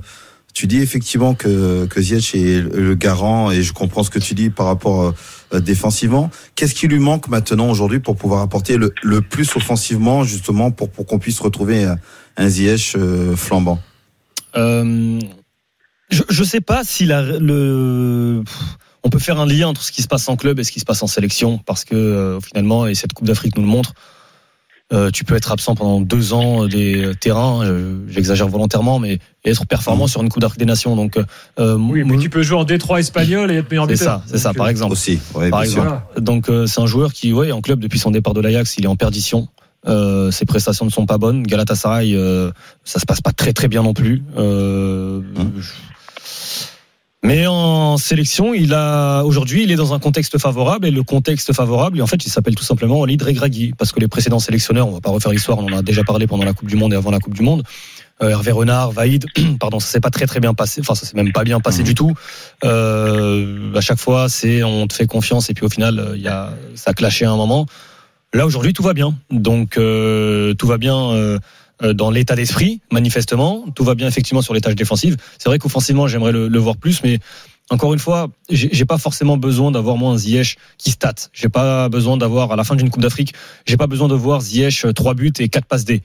tu 0.52 0.66
dis 0.66 0.78
effectivement 0.80 1.34
que, 1.34 1.86
que 1.86 2.00
Ziyech 2.02 2.34
est 2.34 2.60
le 2.60 2.94
garant 2.94 3.50
et 3.50 3.62
je 3.62 3.72
comprends 3.72 4.02
ce 4.02 4.10
que 4.10 4.18
tu 4.18 4.34
dis 4.34 4.50
par 4.50 4.66
rapport 4.66 5.14
euh, 5.54 5.60
défensivement. 5.60 6.30
Qu'est-ce 6.54 6.74
qui 6.74 6.86
lui 6.86 6.98
manque 6.98 7.28
maintenant 7.28 7.70
aujourd'hui 7.70 8.00
pour 8.00 8.16
pouvoir 8.16 8.42
apporter 8.42 8.76
le, 8.76 8.92
le 9.02 9.22
plus 9.22 9.56
offensivement 9.56 10.24
justement 10.24 10.70
pour, 10.70 10.90
pour 10.90 11.06
qu'on 11.06 11.18
puisse 11.18 11.40
retrouver 11.40 11.84
un, 11.84 11.96
un 12.36 12.48
Ziyech 12.48 12.94
euh, 12.96 13.34
flambant? 13.36 13.80
Euh, 14.54 15.18
je, 16.10 16.22
je 16.28 16.44
sais 16.44 16.60
pas 16.60 16.84
si 16.84 17.06
la, 17.06 17.22
le. 17.22 18.42
On 19.04 19.10
peut 19.10 19.18
faire 19.18 19.38
un 19.38 19.46
lien 19.46 19.68
entre 19.68 19.82
ce 19.82 19.92
qui 19.92 20.02
se 20.02 20.08
passe 20.08 20.28
en 20.28 20.36
club 20.36 20.58
et 20.58 20.64
ce 20.64 20.72
qui 20.72 20.80
se 20.80 20.84
passe 20.84 21.02
en 21.02 21.06
sélection 21.06 21.58
parce 21.66 21.84
que 21.84 21.94
euh, 21.94 22.40
finalement, 22.40 22.86
et 22.86 22.94
cette 22.94 23.12
Coupe 23.12 23.26
d'Afrique 23.26 23.54
nous 23.56 23.62
le 23.62 23.68
montre, 23.68 23.92
euh, 24.92 25.10
tu 25.10 25.24
peux 25.24 25.34
être 25.34 25.50
absent 25.50 25.74
pendant 25.74 26.00
deux 26.00 26.34
ans 26.34 26.66
des 26.66 27.10
terrains, 27.20 27.64
euh, 27.64 27.98
j'exagère 28.08 28.48
volontairement, 28.48 28.98
mais 28.98 29.18
être 29.44 29.66
performant 29.66 30.06
sur 30.06 30.22
une 30.22 30.28
Coupe 30.28 30.42
d'Afrique 30.42 30.58
des 30.58 30.66
Nations. 30.66 30.94
Donc, 30.94 31.16
euh, 31.58 31.76
Oui, 31.78 32.04
mais 32.04 32.18
tu 32.18 32.28
peux 32.30 32.42
jouer 32.42 32.58
en 32.58 32.64
Détroit 32.64 33.00
espagnol 33.00 33.50
et 33.50 33.56
être 33.56 33.70
meilleur 33.70 33.86
c'est 33.88 33.96
ça, 33.96 34.22
c'est 34.26 34.38
ça, 34.38 34.52
par 34.52 34.66
euh, 34.66 34.70
exemple. 34.70 34.92
Aussi, 34.92 35.18
ouais, 35.34 35.48
Par 35.50 35.62
bien 35.62 35.70
sûr. 35.70 35.82
exemple. 35.84 36.20
Donc 36.20 36.48
euh, 36.48 36.66
c'est 36.66 36.80
un 36.80 36.86
joueur 36.86 37.12
qui, 37.12 37.32
ouais, 37.32 37.50
en 37.50 37.60
club 37.62 37.80
depuis 37.80 37.98
son 37.98 38.10
départ 38.10 38.34
de 38.34 38.40
l'Ajax, 38.40 38.76
il 38.78 38.84
est 38.84 38.88
en 38.88 38.96
perdition. 38.96 39.48
Euh, 39.86 40.30
ses 40.30 40.44
prestations 40.46 40.84
ne 40.86 40.90
sont 40.90 41.04
pas 41.06 41.18
bonnes. 41.18 41.42
Galatasaray, 41.42 42.14
euh, 42.14 42.50
ça 42.84 43.00
se 43.00 43.04
passe 43.06 43.20
pas 43.20 43.32
très 43.32 43.52
très 43.52 43.68
bien 43.68 43.82
non 43.82 43.92
plus. 43.94 44.22
Euh, 44.38 45.20
Hum. 45.36 45.52
je- 45.58 45.72
Mais 47.24 47.46
en 47.46 47.96
sélection, 47.96 48.52
il 48.52 48.74
a 48.74 49.22
aujourd'hui, 49.22 49.62
il 49.62 49.72
est 49.72 49.76
dans 49.76 49.94
un 49.94 49.98
contexte 49.98 50.36
favorable 50.38 50.86
et 50.86 50.90
le 50.90 51.02
contexte 51.02 51.54
favorable, 51.54 52.02
en 52.02 52.06
fait, 52.06 52.26
il 52.26 52.30
s'appelle 52.30 52.54
tout 52.54 52.64
simplement 52.64 52.98
Walid 53.00 53.22
Regragui 53.22 53.72
parce 53.78 53.92
que 53.92 54.00
les 54.00 54.08
précédents 54.08 54.38
sélectionneurs, 54.38 54.86
on 54.86 54.90
va 54.92 55.00
pas 55.00 55.08
refaire 55.10 55.32
l'histoire, 55.32 55.58
on 55.58 55.64
en 55.64 55.78
a 55.78 55.82
déjà 55.82 56.04
parlé 56.04 56.26
pendant 56.26 56.44
la 56.44 56.52
Coupe 56.52 56.68
du 56.68 56.76
Monde 56.76 56.92
et 56.92 56.96
avant 56.96 57.10
la 57.10 57.20
Coupe 57.20 57.32
du 57.34 57.40
Monde. 57.40 57.62
Euh, 58.22 58.28
Hervé 58.28 58.52
Renard, 58.52 58.92
Vaïd, 58.92 59.24
pardon, 59.58 59.80
ça 59.80 59.88
s'est 59.88 60.00
pas 60.00 60.10
très 60.10 60.26
très 60.26 60.38
bien 60.38 60.52
passé. 60.52 60.82
Enfin, 60.82 60.94
ça 60.94 61.06
s'est 61.06 61.16
même 61.16 61.32
pas 61.32 61.44
bien 61.44 61.60
passé 61.60 61.78
Mhm. 61.78 61.84
du 61.86 61.94
tout. 61.94 62.12
Euh, 62.62 63.74
à 63.74 63.80
chaque 63.80 63.98
fois, 63.98 64.28
c'est 64.28 64.62
on 64.62 64.86
te 64.86 64.92
fait 64.92 65.06
confiance 65.06 65.48
et 65.48 65.54
puis 65.54 65.64
au 65.64 65.70
final, 65.70 65.98
euh, 65.98 66.16
il 66.16 66.22
y 66.22 66.28
a 66.28 66.50
ça 66.74 66.90
a 66.90 66.94
clashé 66.94 67.24
à 67.24 67.30
un 67.30 67.36
moment. 67.36 67.64
Là 68.34 68.44
aujourd'hui, 68.44 68.72
tout 68.74 68.82
va 68.82 68.92
bien. 68.92 69.14
Donc 69.30 69.78
euh, 69.78 70.52
tout 70.54 70.66
va 70.66 70.76
bien 70.76 70.96
euh, 70.96 71.38
dans 71.82 72.10
l'état 72.10 72.36
d'esprit, 72.36 72.80
manifestement. 72.92 73.64
Tout 73.74 73.84
va 73.84 73.94
bien 73.94 74.06
effectivement 74.06 74.42
sur 74.42 74.54
les 74.54 74.60
tâches 74.60 74.76
défensives. 74.76 75.16
C'est 75.38 75.48
vrai 75.48 75.58
qu'offensivement, 75.58 76.06
j'aimerais 76.06 76.32
le, 76.32 76.48
le 76.48 76.58
voir 76.58 76.76
plus, 76.76 77.02
mais 77.02 77.18
encore 77.70 77.94
une 77.94 77.98
fois, 77.98 78.28
j'ai 78.50 78.84
pas 78.84 78.98
forcément 78.98 79.38
besoin 79.38 79.70
d'avoir 79.70 79.96
moi 79.96 80.12
un 80.12 80.18
Ziyech 80.18 80.58
qui 80.76 80.90
stat. 80.90 81.14
J'ai 81.32 81.48
pas 81.48 81.88
besoin 81.88 82.18
d'avoir 82.18 82.52
à 82.52 82.56
la 82.56 82.64
fin 82.64 82.76
d'une 82.76 82.90
Coupe 82.90 83.02
d'Afrique, 83.02 83.32
j'ai 83.64 83.78
pas 83.78 83.86
besoin 83.86 84.06
de 84.08 84.14
voir 84.14 84.42
Ziyech 84.42 84.84
euh, 84.84 84.92
trois 84.92 85.14
buts 85.14 85.32
et 85.38 85.48
quatre 85.48 85.66
passes 85.66 85.84
D. 85.84 86.02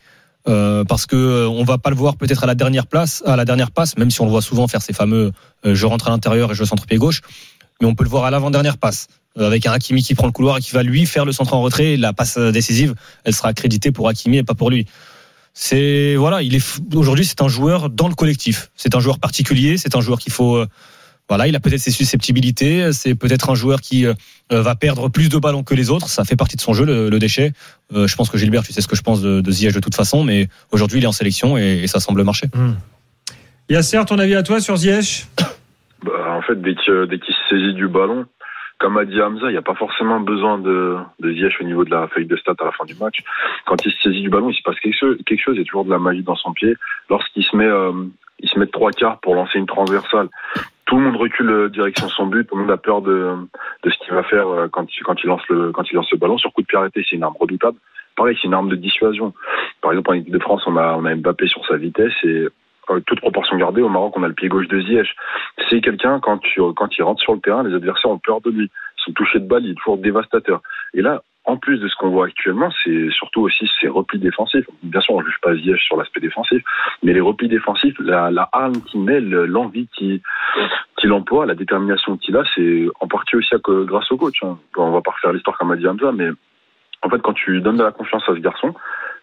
Euh, 0.47 0.86
parce 0.86 1.05
que 1.05 1.17
euh, 1.17 1.49
on 1.49 1.65
va 1.65 1.77
pas 1.77 1.89
le 1.89 1.97
voir 1.97 2.15
peut-être 2.15 2.45
à 2.45 2.47
la 2.47 2.55
dernière 2.55 2.88
place, 2.88 3.21
à 3.25 3.36
la 3.36 3.43
dernière 3.43 3.71
passe, 3.71 3.97
même 3.97 4.10
si 4.10 4.21
on 4.21 4.25
le 4.25 4.32
voit 4.32 4.41
souvent 4.41 4.69
faire 4.69 4.82
ces 4.82 4.93
fameux 4.93 5.34
euh, 5.65 5.75
je 5.75 5.86
rentre 5.86 6.08
à 6.08 6.12
l'intérieur 6.12 6.53
et 6.53 6.55
je 6.55 6.63
centre 6.63 6.86
pied 6.86 6.97
gauche, 6.97 7.21
mais 7.82 7.88
on 7.88 7.93
peut 7.93 8.05
le 8.05 8.10
voir 8.10 8.23
à 8.23 8.32
l'avant-dernière 8.32 8.77
passe 8.77 9.08
euh, 9.38 9.47
avec 9.47 9.65
un 9.65 9.71
Hakimi 9.71 10.01
qui 10.01 10.15
prend 10.15 10.27
le 10.27 10.32
couloir 10.32 10.58
et 10.58 10.62
qui 10.62 10.71
va 10.71 10.82
lui 10.82 11.05
faire 11.05 11.25
le 11.25 11.32
centre 11.32 11.53
en 11.53 11.62
retrait. 11.62 11.93
Et 11.93 11.97
la 11.97 12.13
passe 12.13 12.38
euh, 12.38 12.51
décisive, 12.51 12.95
elle 13.25 13.36
sera 13.36 13.49
accréditée 13.49 13.91
pour 13.91 14.08
Hakimi 14.08 14.38
et 14.38 14.43
pas 14.43 14.53
pour 14.55 14.69
lui. 14.69 14.88
C'est 15.61 16.15
voilà, 16.15 16.41
il 16.41 16.55
est 16.55 16.81
aujourd'hui 16.95 17.25
c'est 17.25 17.41
un 17.41 17.49
joueur 17.49 17.89
dans 17.89 18.07
le 18.07 18.15
collectif. 18.15 18.71
C'est 18.77 18.95
un 18.95 19.01
joueur 19.01 19.19
particulier, 19.19 19.75
c'est 19.75 19.97
un 19.97 19.99
joueur 19.99 20.17
qu'il 20.17 20.31
faut 20.31 20.55
euh, 20.55 20.67
voilà, 21.27 21.47
il 21.47 21.55
a 21.57 21.59
peut-être 21.59 21.81
ses 21.81 21.91
susceptibilités, 21.91 22.93
c'est 22.93 23.13
peut-être 23.13 23.49
un 23.49 23.55
joueur 23.55 23.81
qui 23.81 24.05
euh, 24.05 24.13
va 24.49 24.75
perdre 24.75 25.09
plus 25.09 25.27
de 25.27 25.37
ballons 25.37 25.63
que 25.63 25.75
les 25.75 25.89
autres, 25.89 26.07
ça 26.07 26.23
fait 26.23 26.37
partie 26.37 26.55
de 26.55 26.61
son 26.61 26.73
jeu 26.73 26.85
le, 26.85 27.09
le 27.09 27.19
déchet. 27.19 27.51
Euh, 27.93 28.07
je 28.07 28.15
pense 28.15 28.29
que 28.29 28.37
Gilbert, 28.37 28.63
tu 28.63 28.71
sais 28.71 28.79
ce 28.79 28.87
que 28.87 28.95
je 28.95 29.01
pense 29.01 29.21
de, 29.21 29.41
de 29.41 29.51
Ziyech 29.51 29.73
de 29.73 29.81
toute 29.81 29.95
façon, 29.95 30.23
mais 30.23 30.47
aujourd'hui 30.71 30.99
il 30.99 31.03
est 31.03 31.07
en 31.07 31.11
sélection 31.11 31.57
et, 31.57 31.81
et 31.83 31.87
ça 31.87 31.99
semble 31.99 32.23
marcher. 32.23 32.47
Hum. 32.55 32.77
Yasser, 33.69 33.99
ton 34.07 34.17
avis 34.17 34.35
à 34.35 34.43
toi 34.43 34.61
sur 34.61 34.77
Ziyech? 34.77 35.27
Bah, 36.05 36.37
en 36.37 36.41
fait, 36.41 36.55
dès 36.61 36.73
qu'il 36.73 37.35
se 37.35 37.49
saisit 37.49 37.73
du 37.73 37.89
ballon, 37.89 38.25
comme 38.79 38.97
a 38.97 39.05
dit 39.05 39.21
Hamza, 39.21 39.47
il 39.47 39.51
n'y 39.51 39.57
a 39.57 39.61
pas 39.61 39.75
forcément 39.75 40.19
besoin 40.19 40.57
de, 40.57 40.97
de 41.19 41.31
Ziyech 41.31 41.59
au 41.61 41.65
niveau 41.65 41.83
de 41.83 41.91
la 41.91 42.07
feuille 42.07 42.25
de 42.25 42.37
stats 42.37 42.55
à 42.59 42.65
la 42.65 42.71
fin 42.71 42.85
du 42.85 42.95
match. 42.95 43.19
Quand 43.65 43.85
il 43.85 43.91
se 43.91 43.99
saisit 43.99 44.21
du 44.21 44.29
ballon, 44.29 44.49
il 44.49 44.55
se 44.55 44.63
passe 44.63 44.79
quelque 44.79 44.97
chose, 44.97 45.17
quelque 45.25 45.41
chose 45.41 45.55
il 45.55 45.59
y 45.59 45.61
a 45.61 45.65
toujours 45.65 45.85
de 45.85 45.91
la 45.91 45.99
magie 45.99 46.23
dans 46.23 46.35
son 46.35 46.53
pied. 46.53 46.75
Lorsqu'il 47.09 47.43
se 47.43 47.55
met, 47.55 47.67
euh, 47.67 47.91
il 48.39 48.49
se 48.49 48.57
met 48.57 48.67
trois 48.67 48.91
quarts 48.91 49.19
pour 49.19 49.35
lancer 49.35 49.59
une 49.59 49.67
transversale, 49.67 50.29
tout 50.85 50.97
le 50.97 51.03
monde 51.03 51.17
recule 51.17 51.49
euh, 51.51 51.69
direction 51.69 52.07
son 52.09 52.25
but, 52.25 52.47
tout 52.47 52.55
le 52.55 52.61
monde 52.61 52.71
a 52.71 52.77
peur 52.77 53.01
de, 53.01 53.35
de 53.83 53.89
ce 53.89 53.97
qu'il 53.99 54.13
va 54.13 54.23
faire 54.23 54.47
euh, 54.47 54.67
quand, 54.69 54.87
quand, 55.03 55.15
il 55.23 55.27
lance 55.27 55.47
le, 55.49 55.71
quand 55.71 55.83
il 55.91 55.95
lance 55.95 56.11
le 56.11 56.17
ballon. 56.17 56.37
Sur 56.37 56.51
coup 56.51 56.61
de 56.61 56.67
pied 56.67 56.77
arrêté, 56.77 57.05
c'est 57.07 57.15
une 57.15 57.23
arme 57.23 57.35
redoutable. 57.39 57.77
Pareil, 58.15 58.35
c'est 58.41 58.47
une 58.47 58.55
arme 58.55 58.69
de 58.69 58.75
dissuasion. 58.75 59.33
Par 59.81 59.91
exemple, 59.91 60.09
en 60.09 60.13
équipe 60.13 60.33
de 60.33 60.39
France, 60.39 60.63
on 60.65 60.77
a, 60.77 60.95
on 60.95 61.05
a 61.05 61.15
Mbappé 61.15 61.47
sur 61.47 61.65
sa 61.67 61.77
vitesse 61.77 62.13
et 62.23 62.47
toute 63.06 63.19
proportion 63.19 63.58
gardée, 63.58 63.82
au 63.82 63.89
Maroc, 63.89 64.13
on 64.17 64.23
a 64.23 64.28
le 64.28 64.34
pied 64.34 64.47
gauche 64.49 64.67
de 64.67 64.80
Ziyech. 64.82 65.15
C'est 65.69 65.82
quelqu'un, 65.82 66.19
quand, 66.19 66.39
il 66.56 67.04
rentre 67.04 67.21
sur 67.21 67.34
le 67.34 67.39
terrain, 67.39 67.63
les 67.63 67.75
adversaires 67.75 68.12
ont 68.12 68.19
peur 68.19 68.41
de 68.41 68.49
lui. 68.52 68.69
Son 68.97 69.12
toucher 69.13 69.39
de 69.39 69.47
balle, 69.47 69.65
il 69.65 69.71
est 69.71 69.75
toujours 69.75 69.97
dévastateur. 69.97 70.62
Et 70.93 71.02
là, 71.02 71.21
en 71.45 71.58
plus 71.58 71.80
de 71.80 71.88
ce 71.88 71.95
qu'on 71.95 72.10
voit 72.10 72.25
actuellement, 72.25 72.69
c'est 72.84 73.10
surtout 73.12 73.41
aussi 73.41 73.69
ses 73.80 73.88
replis 73.88 74.19
défensifs. 74.19 74.65
Bien 74.84 75.02
sûr, 75.02 75.15
on 75.15 75.21
ne 75.21 75.25
juge 75.25 75.39
pas 75.41 75.56
Ziyech 75.56 75.82
sur 75.82 75.97
l'aspect 75.97 76.19
défensif, 76.19 76.62
mais 77.02 77.13
les 77.13 77.21
replis 77.21 77.47
défensifs, 77.47 77.95
la, 77.99 78.30
la 78.30 78.49
qu'il 78.86 79.02
met, 79.02 79.19
le- 79.19 79.45
l'envie 79.45 79.88
qu'il 79.95 80.21
emploie, 81.12 81.45
la 81.45 81.56
détermination 81.56 82.17
qu'il 82.17 82.36
a, 82.38 82.43
c'est 82.54 82.88
en 82.99 83.08
partie 83.08 83.36
aussi 83.36 83.56
grâce 83.63 84.12
au 84.12 84.17
coach. 84.17 84.43
Hein. 84.43 84.58
On 84.78 84.91
va 84.91 85.02
pas 85.02 85.12
refaire 85.12 85.34
l'histoire 85.34 85.58
comme 85.58 85.71
a 85.71 85.75
dit 85.75 85.88
Hamza, 85.88 86.12
mais 86.12 86.30
en 87.02 87.10
fait, 87.10 87.21
quand 87.21 87.34
tu 87.34 87.62
donnes 87.62 87.78
de 87.78 87.84
la 87.84 87.91
confiance 87.91 88.23
à 88.28 88.34
ce 88.34 88.39
garçon, 88.39 88.75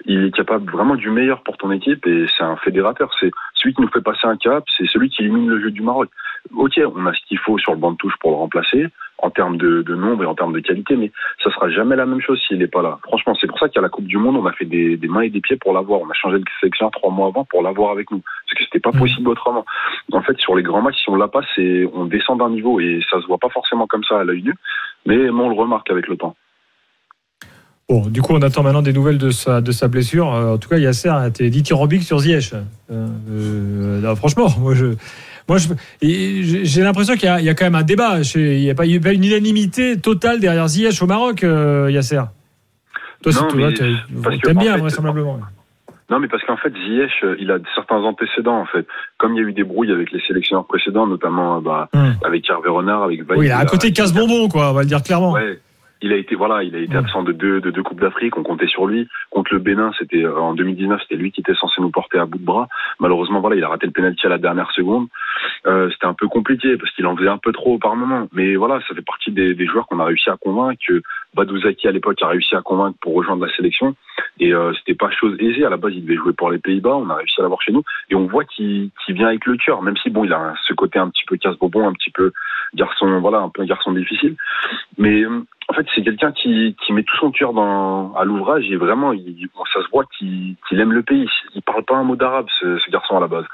il 0.05 0.25
est 0.27 0.35
capable 0.35 0.71
vraiment 0.71 0.95
du 0.95 1.11
meilleur 1.11 1.43
pour 1.43 1.57
ton 1.57 1.71
équipe 1.73 2.07
et 2.07 2.27
c'est 2.37 2.45
un 2.45 2.57
fédérateur. 2.57 3.11
C'est 3.19 3.31
celui 3.55 3.75
qui 3.75 3.83
nous 3.83 3.89
fait 3.89 4.03
passer 4.03 4.27
un 4.27 4.37
cap, 4.37 4.65
c'est 4.77 4.87
celui 4.87 5.09
qui 5.09 5.23
élimine 5.23 5.49
le 5.49 5.61
jeu 5.61 5.71
du 5.71 5.83
Maroc. 5.83 6.09
Ok, 6.55 6.81
on 6.95 7.07
a 7.07 7.13
ce 7.13 7.19
qu'il 7.27 7.39
faut 7.39 7.59
sur 7.59 7.73
le 7.73 7.79
banc 7.79 7.93
de 7.93 7.97
touche 7.97 8.15
pour 8.21 8.31
le 8.31 8.37
remplacer 8.37 8.87
en 9.19 9.31
termes 9.31 9.57
de, 9.57 9.83
de 9.83 9.95
nombre 9.95 10.23
et 10.23 10.27
en 10.27 10.35
termes 10.35 10.53
de 10.53 10.61
qualité, 10.61 10.95
mais 10.95 11.11
ça 11.43 11.51
sera 11.51 11.71
jamais 11.71 11.97
la 11.97 12.05
même 12.07 12.21
chose 12.21 12.41
s'il 12.47 12.59
n'est 12.59 12.67
pas 12.69 12.83
là. 12.83 12.99
Franchement, 13.03 13.35
c'est 13.35 13.47
pour 13.47 13.59
ça 13.59 13.69
qu'à 13.69 13.81
la 13.81 13.89
Coupe 13.89 14.07
du 14.07 14.19
Monde, 14.19 14.37
on 14.37 14.45
a 14.47 14.53
fait 14.53 14.67
des, 14.67 14.97
des 14.99 15.09
mains 15.09 15.23
et 15.23 15.31
des 15.31 15.41
pieds 15.41 15.57
pour 15.57 15.73
l'avoir. 15.73 16.03
On 16.03 16.11
a 16.11 16.13
changé 16.13 16.39
de 16.39 16.45
sélection 16.61 16.91
trois 16.91 17.11
mois 17.11 17.29
avant 17.29 17.45
pour 17.45 17.63
l'avoir 17.63 17.93
avec 17.93 18.11
nous, 18.11 18.21
parce 18.21 18.59
que 18.59 18.65
c'était 18.65 18.79
pas 18.79 18.93
Mhm. 18.93 18.99
possible 18.99 19.29
autrement. 19.31 19.65
En 20.13 20.23
fait, 20.23 20.39
sur 20.39 20.55
les 20.55 20.63
grands 20.63 20.83
matchs, 20.83 21.03
si 21.03 21.09
on 21.11 21.17
l'a 21.17 21.29
pas, 21.29 21.41
c'est 21.57 21.89
on 21.95 22.05
descend 22.05 22.39
d'un 22.39 22.51
niveau 22.51 22.79
et 22.79 23.01
ça 23.11 23.21
se 23.21 23.27
voit 23.27 23.39
pas 23.39 23.49
forcément 23.49 23.87
comme 23.87 24.05
ça 24.05 24.21
à 24.21 24.25
l'œil 24.25 24.43
nu, 24.43 24.55
mais 25.07 25.31
on 25.31 25.49
le 25.49 25.55
remarque 25.57 25.91
avec 25.91 26.07
le 26.09 26.17
temps. 26.17 26.37
Bon, 27.89 28.05
du 28.09 28.21
coup, 28.21 28.33
on 28.35 28.43
attend 28.43 28.65
maintenant 28.65 28.83
des 28.83 28.93
nouvelles 28.93 29.19
de 29.19 29.31
sa, 29.31 29.61
de 29.61 29.71
sa 29.71 29.87
blessure. 29.87 30.35
Euh, 30.35 30.55
en 30.55 30.59
tout 30.59 30.69
cas, 30.69 30.77
Yasser 30.77 31.09
a 31.09 31.29
été 31.29 31.49
dithyrambique 31.51 32.03
sur 32.03 32.19
Ziyech. 32.19 32.53
Euh, 32.91 33.07
euh, 33.31 34.15
franchement, 34.17 34.49
moi, 34.59 34.75
je, 34.75 34.87
moi, 35.49 35.59
j'ai 36.03 36.83
l'impression 36.83 37.15
qu'il 37.15 37.33
y, 37.39 37.45
y 37.45 37.49
a 37.49 37.55
quand 37.55 37.65
même 37.65 37.77
un 37.77 37.85
débat. 37.85 38.25
Chez- 38.25 38.57
Il 38.57 38.63
n'y 38.63 38.71
a, 38.71 38.73
a 38.73 38.75
pas 38.75 39.13
une 39.13 39.23
unanimité 39.25 40.01
totale 40.01 40.41
derrière 40.41 40.67
Ziyech 40.67 41.01
au 41.01 41.07
Maroc, 41.07 41.45
euh, 41.45 41.89
Yasser. 41.93 42.23
Toi, 43.23 43.33
c'est 43.33 43.41
Non, 43.41 43.49
toi, 43.49 43.69
mais 43.69 43.75
t'aimes 43.75 43.97
parce 44.21 44.37
que, 44.39 44.51
bien, 44.51 44.75
fait, 44.75 44.81
vraisemblablement. 44.81 45.39
Non, 46.11 46.19
mais 46.19 46.27
parce 46.27 46.43
qu'en 46.43 46.57
fait, 46.57 46.73
Ziyech, 46.73 47.13
euh, 47.23 47.37
il 47.39 47.53
a 47.53 47.59
certains 47.77 48.03
antécédents, 48.03 48.61
en 48.61 48.67
fait. 48.67 48.85
Comme 49.19 49.35
il 49.35 49.43
y 49.43 49.45
a 49.45 49.49
eu 49.49 49.53
des 49.53 49.63
brouilles 49.65 49.93
avec 49.93 50.11
les 50.11 50.21
sélectionneurs 50.27 50.67
précédents, 50.67 51.07
notamment 51.07 51.59
euh, 51.59 51.61
bah, 51.61 51.89
Hum. 51.95 52.17
avec 52.25 52.51
Hervé 52.51 52.69
Renard, 52.69 53.05
avec 53.05 53.23
Vaïd, 53.25 53.39
Oui, 53.39 53.47
il 53.47 53.53
a 53.53 53.61
un 53.61 53.63
il 53.63 53.69
côté 53.69 53.93
casse-bonbon, 53.93 54.49
quoi, 54.49 54.71
on 54.71 54.73
va 54.73 54.81
le 54.83 54.89
dire 54.89 55.05
clairement. 55.05 55.31
Ouais. 55.33 55.61
Il 56.03 56.13
a 56.13 56.17
été 56.17 56.35
voilà, 56.35 56.63
il 56.63 56.75
a 56.75 56.79
été 56.79 56.95
Mm. 56.95 56.99
absent 56.99 57.23
de 57.23 57.33
deux 57.33 57.61
de 57.61 57.71
deux 57.71 57.83
coupes 57.83 58.01
d'Afrique. 58.01 58.37
On 58.37 58.43
comptait 58.43 58.67
sur 58.67 58.87
lui. 58.87 59.09
Contre 59.31 59.55
le 59.55 59.61
Bénin, 59.61 59.93
c'était 59.99 60.25
euh, 60.25 60.39
en 60.39 60.55
2019, 60.55 61.01
c'était 61.03 61.17
lui 61.17 61.33
qui 61.33 61.41
était 61.41 61.55
censé 61.55 61.81
nous 61.81 61.91
porter 61.91 62.19
à 62.19 62.27
bout 62.27 62.39
de 62.39 62.45
bras. 62.45 62.69
Malheureusement, 63.01 63.41
voilà, 63.41 63.57
il 63.57 63.65
a 63.65 63.69
raté 63.69 63.87
le 63.87 63.93
penalty 63.93 64.27
à 64.27 64.31
la 64.31 64.39
dernière 64.39 64.71
seconde. 64.73 65.09
Euh, 65.67 65.91
c'était 65.91 66.07
un 66.07 66.15
peu 66.15 66.29
compliqué 66.29 66.77
parce 66.77 66.91
qu'il 66.93 67.07
en 67.07 67.17
faisait 67.17 67.29
un 67.29 67.39
peu 67.39 67.53
trop 67.53 67.79
par 67.79 67.97
moment. 67.97 68.29
Mais 68.33 68.57
voilà, 68.57 68.81
ça 68.89 68.95
fait 68.95 69.03
partie 69.03 69.31
des, 69.31 69.55
des 69.55 69.67
joueurs 69.67 69.87
qu'on 69.87 70.01
a 70.01 70.05
réussi 70.05 70.29
à 70.31 70.37
convaincre. 70.37 70.81
Que 70.87 71.03
Badouzaki 71.35 71.89
à 71.89 71.93
l'époque 71.93 72.21
a 72.23 72.29
réussi 72.29 72.55
à 72.55 72.63
convaincre 72.63 72.97
pour 73.01 73.15
rejoindre 73.15 73.45
la 73.47 73.53
sélection. 73.55 73.95
Et 74.39 74.53
euh, 74.53 74.73
c'était 74.75 74.95
pas 74.95 75.11
chose 75.11 75.37
aisée. 75.39 75.65
À 75.65 75.71
la 75.71 75.77
base, 75.77 75.93
il 75.95 76.03
devait 76.05 76.17
jouer 76.17 76.33
pour 76.33 76.51
les 76.51 76.59
Pays-Bas. 76.59 76.97
On 76.97 77.11
a 77.11 77.17
réussi 77.17 77.41
à 77.41 77.43
l'avoir 77.43 77.63
chez 77.63 77.73
nous. 77.73 77.83
Et 78.11 78.15
on 78.15 78.27
voit 78.27 78.45
qu'il 78.45 78.91
vient 79.09 79.29
avec 79.29 79.47
le 79.47 79.57
cœur, 79.57 79.83
même 79.83 79.97
si 79.97 80.11
bon, 80.11 80.25
il 80.25 80.33
a 80.33 80.55
ce 80.67 80.75
côté 80.75 80.99
un 80.99 81.09
petit 81.09 81.25
peu 81.27 81.37
casse-bonbon, 81.37 81.89
un 81.89 81.93
petit 81.93 82.11
peu 82.11 82.33
garçon, 82.75 83.21
voilà, 83.21 83.39
un 83.39 83.49
peu 83.49 83.63
un 83.63 83.67
garçon 83.67 83.93
difficile. 83.93 84.37
Mais 84.99 85.23
euh, 85.23 85.45
en 85.69 85.73
fait, 85.75 85.87
c'est 85.95 86.03
quelqu'un 86.03 86.33
qui, 86.33 86.77
qui 86.85 86.93
met 86.93 87.03
tout 87.03 87.17
son 87.17 87.31
cœur 87.33 87.53
dans, 87.53 88.15
à 88.15 88.25
l'ouvrage 88.25 88.71
et 88.71 88.77
vraiment, 88.77 89.13
il, 89.13 89.49
bon, 89.55 89.65
ça 89.73 89.83
se 89.83 89.89
voit 89.91 90.05
qu'il 90.17 90.55
qu'il 90.69 90.79
aime 90.81 90.93
le 90.93 91.03
pays. 91.03 91.29
Il 91.55 91.63
parle 91.63 91.83
pas 91.85 91.97
un 91.97 92.05
mot 92.05 92.17
d'arabe, 92.17 92.47
ce, 92.61 92.79
ce 92.79 92.91
garçon 92.91 93.17
à 93.17 93.21
la 93.21 93.27
base. 93.27 93.45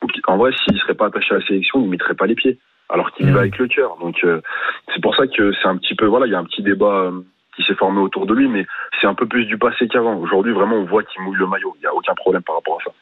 Donc, 0.00 0.12
en 0.28 0.36
vrai, 0.36 0.52
s'il 0.52 0.78
serait 0.78 0.94
pas 0.94 1.06
attaché 1.06 1.34
à 1.34 1.38
la 1.38 1.44
sélection, 1.46 1.80
il 1.82 1.88
mettrait 1.88 2.14
pas 2.14 2.26
les 2.26 2.36
pieds, 2.36 2.58
alors 2.88 3.10
qu'il 3.12 3.26
y 3.26 3.28
Mhm. 3.30 3.34
va 3.34 3.40
avec 3.40 3.58
le 3.58 3.66
cœur. 3.66 3.96
Donc, 4.00 4.22
euh, 4.22 4.40
c'est 4.94 5.02
pour 5.02 5.16
ça 5.16 5.26
que 5.26 5.52
c'est 5.54 5.66
un 5.68 5.76
petit 5.76 5.96
peu, 5.96 6.06
voilà, 6.06 6.26
il 6.26 6.32
y 6.32 6.36
a 6.36 6.38
un 6.38 6.44
petit 6.44 6.62
débat 6.62 6.94
euh, 7.10 7.20
qui 7.56 7.64
s'est 7.64 7.74
formé 7.74 8.00
autour 8.00 8.26
de 8.26 8.34
lui, 8.34 8.46
mais 8.48 8.64
c'est 9.00 9.08
un 9.08 9.14
peu 9.14 9.26
plus 9.26 9.44
du 9.46 9.58
passé 9.58 9.88
qu'avant. 9.88 10.16
Aujourd'hui, 10.16 10.52
vraiment, 10.52 10.76
on 10.76 10.84
voit 10.84 11.02
qu'il 11.02 11.22
mouille 11.22 11.36
le 11.38 11.48
maillot. 11.48 11.74
Il 11.80 11.82
y 11.82 11.86
a 11.86 11.94
aucun 11.94 12.14
problème 12.14 12.42
par 12.42 12.54
rapport 12.54 12.78
à 12.80 12.84
ça. 12.84 12.92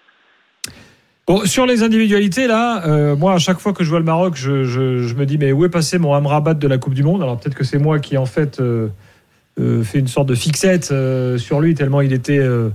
Bon, 1.26 1.44
sur 1.44 1.66
les 1.66 1.82
individualités, 1.82 2.46
là, 2.46 2.86
euh, 2.86 3.16
moi, 3.16 3.34
à 3.34 3.38
chaque 3.38 3.58
fois 3.58 3.72
que 3.72 3.82
je 3.82 3.90
vois 3.90 3.98
le 3.98 4.04
Maroc, 4.04 4.34
je, 4.36 4.62
je- 4.64 5.02
je 5.02 5.14
me 5.14 5.26
dis, 5.26 5.38
mais 5.38 5.50
où 5.50 5.64
est 5.64 5.68
passé 5.68 5.98
mon 5.98 6.14
Amrabat 6.14 6.54
de 6.54 6.68
la 6.68 6.78
Coupe 6.78 6.94
du 6.94 7.02
Monde? 7.02 7.20
Alors 7.22 7.36
peut-être 7.38 7.56
que 7.56 7.64
c'est 7.64 7.78
moi 7.78 7.98
qui, 7.98 8.16
en 8.16 8.26
fait, 8.26 8.60
euh, 8.60 8.88
euh, 9.58 9.82
fait 9.82 9.98
une 9.98 10.06
sorte 10.06 10.28
de 10.28 10.36
fixette 10.36 10.90
euh, 10.92 11.36
sur 11.36 11.60
lui, 11.60 11.74
tellement 11.74 12.00
il 12.00 12.12
était. 12.12 12.38
euh, 12.38 12.68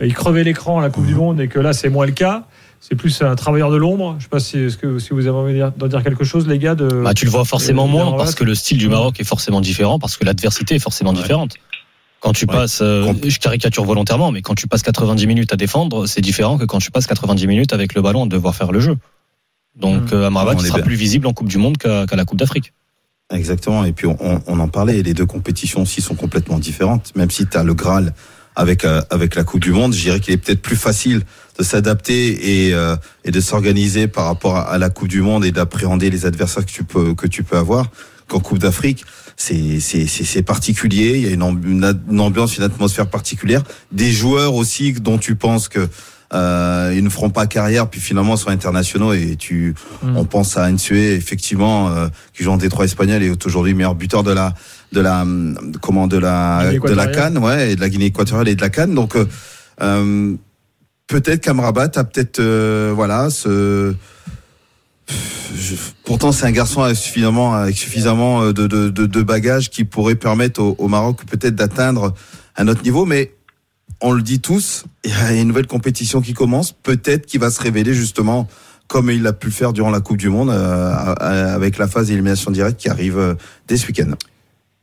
il 0.00 0.14
crevait 0.14 0.42
l'écran 0.44 0.78
à 0.78 0.82
la 0.82 0.88
Coupe 0.90 1.04
du 1.06 1.14
Monde 1.14 1.38
et 1.40 1.48
que 1.48 1.58
là, 1.60 1.72
c'est 1.74 1.90
moins 1.90 2.06
le 2.06 2.12
cas. 2.12 2.44
C'est 2.80 2.94
plus 2.94 3.20
un 3.22 3.34
travailleur 3.34 3.70
de 3.72 3.76
l'ombre. 3.76 4.14
Je 4.18 4.22
sais 4.24 4.28
pas 4.30 4.38
si, 4.40 4.56
est-ce 4.58 4.76
que, 4.78 4.98
si 5.00 5.10
vous 5.12 5.26
avez 5.26 5.36
envie 5.36 5.60
d'en 5.76 5.86
dire 5.88 6.02
quelque 6.04 6.22
chose, 6.24 6.46
les 6.46 6.58
gars. 6.58 6.76
De... 6.76 6.86
Bah, 7.02 7.12
tu 7.12 7.24
le 7.26 7.30
vois 7.30 7.44
forcément 7.44 7.88
moins 7.88 8.12
parce 8.16 8.34
que 8.36 8.44
le 8.44 8.54
style 8.54 8.78
du 8.78 8.88
Maroc 8.88 9.18
est 9.20 9.24
forcément 9.24 9.60
différent, 9.60 9.98
parce 9.98 10.16
que 10.16 10.24
l'adversité 10.24 10.76
est 10.76 10.78
forcément 10.78 11.12
différente. 11.12 11.56
Quand 12.20 12.32
tu 12.32 12.46
Ouais. 12.46 12.54
passes, 12.54 12.80
euh, 12.82 13.12
je 13.24 13.38
caricature 13.38 13.84
volontairement, 13.84 14.32
mais 14.32 14.42
quand 14.42 14.54
tu 14.54 14.66
passes 14.66 14.82
90 14.82 15.26
minutes 15.26 15.52
à 15.52 15.56
défendre, 15.56 16.06
c'est 16.06 16.20
différent 16.20 16.58
que 16.58 16.64
quand 16.64 16.78
tu 16.78 16.90
passes 16.90 17.06
90 17.06 17.46
minutes 17.46 17.72
avec 17.72 17.94
le 17.94 18.02
ballon 18.02 18.24
à 18.24 18.28
devoir 18.28 18.54
faire 18.56 18.72
le 18.72 18.80
jeu. 18.80 18.96
Donc 19.76 20.12
euh, 20.12 20.26
Amrabat 20.26 20.54
il 20.54 20.66
sera 20.66 20.78
bien. 20.78 20.86
plus 20.86 20.96
visible 20.96 21.26
en 21.26 21.32
Coupe 21.32 21.48
du 21.48 21.58
Monde 21.58 21.78
qu'à 21.78 22.04
la 22.10 22.24
Coupe 22.24 22.38
d'Afrique. 22.38 22.72
Exactement. 23.32 23.84
Et 23.84 23.92
puis 23.92 24.06
on, 24.06 24.42
on, 24.46 24.58
en 24.58 24.68
parlait. 24.68 25.02
Les 25.02 25.14
deux 25.14 25.26
compétitions 25.26 25.82
aussi 25.82 26.00
sont 26.00 26.14
complètement 26.14 26.58
différentes. 26.58 27.14
Même 27.14 27.30
si 27.30 27.46
tu 27.46 27.56
as 27.56 27.62
le 27.62 27.74
Graal 27.74 28.14
avec 28.56 28.84
euh, 28.84 29.02
avec 29.10 29.36
la 29.36 29.44
Coupe 29.44 29.60
du 29.60 29.70
Monde, 29.70 29.94
je 29.94 30.00
dirais 30.00 30.18
qu'il 30.18 30.34
est 30.34 30.38
peut-être 30.38 30.62
plus 30.62 30.76
facile 30.76 31.22
de 31.58 31.62
s'adapter 31.62 32.66
et 32.66 32.74
euh, 32.74 32.96
et 33.24 33.30
de 33.30 33.40
s'organiser 33.40 34.08
par 34.08 34.24
rapport 34.24 34.56
à, 34.56 34.78
la 34.78 34.90
Coupe 34.90 35.08
du 35.08 35.20
Monde 35.20 35.44
et 35.44 35.52
d'appréhender 35.52 36.10
les 36.10 36.26
adversaires 36.26 36.64
que 36.66 36.72
tu 36.72 36.82
peux 36.84 37.14
que 37.14 37.26
tu 37.28 37.44
peux 37.44 37.56
avoir 37.58 37.90
qu'en 38.28 38.40
Coupe 38.40 38.58
d'Afrique. 38.58 39.04
C'est 39.36 40.42
particulier. 40.44 41.18
Il 41.18 41.26
y 41.26 41.28
a 41.28 41.30
une, 41.30 41.94
une 42.10 42.20
ambiance, 42.20 42.56
une 42.56 42.64
atmosphère 42.64 43.08
particulière. 43.08 43.62
Des 43.92 44.10
joueurs 44.10 44.54
aussi 44.54 44.92
dont 44.92 45.18
tu 45.18 45.34
penses 45.36 45.68
que 45.68 45.88
euh, 46.34 46.92
ils 46.94 47.02
ne 47.02 47.08
feront 47.08 47.30
pas 47.30 47.46
carrière, 47.46 47.88
puis 47.88 48.00
finalement 48.00 48.36
sont 48.36 48.50
internationaux 48.50 49.14
et 49.14 49.36
tu, 49.36 49.74
mm. 50.02 50.16
on 50.16 50.24
pense 50.26 50.58
à 50.58 50.70
Nsue 50.70 51.12
effectivement 51.12 51.88
euh, 51.88 52.08
qui 52.34 52.42
joue 52.42 52.50
en 52.50 52.58
Détroit 52.58 52.84
espagnol 52.84 53.22
et 53.22 53.28
est 53.28 53.46
aujourd'hui 53.46 53.72
meilleur 53.72 53.94
buteur 53.94 54.22
de 54.22 54.32
la, 54.32 54.52
de 54.92 55.00
la, 55.00 55.24
comment 55.80 56.06
de 56.06 56.18
la, 56.18 56.72
de 56.72 56.92
la 56.92 57.06
Cannes, 57.06 57.38
ouais, 57.38 57.72
et 57.72 57.76
de 57.76 57.80
la 57.80 57.88
Guinée 57.88 58.06
équatoriale 58.06 58.48
et 58.48 58.54
de 58.54 58.60
la 58.60 58.68
Cannes. 58.68 58.94
Donc 58.94 59.16
euh, 59.16 59.26
euh 59.80 60.36
peut-être 61.08 61.42
qu'Amrabat 61.42 61.90
a 61.96 62.04
peut-être, 62.04 62.38
euh, 62.38 62.92
voilà, 62.94 63.30
ce 63.30 63.94
pourtant, 66.04 66.32
c'est 66.32 66.46
un 66.46 66.52
garçon 66.52 66.82
avec 66.82 66.96
suffisamment, 66.96 67.54
avec 67.54 67.76
suffisamment 67.76 68.46
de, 68.46 68.66
de, 68.66 68.88
de, 68.90 69.06
de 69.06 69.22
bagages 69.22 69.70
qui 69.70 69.84
pourrait 69.84 70.14
permettre 70.14 70.62
au, 70.62 70.76
au 70.78 70.88
Maroc 70.88 71.24
peut-être 71.26 71.54
d'atteindre 71.54 72.14
un 72.56 72.68
autre 72.68 72.82
niveau. 72.82 73.04
Mais 73.04 73.32
on 74.00 74.12
le 74.12 74.22
dit 74.22 74.40
tous, 74.40 74.84
il 75.04 75.10
y 75.10 75.14
a 75.14 75.32
une 75.32 75.48
nouvelle 75.48 75.66
compétition 75.66 76.20
qui 76.20 76.34
commence, 76.34 76.72
peut-être 76.72 77.26
qu'il 77.26 77.40
va 77.40 77.50
se 77.50 77.60
révéler 77.60 77.94
justement 77.94 78.48
comme 78.88 79.10
il 79.10 79.26
a 79.26 79.32
pu 79.32 79.48
le 79.48 79.52
faire 79.52 79.72
durant 79.72 79.90
la 79.90 80.00
Coupe 80.00 80.16
du 80.16 80.30
Monde, 80.30 80.50
euh, 80.50 81.14
avec 81.20 81.78
la 81.78 81.86
phase 81.86 82.08
d'élimination 82.08 82.50
directe 82.50 82.80
qui 82.80 82.88
arrive 82.88 83.18
euh, 83.18 83.34
dès 83.68 83.76
ce 83.76 83.86
week-end. 83.86 84.12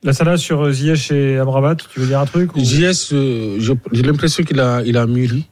La 0.03 0.13
salade 0.13 0.38
sur 0.38 0.71
Ziyech 0.71 1.11
et 1.11 1.39
Amrabat, 1.39 1.76
tu 1.76 1.99
veux 1.99 2.05
dire 2.05 2.19
un 2.19 2.28
truc 2.28 2.51
Ziyech, 2.55 3.11
euh, 3.11 3.57
j'ai 3.91 4.03
l'impression 4.03 4.43
qu'il 4.43 4.59
a, 4.59 4.84
il 4.86 4.97
a 4.97 5.07
mûri. 5.07 5.47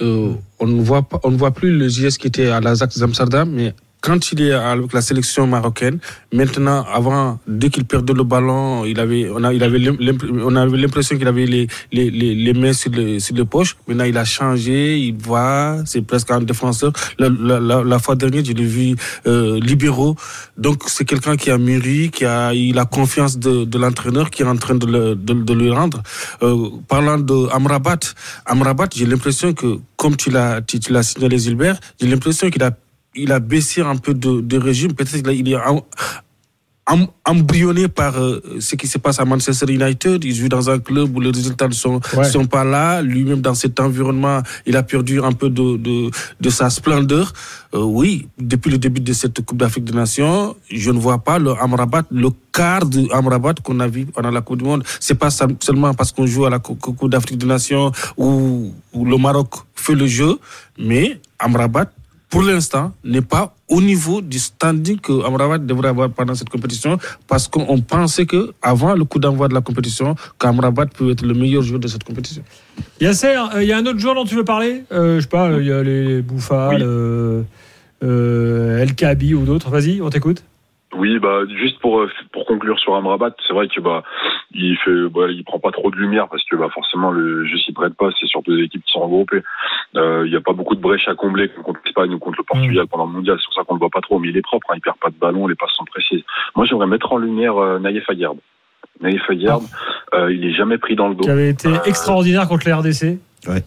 on 0.00 0.38
ne 0.62 0.80
voit 0.80 1.02
pas, 1.02 1.18
on 1.24 1.32
ne 1.32 1.36
voit 1.36 1.50
plus 1.50 1.76
le 1.76 1.88
Ziyech 1.88 2.18
qui 2.18 2.28
était 2.28 2.46
à 2.46 2.60
l'Ajax 2.60 2.98
d'Amsterdam, 2.98 3.50
mais 3.50 3.74
quand 4.00 4.32
il 4.32 4.42
est 4.42 4.52
avec 4.52 4.92
la 4.92 5.00
sélection 5.00 5.46
marocaine, 5.46 5.98
maintenant, 6.32 6.84
avant, 6.92 7.38
dès 7.46 7.68
qu'il 7.68 7.84
perdait 7.84 8.12
le 8.12 8.22
ballon, 8.22 8.84
il 8.84 8.98
avait, 9.00 9.28
on, 9.30 9.42
a, 9.42 9.52
il 9.52 9.62
avait, 9.62 9.90
on 10.32 10.54
avait 10.54 10.76
l'impression 10.76 11.18
qu'il 11.18 11.26
avait 11.26 11.46
les, 11.46 11.66
les, 11.92 12.10
les, 12.10 12.34
les, 12.34 12.52
mains 12.52 12.72
sur, 12.72 12.90
les, 12.90 13.18
sur 13.18 13.34
les 13.34 13.44
poches. 13.44 13.76
Maintenant, 13.86 14.04
il 14.04 14.16
a 14.16 14.24
changé, 14.24 14.98
il 14.98 15.16
voit, 15.16 15.78
c'est 15.84 16.02
presque 16.02 16.30
un 16.30 16.40
défenseur. 16.40 16.92
La, 17.18 17.28
la, 17.28 17.82
la, 17.82 17.98
fois 17.98 18.14
dernière, 18.14 18.44
je 18.44 18.52
l'ai 18.52 18.64
vu 18.64 18.94
euh, 19.26 19.58
libéraux. 19.60 20.14
Donc, 20.56 20.84
c'est 20.86 21.04
quelqu'un 21.04 21.36
qui 21.36 21.50
a 21.50 21.58
mûri, 21.58 22.10
qui 22.10 22.24
a 22.24 22.54
eu 22.54 22.72
la 22.72 22.84
confiance 22.84 23.38
de, 23.38 23.64
de 23.64 23.78
l'entraîneur, 23.78 24.30
qui 24.30 24.42
est 24.42 24.46
en 24.46 24.56
train 24.56 24.76
de, 24.76 24.86
le, 24.86 25.14
de, 25.16 25.34
de 25.34 25.54
lui 25.54 25.70
rendre. 25.70 26.02
Euh, 26.42 26.70
parlant 26.86 27.18
de 27.18 27.48
Amrabat, 27.52 27.98
Amrabat, 28.46 28.88
j'ai 28.94 29.06
l'impression 29.06 29.52
que, 29.54 29.78
comme 29.96 30.16
tu 30.16 30.30
l'as, 30.30 30.62
tu, 30.62 30.78
tu 30.78 30.92
l'as 30.92 31.02
signalé, 31.02 31.38
Gilbert, 31.38 31.78
j'ai 32.00 32.06
l'impression 32.06 32.48
qu'il 32.50 32.62
a 32.62 32.70
il 33.18 33.32
a 33.32 33.40
baissé 33.40 33.82
un 33.82 33.96
peu 33.96 34.14
de, 34.14 34.40
de 34.40 34.58
régime. 34.58 34.94
Peut-être 34.94 35.20
qu'il 35.22 35.52
est 35.52 35.56
embryonné 37.26 37.88
par 37.88 38.18
euh, 38.18 38.40
ce 38.60 38.76
qui 38.76 38.86
se 38.86 38.98
passe 38.98 39.20
à 39.20 39.24
Manchester 39.24 39.70
United. 39.70 40.24
Il 40.24 40.34
joue 40.34 40.48
dans 40.48 40.70
un 40.70 40.78
club 40.78 41.14
où 41.14 41.20
les 41.20 41.30
résultats 41.30 41.68
ne 41.68 41.74
sont, 41.74 42.00
sont 42.24 42.46
pas 42.46 42.64
là. 42.64 43.02
Lui-même, 43.02 43.40
dans 43.40 43.54
cet 43.54 43.78
environnement, 43.80 44.40
il 44.66 44.76
a 44.76 44.82
perdu 44.82 45.20
un 45.20 45.32
peu 45.32 45.50
de, 45.50 45.76
de, 45.76 46.10
de 46.40 46.50
sa 46.50 46.70
splendeur. 46.70 47.32
Euh, 47.74 47.82
oui, 47.82 48.28
depuis 48.38 48.70
le 48.70 48.78
début 48.78 49.00
de 49.00 49.12
cette 49.12 49.44
Coupe 49.44 49.58
d'Afrique 49.58 49.84
des 49.84 49.92
Nations, 49.92 50.56
je 50.70 50.90
ne 50.90 50.98
vois 50.98 51.18
pas 51.18 51.38
le 51.38 51.52
Amrabat, 51.52 52.04
le 52.10 52.30
quart 52.52 52.86
de 52.86 53.06
Amrabat 53.12 53.54
qu'on 53.62 53.80
a 53.80 53.88
vu 53.88 54.06
pendant 54.06 54.30
la 54.30 54.40
Coupe 54.40 54.58
du 54.58 54.64
Monde. 54.64 54.84
C'est 55.00 55.18
pas 55.18 55.30
seulement 55.30 55.92
parce 55.92 56.12
qu'on 56.12 56.26
joue 56.26 56.46
à 56.46 56.50
la 56.50 56.58
Coupe 56.58 57.10
d'Afrique 57.10 57.36
des 57.36 57.46
Nations 57.46 57.92
où, 58.16 58.72
où 58.94 59.04
le 59.04 59.18
Maroc 59.18 59.52
fait 59.74 59.94
le 59.94 60.06
jeu, 60.06 60.38
mais 60.78 61.20
Amrabat 61.38 61.92
pour 62.30 62.42
l'instant, 62.42 62.92
n'est 63.04 63.22
pas 63.22 63.54
au 63.68 63.80
niveau 63.80 64.20
du 64.20 64.38
standing 64.38 64.98
que 64.98 65.24
Amrabat 65.24 65.58
devrait 65.58 65.88
avoir 65.88 66.10
pendant 66.10 66.34
cette 66.34 66.48
compétition, 66.48 66.98
parce 67.26 67.48
qu'on 67.48 67.80
pensait 67.80 68.26
que 68.26 68.52
avant 68.62 68.94
le 68.94 69.04
coup 69.04 69.18
d'envoi 69.18 69.48
de 69.48 69.54
la 69.54 69.60
compétition, 69.60 70.14
qu'Amrabat 70.38 70.86
peut 70.86 71.10
être 71.10 71.22
le 71.24 71.34
meilleur 71.34 71.62
joueur 71.62 71.80
de 71.80 71.88
cette 71.88 72.04
compétition. 72.04 72.42
Yasser, 73.00 73.34
euh, 73.54 73.62
il 73.62 73.68
y 73.68 73.72
a 73.72 73.78
un 73.78 73.86
autre 73.86 73.98
joueur 73.98 74.14
dont 74.14 74.24
tu 74.24 74.34
veux 74.34 74.44
parler? 74.44 74.84
Euh, 74.92 75.16
Je 75.16 75.22
sais 75.22 75.28
pas, 75.28 75.50
il 75.58 75.66
y 75.66 75.72
a 75.72 75.82
les 75.82 76.22
Bouffal, 76.22 76.82
euh, 76.82 77.42
El 78.02 78.94
Kabi 78.94 79.34
ou 79.34 79.44
d'autres. 79.44 79.70
Vas-y, 79.70 80.00
on 80.02 80.10
t'écoute. 80.10 80.42
Oui, 80.94 81.18
bah 81.18 81.40
juste 81.48 81.78
pour 81.80 82.06
pour 82.32 82.46
conclure 82.46 82.78
sur 82.78 82.94
Amrabat, 82.94 83.34
c'est 83.46 83.52
vrai 83.52 83.68
que 83.68 83.80
bah 83.80 84.02
il 84.52 84.76
fait, 84.78 85.08
bah, 85.10 85.26
il 85.28 85.44
prend 85.44 85.58
pas 85.58 85.70
trop 85.70 85.90
de 85.90 85.96
lumière 85.96 86.28
parce 86.28 86.42
que 86.44 86.56
bah, 86.56 86.68
forcément 86.72 87.10
le 87.10 87.44
jeu 87.46 87.58
s'y 87.58 87.72
prête 87.72 87.94
pas. 87.94 88.08
C'est 88.18 88.26
surtout 88.26 88.56
des 88.56 88.62
équipes 88.62 88.82
qui 88.84 88.92
sont 88.92 89.00
regroupées. 89.00 89.42
Euh, 89.96 90.22
il 90.24 90.30
n'y 90.30 90.36
a 90.36 90.40
pas 90.40 90.54
beaucoup 90.54 90.74
de 90.74 90.80
brèches 90.80 91.06
à 91.08 91.14
combler 91.14 91.48
contre 91.50 91.80
l'Espagne 91.84 92.14
ou 92.14 92.18
contre 92.18 92.38
le 92.38 92.44
Portugal 92.44 92.84
mm. 92.84 92.88
pendant 92.88 93.06
le 93.06 93.12
mondial. 93.12 93.36
C'est 93.38 93.44
pour 93.46 93.54
ça 93.54 93.64
qu'on 93.64 93.74
le 93.74 93.80
voit 93.80 93.90
pas 93.90 94.00
trop. 94.00 94.18
Mais 94.18 94.28
il 94.28 94.36
est 94.36 94.42
propre. 94.42 94.66
Hein, 94.70 94.76
il 94.76 94.80
perd 94.80 94.96
pas 94.98 95.10
de 95.10 95.16
ballon. 95.16 95.46
Les 95.46 95.54
passes 95.54 95.72
sont 95.72 95.84
précises. 95.84 96.22
Moi, 96.56 96.64
j'aimerais 96.64 96.86
mettre 96.86 97.12
en 97.12 97.18
lumière 97.18 97.56
euh, 97.58 97.78
Naïef 97.78 98.08
Aguerd. 98.08 98.36
Naïef 99.00 99.22
Aguerd, 99.28 99.62
euh, 100.14 100.32
il 100.32 100.44
est 100.44 100.52
jamais 100.52 100.78
pris 100.78 100.96
dans 100.96 101.08
le 101.08 101.14
dos. 101.14 101.22
Qui 101.22 101.30
avait 101.30 101.50
été 101.50 101.68
euh, 101.68 101.82
extraordinaire 101.84 102.48
contre 102.48 102.66
les 102.66 102.72
RDC. 102.72 103.18
Ouais. 103.46 103.62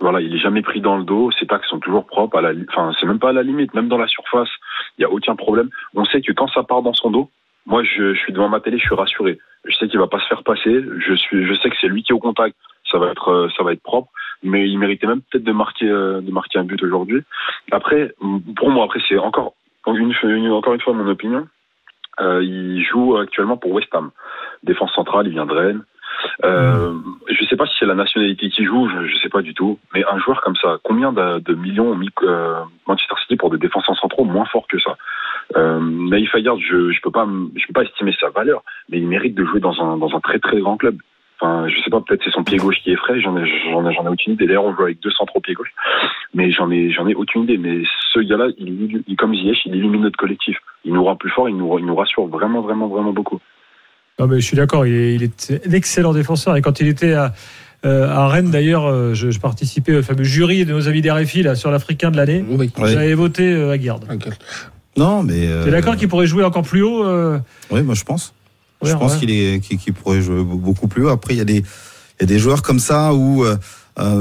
Voilà, 0.00 0.20
il 0.20 0.34
est 0.34 0.38
jamais 0.40 0.62
pris 0.62 0.80
dans 0.80 0.96
le 0.96 1.04
dos. 1.04 1.30
Ses 1.38 1.46
tacs 1.46 1.64
sont 1.66 1.78
toujours 1.78 2.06
propres. 2.06 2.38
À 2.38 2.40
la, 2.40 2.52
enfin, 2.68 2.90
c'est 2.98 3.06
même 3.06 3.20
pas 3.20 3.28
à 3.28 3.32
la 3.32 3.44
limite. 3.44 3.72
Même 3.74 3.88
dans 3.88 3.98
la 3.98 4.08
surface, 4.08 4.48
il 4.98 5.02
y 5.02 5.04
a 5.04 5.10
aucun 5.10 5.36
problème. 5.36 5.70
On 5.94 6.04
sait 6.04 6.20
que 6.20 6.32
quand 6.32 6.48
ça 6.48 6.62
part 6.62 6.82
dans 6.82 6.94
son 6.94 7.10
dos, 7.10 7.30
moi, 7.66 7.82
je, 7.84 8.14
suis 8.14 8.32
devant 8.32 8.48
ma 8.48 8.60
télé, 8.60 8.78
je 8.78 8.84
suis 8.84 8.94
rassuré. 8.94 9.38
Je 9.64 9.76
sais 9.76 9.88
qu'il 9.88 9.98
va 9.98 10.08
pas 10.08 10.18
se 10.18 10.26
faire 10.26 10.42
passer. 10.42 10.84
Je 10.98 11.14
suis, 11.14 11.46
je 11.46 11.54
sais 11.54 11.70
que 11.70 11.76
c'est 11.80 11.88
lui 11.88 12.02
qui 12.02 12.12
est 12.12 12.14
au 12.14 12.18
contact. 12.18 12.56
Ça 12.90 12.98
va 12.98 13.10
être, 13.10 13.28
euh, 13.28 13.48
ça 13.56 13.62
va 13.62 13.72
être 13.72 13.82
propre. 13.82 14.10
Mais 14.42 14.68
il 14.68 14.78
méritait 14.78 15.06
même 15.06 15.22
peut-être 15.30 15.44
de 15.44 15.52
marquer, 15.52 15.88
euh, 15.88 16.20
de 16.20 16.32
marquer 16.32 16.58
un 16.58 16.64
but 16.64 16.82
aujourd'hui. 16.82 17.22
Après, 17.70 18.12
pour 18.56 18.70
moi, 18.70 18.84
après 18.84 19.00
c'est 19.08 19.18
encore 19.18 19.54
une, 19.86 20.50
encore 20.50 20.74
une 20.74 20.80
fois 20.80 20.92
mon 20.92 21.08
opinion. 21.08 21.46
Euh, 22.20 22.42
il 22.42 22.84
joue 22.84 23.16
actuellement 23.16 23.56
pour 23.56 23.70
West 23.70 23.94
Ham, 23.94 24.10
défense 24.64 24.92
centrale. 24.94 25.28
Il 25.28 25.32
vient 25.32 25.46
de 25.46 25.52
Rennes. 25.52 25.84
Euh, 26.44 26.92
je 27.28 27.44
sais 27.44 27.56
pas 27.56 27.66
si 27.66 27.74
c'est 27.78 27.86
la 27.86 27.94
nationalité 27.94 28.48
qui 28.48 28.64
joue, 28.64 28.88
je, 28.88 29.06
je 29.06 29.16
sais 29.16 29.28
pas 29.28 29.42
du 29.42 29.54
tout. 29.54 29.78
Mais 29.94 30.04
un 30.10 30.18
joueur 30.18 30.40
comme 30.42 30.56
ça, 30.56 30.78
combien 30.82 31.12
de, 31.12 31.38
de 31.40 31.54
millions 31.54 31.94
mis 31.94 32.10
euh, 32.22 32.54
Manchester 32.86 33.14
City 33.22 33.36
pour 33.36 33.50
des 33.50 33.58
défenseurs 33.58 33.96
centraux 33.96 34.24
moins 34.24 34.46
forts 34.46 34.66
que 34.68 34.78
ça? 34.78 34.96
Euh, 35.56 35.80
Naïf 35.80 36.34
Aguerd, 36.34 36.58
je, 36.60 36.90
je 36.90 37.00
peux 37.00 37.10
pas, 37.10 37.26
je 37.56 37.66
peux 37.66 37.72
pas 37.72 37.82
estimer 37.82 38.14
sa 38.18 38.30
valeur, 38.30 38.62
mais 38.88 38.98
il 38.98 39.06
mérite 39.06 39.34
de 39.34 39.44
jouer 39.44 39.60
dans 39.60 39.80
un, 39.82 39.96
dans 39.98 40.14
un 40.16 40.20
très 40.20 40.38
très 40.38 40.60
grand 40.60 40.76
club. 40.76 40.96
Enfin, 41.40 41.66
je 41.68 41.80
sais 41.82 41.90
pas, 41.90 42.00
peut-être 42.00 42.22
c'est 42.22 42.30
son 42.30 42.44
pied 42.44 42.56
gauche 42.56 42.78
qui 42.84 42.92
est 42.92 42.96
frais, 42.96 43.20
j'en 43.20 43.36
ai, 43.36 43.44
j'en 43.70 43.84
ai, 43.84 43.92
j'en 43.92 44.04
ai 44.06 44.08
aucune 44.08 44.34
idée. 44.34 44.46
D'ailleurs, 44.46 44.64
on 44.64 44.76
joue 44.76 44.84
avec 44.84 45.00
deux 45.00 45.10
centraux 45.10 45.40
pied 45.40 45.54
gauche, 45.54 45.72
mais 46.34 46.52
j'en 46.52 46.70
ai, 46.70 46.90
j'en 46.92 47.08
ai 47.08 47.16
aucune 47.16 47.42
idée. 47.42 47.58
Mais 47.58 47.82
ce 48.12 48.20
gars-là, 48.20 48.46
il, 48.58 49.02
il, 49.08 49.16
comme 49.16 49.34
Ziyech, 49.34 49.66
il 49.66 49.74
illumine 49.74 50.02
notre 50.02 50.16
collectif. 50.16 50.56
Il 50.84 50.92
nous 50.92 51.02
rend 51.02 51.16
plus 51.16 51.30
fort, 51.30 51.48
il 51.48 51.56
nous, 51.56 51.78
il 51.80 51.84
nous 51.84 51.96
rassure 51.96 52.26
vraiment, 52.26 52.60
vraiment, 52.60 52.86
vraiment 52.86 53.12
beaucoup. 53.12 53.40
Non, 54.22 54.28
mais 54.28 54.40
je 54.40 54.46
suis 54.46 54.56
d'accord, 54.56 54.86
il 54.86 54.94
est, 54.94 55.14
il 55.16 55.22
est 55.24 55.52
un 55.66 55.72
excellent 55.72 56.12
défenseur. 56.12 56.56
Et 56.56 56.62
quand 56.62 56.78
il 56.78 56.86
était 56.86 57.12
à, 57.12 57.34
euh, 57.84 58.08
à 58.08 58.28
Rennes, 58.28 58.52
d'ailleurs, 58.52 58.86
euh, 58.86 59.14
je, 59.14 59.32
je, 59.32 59.40
participais 59.40 59.96
au 59.96 60.02
fameux 60.04 60.22
jury 60.22 60.64
de 60.64 60.72
nos 60.72 60.86
amis 60.86 61.02
d'RFI 61.02 61.42
là, 61.42 61.56
sur 61.56 61.72
l'Africain 61.72 62.12
de 62.12 62.16
l'année. 62.16 62.44
Oui. 62.48 62.70
J'avais 62.78 63.14
voté 63.14 63.52
euh, 63.52 63.72
à 63.72 63.78
Garde. 63.78 64.04
Non, 64.96 65.24
mais. 65.24 65.48
Euh... 65.48 65.64
T'es 65.64 65.72
d'accord 65.72 65.96
qu'il 65.96 66.06
pourrait 66.06 66.28
jouer 66.28 66.44
encore 66.44 66.62
plus 66.62 66.82
haut 66.82 67.04
euh... 67.04 67.40
Oui, 67.72 67.82
moi 67.82 67.96
je 67.96 68.04
pense. 68.04 68.32
Ouais, 68.80 68.90
je 68.90 68.94
pense 68.94 69.16
qu'il 69.16 69.30
est, 69.32 69.58
qu'il 69.58 69.92
pourrait 69.92 70.22
jouer 70.22 70.44
beaucoup 70.44 70.86
plus 70.86 71.04
haut. 71.04 71.08
Après, 71.08 71.34
il 71.34 71.38
y 71.38 71.40
a 71.40 71.44
des, 71.44 71.58
il 71.58 72.20
y 72.20 72.22
a 72.22 72.26
des 72.26 72.38
joueurs 72.38 72.62
comme 72.62 72.78
ça 72.78 73.14
où 73.14 73.44
euh, 73.44 73.56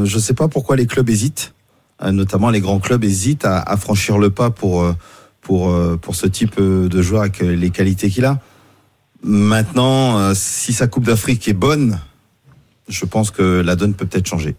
je 0.06 0.18
sais 0.18 0.34
pas 0.34 0.48
pourquoi 0.48 0.76
les 0.76 0.88
clubs 0.88 1.10
hésitent, 1.10 1.54
notamment 2.04 2.50
les 2.50 2.60
grands 2.60 2.80
clubs 2.80 3.04
hésitent 3.04 3.46
à, 3.46 3.60
à 3.60 3.78
franchir 3.78 4.18
le 4.18 4.32
pas 4.32 4.50
pour 4.50 4.92
pour 5.42 5.76
pour 6.00 6.16
ce 6.16 6.26
type 6.26 6.60
de 6.60 7.02
joueur 7.02 7.22
avec 7.22 7.40
les 7.42 7.70
qualités 7.70 8.10
qu'il 8.10 8.26
a. 8.26 8.40
Maintenant, 9.24 10.18
euh, 10.18 10.32
si 10.36 10.74
sa 10.74 10.88
Coupe 10.88 11.06
d'Afrique 11.06 11.48
est 11.48 11.54
bonne, 11.54 12.00
je 12.90 13.06
pense 13.06 13.32
que 13.32 13.62
la 13.62 13.76
donne 13.76 13.94
peut 13.94 14.06
peut-être 14.06 14.28
changer. 14.28 14.56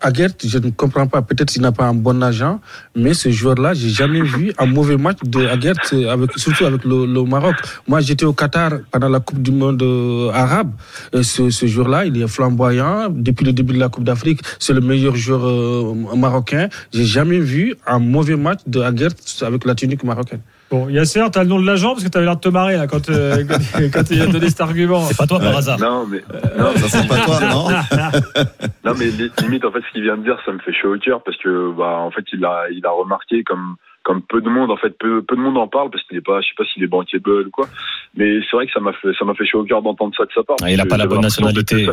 Aguert, 0.00 0.30
je 0.44 0.58
ne 0.58 0.70
comprends 0.70 1.06
pas. 1.06 1.22
Peut-être 1.22 1.50
qu'il 1.50 1.62
n'a 1.62 1.72
pas 1.72 1.86
un 1.86 1.94
bon 1.94 2.22
agent, 2.22 2.60
mais 2.96 3.14
ce 3.14 3.30
joueur-là, 3.30 3.72
j'ai 3.72 3.88
jamais 3.88 4.20
vu 4.20 4.52
un 4.58 4.66
mauvais 4.66 4.96
match 4.96 5.18
de 5.22 5.46
Aguert, 5.46 5.76
avec, 6.10 6.36
surtout 6.36 6.66
avec 6.66 6.84
le, 6.84 7.06
le 7.06 7.24
Maroc. 7.24 7.54
Moi, 7.88 8.00
j'étais 8.00 8.24
au 8.24 8.32
Qatar 8.32 8.72
pendant 8.90 9.08
la 9.08 9.20
Coupe 9.20 9.40
du 9.40 9.52
Monde 9.52 9.82
euh, 9.82 10.30
arabe. 10.32 10.72
Et 11.12 11.22
ce, 11.22 11.50
ce 11.50 11.66
joueur-là, 11.66 12.04
il 12.04 12.20
est 12.20 12.28
flamboyant. 12.28 13.08
Depuis 13.10 13.44
le 13.46 13.52
début 13.52 13.74
de 13.74 13.78
la 13.78 13.88
Coupe 13.88 14.04
d'Afrique, 14.04 14.40
c'est 14.58 14.72
le 14.72 14.80
meilleur 14.80 15.16
joueur 15.16 15.46
euh, 15.46 15.94
marocain. 16.16 16.68
J'ai 16.92 17.04
jamais 17.06 17.38
vu 17.38 17.74
un 17.86 18.00
mauvais 18.00 18.36
match 18.36 18.60
de 18.66 18.80
Aguert 18.80 19.12
avec 19.42 19.64
la 19.64 19.74
tunique 19.74 20.04
marocaine. 20.04 20.40
Bon, 20.74 20.88
Yasser, 20.88 21.22
t'as 21.30 21.44
le 21.44 21.48
nom 21.48 21.60
de 21.60 21.66
l'agent 21.66 21.92
parce 21.92 22.02
que 22.02 22.08
t'avais 22.08 22.24
l'air 22.24 22.34
de 22.34 22.40
te 22.40 22.48
marrer 22.48 22.76
là 22.76 22.88
quand, 22.88 23.08
euh, 23.08 23.44
quand, 23.48 23.58
quand 23.92 24.10
il 24.10 24.20
a 24.20 24.26
donné 24.26 24.48
cet 24.48 24.60
argument. 24.60 25.02
C'est 25.04 25.16
pas 25.16 25.28
toi 25.28 25.38
par 25.38 25.56
hasard. 25.56 25.78
Non, 25.78 26.04
mais, 26.04 26.20
non, 26.58 26.74
Ça 26.88 27.04
pas 27.04 27.18
toi, 27.18 27.38
non 27.48 27.68
non, 28.84 28.92
mais 28.98 29.06
li- 29.06 29.30
limite, 29.42 29.64
en 29.64 29.70
fait, 29.70 29.78
ce 29.86 29.92
qu'il 29.92 30.02
vient 30.02 30.16
de 30.16 30.24
dire, 30.24 30.36
ça 30.44 30.50
me 30.50 30.58
fait 30.58 30.72
chaud 30.72 30.96
au 30.96 30.98
cœur 30.98 31.22
parce 31.22 31.36
que, 31.36 31.72
bah, 31.78 31.98
en 32.00 32.10
fait, 32.10 32.24
il 32.32 32.44
a, 32.44 32.64
il 32.72 32.84
a 32.84 32.90
remarqué 32.90 33.44
comme, 33.44 33.76
comme 34.02 34.20
peu 34.22 34.40
de 34.40 34.48
monde, 34.48 34.72
en 34.72 34.76
fait, 34.76 34.98
peu, 34.98 35.22
peu 35.22 35.36
de 35.36 35.40
monde 35.40 35.58
en 35.58 35.68
parle 35.68 35.90
parce 35.90 36.02
qu'il 36.08 36.16
est 36.16 36.26
pas, 36.26 36.40
je 36.40 36.48
sais 36.48 36.54
pas 36.58 36.64
s'il 36.64 36.82
est 36.82 36.88
bankable 36.88 37.46
ou 37.46 37.50
quoi. 37.52 37.68
Mais 38.16 38.40
c'est 38.50 38.56
vrai 38.56 38.66
que 38.66 38.72
ça 38.72 38.80
m'a 38.80 38.92
fait, 38.94 39.12
ça 39.16 39.24
m'a 39.24 39.34
fait 39.34 39.46
chaud 39.46 39.60
au 39.60 39.64
cœur 39.64 39.80
d'entendre 39.80 40.12
ça 40.16 40.24
de 40.24 40.30
sa 40.34 40.42
part. 40.42 40.56
Ah, 40.60 40.72
il 40.72 40.80
a 40.80 40.86
pas 40.86 40.96
la 40.96 41.06
bonne 41.06 41.20
nationalité. 41.20 41.86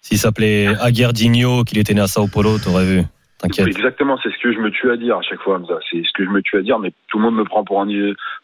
S'il 0.00 0.18
s'appelait 0.18 0.68
Aguerdinho, 0.80 1.64
qu'il 1.64 1.78
était 1.78 1.92
né 1.94 2.02
à 2.02 2.06
Sao 2.06 2.28
Paulo, 2.28 2.58
t'aurais 2.58 2.84
vu. 2.84 3.02
T'inquiète. 3.38 3.66
Exactement, 3.66 4.18
c'est 4.22 4.30
ce 4.30 4.38
que 4.42 4.50
je 4.52 4.58
me 4.60 4.70
tue 4.70 4.90
à 4.90 4.96
dire 4.96 5.16
à 5.18 5.22
chaque 5.22 5.40
fois, 5.42 5.56
Hamza. 5.58 5.74
C'est 5.90 5.98
ce 5.98 6.10
que 6.16 6.24
je 6.24 6.30
me 6.30 6.40
tue 6.40 6.56
à 6.56 6.62
dire, 6.62 6.78
mais 6.78 6.92
tout 7.08 7.18
le 7.18 7.24
monde 7.24 7.34
me 7.34 7.44
prend 7.44 7.64
pour 7.64 7.82
un, 7.82 7.86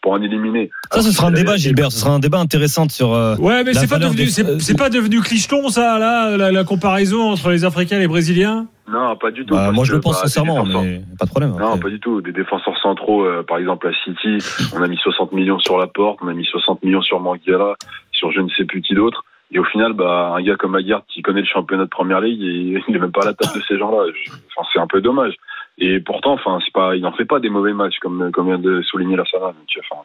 pour 0.03 0.15
un 0.15 0.21
éliminé. 0.23 0.71
Ça, 0.91 1.01
ce 1.01 1.11
sera 1.13 1.29
un 1.29 1.31
Alors, 1.31 1.39
débat, 1.41 1.55
et- 1.55 1.59
Gilbert. 1.59 1.91
Ce 1.91 1.99
sera 2.01 2.11
un 2.13 2.19
débat 2.19 2.39
intéressant 2.39 2.87
sur. 2.91 3.15
euh, 3.15 3.35
Ouais, 3.37 3.65
mais 3.65 3.73
La 3.73 3.81
c'est 3.81 3.89
pas, 3.89 3.99
devenu, 3.99 4.17
des- 4.17 4.27
c'est, 4.31 4.61
c'est 4.61 4.77
pas 4.77 4.91
devenu 4.91 5.21
clicheton, 5.21 5.69
ça, 5.71 5.99
là, 5.99 6.37
la, 6.37 6.53
la 6.53 6.65
comparaison 6.65 7.31
entre 7.31 7.51
les 7.51 7.65
Africains 7.65 7.97
et 7.97 8.01
les 8.01 8.09
Brésiliens? 8.09 8.67
Non, 8.91 9.17
pas 9.17 9.31
du 9.31 9.47
tout. 9.47 9.55
bah, 9.55 9.71
moi, 9.73 9.85
je 9.85 9.93
que, 9.93 9.97
le 9.97 10.03
pense 10.03 10.17
bah, 10.17 10.23
sincèrement, 10.29 10.65
mais 10.67 11.01
pas 11.19 11.25
de 11.25 11.31
problème. 11.31 11.53
Non, 11.53 11.69
après. 11.69 11.81
pas 11.81 11.89
du 11.89 11.99
tout. 12.01 12.21
Des 12.21 12.33
défenseurs 12.33 12.77
centraux, 12.83 13.25
euh, 13.25 13.43
par 13.43 13.57
exemple 13.57 13.89
à 13.89 13.93
City, 14.05 14.39
on 14.77 14.83
a 14.83 14.89
mis 14.89 14.99
60 14.99 15.33
millions 15.33 15.59
sur 15.61 15.79
la 15.79 15.87
porte, 15.87 16.19
on 16.23 16.29
a 16.29 16.35
mis 16.35 16.45
60 16.45 16.83
millions 16.85 17.01
sur 17.01 17.19
Manguera, 17.19 17.77
sur 18.11 18.31
je 18.33 18.41
ne 18.41 18.49
sais 18.51 18.65
plus 18.67 18.83
qui 18.83 18.95
d'autre. 18.95 19.25
Et 19.53 19.59
au 19.59 19.65
final, 19.65 19.93
bah, 19.93 20.35
un 20.37 20.43
gars 20.43 20.57
comme 20.57 20.75
Aguerd 20.75 21.05
qui 21.09 21.21
connaît 21.23 21.41
le 21.41 21.47
championnat 21.47 21.85
de 21.85 21.91
première 21.91 22.21
ligue, 22.21 22.41
il 22.41 22.83
il 22.89 22.97
est 22.97 22.99
même 22.99 23.13
pas 23.13 23.23
à 23.23 23.27
la 23.27 23.35
table 23.35 23.55
de 23.55 23.63
ces 23.63 23.79
gens-là. 23.79 24.11
Enfin, 24.57 24.69
c'est 24.73 24.81
un 24.81 24.87
peu 24.87 25.01
dommage. 25.01 25.35
Et 25.79 26.01
pourtant, 26.01 26.33
enfin, 26.33 26.59
c'est 26.65 26.73
pas, 26.73 26.97
il 26.97 27.03
n'en 27.03 27.13
fait 27.13 27.25
pas 27.25 27.41
des 27.41 27.51
mauvais 27.51 27.73
matchs 27.73 27.99
comme, 28.01 28.31
comme 28.33 28.47
vient 28.47 28.59
de 28.59 28.83
souligner 28.83 29.17
la 29.17 29.25
Sana. 29.25 29.47
Donc, 29.47 29.69
enfin, 29.79 30.03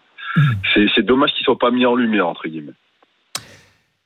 c'est, 0.74 0.88
c'est 0.96 1.04
dommage 1.04 1.34
qu'il 1.34 1.44
soit 1.44 1.58
pas 1.58 1.72
mis 1.72 1.86
en 1.86 1.96
lumière 1.96 2.28
entre 2.28 2.48
guillemets. 2.48 2.74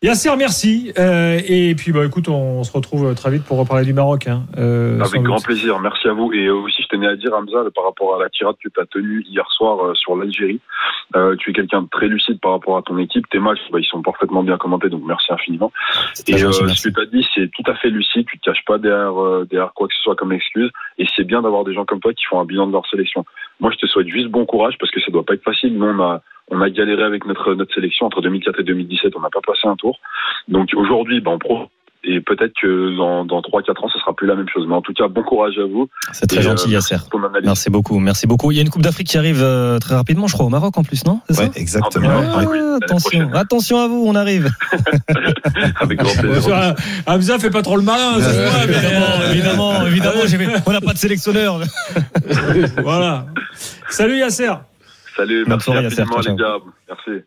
Yasser, 0.04 0.36
merci. 0.36 0.92
Euh, 0.98 1.40
et 1.48 1.76
puis, 1.76 1.92
bah, 1.92 2.04
écoute, 2.04 2.28
on, 2.28 2.64
se 2.64 2.72
retrouve 2.72 3.14
très 3.14 3.30
vite 3.30 3.44
pour 3.44 3.60
reparler 3.60 3.86
du 3.86 3.94
Maroc. 3.94 4.26
Hein, 4.26 4.46
euh, 4.58 5.00
Avec 5.00 5.22
doute. 5.22 5.24
grand 5.24 5.44
plaisir, 5.44 5.80
merci 5.80 6.08
à 6.08 6.14
vous. 6.14 6.34
Et 6.34 6.48
euh, 6.48 6.56
aussi, 6.56 6.82
je 6.82 6.88
tenais 6.88 7.06
à 7.06 7.16
dire, 7.16 7.32
Hamza, 7.34 7.60
par 7.76 7.86
rapport 7.86 8.16
à 8.16 8.20
la 8.20 8.28
tirade 8.30 8.56
que 8.64 8.68
tu 8.68 8.80
as 8.80 8.86
tenue 8.88 9.24
hier 9.30 9.46
soir 9.52 9.86
euh, 9.86 9.94
sur 9.94 10.16
l'Algérie, 10.16 10.60
euh, 11.16 11.36
tu 11.38 11.50
es 11.52 11.54
quelqu'un 11.54 11.84
de 11.84 11.88
très 11.90 12.08
lucide 12.08 12.40
par 12.40 12.52
rapport 12.52 12.78
à 12.78 12.82
ton 12.82 12.98
équipe. 12.98 13.30
Tes 13.30 13.40
matchs, 13.40 13.60
bah, 13.72 13.80
ils 13.80 13.86
sont 13.86 14.02
parfaitement 14.02 14.44
bien 14.44 14.58
commentés, 14.58 14.90
donc 14.90 15.04
merci 15.06 15.32
infiniment. 15.32 15.72
Et 16.28 16.38
gentil, 16.38 16.64
euh, 16.64 16.66
merci. 16.66 16.82
ce 16.82 16.90
que 16.90 16.94
tu 16.96 17.02
as 17.02 17.06
dit, 17.06 17.28
c'est 17.36 17.52
tout 17.52 17.70
à 17.70 17.76
fait 17.76 17.90
lucide. 17.90 18.26
Tu 18.26 18.40
te 18.40 18.50
caches 18.50 18.64
pas 18.66 18.78
derrière, 18.78 19.22
euh, 19.22 19.46
derrière 19.50 19.74
quoi 19.74 19.88
que 19.88 19.94
ce 19.94 20.02
soit 20.02 20.16
comme 20.16 20.32
excuse. 20.32 20.72
Et 20.98 21.06
c'est 21.16 21.26
bien 21.26 21.42
d'avoir 21.42 21.64
des 21.64 21.74
gens 21.74 21.86
comme 21.86 22.00
toi 22.00 22.14
qui 22.14 22.24
font 22.26 22.40
un 22.40 22.46
bilan 22.46 22.68
de 22.68 22.72
leur 22.72 22.88
sélection. 22.88 23.26
Moi, 23.60 23.72
je 23.72 23.78
te 23.78 23.86
souhaite 23.86 24.08
juste 24.08 24.30
bon 24.30 24.46
courage 24.46 24.76
parce 24.80 24.92
que 24.92 25.02
ça 25.02 25.12
doit 25.12 25.26
pas 25.26 25.34
être 25.34 25.44
facile. 25.44 25.78
Nous, 25.78 25.86
on 25.86 26.02
a, 26.02 26.22
on 26.52 26.62
a 26.62 26.70
galéré 26.70 27.04
avec 27.04 27.26
notre, 27.26 27.54
notre 27.56 27.74
sélection 27.74 28.06
entre 28.06 28.22
2004 28.22 28.60
et 28.60 28.64
2017. 28.64 29.14
On 29.16 29.22
n'a 29.22 29.30
pas 29.30 29.40
passé 29.46 29.62
un 29.68 29.76
tour. 29.76 30.00
Donc 30.48 30.70
aujourd'hui, 30.76 31.22
bah, 31.22 31.32
on 31.34 31.40
pro. 31.40 31.68
Et 32.04 32.20
peut-être 32.20 32.54
que 32.60 32.98
dans, 32.98 33.26
dans 33.26 33.42
3-4 33.42 33.86
ans, 33.86 33.88
ce 33.94 34.00
sera 34.00 34.16
plus 34.16 34.26
la 34.26 34.34
même 34.34 34.50
chose. 34.50 34.66
Mais 34.68 34.74
en 34.74 34.82
tout 34.82 34.92
cas, 34.92 35.08
bon 35.08 35.22
courage 35.22 35.54
à 35.60 35.66
vous. 35.66 35.88
C'est 36.14 36.26
très 36.26 36.40
Et, 36.40 36.42
gentil, 36.42 36.70
euh, 36.70 36.74
Yasser. 36.74 36.96
merci 37.44 37.70
beaucoup, 37.70 38.00
merci 38.00 38.26
beaucoup. 38.26 38.52
Il 38.52 38.56
y 38.56 38.60
a 38.60 38.64
une 38.64 38.72
Coupe 38.72 38.82
d'Afrique 38.82 39.06
qui 39.06 39.20
arrive 39.20 39.40
euh, 39.44 39.78
très 39.78 39.94
rapidement, 39.94 40.26
je 40.26 40.34
crois, 40.34 40.48
au 40.48 40.50
Maroc 40.50 40.76
en 40.80 40.84
plus, 40.84 41.06
non? 41.06 41.20
C'est 41.30 41.36
ça? 41.36 41.44
Ouais, 41.44 41.52
exactement. 41.58 42.10
Ah, 42.12 42.38
Ah, 42.40 42.44
oui, 42.50 42.58
attention, 42.84 43.30
attention 43.36 43.78
à 43.78 43.88
vous, 43.88 44.04
on 44.08 44.16
arrive. 44.16 44.50
Avec 45.80 46.00
grand 46.00 46.20
plaisir. 46.20 46.56
euh, 46.58 46.74
Hamza 47.06 47.38
fait 47.38 47.52
pas 47.52 47.62
trop 47.62 47.78
le 47.78 47.84
malin. 47.84 48.18
voit, 48.18 48.32
mais, 48.68 48.74
évidemment, 48.74 49.06
euh, 49.22 49.32
évidemment, 49.32 49.86
évidemment. 49.86 50.22
j'ai 50.26 50.38
fait- 50.40 50.64
On 50.66 50.72
n'a 50.72 50.82
pas 50.82 50.94
de 50.94 50.98
sélectionneur. 50.98 51.60
voilà. 52.82 53.28
Salut 53.90 54.18
Yasser. 54.18 54.50
Salut, 55.16 55.44
merci 55.48 55.66
soirée, 55.66 55.86
infiniment, 55.86 56.20
les 56.20 56.36
gars. 56.36 56.58
Merci. 56.88 57.24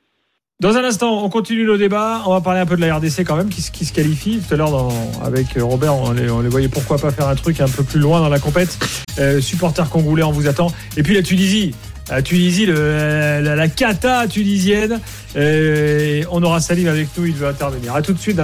Dans 0.60 0.76
un 0.76 0.84
instant, 0.84 1.22
on 1.24 1.28
continue 1.28 1.64
le 1.66 1.76
débat. 1.76 2.22
On 2.26 2.30
va 2.30 2.40
parler 2.40 2.60
un 2.60 2.66
peu 2.66 2.76
de 2.76 2.80
la 2.80 2.96
RDC 2.96 3.24
quand 3.24 3.36
même, 3.36 3.48
qui, 3.48 3.60
se- 3.60 3.70
qui 3.72 3.84
se 3.84 3.92
qualifie. 3.92 4.40
Tout 4.46 4.54
à 4.54 4.56
l'heure, 4.56 4.88
avec 5.24 5.46
Robert, 5.60 5.94
on 5.96 6.12
les, 6.12 6.30
on 6.30 6.40
les 6.40 6.48
voyait 6.48 6.68
pourquoi 6.68 6.96
pas 6.98 7.10
faire 7.10 7.28
un 7.28 7.34
truc 7.34 7.60
un 7.60 7.68
peu 7.68 7.82
plus 7.82 7.98
loin 8.00 8.20
dans 8.20 8.28
la 8.28 8.38
compète. 8.38 8.78
Euh, 9.18 9.40
supporter 9.40 9.88
congolais, 9.90 10.22
on 10.22 10.30
vous 10.30 10.46
attend. 10.48 10.68
Et 10.96 11.02
puis 11.02 11.14
la 11.14 11.22
Tunisie. 11.22 11.74
La 12.08 12.22
Tunisie, 12.22 12.66
le- 12.66 13.40
la, 13.42 13.56
la 13.56 13.68
cata 13.68 14.28
tunisienne. 14.28 15.00
Euh, 15.36 16.22
on 16.30 16.42
aura 16.42 16.60
Salim 16.60 16.86
avec 16.88 17.08
nous, 17.18 17.26
il 17.26 17.34
veut 17.34 17.48
intervenir. 17.48 17.94
À 17.94 18.00
tout 18.02 18.12
de 18.12 18.18
suite. 18.18 18.40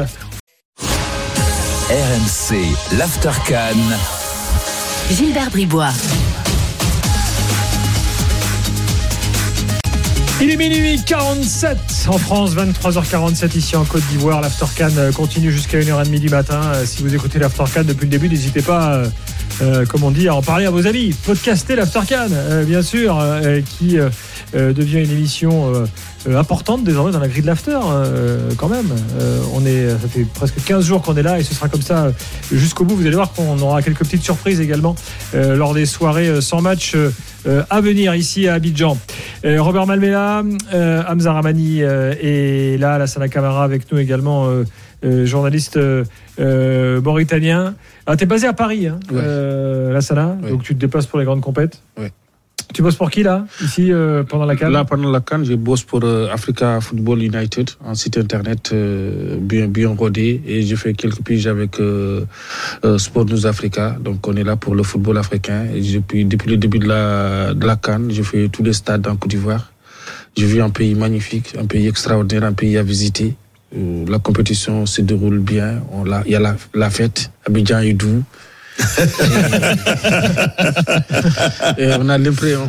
RMC, 1.91 2.57
l'Aftercan. 2.99 3.77
Gilbert 5.11 5.51
Bribois. 5.51 5.91
Il 10.43 10.51
est 10.51 10.57
minuit 10.57 10.99
47 11.05 11.77
en 12.09 12.17
France, 12.17 12.55
23h47 12.55 13.57
ici 13.59 13.77
en 13.77 13.85
Côte 13.85 14.03
d'Ivoire. 14.11 14.41
L'Aftercan 14.41 14.89
euh, 14.97 15.13
continue 15.13 15.53
jusqu'à 15.53 15.79
1h30 15.79 16.19
du 16.19 16.31
matin. 16.31 16.61
Euh, 16.75 16.85
Si 16.87 17.03
vous 17.03 17.15
écoutez 17.15 17.39
l'Aftercan 17.39 17.85
depuis 17.85 18.05
le 18.07 18.11
début, 18.11 18.29
n'hésitez 18.29 18.63
pas, 18.63 18.95
euh, 18.95 19.07
euh, 19.61 19.85
comme 19.85 20.03
on 20.03 20.11
dit, 20.11 20.29
à 20.29 20.35
en 20.35 20.41
parler 20.41 20.65
à 20.65 20.71
vos 20.71 20.87
amis. 20.87 21.15
Podcaster 21.27 21.77
l'Aftercan, 21.77 22.29
euh, 22.33 22.65
bien 22.65 22.81
sûr, 22.83 23.19
euh, 23.21 23.61
qui 23.79 23.99
devient 24.55 25.05
une 25.05 25.11
émission 25.13 25.73
importante 26.35 26.85
désormais 26.85 27.13
dans 27.13 27.19
la 27.19 27.29
grille 27.29 27.43
de 27.43 27.47
l'After, 27.47 27.79
euh, 27.83 28.51
quand 28.57 28.69
même. 28.69 28.87
Euh, 29.21 29.41
on 29.55 29.65
est, 29.65 29.89
ça 29.91 30.09
fait 30.09 30.25
presque 30.35 30.63
15 30.65 30.85
jours 30.85 31.03
qu'on 31.03 31.17
est 31.17 31.23
là 31.23 31.39
et 31.39 31.43
ce 31.43 31.55
sera 31.55 31.69
comme 31.69 31.83
ça 31.83 32.05
euh, 32.07 32.13
jusqu'au 32.53 32.85
bout. 32.85 32.95
Vous 32.97 33.07
allez 33.07 33.15
voir 33.17 33.33
qu'on 33.33 33.59
aura 33.61 33.83
quelques 33.83 34.01
petites 34.01 34.23
surprises 34.23 34.61
également 34.61 34.95
euh, 35.35 35.57
lors 35.57 35.73
des 35.75 35.87
soirées 35.87 36.29
euh, 36.29 36.41
sans 36.41 36.61
match 36.61 36.93
euh, 36.95 37.11
euh, 37.47 37.63
à 37.71 37.81
venir 37.81 38.15
ici 38.15 38.49
à 38.49 38.55
Abidjan. 38.55 38.99
Euh, 39.45 39.63
Robert 39.63 39.87
Malmela, 39.87 40.43
euh, 40.75 41.03
Hamza 41.09 41.33
Ramani 41.33 41.83
euh, 41.83 42.15
et 42.21 42.77
là, 42.79 42.99
Lassana 42.99 43.29
Camara 43.29 43.65
avec 43.65 43.91
nous 43.91 43.99
également, 43.99 44.47
euh, 44.49 44.65
euh, 45.05 45.25
journaliste 45.25 45.79
euh, 45.79 46.05
euh, 46.39 47.01
mauritanien. 47.01 47.75
Ah, 48.07 48.17
t'es 48.17 48.27
basé 48.27 48.47
à 48.47 48.53
Paris, 48.53 48.87
hein, 48.89 49.01
Ouais. 49.11 49.21
euh, 49.23 49.93
Lassana, 49.95 50.37
Ouais. 50.43 50.51
donc 50.51 50.63
tu 50.63 50.75
te 50.75 50.81
déplaces 50.81 51.07
pour 51.07 51.19
les 51.19 51.25
grandes 51.25 51.41
compètes. 51.41 51.81
Ouais. 51.99 52.13
Tu 52.73 52.83
bosses 52.83 52.95
pour 52.95 53.11
qui 53.11 53.25
là, 53.25 53.47
ici 53.63 53.93
euh, 53.93 54.23
pendant 54.23 54.45
la 54.45 54.55
CAN 54.55 54.69
Là, 54.69 54.85
pendant 54.85 55.11
la 55.11 55.21
CAN, 55.21 55.43
je 55.43 55.55
bosse 55.55 55.83
pour 55.83 56.05
euh, 56.05 56.29
Africa 56.33 56.81
Football 56.81 57.23
United, 57.23 57.71
un 57.85 57.95
site 57.95 58.17
internet 58.17 58.71
euh, 58.73 59.37
bien, 59.41 59.67
bien 59.67 59.89
rodé. 59.89 60.41
Et 60.47 60.63
j'ai 60.63 60.77
fait 60.77 60.95
quelques 60.95 61.21
piges 61.23 61.49
avec 61.49 61.81
euh, 61.81 62.25
euh, 62.85 62.97
Sport 62.99 63.27
News 63.27 63.47
Africa. 63.47 63.97
Donc, 64.01 64.27
on 64.29 64.37
est 64.37 64.45
là 64.45 64.55
pour 64.55 64.77
le 64.77 64.85
football 64.85 65.19
africain. 65.19 65.67
Et 65.75 65.81
depuis, 65.81 66.25
depuis 66.25 66.51
le 66.51 66.57
début 66.59 66.79
de 66.79 66.87
la, 66.87 67.55
de 67.55 67.67
la 67.67 67.75
CAN, 67.75 68.03
j'ai 68.09 68.23
fait 68.23 68.49
tous 68.49 68.63
les 68.63 68.73
stades 68.73 69.07
en 69.09 69.17
Côte 69.17 69.31
d'Ivoire. 69.31 69.73
J'ai 70.37 70.47
vu 70.47 70.63
un 70.63 70.71
pays 70.71 70.95
magnifique, 70.95 71.57
un 71.59 71.67
pays 71.67 71.89
extraordinaire, 71.89 72.45
un 72.45 72.53
pays 72.53 72.79
à 72.79 72.85
visiter. 72.85 73.35
Euh, 73.77 74.05
la 74.09 74.21
compétition 74.21 74.87
se 74.87 75.03
déroule 75.03 75.41
bien. 75.41 75.83
Il 76.25 76.33
y 76.33 76.37
a 76.37 76.41
la, 76.41 76.55
la 76.73 76.91
fête. 76.91 77.33
Abidjan 77.47 77.81
est 77.81 77.95
doux. 77.95 78.23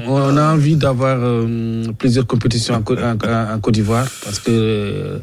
On 0.08 0.38
a 0.38 0.54
envie 0.54 0.76
d'avoir 0.76 1.18
euh, 1.22 1.84
plusieurs 1.98 2.28
compétitions 2.28 2.76
en, 2.76 2.82
Côte- 2.82 3.00
en- 3.00 3.18
en- 3.28 3.54
en 3.56 3.60
Côte 3.60 3.74
d'Ivoire 3.76 4.06
parce 4.24 4.40
que 4.40 4.52
euh, 4.52 5.18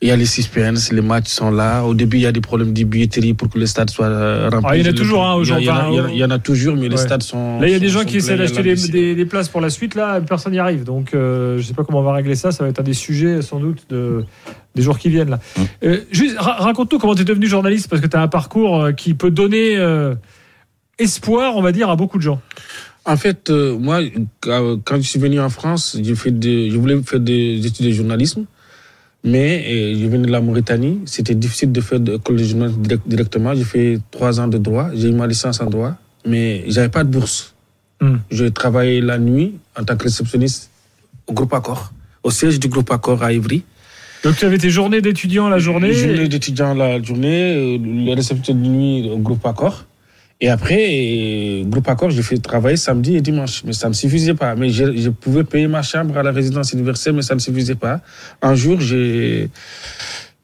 il 0.00 0.08
y 0.08 0.10
a 0.12 0.16
les 0.16 0.26
suspense, 0.26 0.92
les 0.92 1.00
matchs 1.00 1.28
sont 1.28 1.50
là. 1.50 1.82
Au 1.84 1.92
début, 1.92 2.18
il 2.18 2.22
y 2.22 2.26
a 2.26 2.32
des 2.32 2.40
problèmes 2.40 2.72
de 2.72 2.84
billetterie 2.84 3.34
pour 3.34 3.48
que 3.48 3.58
le 3.58 3.66
stade 3.66 3.90
soit 3.90 4.06
euh, 4.06 4.48
rempli. 4.48 4.66
Ah, 4.70 4.76
il 4.76 4.84
y 4.84 4.88
en 4.88 4.90
a 4.90 4.94
toujours, 4.94 5.24
hein, 5.26 5.42
il 5.42 5.48
y 5.48 5.52
a- 5.52 5.58
il 5.58 5.64
y 5.64 5.70
en 5.70 5.74
a- 5.74 5.78
aujourd'hui, 5.88 5.94
il 5.94 5.96
y 5.96 6.00
en 6.00 6.04
a- 6.04 6.10
il 6.12 6.18
y 6.18 6.24
en 6.24 6.30
a 6.30 6.38
toujours, 6.38 6.76
mais 6.76 6.88
les 6.88 6.96
stades 6.96 7.22
sont. 7.22 7.58
Là, 7.60 7.66
il 7.66 7.72
y 7.72 7.76
a 7.76 7.80
des 7.80 7.88
gens 7.88 8.04
qui 8.04 8.18
essaient 8.18 8.36
d'acheter 8.36 8.62
des, 8.62 8.74
visite. 8.74 8.92
des- 8.92 9.14
des 9.16 9.24
places 9.26 9.48
pour 9.48 9.60
la 9.60 9.70
suite. 9.70 9.94
Là, 9.96 10.20
personne 10.20 10.52
n'y 10.52 10.60
arrive. 10.60 10.84
Donc, 10.84 11.14
euh, 11.14 11.54
je 11.56 11.62
ne 11.62 11.66
sais 11.66 11.74
pas 11.74 11.82
comment 11.82 11.98
on 11.98 12.04
va 12.04 12.12
régler 12.12 12.36
ça. 12.36 12.52
Ça 12.52 12.62
va 12.62 12.70
être 12.70 12.78
un 12.78 12.84
des 12.84 12.94
sujets, 12.94 13.42
sans 13.42 13.58
doute, 13.58 13.80
de, 13.90 14.24
des 14.76 14.82
jours 14.82 14.98
qui 14.98 15.08
viennent. 15.08 15.30
Là. 15.30 15.40
Mm. 15.56 15.62
Euh, 15.84 15.96
ra- 16.38 16.56
raconte-nous 16.60 16.98
comment 17.00 17.14
tu 17.16 17.22
es 17.22 17.24
devenu 17.24 17.48
journaliste, 17.48 17.88
parce 17.88 18.00
que 18.00 18.06
tu 18.06 18.16
as 18.16 18.22
un 18.22 18.28
parcours 18.28 18.90
qui 18.96 19.14
peut 19.14 19.32
donner 19.32 19.76
euh, 19.76 20.14
espoir, 20.98 21.56
on 21.56 21.62
va 21.62 21.72
dire, 21.72 21.90
à 21.90 21.96
beaucoup 21.96 22.18
de 22.18 22.22
gens. 22.22 22.40
En 23.04 23.16
fait, 23.16 23.50
euh, 23.50 23.76
moi, 23.78 24.00
quand 24.42 24.96
je 24.96 25.08
suis 25.08 25.18
venu 25.18 25.40
en 25.40 25.48
France, 25.48 25.96
j'ai 26.00 26.14
fait 26.14 26.30
des- 26.30 26.70
je 26.70 26.76
voulais 26.78 27.00
faire 27.02 27.20
des 27.20 27.66
études 27.66 27.86
de 27.86 27.90
journalisme, 27.90 28.44
mais 29.24 29.64
euh, 29.68 29.98
je 30.00 30.06
venais 30.06 30.26
de 30.26 30.32
la 30.32 30.40
Mauritanie. 30.40 31.00
C'était 31.06 31.34
difficile 31.34 31.72
de 31.72 31.80
faire 31.80 32.00
de 32.00 32.12
l'école 32.12 32.36
de 32.36 32.44
journalisme 32.44 32.80
direct- 32.82 33.06
directement. 33.08 33.54
J'ai 33.54 33.64
fait 33.64 33.98
trois 34.10 34.40
ans 34.40 34.48
de 34.48 34.58
droit. 34.58 34.90
J'ai 34.94 35.08
eu 35.08 35.12
ma 35.12 35.26
licence 35.26 35.60
en 35.60 35.66
droit, 35.66 35.94
mais 36.26 36.64
j'avais 36.68 36.88
pas 36.88 37.04
de 37.04 37.10
bourse. 37.10 37.54
Hmm. 38.00 38.18
J'ai 38.30 38.50
travaillé 38.52 39.00
la 39.00 39.18
nuit 39.18 39.54
en 39.78 39.84
tant 39.84 39.96
que 39.96 40.04
réceptionniste 40.04 40.70
au 41.26 41.32
groupe 41.32 41.52
Accor, 41.52 41.92
au 42.22 42.30
siège 42.30 42.60
du 42.60 42.68
groupe 42.68 42.90
Accor 42.92 43.22
à 43.22 43.32
Ivry. 43.32 43.64
Donc, 44.24 44.36
tu 44.36 44.44
avais 44.44 44.58
tes 44.58 44.70
journées 44.70 45.00
d'étudiants 45.00 45.48
la 45.48 45.58
journée. 45.58 45.92
Journée 45.92 46.28
d'étudiant 46.28 46.74
la 46.74 47.00
journée, 47.02 47.54
euh, 47.56 47.78
le 47.78 48.14
réception 48.14 48.54
de 48.54 48.60
nuit 48.60 49.10
au 49.10 49.18
groupe 49.18 49.44
Accor. 49.46 49.84
Et 50.40 50.48
après, 50.48 50.86
euh, 50.88 51.64
groupe 51.64 51.88
Accor, 51.88 52.10
j'ai 52.10 52.22
fait 52.22 52.38
travailler 52.38 52.76
samedi 52.76 53.16
et 53.16 53.20
dimanche. 53.20 53.64
Mais 53.64 53.72
ça 53.72 53.88
ne 53.88 53.94
suffisait 53.94 54.34
pas. 54.34 54.54
Mais 54.54 54.70
je, 54.70 54.96
je 54.96 55.10
pouvais 55.10 55.44
payer 55.44 55.66
ma 55.66 55.82
chambre 55.82 56.16
à 56.16 56.22
la 56.22 56.30
résidence 56.30 56.72
universitaire, 56.72 57.14
mais 57.14 57.22
ça 57.22 57.34
ne 57.34 57.40
suffisait 57.40 57.74
pas. 57.74 58.00
Un 58.40 58.54
jour, 58.54 58.80
j'ai. 58.80 59.50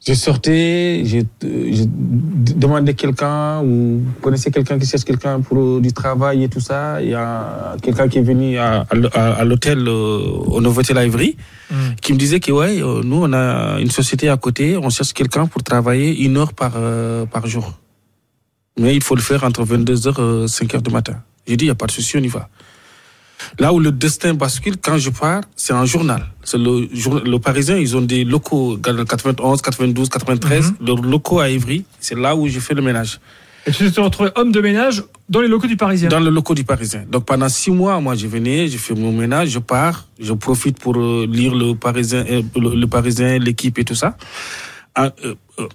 J'ai 0.06 0.14
sorti, 0.16 1.06
j'ai 1.06 1.24
demandé 1.40 2.92
quelqu'un 2.92 3.62
ou 3.62 4.02
vous 4.04 4.20
connaissez 4.20 4.50
quelqu'un 4.50 4.78
qui 4.78 4.86
cherche 4.86 5.04
quelqu'un 5.04 5.40
pour 5.40 5.56
euh, 5.56 5.80
du 5.80 5.94
travail 5.94 6.44
et 6.44 6.48
tout 6.50 6.60
ça. 6.60 7.00
Il 7.00 7.08
y 7.08 7.14
a 7.14 7.74
quelqu'un 7.80 8.06
qui 8.08 8.18
est 8.18 8.22
venu 8.22 8.58
à, 8.58 8.84
à, 9.14 9.44
l'hôtel 9.46 9.78
euh, 9.88 10.18
au 10.54 10.60
Novotel 10.60 10.98
à 10.98 11.06
Ivry 11.06 11.38
mm. 11.70 11.74
qui 12.02 12.12
me 12.12 12.18
disait 12.18 12.38
que 12.38 12.52
ouais, 12.52 12.82
euh, 12.82 13.00
nous 13.02 13.22
on 13.22 13.32
a 13.32 13.80
une 13.80 13.90
société 13.90 14.28
à 14.28 14.36
côté, 14.36 14.76
on 14.76 14.90
cherche 14.90 15.14
quelqu'un 15.14 15.46
pour 15.46 15.62
travailler 15.62 16.22
une 16.22 16.36
heure 16.36 16.52
par, 16.52 16.72
par 17.32 17.46
jour. 17.46 17.72
Mais 18.78 18.94
il 18.94 19.02
faut 19.02 19.14
le 19.14 19.22
faire 19.22 19.44
entre 19.44 19.64
22h 19.64 20.44
et 20.44 20.46
5h 20.46 20.82
du 20.82 20.90
matin. 20.90 21.22
J'ai 21.46 21.56
dit, 21.56 21.64
il 21.64 21.68
n'y 21.68 21.72
a 21.72 21.74
pas 21.74 21.86
de 21.86 21.92
souci, 21.92 22.16
on 22.16 22.20
y 22.20 22.28
va. 22.28 22.48
Là 23.58 23.72
où 23.72 23.78
le 23.78 23.92
destin 23.92 24.34
bascule, 24.34 24.76
quand 24.80 24.98
je 24.98 25.10
pars, 25.10 25.42
c'est 25.54 25.72
un 25.72 25.84
journal. 25.84 26.26
C'est 26.42 26.58
le, 26.58 26.88
le 27.24 27.38
Parisien, 27.38 27.76
ils 27.76 27.96
ont 27.96 28.00
des 28.00 28.24
locaux 28.24 28.76
dans 28.76 29.04
91, 29.04 29.60
92, 29.60 30.08
93, 30.08 30.74
leurs 30.80 31.02
locaux 31.02 31.40
à 31.40 31.50
Ivry. 31.50 31.84
C'est 32.00 32.16
là 32.18 32.34
où 32.34 32.48
j'ai 32.48 32.60
fait 32.60 32.74
le 32.74 32.82
ménage. 32.82 33.20
Et 33.66 33.70
tu 33.72 33.90
te 33.90 34.00
retrouvé 34.00 34.30
homme 34.34 34.52
de 34.52 34.60
ménage 34.60 35.02
dans 35.28 35.40
les 35.40 35.48
locaux 35.48 35.66
du 35.66 35.76
Parisien 35.76 36.10
Dans 36.10 36.20
les 36.20 36.30
locaux 36.30 36.54
du 36.54 36.64
Parisien. 36.64 37.04
Donc 37.10 37.24
pendant 37.24 37.48
six 37.48 37.70
mois, 37.70 37.98
moi, 38.00 38.14
je 38.14 38.26
venais, 38.26 38.68
je 38.68 38.76
fais 38.76 38.94
mon 38.94 39.10
ménage, 39.10 39.48
je 39.48 39.58
pars, 39.58 40.06
je 40.20 40.34
profite 40.34 40.78
pour 40.78 40.96
euh, 40.96 41.26
lire 41.26 41.54
le 41.54 41.74
Parisien, 41.74 42.24
euh, 42.30 42.42
le, 42.56 42.86
Parisien, 42.86 43.38
l'équipe 43.38 43.78
et 43.78 43.84
tout 43.84 43.94
ça. 43.94 44.16
Euh, 44.98 45.10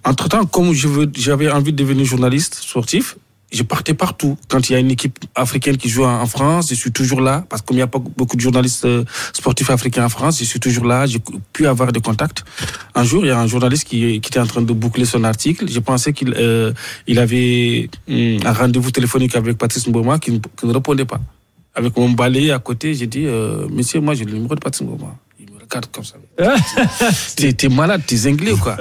entre-temps, 0.04 0.46
comme 0.46 0.74
j'avais 0.74 1.52
envie 1.52 1.72
de 1.72 1.78
devenir 1.78 2.06
journaliste 2.06 2.56
sportif, 2.56 3.18
je 3.52 3.64
partais 3.64 3.94
partout. 3.94 4.38
Quand 4.48 4.70
il 4.70 4.74
y 4.74 4.76
a 4.76 4.80
une 4.80 4.92
équipe 4.92 5.18
africaine 5.36 5.78
qui 5.78 5.90
joue 5.90 6.06
en 6.06 6.26
France, 6.26 6.70
je 6.70 6.76
suis 6.76 6.92
toujours 6.92 7.22
là, 7.22 7.46
parce 7.50 7.62
qu'il 7.62 7.76
n'y 7.76 7.82
a 7.82 7.88
pas 7.88 8.00
beaucoup 8.00 8.36
de 8.36 8.42
journalistes 8.42 8.86
euh, 8.86 9.04
sportifs 9.34 9.70
africains 9.70 10.06
en 10.06 10.10
France, 10.10 10.40
je 10.40 10.44
suis 10.44 10.60
toujours 10.60 10.86
là, 10.86 11.06
j'ai 11.06 11.20
pu 11.54 11.66
avoir 11.66 11.92
des 11.92 12.02
contacts. 12.02 12.44
Un 12.96 13.04
jour, 13.04 13.26
il 13.26 13.30
y 13.30 13.32
a 13.32 13.40
un 13.40 13.48
journaliste 13.48 13.88
qui, 13.88 14.16
était 14.16 14.40
en 14.40 14.46
train 14.46 14.62
de 14.62 14.74
boucler 14.74 15.06
son 15.06 15.24
article. 15.24 15.70
Je 15.70 15.80
pensais 15.80 16.14
qu'il 16.14 16.34
euh, 16.38 16.74
il 17.08 17.20
avait 17.20 17.90
hum, 18.08 18.38
un 18.46 18.54
rendez-vous 18.54 18.92
téléphonique 18.92 19.36
avec 19.36 19.58
Patrice 19.58 19.88
Mboma 19.88 20.20
qui, 20.20 20.32
ne 20.32 20.74
répondait 20.74 21.06
pas. 21.06 21.20
Avec 21.76 21.96
mon 21.98 22.10
balai 22.10 22.52
à 22.52 22.60
côté, 22.60 22.94
j'ai 22.94 23.08
dit, 23.08 23.26
euh, 23.26 23.68
monsieur, 23.70 24.00
moi 24.00 24.14
j'ai 24.14 24.26
le 24.26 24.34
numéro 24.34 24.54
de 24.56 24.60
Patrice 24.60 24.82
Mboma. 24.82 25.16
Il 25.72 25.76
regarde 25.76 25.92
comme 25.92 26.04
ça. 26.04 26.16
t'es, 27.36 27.70
malade, 27.70 28.02
t'es 28.06 28.16
zinglé 28.16 28.54
ou 28.54 28.58
quoi 28.58 28.76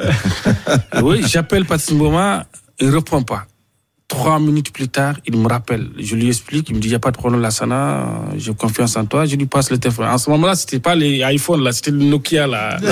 Oui, 1.02 1.20
j'appelle 1.26 1.64
Patrice 1.66 1.92
Mboma, 1.92 2.46
il 2.80 2.88
ne 2.88 2.94
répond 2.94 3.22
pas. 3.22 3.46
Trois 4.06 4.38
minutes 4.40 4.72
plus 4.72 4.88
tard, 4.88 5.16
il 5.26 5.36
me 5.36 5.46
rappelle. 5.46 5.88
Je 5.98 6.16
lui 6.16 6.28
explique, 6.28 6.70
il 6.70 6.76
me 6.76 6.80
dit, 6.80 6.88
il 6.88 6.92
n'y 6.92 6.96
a 6.96 6.98
pas 6.98 7.10
de 7.10 7.18
problème, 7.18 7.42
Lassana, 7.42 8.22
j'ai 8.38 8.54
confiance 8.54 8.96
en 8.96 9.04
toi. 9.04 9.26
Je 9.26 9.36
lui 9.36 9.44
passe 9.44 9.70
le 9.70 9.76
téléphone. 9.76 10.06
En 10.06 10.16
ce 10.16 10.30
moment-là, 10.30 10.54
c'était 10.54 10.78
pas 10.78 10.94
les 10.94 11.22
iPhones, 11.30 11.62
là, 11.62 11.72
c'était 11.72 11.90
le 11.90 11.98
Nokia, 11.98 12.46
là. 12.46 12.78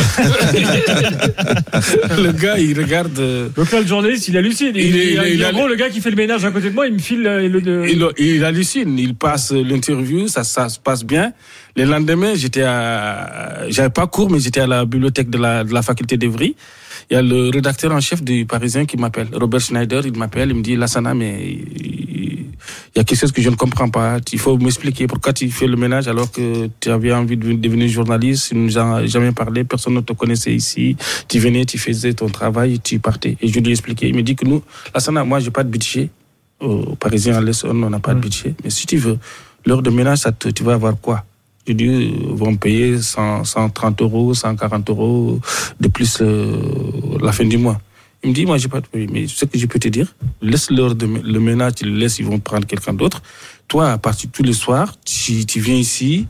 le 2.19 2.33
gars, 2.33 2.59
il 2.59 2.79
regarde. 2.79 3.19
Euh, 3.19 3.49
Donc 3.57 3.73
là, 3.73 3.81
le 3.81 3.87
journaliste, 3.87 4.29
il 4.29 4.37
hallucine. 4.37 4.73
Il, 4.75 4.95
il, 4.95 5.43
en 5.47 5.53
gros, 5.53 5.67
le 5.67 5.77
gars 5.77 5.89
qui 5.89 6.03
fait 6.03 6.11
le 6.11 6.17
ménage 6.17 6.45
à 6.45 6.51
côté 6.51 6.69
de 6.69 6.75
moi, 6.75 6.87
il 6.87 6.93
me 6.93 6.99
file 6.99 7.27
euh, 7.27 7.49
le. 7.49 7.89
Il, 7.89 8.07
il 8.19 8.45
hallucine. 8.45 8.99
Il 8.99 9.15
passe 9.15 9.53
l'interview, 9.53 10.29
ça, 10.29 10.45
ça 10.45 10.69
se 10.69 10.79
passe 10.79 11.03
bien. 11.03 11.33
Le 11.77 11.85
lendemain, 11.85 12.35
j'étais 12.35 12.62
à, 12.62 13.68
j'avais 13.68 13.91
pas 13.91 14.07
cours, 14.07 14.31
mais 14.31 14.39
j'étais 14.41 14.61
à 14.61 14.66
la 14.66 14.85
bibliothèque 14.85 15.29
de 15.29 15.39
la, 15.39 15.62
de 15.62 15.72
la 15.74 15.83
faculté 15.83 16.16
d'Evry 16.16 16.57
il 17.11 17.14
y 17.14 17.16
a 17.16 17.22
le 17.22 17.51
rédacteur 17.51 17.93
en 17.93 18.01
chef 18.01 18.22
du 18.22 18.47
Parisien 18.47 18.85
qui 18.85 18.97
m'appelle, 18.97 19.29
Robert 19.33 19.61
Schneider, 19.61 20.05
il 20.05 20.16
m'appelle, 20.18 20.51
il 20.51 20.57
me 20.57 20.62
dit, 20.62 20.74
Lassana, 20.74 21.14
mais 21.14 21.53
il 21.53 22.49
y 22.97 22.99
a 22.99 23.05
quelque 23.05 23.18
chose 23.18 23.31
que 23.31 23.41
je 23.41 23.49
ne 23.49 23.55
comprends 23.55 23.89
pas. 23.89 24.18
Il 24.33 24.39
faut 24.39 24.59
m'expliquer 24.59 25.07
pourquoi 25.07 25.33
tu 25.33 25.49
fais 25.51 25.68
le 25.68 25.77
ménage 25.77 26.09
alors 26.09 26.31
que 26.33 26.68
tu 26.81 26.91
avais 26.91 27.12
envie 27.12 27.37
de 27.37 27.53
devenir 27.53 27.89
journaliste, 27.89 28.49
tu 28.49 28.57
nous 28.57 28.77
as 28.77 29.07
jamais 29.07 29.31
parlé, 29.31 29.62
personne 29.62 29.95
ne 29.95 30.01
te 30.01 30.12
connaissait 30.14 30.55
ici. 30.55 30.97
Tu 31.29 31.39
venais, 31.39 31.64
tu 31.64 31.79
faisais 31.79 32.12
ton 32.12 32.29
travail, 32.29 32.81
tu 32.81 32.99
partais. 32.99 33.37
Et 33.41 33.49
je 33.49 33.61
lui 33.61 33.68
ai 33.68 33.72
expliqué. 33.72 34.09
Il 34.09 34.16
me 34.16 34.22
dit 34.22 34.35
que 34.35 34.45
nous, 34.45 34.62
Lassana, 34.93 35.22
moi, 35.22 35.39
j'ai 35.39 35.51
pas 35.51 35.62
de 35.62 35.68
budget. 35.68 36.11
Au 36.59 36.97
Parisien, 36.97 37.37
à 37.37 37.41
l'Essonne, 37.41 37.85
on 37.85 37.91
n'a 37.91 38.01
pas 38.01 38.14
de 38.14 38.18
mmh. 38.18 38.22
budget. 38.22 38.55
Mais 38.64 38.70
si 38.70 38.87
tu 38.87 38.97
veux, 38.97 39.18
l'heure 39.64 39.83
de 39.83 39.91
ménage, 39.91 40.18
ça 40.18 40.33
tu 40.33 40.64
vas 40.64 40.72
avoir 40.72 40.99
quoi? 40.99 41.24
Je 41.67 41.73
dis, 41.73 42.14
vont 42.31 42.57
payer 42.57 43.01
100, 43.01 43.45
130 43.45 44.03
euros, 44.03 44.35
140 44.35 44.91
euros 44.91 45.41
de 45.81 45.89
plus 45.89 46.19
euh, 46.21 46.57
la 47.21 47.33
fin 47.33 47.45
du 47.45 47.59
mois. 47.59 47.81
Il 48.23 48.31
me 48.31 48.35
dit, 48.35 48.47
moi, 48.47 48.59
j'ai 48.59 48.69
pas 48.69 48.81
de 48.81 48.87
Mais 49.12 49.27
ce 49.27 49.45
que 49.45 49.59
je 49.59 49.67
peux 49.67 49.79
te 49.79 49.89
dire, 49.89 50.14
laisse-leur 50.41 50.95
le 50.95 51.41
ménage, 51.41 51.77
tu 51.77 51.85
le 51.85 51.97
laisses, 51.97 52.19
ils 52.19 52.25
vont 52.25 52.39
prendre 52.39 52.67
quelqu'un 52.67 52.95
d'autre. 52.95 53.23
Toi, 53.69 53.93
à 53.93 53.99
partir 53.99 54.31
tous 54.33 54.43
les 54.43 54.53
soirs, 54.53 54.95
tu, 55.05 55.45
tu 55.45 55.61
viens 55.61 55.77
ici, 55.77 56.27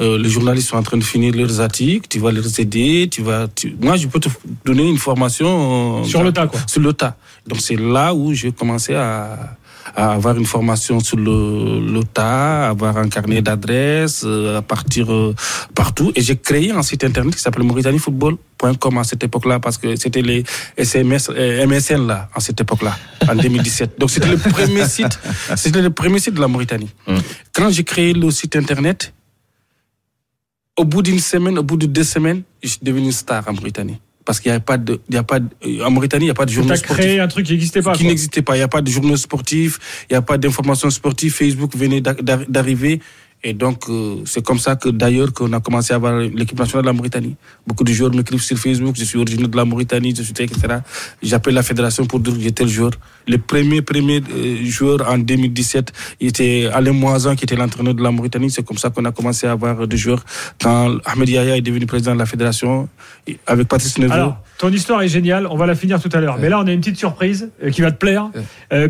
euh, 0.00 0.16
les 0.16 0.28
journalistes 0.30 0.68
sont 0.68 0.76
en 0.76 0.82
train 0.82 0.96
de 0.96 1.04
finir 1.04 1.34
leurs 1.34 1.60
articles, 1.60 2.06
tu 2.08 2.20
vas 2.20 2.30
les 2.30 2.60
aider, 2.60 3.08
tu 3.10 3.22
vas, 3.22 3.46
moi, 3.80 3.96
je 3.96 4.06
peux 4.06 4.20
te 4.20 4.28
donner 4.64 4.88
une 4.88 4.98
formation. 4.98 6.02
Euh, 6.02 6.04
sur 6.04 6.22
le 6.22 6.32
tas, 6.32 6.46
quoi. 6.46 6.60
Sur 6.66 6.80
le 6.80 6.92
tas. 6.92 7.16
Donc, 7.46 7.60
c'est 7.60 7.76
là 7.76 8.14
où 8.14 8.32
j'ai 8.32 8.52
commencé 8.52 8.94
à, 8.94 9.56
à 9.94 10.12
avoir 10.12 10.36
une 10.36 10.46
formation 10.46 11.00
sur 11.00 11.16
le, 11.16 11.80
le 11.80 12.04
tas, 12.04 12.68
avoir 12.68 12.96
un 12.96 13.08
carnet 13.08 13.42
d'adresses, 13.42 14.22
euh, 14.24 14.58
à 14.58 14.62
partir 14.62 15.12
euh, 15.12 15.34
partout. 15.74 16.12
Et 16.14 16.20
j'ai 16.20 16.36
créé 16.36 16.70
un 16.70 16.82
site 16.82 17.04
internet 17.04 17.34
qui 17.34 17.40
s'appelle 17.40 17.64
MauritaniFootball.com 17.64 18.98
à 18.98 19.04
cette 19.04 19.24
époque-là 19.24 19.60
parce 19.60 19.78
que 19.78 19.96
c'était 19.96 20.22
les 20.22 20.44
SMS, 20.76 21.30
euh, 21.34 21.66
MSN 21.66 22.06
là, 22.06 22.28
à 22.34 22.40
cette 22.40 22.60
époque-là, 22.60 22.96
en 23.28 23.34
2017. 23.34 23.98
Donc 23.98 24.10
c'était 24.10 24.28
le 24.28 24.38
premier 24.38 24.84
site, 24.86 25.18
c'était 25.56 25.82
le 25.82 25.90
premier 25.90 26.18
site 26.18 26.34
de 26.34 26.40
la 26.40 26.48
Mauritanie. 26.48 26.90
Hum. 27.06 27.18
Quand 27.52 27.70
j'ai 27.70 27.84
créé 27.84 28.12
le 28.12 28.30
site 28.30 28.56
internet, 28.56 29.12
au 30.76 30.84
bout 30.84 31.02
d'une 31.02 31.18
semaine, 31.18 31.58
au 31.58 31.62
bout 31.62 31.76
de 31.76 31.86
deux 31.86 32.04
semaines, 32.04 32.42
je 32.62 32.68
suis 32.68 32.80
devenu 32.82 33.10
star 33.12 33.48
en 33.48 33.52
Mauritanie 33.52 34.00
parce 34.28 34.40
qu'il 34.40 34.52
n'y 34.52 34.56
a 34.56 34.60
pas 34.60 34.76
de, 34.76 35.00
il 35.08 35.14
y 35.14 35.16
a 35.16 35.22
pas 35.22 35.38
en 35.86 35.90
Mauritanie, 35.90 36.24
il 36.24 36.26
n'y 36.26 36.30
a 36.30 36.34
pas 36.34 36.44
de 36.44 36.50
journaux 36.50 36.76
sportifs. 36.76 36.98
créé 36.98 37.18
un 37.18 37.28
truc 37.28 37.46
qui 37.46 37.52
n'existait 37.52 37.80
pas. 37.80 37.94
Qui 37.94 38.04
n'existait 38.04 38.42
pas. 38.42 38.56
Il 38.56 38.58
n'y 38.58 38.62
a 38.62 38.68
pas 38.68 38.82
de 38.82 38.90
journaux 38.90 39.16
sportifs, 39.16 39.78
il 40.02 40.12
n'y 40.12 40.18
a 40.18 40.20
pas 40.20 40.36
d'informations 40.36 40.90
sportives. 40.90 41.32
Facebook 41.32 41.74
venait 41.74 42.02
d'arriver. 42.02 43.00
Et 43.44 43.52
donc, 43.52 43.88
euh, 43.88 44.16
c'est 44.24 44.44
comme 44.44 44.58
ça 44.58 44.74
que 44.74 44.88
d'ailleurs 44.88 45.32
qu'on 45.32 45.52
a 45.52 45.60
commencé 45.60 45.92
à 45.92 45.96
avoir 45.96 46.18
l'équipe 46.18 46.58
nationale 46.58 46.82
de 46.82 46.88
la 46.88 46.92
Mauritanie. 46.92 47.36
Beaucoup 47.64 47.84
de 47.84 47.92
joueurs 47.92 48.12
m'écrivent 48.12 48.42
sur 48.42 48.58
Facebook, 48.58 48.96
je 48.98 49.04
suis 49.04 49.16
originaire 49.16 49.48
de 49.48 49.56
la 49.56 49.64
Mauritanie, 49.64 50.12
je 50.16 50.22
suis 50.22 50.34
etc. 50.36 50.78
J'appelle 51.22 51.54
la 51.54 51.62
fédération 51.62 52.04
pour 52.04 52.18
dire 52.18 52.34
que 52.34 52.40
j'étais 52.40 52.64
le 52.64 52.70
joueur. 52.70 52.90
Le 53.28 53.38
premier, 53.38 53.80
premier 53.80 54.22
euh, 54.34 54.64
joueur 54.64 55.08
en 55.08 55.18
2017, 55.18 55.92
il 56.20 56.28
était 56.28 56.68
Alain 56.72 56.92
Moisan 56.92 57.36
qui 57.36 57.44
était 57.44 57.54
l'entraîneur 57.54 57.94
de 57.94 58.02
la 58.02 58.10
Mauritanie. 58.10 58.50
C'est 58.50 58.64
comme 58.64 58.78
ça 58.78 58.90
qu'on 58.90 59.04
a 59.04 59.12
commencé 59.12 59.46
à 59.46 59.52
avoir 59.52 59.86
des 59.86 59.96
joueurs. 59.96 60.24
Quand 60.60 60.96
Ahmed 61.04 61.28
Yahya 61.28 61.58
est 61.58 61.60
devenu 61.60 61.86
président 61.86 62.14
de 62.14 62.18
la 62.18 62.26
fédération, 62.26 62.88
avec 63.46 63.68
Patrice 63.68 63.98
Neveu. 63.98 64.12
Alors, 64.12 64.38
ton 64.58 64.70
histoire 64.70 65.02
est 65.02 65.08
géniale, 65.08 65.46
on 65.46 65.56
va 65.56 65.66
la 65.66 65.76
finir 65.76 66.02
tout 66.02 66.10
à 66.12 66.18
l'heure. 66.18 66.38
Mais 66.40 66.48
là, 66.48 66.58
on 66.58 66.66
a 66.66 66.72
une 66.72 66.80
petite 66.80 66.96
surprise 66.96 67.50
euh, 67.62 67.70
qui 67.70 67.82
va 67.82 67.92
te 67.92 67.98
plaire, 67.98 68.30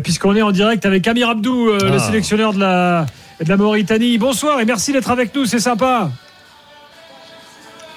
puisqu'on 0.03 0.35
est 0.35 0.41
en 0.41 0.51
direct 0.51 0.87
avec 0.87 1.07
Amir 1.07 1.29
Abdou, 1.29 1.67
le 1.67 1.93
ah. 1.93 1.99
sélectionneur 1.99 2.53
de 2.53 2.59
la 2.59 3.05
de 3.43 3.49
la 3.49 3.57
Mauritanie. 3.57 4.17
Bonsoir 4.17 4.59
et 4.59 4.65
merci 4.65 4.91
d'être 4.91 5.09
avec 5.09 5.33
nous, 5.33 5.45
c'est 5.45 5.59
sympa. 5.59 6.11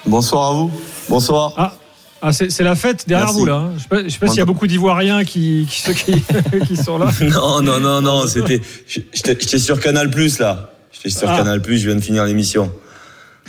Bonsoir 0.05 0.51
à 0.51 0.53
vous. 0.53 0.71
Bonsoir. 1.09 1.53
Ah, 1.57 1.73
ah 2.21 2.33
c'est 2.33 2.61
la 2.61 2.75
fête 2.75 3.07
derrière 3.07 3.31
vous 3.31 3.45
là. 3.45 3.55
Hein. 3.55 3.71
Je 3.91 4.03
ne 4.03 4.09
sais 4.09 4.19
pas, 4.19 4.27
s'il 4.27 4.37
y 4.37 4.41
a 4.41 4.45
beaucoup 4.45 4.67
d'Ivoiriens 4.67 5.23
qui, 5.23 5.67
qui, 5.69 6.75
sont 6.83 6.97
là. 6.97 7.09
Non, 7.21 7.61
non, 7.61 7.79
non, 7.79 8.01
non. 8.01 8.27
C'était, 8.27 8.61
j'étais 8.87 9.59
sur 9.59 9.79
Canal 9.79 10.09
Plus 10.09 10.39
là. 10.39 10.71
J'étais 10.91 11.09
sur 11.09 11.29
ah. 11.29 11.37
Canal 11.37 11.61
Plus. 11.61 11.79
Je 11.79 11.87
viens 11.87 11.95
de 11.95 12.03
finir 12.03 12.25
l'émission. 12.25 12.71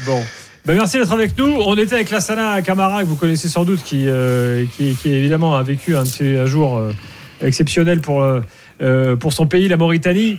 Bon. 0.07 0.23
Ben 0.67 0.75
merci 0.77 0.99
d'être 0.99 1.13
avec 1.13 1.37
nous. 1.37 1.61
On 1.67 1.77
était 1.77 1.97
avec 1.97 2.11
Lassana 2.11 2.63
Camara, 2.63 3.03
que 3.03 3.09
vous 3.09 3.17
connaissez 3.17 3.49
sans 3.49 3.65
doute, 3.65 3.83
qui, 3.85 4.09
euh, 4.09 4.65
qui, 4.77 4.97
évidemment 5.05 5.55
a 5.55 5.63
vécu 5.63 5.95
un, 5.95 6.05
un 6.05 6.47
jour 6.47 6.79
euh, 6.79 6.91
exceptionnel 7.43 8.01
pour, 8.01 8.23
euh, 8.23 9.17
pour 9.17 9.35
son 9.35 9.47
pays, 9.47 9.69
la 9.69 9.77
Mauritanie. 9.77 10.39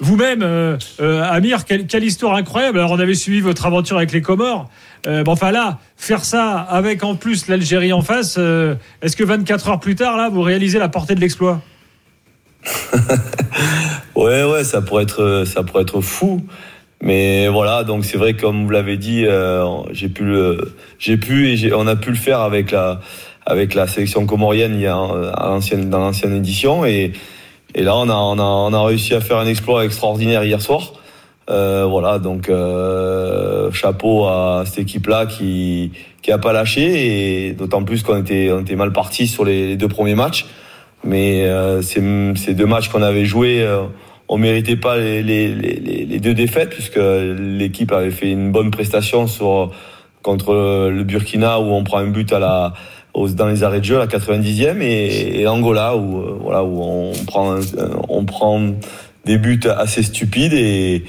Vous-même, 0.00 0.42
euh, 0.42 0.76
euh, 1.00 1.22
Amir, 1.24 1.64
quelle, 1.64 2.04
histoire 2.04 2.34
incroyable. 2.34 2.78
Alors, 2.78 2.92
on 2.92 3.00
avait 3.00 3.14
suivi 3.14 3.40
votre 3.40 3.66
aventure 3.66 3.96
avec 3.96 4.12
les 4.12 4.22
Comores. 4.22 4.70
Euh, 5.06 5.24
bon, 5.24 5.32
enfin 5.32 5.50
là, 5.50 5.78
faire 5.96 6.24
ça 6.24 6.58
avec 6.60 7.02
en 7.02 7.16
plus 7.16 7.48
l'Algérie 7.48 7.92
en 7.92 8.02
face, 8.02 8.38
est-ce 9.02 9.16
que 9.16 9.24
24 9.24 9.68
heures 9.68 9.80
plus 9.80 9.96
tard, 9.96 10.16
là, 10.16 10.28
vous 10.28 10.42
réalisez 10.42 10.78
la 10.78 10.88
portée 10.88 11.14
de 11.14 11.20
l'exploit? 11.20 11.60
Ouais, 14.14 14.42
ouais, 14.42 14.64
ça 14.64 14.82
pourrait 14.82 15.04
être, 15.04 15.44
ça 15.46 15.62
pourrait 15.62 15.82
être 15.82 16.00
fou. 16.00 16.44
Mais 17.00 17.46
voilà, 17.46 17.84
donc 17.84 18.04
c'est 18.04 18.18
vrai, 18.18 18.34
comme 18.34 18.64
vous 18.64 18.70
l'avez 18.70 18.96
dit, 18.96 19.24
j'ai 19.92 20.08
pu, 20.08 20.24
le, 20.24 20.74
j'ai 20.98 21.16
pu 21.16 21.52
et 21.52 21.72
on 21.72 21.86
a 21.86 21.94
pu 21.94 22.10
le 22.10 22.16
faire 22.16 22.40
avec 22.40 22.72
la, 22.72 23.00
avec 23.46 23.74
la 23.74 23.86
sélection 23.86 24.26
comorienne 24.26 24.84
à 24.84 25.46
l'ancienne, 25.46 25.88
dans 25.88 26.00
l'ancienne 26.00 26.34
édition 26.34 26.84
et 26.84 27.12
et 27.74 27.82
là, 27.82 27.96
on 27.96 28.08
a, 28.08 28.14
on, 28.14 28.38
a, 28.38 28.42
on 28.42 28.72
a 28.72 28.84
réussi 28.84 29.14
à 29.14 29.20
faire 29.20 29.38
un 29.38 29.46
exploit 29.46 29.84
extraordinaire 29.84 30.44
hier 30.44 30.60
soir. 30.60 30.92
Euh, 31.50 31.86
voilà, 31.86 32.18
donc 32.18 32.50
euh, 32.50 33.72
chapeau 33.72 34.26
à 34.26 34.64
cette 34.66 34.80
équipe-là 34.80 35.24
qui 35.24 35.92
qui 36.20 36.30
a 36.30 36.36
pas 36.36 36.52
lâché 36.52 37.46
et 37.46 37.52
d'autant 37.52 37.84
plus 37.84 38.02
qu'on 38.02 38.20
était 38.20 38.50
on 38.52 38.60
était 38.60 38.76
mal 38.76 38.92
parti 38.92 39.26
sur 39.26 39.44
les, 39.44 39.76
deux 39.76 39.88
premiers 39.88 40.14
matchs. 40.14 40.46
Mais 41.04 41.46
euh, 41.46 41.80
ces, 41.80 42.02
ces 42.36 42.54
deux 42.54 42.66
matchs 42.66 42.88
qu'on 42.88 43.02
avait 43.02 43.24
joués, 43.24 43.62
euh, 43.62 43.84
on 44.28 44.36
méritait 44.36 44.76
pas 44.76 44.98
les, 44.98 45.22
les, 45.22 45.54
les, 45.54 46.04
les 46.04 46.18
deux 46.18 46.34
défaites 46.34 46.70
puisque 46.70 46.98
l'équipe 46.98 47.92
avait 47.92 48.10
fait 48.10 48.30
une 48.30 48.52
bonne 48.52 48.70
prestation 48.70 49.26
sur 49.26 49.70
contre 50.22 50.52
le 50.90 51.04
Burkina 51.04 51.60
où 51.60 51.72
on 51.72 51.84
prend 51.84 51.98
un 51.98 52.08
but 52.08 52.30
à 52.32 52.38
la 52.38 52.74
dans 53.14 53.46
les 53.48 53.62
arrêts 53.62 53.80
de 53.80 53.84
jeu 53.84 53.96
à 53.96 54.00
la 54.00 54.06
90e 54.06 54.80
et, 54.80 55.46
Angola 55.46 55.96
où 55.96 56.38
voilà 56.40 56.62
où 56.62 56.80
on 56.82 57.12
prend 57.26 57.56
on 58.08 58.24
prend 58.24 58.60
des 59.24 59.38
buts 59.38 59.60
assez 59.76 60.02
stupides 60.02 60.52
et 60.52 61.04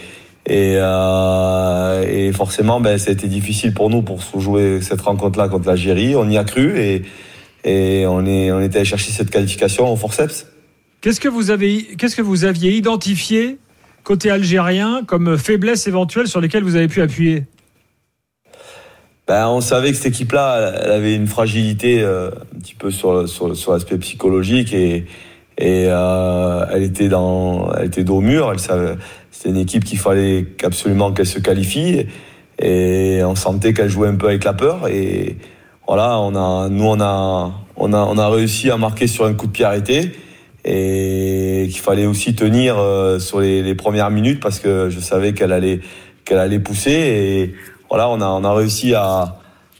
euh, 0.50 2.06
et 2.08 2.32
forcément, 2.32 2.80
ben, 2.80 2.98
ça 2.98 3.10
a 3.10 3.14
été 3.14 3.28
difficile 3.28 3.74
pour 3.74 3.90
nous 3.90 4.02
pour 4.02 4.22
jouer 4.40 4.80
cette 4.82 5.02
rencontre-là 5.02 5.48
contre 5.48 5.68
l'Algérie. 5.68 6.16
On 6.16 6.30
y 6.30 6.38
a 6.38 6.44
cru 6.44 6.80
et, 6.80 7.04
et 7.64 8.06
on, 8.08 8.26
est, 8.26 8.52
on 8.52 8.62
était 8.62 8.78
allé 8.78 8.86
chercher 8.86 9.12
cette 9.12 9.30
qualification 9.30 9.92
au 9.92 9.96
forceps. 9.96 10.48
Qu'est-ce 11.02 11.20
que 11.20 11.30
vous 11.30 11.52
avez, 11.52 11.84
qu'est-ce 11.98 12.16
que 12.16 12.22
vous 12.22 12.46
aviez 12.46 12.76
identifié 12.76 13.58
côté 14.04 14.32
algérien 14.32 15.04
comme 15.06 15.38
faiblesse 15.38 15.88
éventuelle 15.88 16.28
sur 16.28 16.42
lesquelles 16.42 16.64
vous 16.64 16.76
avez 16.76 16.88
pu 16.88 17.02
appuyer? 17.02 17.44
Ben, 19.30 19.48
on 19.48 19.62
savait 19.62 19.92
que 19.92 19.98
cette 19.98 20.08
équipe-là, 20.08 20.74
elle 20.84 20.92
avait 20.92 21.14
une 21.14 21.28
fragilité 21.28 22.02
euh, 22.02 22.32
un 22.32 22.60
petit 22.60 22.74
peu 22.74 22.90
sur, 22.90 23.30
sur, 23.30 23.56
sur 23.56 23.74
l'aspect 23.74 24.00
psychologique 24.00 24.74
et, 24.74 25.06
et 25.60 25.86
euh, 25.88 26.66
elle 26.74 26.82
était 26.82 27.10
dans, 27.10 27.72
elle 27.74 27.86
était 27.86 28.04
dos 28.04 28.22
mur. 28.22 28.52
C'était 28.58 29.50
une 29.50 29.58
équipe 29.58 29.84
qu'il 29.84 30.00
fallait 30.00 30.48
absolument 30.64 31.12
qu'elle 31.12 31.28
se 31.28 31.38
qualifie. 31.38 32.08
Et 32.60 33.22
on 33.24 33.36
sentait 33.36 33.72
qu'elle 33.72 33.90
jouait 33.90 34.08
un 34.08 34.16
peu 34.16 34.30
avec 34.30 34.44
la 34.46 34.54
peur. 34.54 34.88
Et 34.88 35.38
voilà, 35.86 36.18
on 36.18 36.34
a, 36.34 36.68
nous, 36.70 36.86
on 36.86 37.00
a, 37.00 37.54
on 37.76 37.94
a, 37.94 37.98
on 37.98 38.18
a 38.18 38.30
réussi 38.30 38.72
à 38.72 38.78
marquer 38.78 39.06
sur 39.06 39.26
un 39.26 39.36
coup 39.36 39.46
de 39.46 39.52
pied 39.52 39.64
arrêté. 39.64 40.12
Et 40.66 41.68
qu'il 41.70 41.82
fallait 41.82 42.08
aussi 42.08 42.34
tenir 42.34 42.80
euh, 42.80 43.20
sur 43.20 43.42
les, 43.42 43.62
les, 43.62 43.76
premières 43.76 44.10
minutes 44.10 44.40
parce 44.40 44.60
que 44.60 44.90
je 44.90 45.00
savais 45.00 45.34
qu'elle 45.34 45.52
allait, 45.52 45.82
qu'elle 46.26 46.40
allait 46.40 46.58
pousser. 46.58 46.92
Et 46.92 47.56
voilà, 47.90 48.10
on 48.10 48.22
a, 48.22 48.28
on 48.28 48.44
a 48.44 48.54
réussi 48.54 48.94
à, 48.94 49.38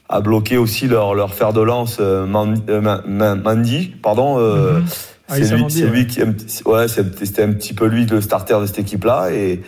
à 0.08 0.20
bloquer 0.20 0.58
aussi 0.58 0.88
leur, 0.88 1.14
leur 1.14 1.32
fer 1.34 1.52
de 1.52 1.60
lance, 1.60 1.98
euh, 2.00 2.26
Mandy, 2.26 3.94
pardon. 4.02 4.38
Euh, 4.38 4.80
mm-hmm. 4.80 5.06
Ah, 5.32 5.36
c'est 5.68 5.86
lui, 5.86 6.08
qui, 6.08 6.20
ouais, 6.64 6.88
c'était 6.88 7.44
un 7.44 7.52
petit 7.52 7.72
peu 7.72 7.86
lui 7.86 8.04
le 8.04 8.20
starter 8.20 8.60
de 8.60 8.66
cette 8.66 8.80
équipe-là 8.80 9.30
et 9.30 9.62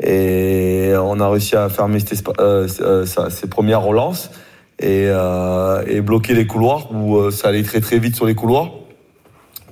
et 0.00 0.92
on 0.96 1.18
a 1.18 1.28
réussi 1.28 1.56
à 1.56 1.68
fermer 1.68 1.98
ses, 1.98 2.22
euh, 2.38 2.68
euh 2.80 3.04
ses 3.04 3.48
premières 3.48 3.82
relances 3.82 4.30
et, 4.78 5.06
euh, 5.08 5.82
et, 5.86 6.00
bloquer 6.00 6.34
les 6.34 6.46
couloirs 6.46 6.94
où 6.94 7.16
euh, 7.16 7.30
ça 7.32 7.48
allait 7.48 7.64
très 7.64 7.80
très 7.80 7.98
vite 7.98 8.14
sur 8.14 8.26
les 8.26 8.36
couloirs. 8.36 8.70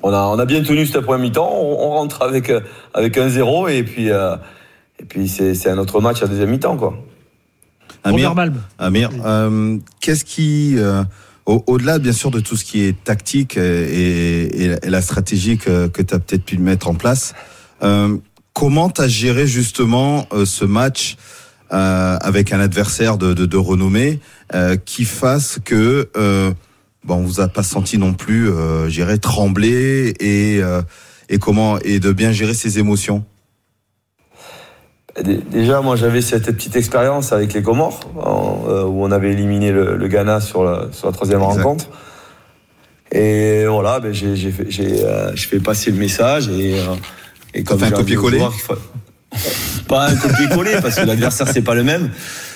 On 0.02 0.12
a, 0.12 0.22
on 0.22 0.38
a 0.38 0.44
bien 0.44 0.62
tenu 0.62 0.84
cette 0.84 1.02
première 1.02 1.20
mi-temps. 1.20 1.48
On, 1.48 1.86
on, 1.86 1.90
rentre 1.90 2.22
avec 2.22 2.52
avec 2.92 3.18
un 3.18 3.28
zéro 3.28 3.68
et 3.68 3.84
puis 3.84 4.10
euh, 4.10 4.36
et 4.98 5.04
puis 5.04 5.28
c'est 5.28 5.68
un 5.68 5.78
autre 5.78 6.00
match 6.00 6.22
à 6.22 6.26
deuxième 6.26 6.50
mi-temps 6.50 6.76
quoi. 6.76 6.94
Amir, 8.06 8.34
Amir, 8.78 9.10
qu'est-ce 10.00 10.24
qui 10.24 10.76
au-delà, 11.46 11.98
bien 11.98 12.12
sûr, 12.12 12.30
de 12.30 12.40
tout 12.40 12.56
ce 12.56 12.64
qui 12.64 12.82
est 12.82 13.04
tactique 13.04 13.56
et, 13.56 14.76
la 14.82 15.00
stratégie 15.00 15.58
que, 15.58 15.86
tu 15.86 16.14
as 16.14 16.18
peut-être 16.18 16.44
pu 16.44 16.58
mettre 16.58 16.88
en 16.88 16.94
place, 16.94 17.34
euh, 17.82 18.16
comment 18.52 18.90
tu 18.90 19.02
as 19.02 19.08
géré 19.08 19.46
justement 19.46 20.26
euh, 20.32 20.44
ce 20.44 20.64
match 20.64 21.16
euh, 21.72 22.16
avec 22.20 22.52
un 22.52 22.60
adversaire 22.60 23.18
de, 23.18 23.32
de, 23.32 23.56
renommée 23.56 24.20
qui 24.84 25.04
fasse 25.04 25.58
que 25.64 26.08
bon, 27.04 27.16
on 27.16 27.22
vous 27.22 27.40
a 27.40 27.48
pas 27.48 27.62
senti 27.62 27.98
non 27.98 28.12
plus, 28.14 28.48
euh, 28.50 29.16
trembler 29.18 30.14
et, 30.20 30.60
et 31.28 31.38
comment 31.38 31.78
et 31.80 32.00
de 32.00 32.12
bien 32.12 32.32
gérer 32.32 32.54
ses 32.54 32.78
émotions? 32.78 33.24
Déjà, 35.22 35.80
moi, 35.80 35.96
j'avais 35.96 36.20
cette 36.20 36.44
petite 36.44 36.76
expérience 36.76 37.32
avec 37.32 37.54
les 37.54 37.62
Comores, 37.62 38.00
euh, 38.18 38.84
où 38.84 39.02
on 39.02 39.10
avait 39.10 39.32
éliminé 39.32 39.72
le, 39.72 40.08
Ghana 40.08 40.40
sur 40.40 40.62
la, 40.62 40.88
sur 40.92 41.06
la 41.06 41.12
troisième 41.12 41.42
rencontre. 41.42 41.86
Et 43.12 43.64
voilà, 43.66 44.00
ben, 44.00 44.12
j'ai, 44.12 44.36
j'ai, 44.36 44.52
j'ai, 44.68 45.04
euh, 45.04 45.34
je 45.34 45.46
fais 45.46 45.60
passer 45.60 45.90
le 45.90 45.96
message 45.96 46.48
et, 46.48 46.74
euh, 46.74 46.94
et 47.54 47.62
comme 47.62 47.78
fait 47.78 47.86
un 47.86 47.90
copier-coller 47.90 48.42
Pas 49.88 50.08
un 50.08 50.16
copier-coller 50.16 50.78
parce 50.82 50.96
que 50.96 51.06
l'adversaire 51.06 51.48
c'est 51.48 51.62
pas 51.62 51.74
le 51.74 51.84
même, 51.84 52.10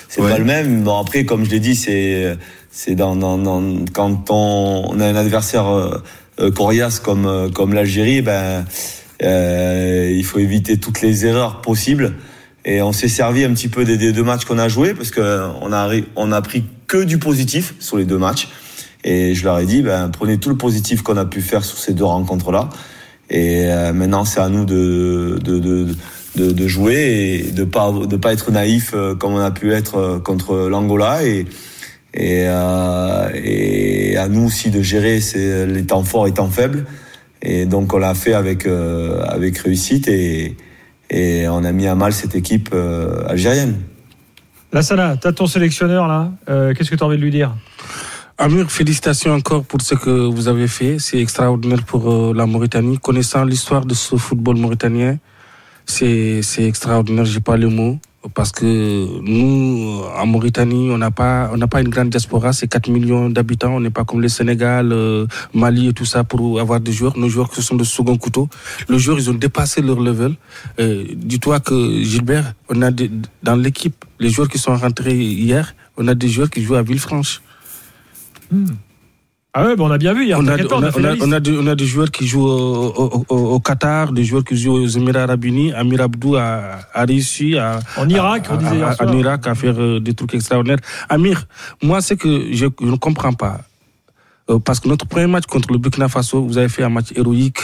c'est 0.09 0.21
pas 0.21 0.37
le 0.37 0.43
même. 0.43 0.83
Bon 0.83 0.99
après, 0.99 1.25
comme 1.25 1.45
je 1.45 1.51
l'ai 1.51 1.61
dit, 1.61 1.75
c'est 1.75 2.37
c'est 2.69 2.95
dans, 2.95 3.15
dans, 3.15 3.37
dans, 3.37 3.85
quand 3.93 4.29
on, 4.29 4.91
on, 4.91 4.99
a 4.99 5.05
un 5.05 5.15
adversaire 5.15 5.67
euh, 5.69 6.51
coriace 6.51 6.99
comme 6.99 7.49
comme 7.53 7.73
l'Algérie, 7.73 8.21
ben 8.21 8.65
il 9.21 10.23
faut 10.25 10.39
éviter 10.39 10.77
toutes 10.77 11.01
les 11.01 11.25
erreurs 11.25 11.61
possibles. 11.61 12.13
Et 12.63 12.81
on 12.81 12.93
s'est 12.93 13.07
servi 13.07 13.43
un 13.43 13.53
petit 13.53 13.67
peu 13.67 13.85
des, 13.85 14.11
deux 14.11 14.23
matchs 14.23 14.45
qu'on 14.45 14.59
a 14.59 14.67
joués 14.67 14.93
parce 14.93 15.11
qu'on 15.11 15.73
a, 15.73 15.89
on 16.15 16.31
a 16.31 16.41
pris 16.41 16.65
que 16.87 17.03
du 17.03 17.17
positif 17.17 17.73
sur 17.79 17.97
les 17.97 18.05
deux 18.05 18.17
matchs. 18.17 18.49
Et 19.03 19.33
je 19.33 19.43
leur 19.43 19.57
ai 19.59 19.65
dit, 19.65 19.81
ben, 19.81 20.09
prenez 20.09 20.37
tout 20.37 20.49
le 20.49 20.57
positif 20.57 21.01
qu'on 21.01 21.17
a 21.17 21.25
pu 21.25 21.41
faire 21.41 21.65
sur 21.65 21.77
ces 21.77 21.93
deux 21.93 22.05
rencontres-là. 22.05 22.69
Et 23.31 23.65
euh, 23.65 23.93
maintenant, 23.93 24.25
c'est 24.25 24.41
à 24.41 24.49
nous 24.49 24.65
de, 24.65 25.39
de, 25.41 25.57
de, 25.57 25.87
de, 26.35 26.51
de 26.51 26.67
jouer 26.67 27.43
et 27.47 27.51
de 27.51 27.63
pas 27.63 27.91
de 27.91 28.15
pas 28.15 28.33
être 28.33 28.51
naïf 28.51 28.91
euh, 28.93 29.15
comme 29.15 29.33
on 29.33 29.39
a 29.39 29.51
pu 29.51 29.73
être 29.73 29.95
euh, 29.95 30.19
contre 30.19 30.69
l'Angola 30.69 31.23
et 31.25 31.45
et, 32.13 32.43
euh, 32.45 33.29
et 33.33 34.17
à 34.17 34.27
nous 34.27 34.47
aussi 34.47 34.69
de 34.69 34.81
gérer 34.81 35.21
les 35.65 35.85
temps 35.85 36.03
forts 36.03 36.27
et 36.27 36.33
temps 36.33 36.49
faibles. 36.49 36.85
Et 37.41 37.65
donc 37.65 37.93
on 37.93 37.97
l'a 37.97 38.13
fait 38.13 38.33
avec 38.33 38.67
avec 38.67 39.57
réussite 39.59 40.09
et 40.09 40.57
et 41.11 41.47
on 41.49 41.63
a 41.63 41.71
mis 41.73 41.87
à 41.87 41.95
mal 41.95 42.13
cette 42.13 42.35
équipe 42.35 42.69
euh, 42.73 43.27
algérienne. 43.27 43.81
La 44.71 44.81
Sana, 44.81 45.17
tu 45.17 45.27
as 45.27 45.33
ton 45.33 45.45
sélectionneur 45.45 46.07
là, 46.07 46.31
euh, 46.49 46.73
qu'est-ce 46.73 46.89
que 46.89 46.95
tu 46.95 47.03
as 47.03 47.05
envie 47.05 47.17
de 47.17 47.21
lui 47.21 47.31
dire? 47.31 47.53
Amir, 48.37 48.71
félicitations 48.71 49.33
encore 49.33 49.65
pour 49.65 49.81
ce 49.81 49.93
que 49.93 50.09
vous 50.09 50.47
avez 50.47 50.67
fait. 50.67 50.97
C'est 50.97 51.19
extraordinaire 51.19 51.83
pour 51.83 52.09
euh, 52.09 52.33
la 52.33 52.45
Mauritanie. 52.45 52.97
Connaissant 52.97 53.43
l'histoire 53.43 53.85
de 53.85 53.93
ce 53.93 54.15
football 54.15 54.55
mauritanien, 54.55 55.17
c'est 55.85 56.41
extraordinaire, 56.59 57.25
j'ai 57.25 57.41
pas 57.41 57.57
le 57.57 57.67
mot 57.67 57.99
parce 58.35 58.51
que 58.51 59.19
nous, 59.21 60.01
en 60.15 60.25
Mauritanie, 60.27 60.91
on 60.91 60.97
n'a 60.97 61.09
pas, 61.11 61.49
on 61.51 61.57
n'a 61.57 61.67
pas 61.67 61.81
une 61.81 61.89
grande 61.89 62.09
diaspora, 62.09 62.53
c'est 62.53 62.67
4 62.67 62.89
millions 62.89 63.29
d'habitants, 63.29 63.73
on 63.75 63.79
n'est 63.79 63.89
pas 63.89 64.03
comme 64.03 64.21
le 64.21 64.27
Sénégal, 64.29 64.91
euh, 64.91 65.25
Mali 65.53 65.87
et 65.87 65.93
tout 65.93 66.05
ça 66.05 66.23
pour 66.23 66.59
avoir 66.59 66.79
des 66.79 66.91
joueurs. 66.91 67.17
Nos 67.17 67.29
joueurs 67.29 67.49
qui 67.49 67.61
sont 67.63 67.75
de 67.75 67.83
second 67.83 68.17
couteau. 68.17 68.47
Les 68.89 68.99
joueurs, 68.99 69.17
ils 69.17 69.29
ont 69.29 69.33
dépassé 69.33 69.81
leur 69.81 69.99
level. 69.99 70.35
Euh, 70.79 71.05
Dis-toi 71.15 71.59
que 71.59 72.01
Gilbert, 72.03 72.53
on 72.69 72.81
a 72.83 72.91
dans 73.41 73.55
l'équipe, 73.55 74.05
les 74.19 74.29
joueurs 74.29 74.49
qui 74.49 74.59
sont 74.59 74.75
rentrés 74.75 75.17
hier, 75.17 75.75
on 75.97 76.07
a 76.07 76.13
des 76.13 76.27
joueurs 76.29 76.49
qui 76.49 76.61
jouent 76.63 76.75
à 76.75 76.83
Villefranche. 76.83 77.41
Hmm. 78.51 78.65
Ah 79.53 79.65
ouais, 79.65 79.75
on 79.77 79.91
a 79.91 79.97
bien 79.97 80.13
vu. 80.13 80.27
Il 80.27 80.35
on, 80.35 80.47
a, 80.47 80.55
on, 80.71 81.67
a, 81.67 81.75
des 81.75 81.85
joueurs 81.85 82.09
qui 82.09 82.25
jouent 82.25 82.47
au, 82.47 83.59
Qatar, 83.59 84.13
des 84.13 84.23
joueurs 84.23 84.45
qui 84.45 84.55
jouent 84.55 84.75
aux 84.75 84.87
Émirats 84.87 85.23
Arabes 85.23 85.43
Unis. 85.43 85.73
Amir 85.73 86.01
Abdou 86.01 86.37
a, 86.37 86.79
réussi 86.95 87.57
à, 87.57 87.79
en 87.97 88.07
Irak, 88.07 88.47
on 88.49 88.55
disait 88.55 88.81
en 88.81 89.17
Irak 89.17 89.47
à 89.47 89.55
faire 89.55 89.75
euh, 89.77 89.99
des 89.99 90.13
trucs 90.13 90.35
extraordinaires. 90.35 90.79
Amir, 91.09 91.47
moi, 91.83 92.01
c'est 92.01 92.15
que 92.15 92.53
je, 92.53 92.65
ne 92.79 92.95
comprends 92.95 93.33
pas. 93.33 93.59
Euh, 94.49 94.57
parce 94.59 94.79
que 94.79 94.87
notre 94.87 95.05
premier 95.05 95.27
match 95.27 95.45
contre 95.47 95.73
le 95.73 95.79
Burkina 95.79 96.07
Faso, 96.07 96.41
vous 96.41 96.57
avez 96.57 96.69
fait 96.69 96.83
un 96.83 96.89
match 96.89 97.07
héroïque, 97.13 97.59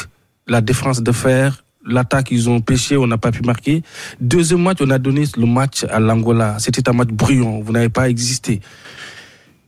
la 0.45 0.59
défense 0.59 1.01
de 1.01 1.11
fer, 1.13 1.63
l'attaque, 1.85 2.31
ils 2.31 2.49
ont 2.49 2.59
pêché, 2.59 2.97
on 2.97 3.07
n'a 3.07 3.17
pas 3.17 3.31
pu 3.31 3.43
marquer. 3.43 3.81
Deuxième 4.19 4.61
match, 4.61 4.79
on 4.81 4.89
a 4.89 4.99
donné 4.99 5.23
le 5.37 5.45
match 5.45 5.85
à 5.89 6.01
l'Angola. 6.01 6.57
C'était 6.59 6.89
un 6.89 6.93
match 6.93 7.09
brillant, 7.09 7.61
vous 7.61 7.71
n'avez 7.71 7.89
pas 7.89 8.09
existé. 8.09 8.59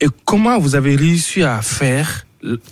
Et 0.01 0.07
comment 0.25 0.57
vous 0.59 0.75
avez 0.75 0.95
réussi 0.95 1.43
à 1.43 1.61
faire 1.61 2.25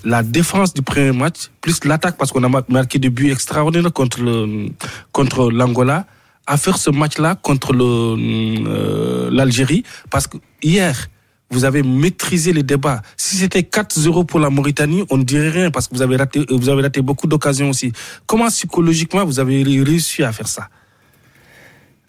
la 0.03 0.23
défense 0.23 0.73
du 0.73 0.81
premier 0.81 1.11
match, 1.11 1.49
plus 1.61 1.83
l'attaque, 1.83 2.17
parce 2.17 2.31
qu'on 2.31 2.43
a 2.43 2.63
marqué 2.69 2.99
des 2.99 3.09
buts 3.09 3.31
extraordinaires 3.31 3.91
contre 3.91 4.21
le, 4.21 4.69
contre 5.11 5.51
l'Angola, 5.51 6.05
à 6.45 6.55
faire 6.55 6.77
ce 6.77 6.89
match-là 6.89 7.35
contre 7.35 7.73
le, 7.73 7.83
euh, 7.83 9.29
l'Algérie, 9.31 9.83
parce 10.09 10.27
que 10.27 10.37
hier, 10.63 11.07
vous 11.49 11.65
avez 11.65 11.83
maîtrisé 11.83 12.53
les 12.53 12.63
débats. 12.63 13.01
Si 13.17 13.37
c'était 13.37 13.61
4-0 13.61 14.25
pour 14.25 14.39
la 14.39 14.49
Mauritanie, 14.49 15.03
on 15.09 15.17
ne 15.17 15.23
dirait 15.23 15.49
rien 15.49 15.71
parce 15.71 15.87
que 15.87 15.95
vous 15.95 16.01
avez 16.01 16.17
raté, 16.17 16.45
vous 16.49 16.69
avez 16.69 16.81
raté 16.81 17.01
beaucoup 17.01 17.27
d'occasions 17.27 17.69
aussi. 17.69 17.91
Comment 18.25 18.47
psychologiquement 18.47 19.25
vous 19.25 19.39
avez 19.39 19.63
réussi 19.63 20.23
à 20.23 20.31
faire 20.31 20.47
ça? 20.47 20.69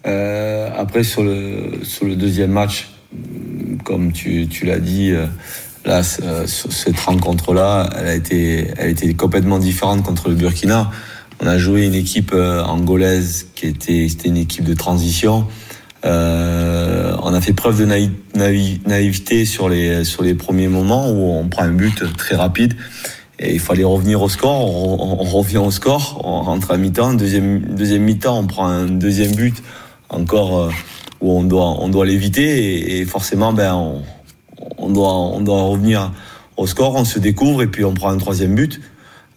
Euh, 0.06 0.70
Après, 0.76 1.04
sur 1.04 1.22
le, 1.22 1.84
sur 1.84 2.06
le 2.06 2.16
deuxième 2.16 2.50
match, 2.52 2.88
comme 3.84 4.12
tu, 4.12 4.48
l'as 4.64 4.80
dit, 4.80 5.12
euh, 5.12 5.26
là, 5.84 6.02
cette 6.02 7.00
rencontre-là, 7.00 7.88
elle 7.98 8.06
a 8.06 8.14
été, 8.14 8.68
elle 8.76 8.96
a 8.96 9.14
complètement 9.14 9.59
différente 9.59 10.02
contre 10.02 10.28
le 10.28 10.34
Burkina. 10.34 10.90
On 11.40 11.46
a 11.46 11.59
joué 11.59 11.86
une 11.86 11.94
équipe 11.94 12.32
euh, 12.34 12.62
angolaise 12.62 13.46
qui 13.54 13.66
était, 13.66 14.09
c'était 14.09 14.28
une 14.28 14.36
équipe 14.36 14.64
de 14.64 14.74
transition. 14.74 15.46
Euh, 16.04 17.16
on 17.22 17.32
a 17.32 17.40
fait 17.40 17.52
preuve 17.52 17.80
de 17.80 17.84
naïveté 17.84 19.44
sur 19.44 19.68
les, 19.68 20.04
sur 20.04 20.22
les 20.22 20.34
premiers 20.34 20.68
moments 20.68 21.11
où 21.11 21.32
on 21.32 21.48
prend 21.48 21.62
un 21.62 21.72
but 21.72 22.04
très 22.16 22.36
rapide 22.36 22.74
et 23.40 23.54
il 23.54 23.61
fallait 23.61 23.84
revenir 23.84 24.22
au 24.22 24.28
score. 24.28 24.64
On, 24.64 25.24
revient 25.24 25.59
au 25.59 25.70
score, 25.70 26.20
on 26.24 26.42
rentre 26.42 26.72
à 26.72 26.76
mi-temps, 26.76 27.14
deuxième, 27.14 27.61
deuxième 27.61 28.02
mi-temps, 28.02 28.38
on 28.38 28.46
prend 28.46 28.66
un 28.66 28.86
deuxième 28.86 29.34
but 29.34 29.62
encore 30.09 30.70
où 31.20 31.32
on 31.32 31.44
doit 31.44 31.76
on 31.80 31.88
doit 31.88 32.06
l'éviter 32.06 32.98
et, 32.98 33.04
forcément 33.04 33.52
ben 33.52 33.74
on, 33.74 34.02
on, 34.78 34.90
doit 34.90 35.12
on 35.12 35.40
doit 35.40 35.62
revenir 35.62 36.12
au 36.56 36.66
score, 36.66 36.96
on 36.96 37.04
se 37.04 37.18
découvre 37.18 37.62
et 37.62 37.68
puis 37.68 37.84
on 37.84 37.94
prend 37.94 38.10
un 38.10 38.18
troisième 38.18 38.54
but. 38.54 38.80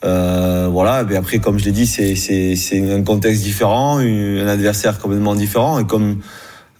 Euh, 0.03 0.67
voilà, 0.71 1.05
et 1.09 1.15
après, 1.15 1.38
comme 1.38 1.59
je 1.59 1.65
l'ai 1.65 1.71
dit, 1.71 1.86
c'est, 1.86 2.91
un 2.91 3.03
contexte 3.03 3.43
différent, 3.43 3.99
un 3.99 4.47
adversaire 4.47 4.97
complètement 4.97 5.36
différent. 5.36 5.79
Et 5.79 5.86
comme 5.86 6.17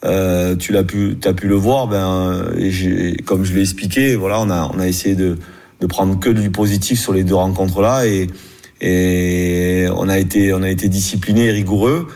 euh, 0.04 0.56
tu 0.56 0.72
l'as 0.72 0.84
pu, 0.84 1.18
as 1.24 1.34
pu 1.34 1.48
le 1.48 1.56
voir, 1.56 1.88
ben, 1.88 2.44
et 2.58 3.18
comme 3.24 3.44
je 3.44 3.54
l'ai 3.54 3.62
expliqué, 3.62 4.16
voilà, 4.16 4.42
on 4.42 4.50
a, 4.50 4.72
on 4.74 4.80
a 4.80 4.88
essayé 4.88 5.16
de, 5.16 5.38
de 5.80 5.86
prendre 5.86 6.20
que 6.20 6.30
du 6.30 6.50
positif 6.50 7.00
sur 7.00 7.14
les 7.14 7.24
deux 7.24 7.36
rencontres-là. 7.36 8.08
Et, 8.08 8.28
et 8.82 9.86
on 9.96 10.10
a 10.10 10.18
été, 10.18 10.54
on 10.54 10.64
a 10.64 10.70
été 10.70 10.88
discipliné 10.90 11.46
et 11.46 11.52
rigoureux. 11.52 12.08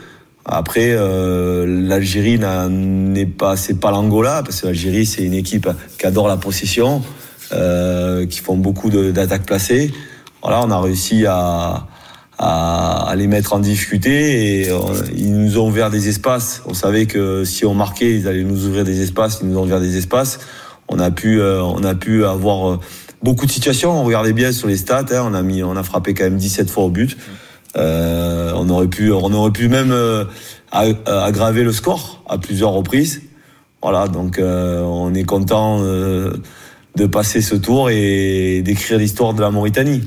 Après, 0.46 0.92
euh, 0.92 1.66
l'Algérie 1.68 2.40
n'est 2.40 3.26
pas, 3.26 3.58
c'est 3.58 3.80
pas 3.80 3.92
l'Angola 3.92 4.44
parce 4.44 4.62
que 4.62 4.68
l'Algérie 4.68 5.06
c'est 5.06 5.24
une 5.24 5.34
équipe 5.34 5.68
qui 5.98 6.06
adore 6.06 6.28
la 6.28 6.38
possession, 6.38 7.02
euh, 7.52 8.26
qui 8.28 8.40
font 8.40 8.56
beaucoup 8.56 8.90
d'attaques 8.90 9.46
placées. 9.46 9.92
Voilà, 10.44 10.62
on 10.64 10.70
a 10.70 10.80
réussi 10.80 11.26
à, 11.26 11.88
à, 12.38 13.10
à, 13.10 13.16
les 13.16 13.26
mettre 13.26 13.54
en 13.54 13.60
difficulté 13.60 14.62
et 14.62 14.70
ils 15.16 15.36
nous 15.36 15.58
ont 15.58 15.68
ouvert 15.68 15.90
des 15.90 16.10
espaces. 16.10 16.62
On 16.68 16.76
savait 16.76 17.08
que 17.08 17.44
si 17.44 17.66
on 17.66 17.74
marquait, 17.74 18.16
ils 18.16 18.28
allaient 18.28 18.44
nous 18.44 18.66
ouvrir 18.66 18.84
des 18.84 19.02
espaces. 19.02 19.40
Ils 19.42 19.50
nous 19.50 19.58
ont 19.58 19.64
ouvert 19.64 19.80
des 19.80 19.98
espaces. 19.98 20.40
On 20.88 21.00
a 21.00 21.12
pu, 21.12 21.40
euh, 21.40 21.64
on 21.64 21.84
a 21.84 21.96
pu 21.96 22.26
avoir 22.26 22.70
euh, 22.70 22.80
beaucoup 23.24 23.46
de 23.46 23.52
situations. 23.52 24.00
On 24.00 24.04
regardait 24.04 24.34
bien 24.34 24.52
sur 24.52 24.68
les 24.68 24.78
stats. 24.78 25.06
Hein, 25.12 25.24
on 25.26 25.34
a 25.34 25.42
mis, 25.42 25.64
on 25.64 25.76
a 25.76 25.84
frappé 25.84 26.14
quand 26.14 26.26
même 26.26 26.38
17 26.38 26.70
fois 26.70 26.84
au 26.84 26.90
but. 26.90 27.18
Euh, 27.78 28.52
on 28.56 28.70
aurait 28.70 28.88
pu, 28.88 29.12
on 29.12 29.34
aurait 29.34 29.52
pu 29.52 29.68
même 29.68 29.92
euh, 29.92 30.26
aggraver 30.72 31.64
le 31.64 31.72
score 31.72 32.24
à 32.28 32.38
plusieurs 32.38 32.72
reprises. 32.72 33.22
Voilà, 33.82 34.08
donc 34.08 34.40
euh, 34.40 34.82
on 34.82 35.14
est 35.14 35.26
content 35.26 35.82
de 35.82 37.06
passer 37.12 37.42
ce 37.42 37.56
tour 37.56 37.90
et 37.90 38.62
d'écrire 38.62 38.98
l'histoire 38.98 39.34
de 39.34 39.42
la 39.42 39.52
Mauritanie. 39.52 40.02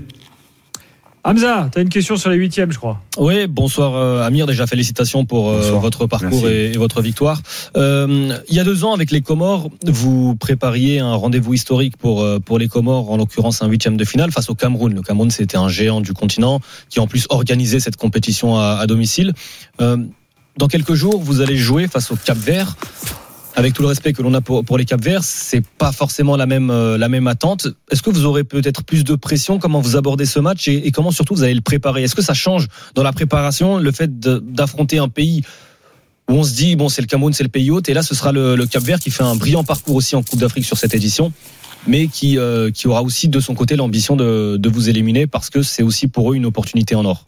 Hamza, 1.28 1.68
tu 1.70 1.78
as 1.78 1.82
une 1.82 1.90
question 1.90 2.16
sur 2.16 2.30
les 2.30 2.36
huitièmes, 2.36 2.72
je 2.72 2.78
crois. 2.78 3.02
Oui, 3.18 3.46
bonsoir 3.46 3.94
euh, 3.96 4.22
Amir. 4.22 4.46
Déjà 4.46 4.66
félicitations 4.66 5.26
pour 5.26 5.50
euh, 5.50 5.72
votre 5.72 6.06
parcours 6.06 6.48
et, 6.48 6.72
et, 6.72 6.78
votre 6.78 7.02
victoire. 7.02 7.42
Euh, 7.76 8.34
il 8.48 8.56
y 8.56 8.58
a 8.58 8.64
deux 8.64 8.82
ans, 8.84 8.94
avec 8.94 9.10
les 9.10 9.20
Comores, 9.20 9.68
vous 9.84 10.36
prépariez 10.36 11.00
un 11.00 11.14
rendez-vous 11.14 11.52
historique 11.52 11.98
pour 11.98 12.26
pour 12.46 12.58
les 12.58 12.66
Comores, 12.66 13.10
en 13.10 13.18
l'occurrence 13.18 13.60
un 13.60 13.68
huitième 13.68 13.98
de 13.98 14.06
finale 14.06 14.32
face 14.32 14.48
au 14.48 14.54
Cameroun. 14.54 14.94
Le 14.94 15.02
Cameroun, 15.02 15.30
c'était 15.30 15.58
un 15.58 15.68
géant 15.68 16.00
du 16.00 16.14
continent 16.14 16.60
qui 16.88 16.98
en 16.98 17.06
plus 17.06 17.26
organisait 17.28 17.80
cette 17.80 17.96
compétition 17.96 18.58
à, 18.58 18.78
à 18.80 18.86
domicile. 18.86 19.34
Dans 19.78 20.66
quelques 20.66 20.94
jours, 20.94 21.20
vous 21.20 21.42
allez 21.42 21.58
jouer 21.58 21.88
face 21.88 22.10
au 22.10 22.16
Cap 22.16 22.38
Vert 22.38 22.74
avec 23.58 23.74
tout 23.74 23.82
le 23.82 23.88
respect 23.88 24.12
que 24.12 24.22
l'on 24.22 24.32
a 24.34 24.40
pour, 24.40 24.78
les 24.78 24.84
Cap 24.84 25.02
Verts, 25.02 25.24
c'est 25.24 25.66
pas 25.66 25.90
forcément 25.90 26.36
la 26.36 26.46
même 26.46 26.70
euh, 26.70 26.96
la 26.96 27.08
même 27.08 27.26
attente. 27.26 27.66
Est-ce 27.90 28.02
que 28.02 28.10
vous 28.10 28.24
aurez 28.24 28.44
peut-être 28.44 28.84
plus 28.84 29.02
de 29.02 29.16
pression? 29.16 29.58
Comment 29.58 29.80
vous 29.80 29.96
abordez 29.96 30.26
ce 30.26 30.38
match 30.38 30.68
et, 30.68 30.92
comment 30.92 31.10
surtout 31.10 31.34
vous 31.34 31.42
allez 31.42 31.54
le 31.54 31.60
préparer? 31.60 32.04
Est-ce 32.04 32.14
que 32.14 32.22
ça 32.22 32.34
change 32.34 32.68
dans 32.94 33.02
la 33.02 33.12
préparation 33.12 33.78
le 33.78 33.90
fait 33.90 34.20
d'affronter 34.20 34.98
un 34.98 35.08
pays 35.08 35.42
où 36.30 36.34
on 36.34 36.44
se 36.44 36.54
dit 36.54 36.76
bon 36.76 36.88
c'est 36.88 37.02
le 37.02 37.08
Cameroun, 37.08 37.32
c'est 37.32 37.42
le 37.42 37.48
pays 37.48 37.72
hôte 37.72 37.88
et 37.88 37.94
là 37.94 38.02
ce 38.04 38.14
sera 38.14 38.30
le, 38.30 38.54
le 38.54 38.66
Cap 38.66 38.84
Vert 38.84 39.00
qui 39.00 39.10
fait 39.10 39.24
un 39.24 39.34
brillant 39.34 39.64
parcours 39.64 39.96
aussi 39.96 40.14
en 40.14 40.22
Coupe 40.22 40.38
d'Afrique 40.38 40.64
sur 40.64 40.78
cette 40.78 40.94
édition 40.94 41.32
mais 41.88 42.06
qui, 42.06 42.38
euh, 42.38 42.70
qui 42.70 42.86
aura 42.86 43.02
aussi 43.02 43.28
de 43.28 43.40
son 43.40 43.54
côté 43.54 43.74
l'ambition 43.74 44.14
de, 44.14 44.56
de 44.56 44.68
vous 44.68 44.88
éliminer 44.88 45.26
parce 45.26 45.50
que 45.50 45.62
c'est 45.62 45.82
aussi 45.82 46.06
pour 46.06 46.30
eux 46.30 46.36
une 46.36 46.46
opportunité 46.46 46.94
en 46.94 47.04
or? 47.04 47.26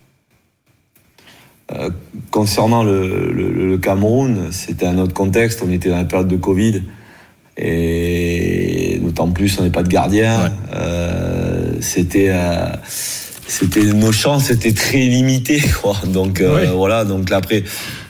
Euh, 1.79 1.91
concernant 2.31 2.83
le, 2.83 3.33
le, 3.33 3.51
le 3.51 3.79
Cameroun, 3.79 4.49
c'était 4.51 4.87
un 4.87 4.99
autre 4.99 5.15
contexte. 5.15 5.63
On 5.65 5.71
était 5.71 5.89
dans 5.89 5.97
la 5.97 6.05
période 6.05 6.29
de 6.29 6.37
Covid. 6.37 6.83
Et 7.57 8.99
d'autant 9.03 9.29
plus, 9.29 9.59
on 9.59 9.65
n'est 9.65 9.71
pas 9.71 9.83
de 9.83 9.89
gardien. 9.89 10.45
Ouais. 10.45 10.51
Euh, 10.75 11.73
c'était, 11.81 12.31
euh, 12.31 12.67
c'était 12.87 13.85
nos 13.85 14.13
chances 14.13 14.51
étaient 14.51 14.73
très 14.73 14.99
limitées, 14.99 15.63
quoi. 15.83 15.97
Donc 16.07 16.41
ouais. 16.41 16.67
voilà. 16.67 17.05
Donc 17.05 17.31
là, 17.31 17.37
après, 17.37 17.63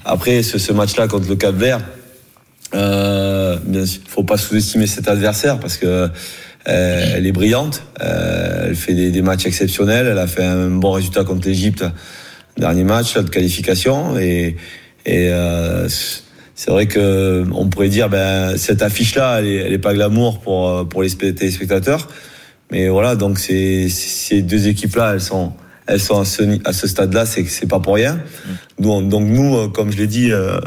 après 0.05 0.43
ce, 0.43 0.59
ce 0.59 0.73
match-là 0.73 1.09
contre 1.09 1.29
le 1.29 1.37
Cap 1.37 1.55
Vert, 1.55 1.81
bien 2.73 3.87
sûr, 3.87 4.01
faut 4.07 4.25
pas 4.25 4.39
sous-estimer 4.39 4.87
cet 4.87 5.09
adversaire 5.09 5.59
parce 5.59 5.77
que 5.77 6.09
elle 6.65 7.27
est 7.27 7.33
brillante. 7.33 7.83
Elle 7.99 8.77
fait 8.77 8.95
des, 8.95 9.11
des, 9.11 9.23
matchs 9.23 9.47
exceptionnels. 9.47 10.07
Elle 10.07 10.19
a 10.19 10.27
fait 10.27 10.45
un 10.45 10.69
bon 10.69 10.93
résultat 10.93 11.25
contre 11.25 11.49
l'Égypte 11.49 11.85
dernier 12.61 12.85
match 12.85 13.17
de 13.17 13.29
qualification 13.29 14.17
et, 14.19 14.57
et 15.07 15.29
euh, 15.31 15.89
c'est 16.55 16.71
vrai 16.71 16.87
que 16.87 17.45
on 17.53 17.69
pourrait 17.69 17.89
dire 17.89 18.09
ben 18.09 18.57
cette 18.57 18.83
affiche 18.83 19.15
là 19.17 19.39
elle 19.39 19.47
est, 19.47 19.57
elle 19.57 19.73
est 19.73 19.79
pas 19.79 19.95
glamour 19.95 20.41
pour 20.41 20.89
pour 20.89 21.03
les 21.03 21.11
téléspectateurs. 21.11 22.07
Mais 22.71 22.89
voilà 22.89 23.17
donc 23.17 23.39
c'est 23.39 23.89
ces 23.89 24.43
deux 24.43 24.69
équipes 24.69 24.95
là 24.97 25.15
elles 25.15 25.21
sont 25.21 25.53
elles 25.87 26.01
sont 26.01 26.21
à 26.21 26.25
ce, 26.25 26.43
à 26.65 26.73
ce 26.73 26.87
stade 26.87 27.13
là 27.15 27.27
c'est 27.27 27.45
c'est 27.47 27.67
pas 27.67 27.81
pour 27.81 27.95
rien. 27.95 28.21
Donc, 28.79 29.09
donc 29.09 29.27
nous 29.27 29.69
comme 29.71 29.91
je 29.91 29.97
l'ai 29.97 30.07
dit 30.07 30.31
euh, 30.31 30.61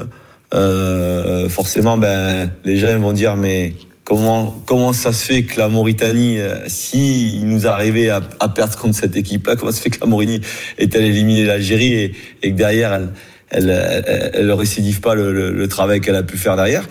euh, 0.54 1.48
forcément 1.48 1.98
ben 1.98 2.52
les 2.66 2.78
gens 2.78 3.00
vont 3.00 3.14
dire 3.14 3.38
mais 3.38 3.74
comment 4.04 4.62
comment 4.66 4.93
ça 4.93 5.14
se 5.14 5.26
fait 5.26 5.43
que 5.43 5.60
la 5.60 5.70
Mauritanie, 5.70 6.39
euh, 6.39 6.58
si 6.68 7.38
il 7.38 7.47
nous 7.47 7.68
arrivait 7.68 8.10
à, 8.10 8.22
à, 8.39 8.49
perdre 8.49 8.78
contre 8.78 8.95
cette 8.95 9.16
équipe-là, 9.16 9.56
comment 9.56 9.72
ça 9.72 9.78
se 9.78 9.84
fait 9.84 9.89
que 9.89 9.99
la 10.01 10.08
Mauritanie 10.08 10.41
est-elle 10.78 11.06
éliminée 11.06 11.45
l'Algérie 11.45 11.93
et, 11.93 12.16
et, 12.41 12.51
que 12.51 12.56
derrière 12.58 12.93
elle 12.93 13.10
elle, 13.49 13.70
elle, 13.70 14.32
elle 14.34 14.51
récidive 14.51 14.99
pas 14.99 15.14
le, 15.14 15.32
le, 15.32 15.51
le 15.51 15.68
travail 15.68 16.01
qu'elle 16.01 16.16
a 16.16 16.24
pu 16.24 16.38
faire 16.38 16.56
derrière? 16.56 16.88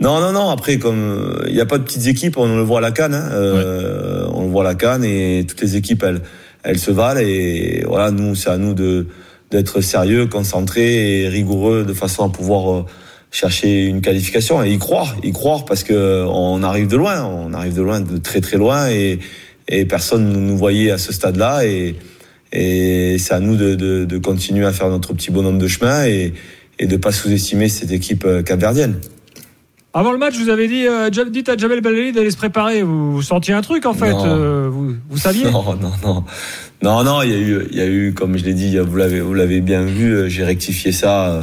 Non, 0.00 0.20
non, 0.20 0.32
non. 0.32 0.50
Après, 0.50 0.78
comme 0.78 1.44
il 1.46 1.54
n'y 1.54 1.60
a 1.60 1.66
pas 1.66 1.78
de 1.78 1.84
petites 1.84 2.08
équipes, 2.08 2.36
on 2.36 2.56
le 2.56 2.62
voit 2.62 2.78
à 2.78 2.80
la 2.80 2.90
canne. 2.90 3.14
Hein, 3.14 3.30
euh. 3.32 4.26
On 4.34 4.42
le 4.42 4.48
voit 4.48 4.62
à 4.62 4.68
la 4.68 4.74
canne 4.74 5.04
et 5.04 5.44
toutes 5.46 5.60
les 5.60 5.76
équipes, 5.76 6.02
elles, 6.02 6.22
elles 6.64 6.78
se 6.80 6.90
valent. 6.90 7.20
Et 7.20 7.84
voilà, 7.86 8.10
nous, 8.10 8.34
c'est 8.34 8.50
à 8.50 8.56
nous 8.56 8.74
de 8.74 9.06
d'être 9.52 9.82
sérieux, 9.82 10.26
concentrés 10.26 11.20
et 11.20 11.28
rigoureux 11.28 11.84
de 11.84 11.92
façon 11.92 12.24
à 12.24 12.30
pouvoir 12.30 12.72
euh, 12.72 12.86
chercher 13.32 13.86
une 13.86 14.00
qualification 14.02 14.62
et 14.62 14.70
y 14.70 14.78
croire, 14.78 15.16
y 15.24 15.32
croire 15.32 15.64
parce 15.64 15.82
que 15.82 16.24
on 16.28 16.62
arrive 16.62 16.86
de 16.86 16.96
loin, 16.96 17.24
on 17.24 17.52
arrive 17.54 17.74
de 17.74 17.82
loin, 17.82 18.00
de 18.00 18.18
très 18.18 18.40
très 18.40 18.58
loin 18.58 18.88
et, 18.90 19.18
et 19.68 19.86
personne 19.86 20.28
ne 20.30 20.36
nous 20.38 20.56
voyait 20.56 20.90
à 20.92 20.98
ce 20.98 21.12
stade-là 21.12 21.64
et, 21.66 21.96
et 22.52 23.16
c'est 23.18 23.32
à 23.34 23.40
nous 23.40 23.56
de, 23.56 23.74
de, 23.74 24.04
de, 24.04 24.18
continuer 24.18 24.66
à 24.66 24.72
faire 24.72 24.90
notre 24.90 25.14
petit 25.14 25.30
bonhomme 25.30 25.58
de 25.58 25.66
chemin 25.66 26.04
et, 26.04 26.34
et 26.78 26.86
de 26.86 26.96
pas 26.98 27.10
sous-estimer 27.10 27.68
cette 27.70 27.90
équipe 27.90 28.26
capverdienne. 28.44 29.00
Avant 29.94 30.12
le 30.12 30.18
match, 30.18 30.36
vous 30.38 30.48
avez 30.48 30.68
dit, 30.68 30.86
euh, 30.86 31.10
dites 31.30 31.50
à 31.50 31.56
Jamel 31.56 31.82
Belali 31.82 32.12
d'aller 32.12 32.30
se 32.30 32.36
préparer. 32.38 32.82
Vous, 32.82 33.12
vous, 33.12 33.22
sentiez 33.22 33.52
un 33.52 33.60
truc 33.60 33.84
en 33.84 33.92
fait 33.92 34.14
euh, 34.14 34.68
vous, 34.70 34.94
vous, 35.10 35.18
saviez? 35.18 35.44
Non, 35.50 35.62
non, 35.76 35.92
non, 36.02 36.24
non, 36.82 37.04
non. 37.04 37.22
Il 37.22 37.30
y 37.30 37.34
a 37.34 37.38
eu, 37.38 37.66
il 37.70 37.76
y 37.76 37.80
a 37.82 37.86
eu, 37.86 38.14
comme 38.14 38.38
je 38.38 38.44
l'ai 38.44 38.54
dit, 38.54 38.78
vous 38.78 38.96
l'avez, 38.96 39.20
vous 39.20 39.34
l'avez 39.34 39.60
bien 39.60 39.84
vu. 39.84 40.14
euh, 40.14 40.28
J'ai 40.28 40.44
rectifié 40.44 40.92
ça. 40.92 41.28
Euh, 41.28 41.42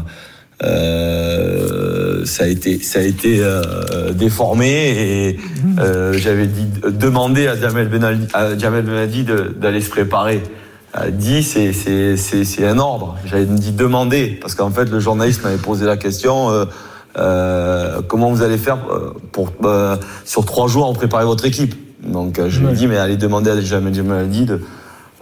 ça 0.62 2.43
a 2.43 2.47
été, 2.47 2.82
ça 2.82 2.99
a 2.99 3.03
été 3.03 3.39
euh, 3.41 4.14
déformé 4.14 4.68
et 4.70 5.39
euh, 5.80 6.14
j'avais 6.14 6.47
dit 6.47 6.68
demander 6.89 7.47
à 7.47 7.55
Jamel 7.55 7.89
Jamel 8.57 8.86
Benali 8.86 9.26
d'aller 9.55 9.82
se 9.82 9.89
préparer. 9.89 10.41
Euh, 10.97 11.12
dit 11.12 11.43
c'est 11.43 11.72
c'est 11.72 12.18
c'est 12.18 12.43
c'est 12.43 12.66
un 12.66 12.80
ordre. 12.80 13.18
J'avais 13.26 13.45
dit 13.45 13.72
demander 13.72 14.38
parce 14.41 14.55
qu'en 14.55 14.72
fait 14.72 14.86
le 14.86 14.99
journaliste 14.99 15.43
m'avait 15.43 15.57
posé 15.57 15.86
la 15.86 15.97
question. 15.97 16.49
Euh, 16.49 16.66
euh, 17.18 18.01
comment 18.07 18.30
vous 18.30 18.43
allez 18.43 18.57
faire 18.57 18.78
pour 19.32 19.51
sur 20.26 20.45
trois 20.45 20.68
jours 20.68 20.88
en 20.88 20.93
préparer 20.93 21.26
votre 21.26 21.45
équipe 21.45 21.76
Donc 22.03 22.39
je 22.47 22.60
lui 22.60 22.70
ai 22.70 22.74
dit 22.74 22.88
mais 22.88 22.97
allez 22.97 23.18
demander 23.18 23.49
à 23.51 23.60
Jamel 23.62 23.93
Benali 23.93 24.45
de 24.45 24.62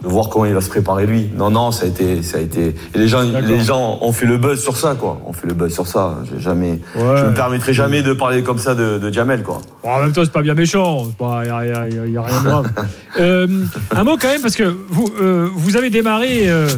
de 0.02 0.08
voir 0.08 0.28
comment 0.28 0.44
il 0.44 0.54
va 0.54 0.60
se 0.60 0.68
préparer 0.68 1.06
lui. 1.06 1.28
Non, 1.36 1.50
non, 1.50 1.72
ça 1.72 1.84
a 1.84 1.88
été, 1.88 2.22
ça 2.22 2.38
a 2.38 2.40
été. 2.40 2.74
Et 2.94 2.98
les 2.98 3.08
gens, 3.08 3.22
les 3.22 3.60
gens 3.60 3.98
ont 4.00 4.12
fait 4.12 4.26
le 4.26 4.38
buzz 4.38 4.60
sur 4.62 4.76
ça, 4.76 4.94
quoi. 4.94 5.20
On 5.26 5.32
fait 5.32 5.48
le 5.48 5.54
buzz 5.54 5.72
sur 5.72 5.86
ça. 5.88 6.18
J'ai 6.30 6.40
jamais, 6.40 6.80
ouais. 6.94 7.16
je 7.16 7.24
me 7.24 7.34
permettrai 7.34 7.72
jamais 7.72 8.02
de 8.02 8.12
parler 8.12 8.42
comme 8.42 8.58
ça 8.58 8.76
de, 8.76 8.98
de 8.98 9.12
Jamel, 9.12 9.42
quoi. 9.42 9.60
Bon, 9.82 9.90
en 9.90 10.00
même 10.00 10.12
temps, 10.12 10.22
c'est 10.24 10.32
pas 10.32 10.42
bien 10.42 10.54
méchant. 10.54 11.08
Il 11.18 11.26
n'y 11.26 11.50
a, 11.50 11.66
y 11.66 11.72
a, 11.72 11.88
y 12.06 12.16
a, 12.16 12.22
rien 12.22 12.40
de 12.40 12.44
grave. 12.44 12.70
euh, 13.20 13.46
un 13.94 14.04
mot 14.04 14.16
quand 14.16 14.28
même, 14.28 14.42
parce 14.42 14.54
que 14.54 14.72
vous, 14.88 15.10
euh, 15.20 15.48
vous 15.52 15.76
avez 15.76 15.90
démarré 15.90 16.48
euh, 16.48 16.68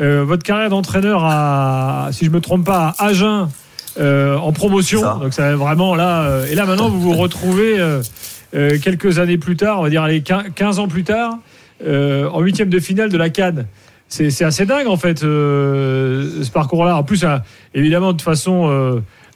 euh, 0.00 0.24
votre 0.26 0.42
carrière 0.42 0.70
d'entraîneur 0.70 1.24
à, 1.24 2.08
si 2.10 2.24
je 2.24 2.30
me 2.30 2.40
trompe 2.40 2.66
pas, 2.66 2.94
à 2.98 3.06
Agen. 3.06 3.48
en 4.00 4.52
promotion, 4.52 5.00
ça. 5.00 5.18
donc 5.22 5.32
ça 5.32 5.54
vraiment 5.54 5.94
là, 5.94 6.40
et 6.50 6.56
là 6.56 6.66
maintenant 6.66 6.88
vous 6.88 7.00
vous 7.00 7.14
retrouvez 7.14 7.78
quelques 8.52 9.20
années 9.20 9.38
plus 9.38 9.54
tard, 9.54 9.78
on 9.78 9.84
va 9.84 9.90
dire 9.90 10.02
allez 10.02 10.22
15 10.22 10.80
ans 10.80 10.88
plus 10.88 11.04
tard, 11.04 11.38
euh, 11.84 12.28
en 12.30 12.40
huitième 12.40 12.68
de 12.68 12.78
finale 12.78 13.10
de 13.10 13.16
la 13.16 13.30
Cannes. 13.30 13.66
C'est 14.08 14.44
assez 14.44 14.66
dingue 14.66 14.86
en 14.86 14.96
fait 14.96 15.24
euh, 15.24 16.42
ce 16.44 16.50
parcours-là. 16.50 16.96
En 16.96 17.02
plus, 17.02 17.24
euh, 17.24 17.38
évidemment, 17.74 18.12
de 18.12 18.22
façon 18.22 18.68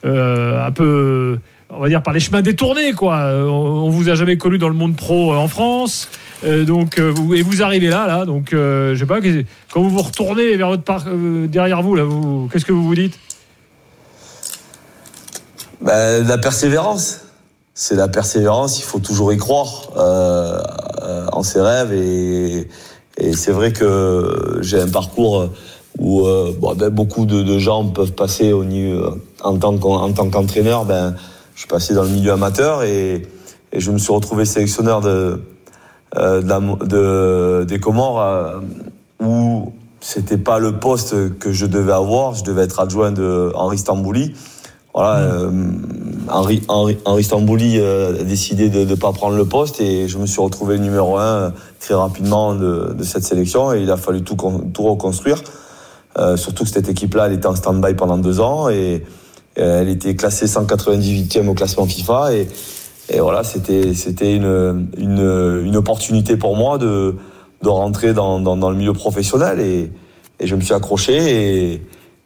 euh, 0.05 0.65
un 0.65 0.71
peu, 0.71 1.37
on 1.69 1.79
va 1.79 1.89
dire 1.89 2.01
par 2.01 2.13
les 2.13 2.19
chemins 2.19 2.41
détournés 2.41 2.93
quoi. 2.93 3.29
On, 3.33 3.49
on 3.49 3.89
vous 3.89 4.09
a 4.09 4.15
jamais 4.15 4.37
connu 4.37 4.57
dans 4.57 4.69
le 4.69 4.75
monde 4.75 4.95
pro 4.95 5.33
en 5.33 5.47
France. 5.47 6.09
donc 6.45 6.97
et 6.99 7.41
vous 7.41 7.61
arrivez 7.61 7.89
là 7.89 8.07
là 8.07 8.23
donc 8.23 8.51
je 8.51 9.03
pas 9.03 9.19
quand 9.69 9.81
vous 9.81 9.89
vous 9.89 10.01
retournez 10.01 10.55
vers 10.55 10.69
votre 10.69 11.03
derrière 11.47 11.81
vous 11.81 11.95
là 11.95 12.03
vous 12.03 12.47
qu'est-ce 12.49 12.63
que 12.63 12.71
vous 12.71 12.85
vous 12.85 12.95
dites? 12.95 13.19
Ben, 15.81 16.25
la 16.25 16.37
persévérance 16.37 17.25
c'est 17.81 17.95
la 17.95 18.09
persévérance 18.09 18.77
il 18.77 18.83
faut 18.83 18.99
toujours 18.99 19.31
y 19.31 19.37
croire 19.37 19.91
euh, 19.95 20.61
euh, 21.01 21.27
en 21.31 21.43
ses 21.43 21.61
rêves 21.61 21.93
et, 21.93 22.67
c'est 23.33 23.51
vrai 23.51 23.73
que 23.73 24.59
j'ai 24.61 24.79
un 24.79 24.87
parcours 24.87 25.49
où 25.97 26.25
euh, 26.25 26.53
ben, 26.77 26.89
beaucoup 26.89 27.25
de, 27.25 27.59
gens 27.59 27.85
peuvent 27.85 28.13
passer 28.13 28.53
au 28.53 28.63
niveau, 28.63 29.17
en 29.43 29.57
tant 29.57 29.73
en 29.75 30.13
tant 30.13 30.29
qu'entraîneur. 30.29 30.85
Ben, 30.85 31.15
je 31.53 31.59
suis 31.59 31.67
passé 31.67 31.93
dans 31.93 32.03
le 32.03 32.09
milieu 32.09 32.31
amateur 32.31 32.83
et, 32.83 33.27
je 33.75 33.91
me 33.91 33.97
suis 33.97 34.13
retrouvé 34.13 34.45
sélectionneur 34.45 35.01
de, 35.01 35.41
des 37.65 37.79
Comores 37.81 38.61
où 39.21 39.73
c'était 39.99 40.37
pas 40.37 40.59
le 40.59 40.79
poste 40.79 41.37
que 41.39 41.51
je 41.51 41.65
devais 41.65 41.91
avoir. 41.91 42.35
Je 42.35 42.45
devais 42.45 42.63
être 42.63 42.79
adjoint 42.79 43.11
de 43.11 43.51
Henri 43.53 43.77
Stambouli. 43.77 44.33
Voilà, 44.93 45.19
euh, 45.19 45.51
Henri, 46.27 46.61
Henri, 46.67 46.97
Henri 47.05 47.23
Stambouli 47.23 47.79
euh, 47.79 48.21
a 48.21 48.23
décidé 48.23 48.69
de 48.69 48.85
ne 48.85 48.95
pas 48.95 49.11
prendre 49.11 49.35
le 49.35 49.45
poste 49.45 49.81
et 49.81 50.07
je 50.07 50.17
me 50.17 50.25
suis 50.25 50.41
retrouvé 50.41 50.79
numéro 50.79 51.17
un 51.17 51.21
euh, 51.21 51.49
très 51.79 51.93
rapidement 51.93 52.55
de, 52.55 52.93
de 52.93 53.03
cette 53.03 53.23
sélection 53.23 53.73
et 53.73 53.81
il 53.81 53.91
a 53.91 53.97
fallu 53.97 54.23
tout, 54.23 54.37
tout 54.73 54.83
reconstruire. 54.83 55.41
Euh, 56.17 56.37
surtout 56.37 56.63
que 56.63 56.69
cette 56.69 56.89
équipe-là, 56.89 57.27
elle 57.27 57.33
était 57.33 57.47
en 57.47 57.55
stand-by 57.55 57.93
pendant 57.93 58.17
deux 58.17 58.39
ans 58.39 58.69
et, 58.69 59.03
et 59.55 59.61
elle 59.61 59.89
était 59.89 60.15
classée 60.15 60.47
198e 60.47 61.47
au 61.47 61.53
classement 61.53 61.85
FIFA 61.85 62.33
et, 62.33 62.47
et 63.09 63.19
voilà, 63.19 63.43
c'était 63.43 63.93
c'était 63.93 64.35
une, 64.35 64.87
une, 64.97 65.63
une 65.65 65.75
opportunité 65.75 66.37
pour 66.37 66.55
moi 66.55 66.77
de 66.77 67.15
de 67.61 67.69
rentrer 67.69 68.13
dans, 68.13 68.39
dans, 68.39 68.55
dans 68.55 68.69
le 68.69 68.77
milieu 68.77 68.93
professionnel 68.93 69.59
et, 69.59 69.91
et 70.39 70.47
je 70.47 70.55
me 70.55 70.61
suis 70.61 70.73
accroché 70.73 71.73
et, 71.73 71.81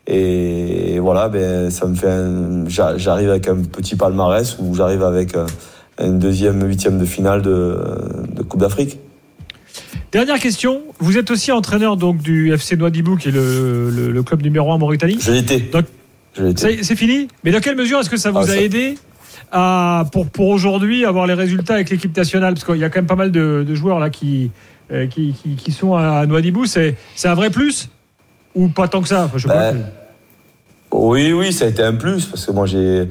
et 0.08 1.00
voilà, 1.00 1.30
ben, 1.30 1.70
ça 1.70 1.86
me 1.88 1.96
fait 1.96 2.10
un, 2.10 2.66
j'arrive 2.68 3.30
avec 3.30 3.48
un 3.48 3.58
petit 3.58 3.96
palmarès 3.96 4.58
où 4.60 4.76
j'arrive 4.76 5.04
avec 5.04 5.36
une 6.02 6.20
deuxième 6.20 6.62
huitième 6.68 7.00
de 7.00 7.06
finale 7.06 7.42
de, 7.42 7.78
de 8.36 8.44
Coupe 8.44 8.60
d'Afrique. 8.60 9.00
Dernière 10.12 10.40
question. 10.40 10.82
Vous 11.00 11.18
êtes 11.18 11.32
aussi 11.32 11.52
entraîneur 11.52 11.98
donc 11.98 12.18
du 12.18 12.54
FC 12.54 12.76
Nouadhibou, 12.78 13.16
qui 13.16 13.30
est 13.30 13.32
le, 13.32 13.90
le, 13.90 14.12
le 14.12 14.24
club 14.24 14.44
numéro 14.44 14.72
1 14.72 14.76
en 14.76 14.78
Mauritanie. 14.80 15.18
Je 15.20 15.32
l'étais. 15.32 15.64
C'est 16.56 16.96
fini. 16.96 17.28
Mais 17.44 17.52
dans 17.52 17.60
quelle 17.60 17.76
mesure 17.76 18.00
est-ce 18.00 18.10
que 18.10 18.18
ça 18.18 18.32
vous 18.32 18.38
Ah, 18.40 18.44
a 18.44 18.48
ça- 18.48 18.58
aidé 18.62 18.96
à, 19.52 20.06
pour, 20.12 20.28
pour 20.28 20.50
aujourd'hui 20.50 21.06
avoir 21.06 21.26
les 21.28 21.34
résultats 21.34 21.76
avec 21.76 21.90
l'équipe 21.90 22.16
nationale? 22.16 22.54
Parce 22.54 22.66
qu'il 22.66 22.78
y 22.78 22.84
a 22.84 22.90
quand 22.90 23.00
même 23.00 23.08
pas 23.08 23.16
mal 23.16 23.32
de, 23.32 23.64
de 23.68 23.76
joueurs 23.76 24.00
là 24.00 24.10
qui, 24.10 24.52
euh, 24.92 25.08
qui, 25.08 25.34
qui, 25.34 25.56
qui 25.56 25.72
sont 25.72 25.96
à 25.96 26.26
Nouadhibou. 26.28 26.66
C'est 26.66 26.96
c'est 27.16 27.28
un 27.28 27.36
vrai 27.36 27.50
plus? 27.50 27.90
Ou 28.56 28.68
pas 28.68 28.88
tant 28.88 29.02
que 29.02 29.08
ça 29.08 29.30
je. 29.36 29.48
Ben, 29.48 29.78
Oui, 30.92 31.34
oui, 31.34 31.54
ça 31.54 31.66
a 31.66 31.68
été 31.68 31.84
un 31.84 31.94
plus 31.94 32.26
parce 32.26 32.46
que 32.46 32.52
moi 32.52 32.66
j'ai 32.66 33.08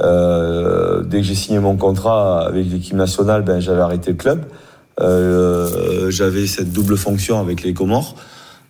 euh, 0.00 1.02
dès 1.02 1.18
que 1.18 1.26
j'ai 1.26 1.34
signé 1.34 1.58
mon 1.58 1.76
contrat 1.76 2.46
avec 2.46 2.70
l'équipe 2.70 2.96
nationale, 2.96 3.42
ben 3.42 3.60
j'avais 3.60 3.80
arrêté 3.80 4.10
le 4.10 4.16
club. 4.16 4.44
Euh, 5.00 6.10
j'avais 6.10 6.46
cette 6.46 6.72
double 6.72 6.96
fonction 6.96 7.40
avec 7.40 7.62
les 7.62 7.74
Comores. 7.74 8.16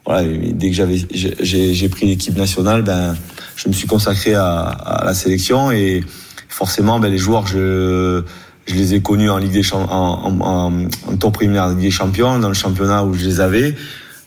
Dès 0.09 0.71
que 0.71 0.77
j'avais 0.77 0.99
j'ai- 1.11 1.89
pris 1.89 2.07
l'équipe 2.07 2.37
nationale, 2.37 2.83
ben 2.83 3.17
je 3.57 3.69
me 3.69 3.73
suis 3.73 3.89
consacré 3.89 4.35
à, 4.35 5.03
la 5.05 5.15
sélection 5.15 5.73
et 5.73 6.05
forcément 6.49 7.01
ben 7.01 7.11
les 7.11 7.19
joueurs 7.19 7.47
je 7.47 8.23
les 8.69 8.95
ai 8.95 9.01
connus 9.01 9.31
en 9.31 9.39
Ligue 9.39 9.53
des 9.53 9.63
Champions, 9.63 9.93
en, 9.93 10.41
en, 10.41 10.73
en, 11.09 11.17
tour 11.17 11.33
préliminaire 11.33 11.69
de 11.69 11.75
Ligue 11.75 11.83
des 11.83 11.91
Champions, 11.91 12.39
dans 12.39 12.49
le 12.49 12.55
championnat 12.55 13.05
où 13.05 13.15
je 13.15 13.25
les 13.25 13.41
avais. 13.41 13.75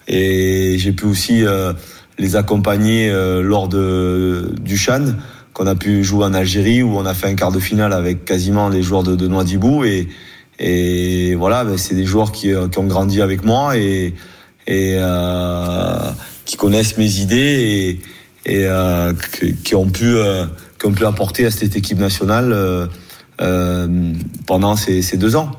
Et 0.10 0.78
j'ai 0.80 0.92
pu 0.92 1.06
aussi 1.06 1.46
euh, 1.46 1.72
les 2.18 2.36
accompagner 2.36 3.10
euh, 3.10 3.44
lors 3.44 3.68
de, 3.68 4.54
du 4.60 4.76
Chan, 4.76 5.06
qu'on 5.54 5.68
a 5.68 5.76
pu 5.76 6.04
jouer 6.04 6.26
en 6.26 6.34
Algérie, 6.34 6.82
où 6.82 6.98
on 6.98 7.06
a 7.06 7.14
fait 7.14 7.28
un 7.28 7.36
quart 7.36 7.52
de 7.52 7.60
finale 7.60 7.94
avec 7.94 8.26
quasiment 8.26 8.70
les 8.70 8.82
joueurs 8.82 9.04
de, 9.04 9.16
de 9.16 9.28
Nouadhibou. 9.28 9.84
Et, 9.84 10.08
et 10.58 11.36
voilà, 11.36 11.64
ben, 11.64 11.78
c'est 11.78 11.94
des 11.94 12.06
joueurs 12.06 12.32
qui, 12.32 12.52
euh, 12.52 12.68
qui 12.68 12.80
ont 12.80 12.88
grandi 12.88 13.22
avec 13.22 13.46
moi 13.46 13.78
et, 13.78 14.16
et 14.66 14.96
euh, 14.98 16.12
qui 16.46 16.58
connaissent 16.58 16.98
mes 16.98 17.20
idées 17.20 18.00
et, 18.46 18.52
et 18.52 18.66
euh, 18.66 19.14
qui, 19.64 19.76
ont 19.76 19.90
pu, 19.90 20.06
euh, 20.08 20.46
qui 20.80 20.88
ont 20.88 20.92
pu 20.92 21.06
apporter 21.06 21.46
à 21.46 21.52
cette 21.52 21.76
équipe 21.76 22.00
nationale 22.00 22.90
pendant 24.48 24.76
ces, 24.76 25.02
ces 25.02 25.18
deux 25.18 25.36
ans. 25.36 25.52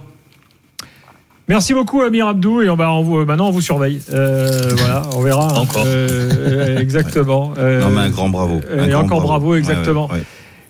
Merci 1.50 1.74
beaucoup 1.74 2.00
Amir 2.02 2.28
Abdou 2.28 2.62
et 2.62 2.70
on 2.70 2.76
va 2.76 2.92
on 2.92 3.02
vous, 3.02 3.24
maintenant 3.24 3.48
on 3.48 3.50
vous 3.50 3.60
surveille. 3.60 4.00
Euh, 4.12 4.70
voilà, 4.76 5.02
on 5.16 5.20
verra. 5.20 5.52
Encore. 5.58 5.82
Euh, 5.84 6.78
exactement. 6.78 7.52
Euh, 7.58 7.80
Non, 7.80 7.90
mais 7.90 8.02
un 8.02 8.10
grand 8.10 8.28
bravo. 8.28 8.60
euh, 8.70 8.82
Un 8.82 8.86
et 8.86 8.90
grand 8.90 9.02
encore 9.02 9.20
bravo, 9.20 9.56
exactement. 9.56 10.06
Ouais, 10.06 10.12
ouais, 10.12 10.18
ouais. 10.18 10.24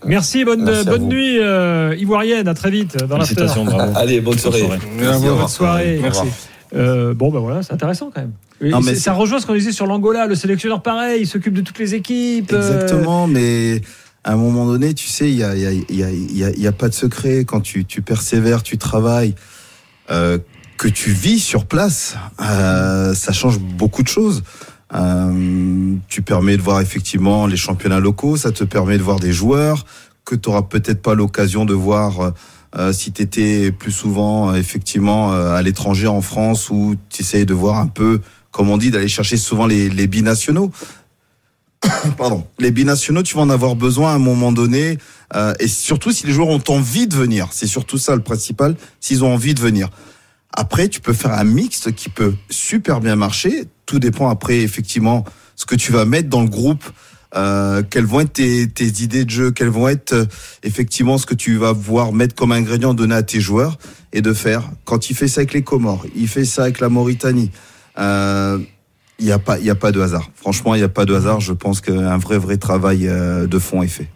Merci, 0.07 0.47
bonne, 0.47 0.65
Merci 0.65 0.87
bonne 0.87 1.07
nuit 1.09 1.39
euh, 1.39 1.95
ivoirienne. 1.99 2.49
À 2.49 2.55
très 2.55 2.71
vite 2.71 2.97
dans 2.97 3.19
bravo. 3.67 3.93
Allez, 3.95 4.23
bonne 4.23 4.39
soirée. 4.39 4.65
Merci, 4.99 5.27
Bonne 5.27 5.49
soirée. 5.49 5.99
Au 6.03 6.07
revoir. 6.09 6.27
Euh, 6.75 7.13
bon, 7.13 7.31
ben 7.31 7.41
voilà, 7.41 7.63
c'est 7.63 7.75
intéressant 7.75 8.11
quand 8.15 8.23
même. 8.23 8.33
Non, 8.63 8.81
mais 8.81 8.95
ça 8.95 9.13
rejoint 9.13 9.39
ce 9.39 9.47
qu'on 9.47 9.53
disait 9.55 9.73
sur 9.73 9.87
l'Angola. 9.87 10.27
Le 10.27 10.35
sélectionneur, 10.35 10.81
pareil, 10.81 11.21
il 11.23 11.27
s'occupe 11.27 11.53
de 11.53 11.61
toutes 11.61 11.79
les 11.79 11.95
équipes. 11.95 12.53
euh, 12.55 12.57
Exactement, 12.57 13.27
mais 13.27 13.83
à 14.25 14.33
un 14.33 14.37
moment 14.37 14.65
donné, 14.65 14.95
tu 14.95 15.09
sais, 15.09 15.29
il 15.29 15.37
y 15.37 15.45
a, 15.45 15.55
y, 15.55 15.67
a, 15.67 15.73
y, 15.73 16.03
a, 16.03 16.11
y 16.11 16.45
a- 16.45 16.51
il 16.51 16.61
y 16.63 16.67
a 16.67 16.73
pas 16.73 16.89
de 16.89 16.95
secret. 16.95 17.45
Quand 17.45 17.61
tu, 17.61 17.85
tu 17.85 18.01
persévères, 18.01 18.63
tu 18.63 18.79
travailles, 18.79 19.35
euh, 20.11 20.39
que 20.81 20.89
tu 20.89 21.11
vis 21.13 21.41
sur 21.41 21.67
place, 21.67 22.17
euh, 22.41 23.13
ça 23.13 23.35
change 23.35 23.59
beaucoup 23.59 24.03
de 24.03 24.09
choses. 24.09 24.43
Euh, 24.95 25.95
tu 26.09 26.23
permets 26.23 26.57
de 26.57 26.63
voir 26.63 26.81
effectivement 26.81 27.47
les 27.47 27.59
championnats 27.59 28.01
locaux, 28.01 28.39
ça 28.39 28.51
te 28.51 28.65
permet 28.65 28.97
de 28.97 29.03
voir 29.03 29.21
des 29.21 29.31
joueurs 29.31 29.85
que 30.25 30.35
tu 30.35 30.49
auras 30.49 30.63
peut-être 30.63 31.03
pas 31.03 31.15
l'occasion 31.15 31.67
de 31.67 31.75
voir 31.75 32.33
euh, 32.77 32.95
si 32.95 33.13
tu 33.13 33.21
étais 33.21 33.73
plus 33.73 33.93
souvent 33.93 34.53
euh, 34.53 34.55
effectivement 34.55 35.35
euh, 35.35 35.53
à 35.53 35.61
l'étranger 35.61 36.07
en 36.07 36.23
France 36.23 36.71
ou 36.71 36.97
tu 37.11 37.21
essayes 37.21 37.45
de 37.45 37.53
voir 37.53 37.77
un 37.77 37.87
peu, 37.87 38.23
comme 38.51 38.71
on 38.71 38.79
dit, 38.79 38.91
d'aller 38.91 39.09
chercher 39.09 39.37
souvent 39.37 39.67
les, 39.67 39.91
les 39.91 40.07
binationaux 40.07 40.71
pardon, 42.17 42.47
les 42.59 42.71
binationaux, 42.71 43.23
tu 43.23 43.37
vas 43.37 43.43
en 43.43 43.51
avoir 43.51 43.75
besoin 43.75 44.13
à 44.13 44.15
un 44.15 44.19
moment 44.19 44.53
donné, 44.53 44.99
euh, 45.35 45.55
et 45.61 45.69
surtout 45.69 46.13
si 46.13 46.27
les 46.27 46.33
joueurs 46.33 46.49
ont 46.49 46.63
envie 46.69 47.07
de 47.07 47.15
venir. 47.15 47.49
C'est 47.53 47.67
surtout 47.67 47.99
ça 47.99 48.15
le 48.15 48.23
principal, 48.23 48.77
s'ils 49.01 49.25
ont 49.25 49.33
envie 49.33 49.55
de 49.55 49.61
venir. 49.61 49.89
Après, 50.53 50.89
tu 50.89 51.01
peux 51.01 51.13
faire 51.13 51.33
un 51.33 51.45
mixte 51.45 51.93
qui 51.95 52.09
peut 52.09 52.35
super 52.51 53.01
bien 53.01 53.17
marcher. 53.17 53.65
Tout 53.87 53.99
dépend 53.99 54.29
après, 54.29 54.59
effectivement, 54.59 55.25
ce 55.57 55.67
que 55.67 55.75
tu 55.75 55.93
vas 55.93 56.05
mettre 56.05 56.29
dans 56.29 56.43
le 56.43 56.49
groupe. 56.49 56.85
Euh, 57.37 57.85
quelles 57.89 58.07
vont 58.07 58.21
être 58.21 58.33
tes, 58.33 58.69
tes 58.69 59.03
idées 59.05 59.25
de 59.25 59.31
jeu, 59.31 59.51
quelles 59.53 59.69
vont 59.69 59.87
être 59.87 60.15
euh, 60.15 60.25
effectivement 60.65 61.17
ce 61.17 61.27
que 61.27 61.35
tu 61.37 61.59
vas 61.59 61.75
pouvoir 61.75 62.13
mettre 62.13 62.35
comme 62.35 62.51
ingrédient 62.51 62.93
donné 62.93 63.15
à 63.15 63.23
tes 63.23 63.41
joueurs 63.41 63.79
et 64.13 64.21
de 64.21 64.33
faire? 64.33 64.69
Quand 64.85 65.11
il 65.11 65.17
fait 65.17 65.29
ça 65.29 65.43
avec 65.43 65.53
les 65.53 65.63
Comores, 65.63 66.07
il 66.17 66.27
fait 66.27 66.45
ça 66.45 66.63
avec 66.63 66.81
la 66.81 66.89
Mauritanie. 66.89 67.53
Euh, 67.99 68.59
il 69.21 69.27
n'y 69.27 69.33
a 69.33 69.39
pas, 69.39 69.59
il 69.59 69.71
a 69.71 69.75
pas 69.75 69.93
de 69.93 70.01
hasard. 70.01 70.31
Franchement, 70.35 70.75
il 70.75 70.79
n'y 70.79 70.85
a 70.85 70.89
pas 70.89 71.05
de 71.05 71.15
hasard. 71.15 71.41
Je 71.41 71.53
pense 71.53 71.81
qu'un 71.81 72.19
vrai, 72.19 72.39
vrai 72.39 72.57
travail 72.57 73.07
euh, 73.07 73.47
de 73.47 73.59
fond 73.59 73.83
est 73.83 73.89
fait. 73.89 74.09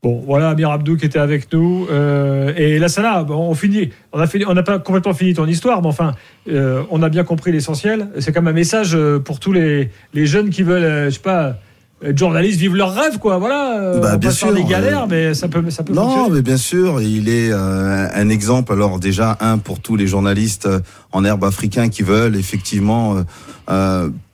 Bon, 0.00 0.22
voilà 0.24 0.50
Amir 0.50 0.70
Abdou 0.70 0.96
qui 0.96 1.06
était 1.06 1.18
avec 1.18 1.52
nous. 1.52 1.88
Euh, 1.90 2.52
et 2.56 2.78
là, 2.78 2.88
ça 2.88 3.02
là, 3.02 3.24
bon, 3.24 3.34
on 3.50 3.54
finit. 3.54 3.90
On 4.12 4.20
a 4.20 4.28
fini, 4.28 4.44
on 4.46 4.54
n'a 4.54 4.62
pas 4.62 4.78
complètement 4.78 5.12
fini 5.12 5.34
ton 5.34 5.46
histoire, 5.46 5.82
mais 5.82 5.88
enfin, 5.88 6.12
euh, 6.48 6.82
on 6.90 7.02
a 7.02 7.08
bien 7.08 7.24
compris 7.24 7.50
l'essentiel. 7.50 8.08
C'est 8.20 8.32
comme 8.32 8.46
un 8.46 8.52
message 8.52 8.94
euh, 8.94 9.18
pour 9.18 9.40
tous 9.40 9.52
les, 9.52 9.90
les 10.14 10.26
jeunes 10.26 10.50
qui 10.50 10.62
veulent, 10.62 11.06
je 11.10 11.14
sais 11.16 11.20
pas, 11.20 11.56
être 12.04 12.16
journalistes, 12.16 12.60
vivre 12.60 12.76
leur 12.76 12.94
rêve, 12.94 13.18
quoi. 13.18 13.38
Voilà. 13.38 13.98
Bah, 14.00 14.12
on 14.14 14.18
bien 14.18 14.30
sûr, 14.30 14.54
des 14.54 14.62
galères, 14.62 15.02
euh, 15.02 15.06
mais 15.10 15.34
ça 15.34 15.48
peut, 15.48 15.68
ça 15.68 15.82
peut 15.82 15.92
Non, 15.92 16.04
fonctionner. 16.08 16.30
mais 16.36 16.42
bien 16.42 16.56
sûr, 16.58 17.00
il 17.02 17.28
est 17.28 17.50
un 17.52 18.28
exemple. 18.28 18.72
Alors 18.72 19.00
déjà, 19.00 19.36
un 19.40 19.58
pour 19.58 19.80
tous 19.80 19.96
les 19.96 20.06
journalistes 20.06 20.68
en 21.10 21.24
herbe 21.24 21.42
africain 21.42 21.88
qui 21.88 22.04
veulent 22.04 22.36
effectivement 22.36 23.16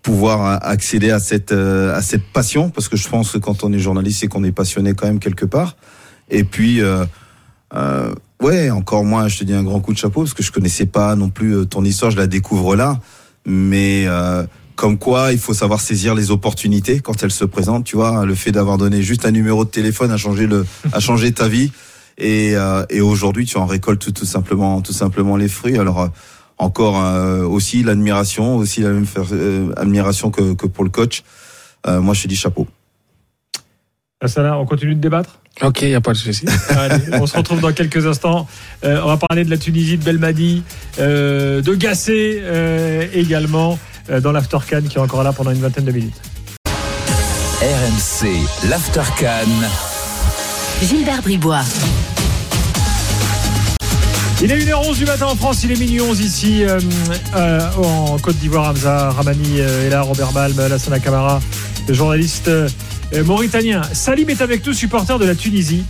pouvoir 0.04 0.62
accéder 0.62 1.10
à 1.10 1.18
cette 1.18 1.50
euh, 1.50 1.96
à 1.96 2.02
cette 2.02 2.26
passion, 2.32 2.70
parce 2.70 2.88
que 2.88 2.96
je 2.96 3.08
pense 3.08 3.32
que 3.32 3.38
quand 3.38 3.64
on 3.64 3.72
est 3.72 3.80
journaliste, 3.80 4.20
c'est 4.20 4.28
qu'on 4.28 4.44
est 4.44 4.52
passionné 4.52 4.92
quand 4.94 5.06
même 5.06 5.18
quelque 5.18 5.46
part. 5.46 5.76
Et 6.30 6.44
puis, 6.44 6.82
euh, 6.82 7.04
euh, 7.74 8.14
ouais, 8.40 8.70
encore 8.70 9.04
moins, 9.04 9.28
je 9.28 9.38
te 9.38 9.44
dis 9.44 9.54
un 9.54 9.64
grand 9.64 9.80
coup 9.80 9.94
de 9.94 9.98
chapeau, 9.98 10.20
parce 10.20 10.34
que 10.34 10.42
je 10.42 10.52
connaissais 10.52 10.86
pas 10.86 11.16
non 11.16 11.30
plus 11.30 11.56
euh, 11.56 11.64
ton 11.64 11.82
histoire, 11.84 12.10
je 12.10 12.18
la 12.18 12.26
découvre 12.26 12.76
là, 12.76 13.00
mais 13.46 14.04
euh, 14.06 14.44
comme 14.76 14.98
quoi, 14.98 15.32
il 15.32 15.38
faut 15.38 15.54
savoir 15.54 15.80
saisir 15.80 16.14
les 16.14 16.30
opportunités 16.30 17.00
quand 17.00 17.22
elles 17.22 17.30
se 17.30 17.46
présentent. 17.46 17.84
Tu 17.84 17.96
vois, 17.96 18.26
le 18.26 18.34
fait 18.34 18.52
d'avoir 18.52 18.76
donné 18.76 19.02
juste 19.02 19.24
un 19.24 19.30
numéro 19.30 19.64
de 19.64 19.70
téléphone 19.70 20.10
a 20.10 20.18
changé 20.18 20.46
le, 20.46 20.66
a 20.92 21.00
changé 21.00 21.32
ta 21.32 21.48
vie. 21.48 21.72
Et, 22.18 22.56
euh, 22.56 22.84
et 22.90 23.00
aujourd'hui, 23.00 23.46
tu 23.46 23.56
en 23.56 23.66
récoltes 23.66 24.00
tout, 24.00 24.12
tout 24.12 24.26
simplement, 24.26 24.82
tout 24.82 24.92
simplement 24.92 25.36
les 25.36 25.48
fruits. 25.48 25.78
Alors 25.78 26.10
encore 26.58 27.00
euh, 27.00 27.42
aussi 27.44 27.82
l'admiration, 27.82 28.56
aussi 28.56 28.80
la 28.80 28.90
même 28.90 29.06
euh, 29.32 29.72
admiration 29.76 30.30
que, 30.30 30.54
que 30.54 30.66
pour 30.66 30.84
le 30.84 30.90
coach. 30.90 31.22
Euh, 31.86 32.00
moi, 32.00 32.14
je 32.14 32.22
te 32.22 32.28
dis 32.28 32.36
chapeau. 32.36 32.66
Là, 34.36 34.58
on 34.58 34.64
continue 34.64 34.94
de 34.94 35.00
débattre? 35.00 35.38
Ok, 35.62 35.82
il 35.82 35.88
n'y 35.88 35.94
a 35.94 36.00
pas 36.00 36.12
de 36.12 36.16
souci. 36.16 36.46
Allez, 36.70 36.96
on 37.12 37.26
se 37.26 37.36
retrouve 37.36 37.60
dans 37.60 37.72
quelques 37.72 38.06
instants. 38.06 38.48
Euh, 38.84 39.00
on 39.04 39.08
va 39.08 39.16
parler 39.16 39.44
de 39.44 39.50
la 39.50 39.58
Tunisie, 39.58 39.98
de 39.98 40.04
Belmadi, 40.04 40.62
euh, 40.98 41.62
de 41.62 41.74
Gassé 41.74 42.40
euh, 42.42 43.06
également 43.12 43.78
euh, 44.10 44.20
dans 44.20 44.32
l'Aftercan 44.32 44.82
qui 44.88 44.96
est 44.96 45.00
encore 45.00 45.22
là 45.22 45.32
pendant 45.32 45.50
une 45.50 45.60
vingtaine 45.60 45.84
de 45.84 45.92
minutes. 45.92 46.20
RMC, 47.60 48.68
l'Aftercan. 48.68 49.46
Gilbert 50.82 51.22
Bribois. 51.22 51.62
Il 54.42 54.52
est 54.52 54.58
1h11 54.58 54.98
du 54.98 55.04
matin 55.06 55.26
en 55.26 55.36
France, 55.36 55.64
il 55.64 55.72
est 55.72 55.78
minuit 55.80 56.00
11 56.00 56.20
ici 56.20 56.64
euh, 56.64 56.78
euh, 57.34 57.60
en 57.78 58.18
Côte 58.18 58.36
d'Ivoire. 58.36 58.70
Hamza 58.70 59.10
Ramani 59.10 59.60
euh, 59.60 59.86
est 59.86 59.90
là, 59.90 60.02
Robert 60.02 60.32
Malm, 60.32 60.56
Lassana 60.56 60.98
Camara, 60.98 61.40
le 61.88 61.94
journaliste 61.94 62.48
euh, 62.48 62.68
mauritanien. 63.24 63.82
Salim 63.92 64.28
est 64.28 64.42
avec 64.42 64.66
nous, 64.66 64.74
supporter 64.74 65.18
de 65.18 65.24
la 65.24 65.34
Tunisie. 65.34 65.84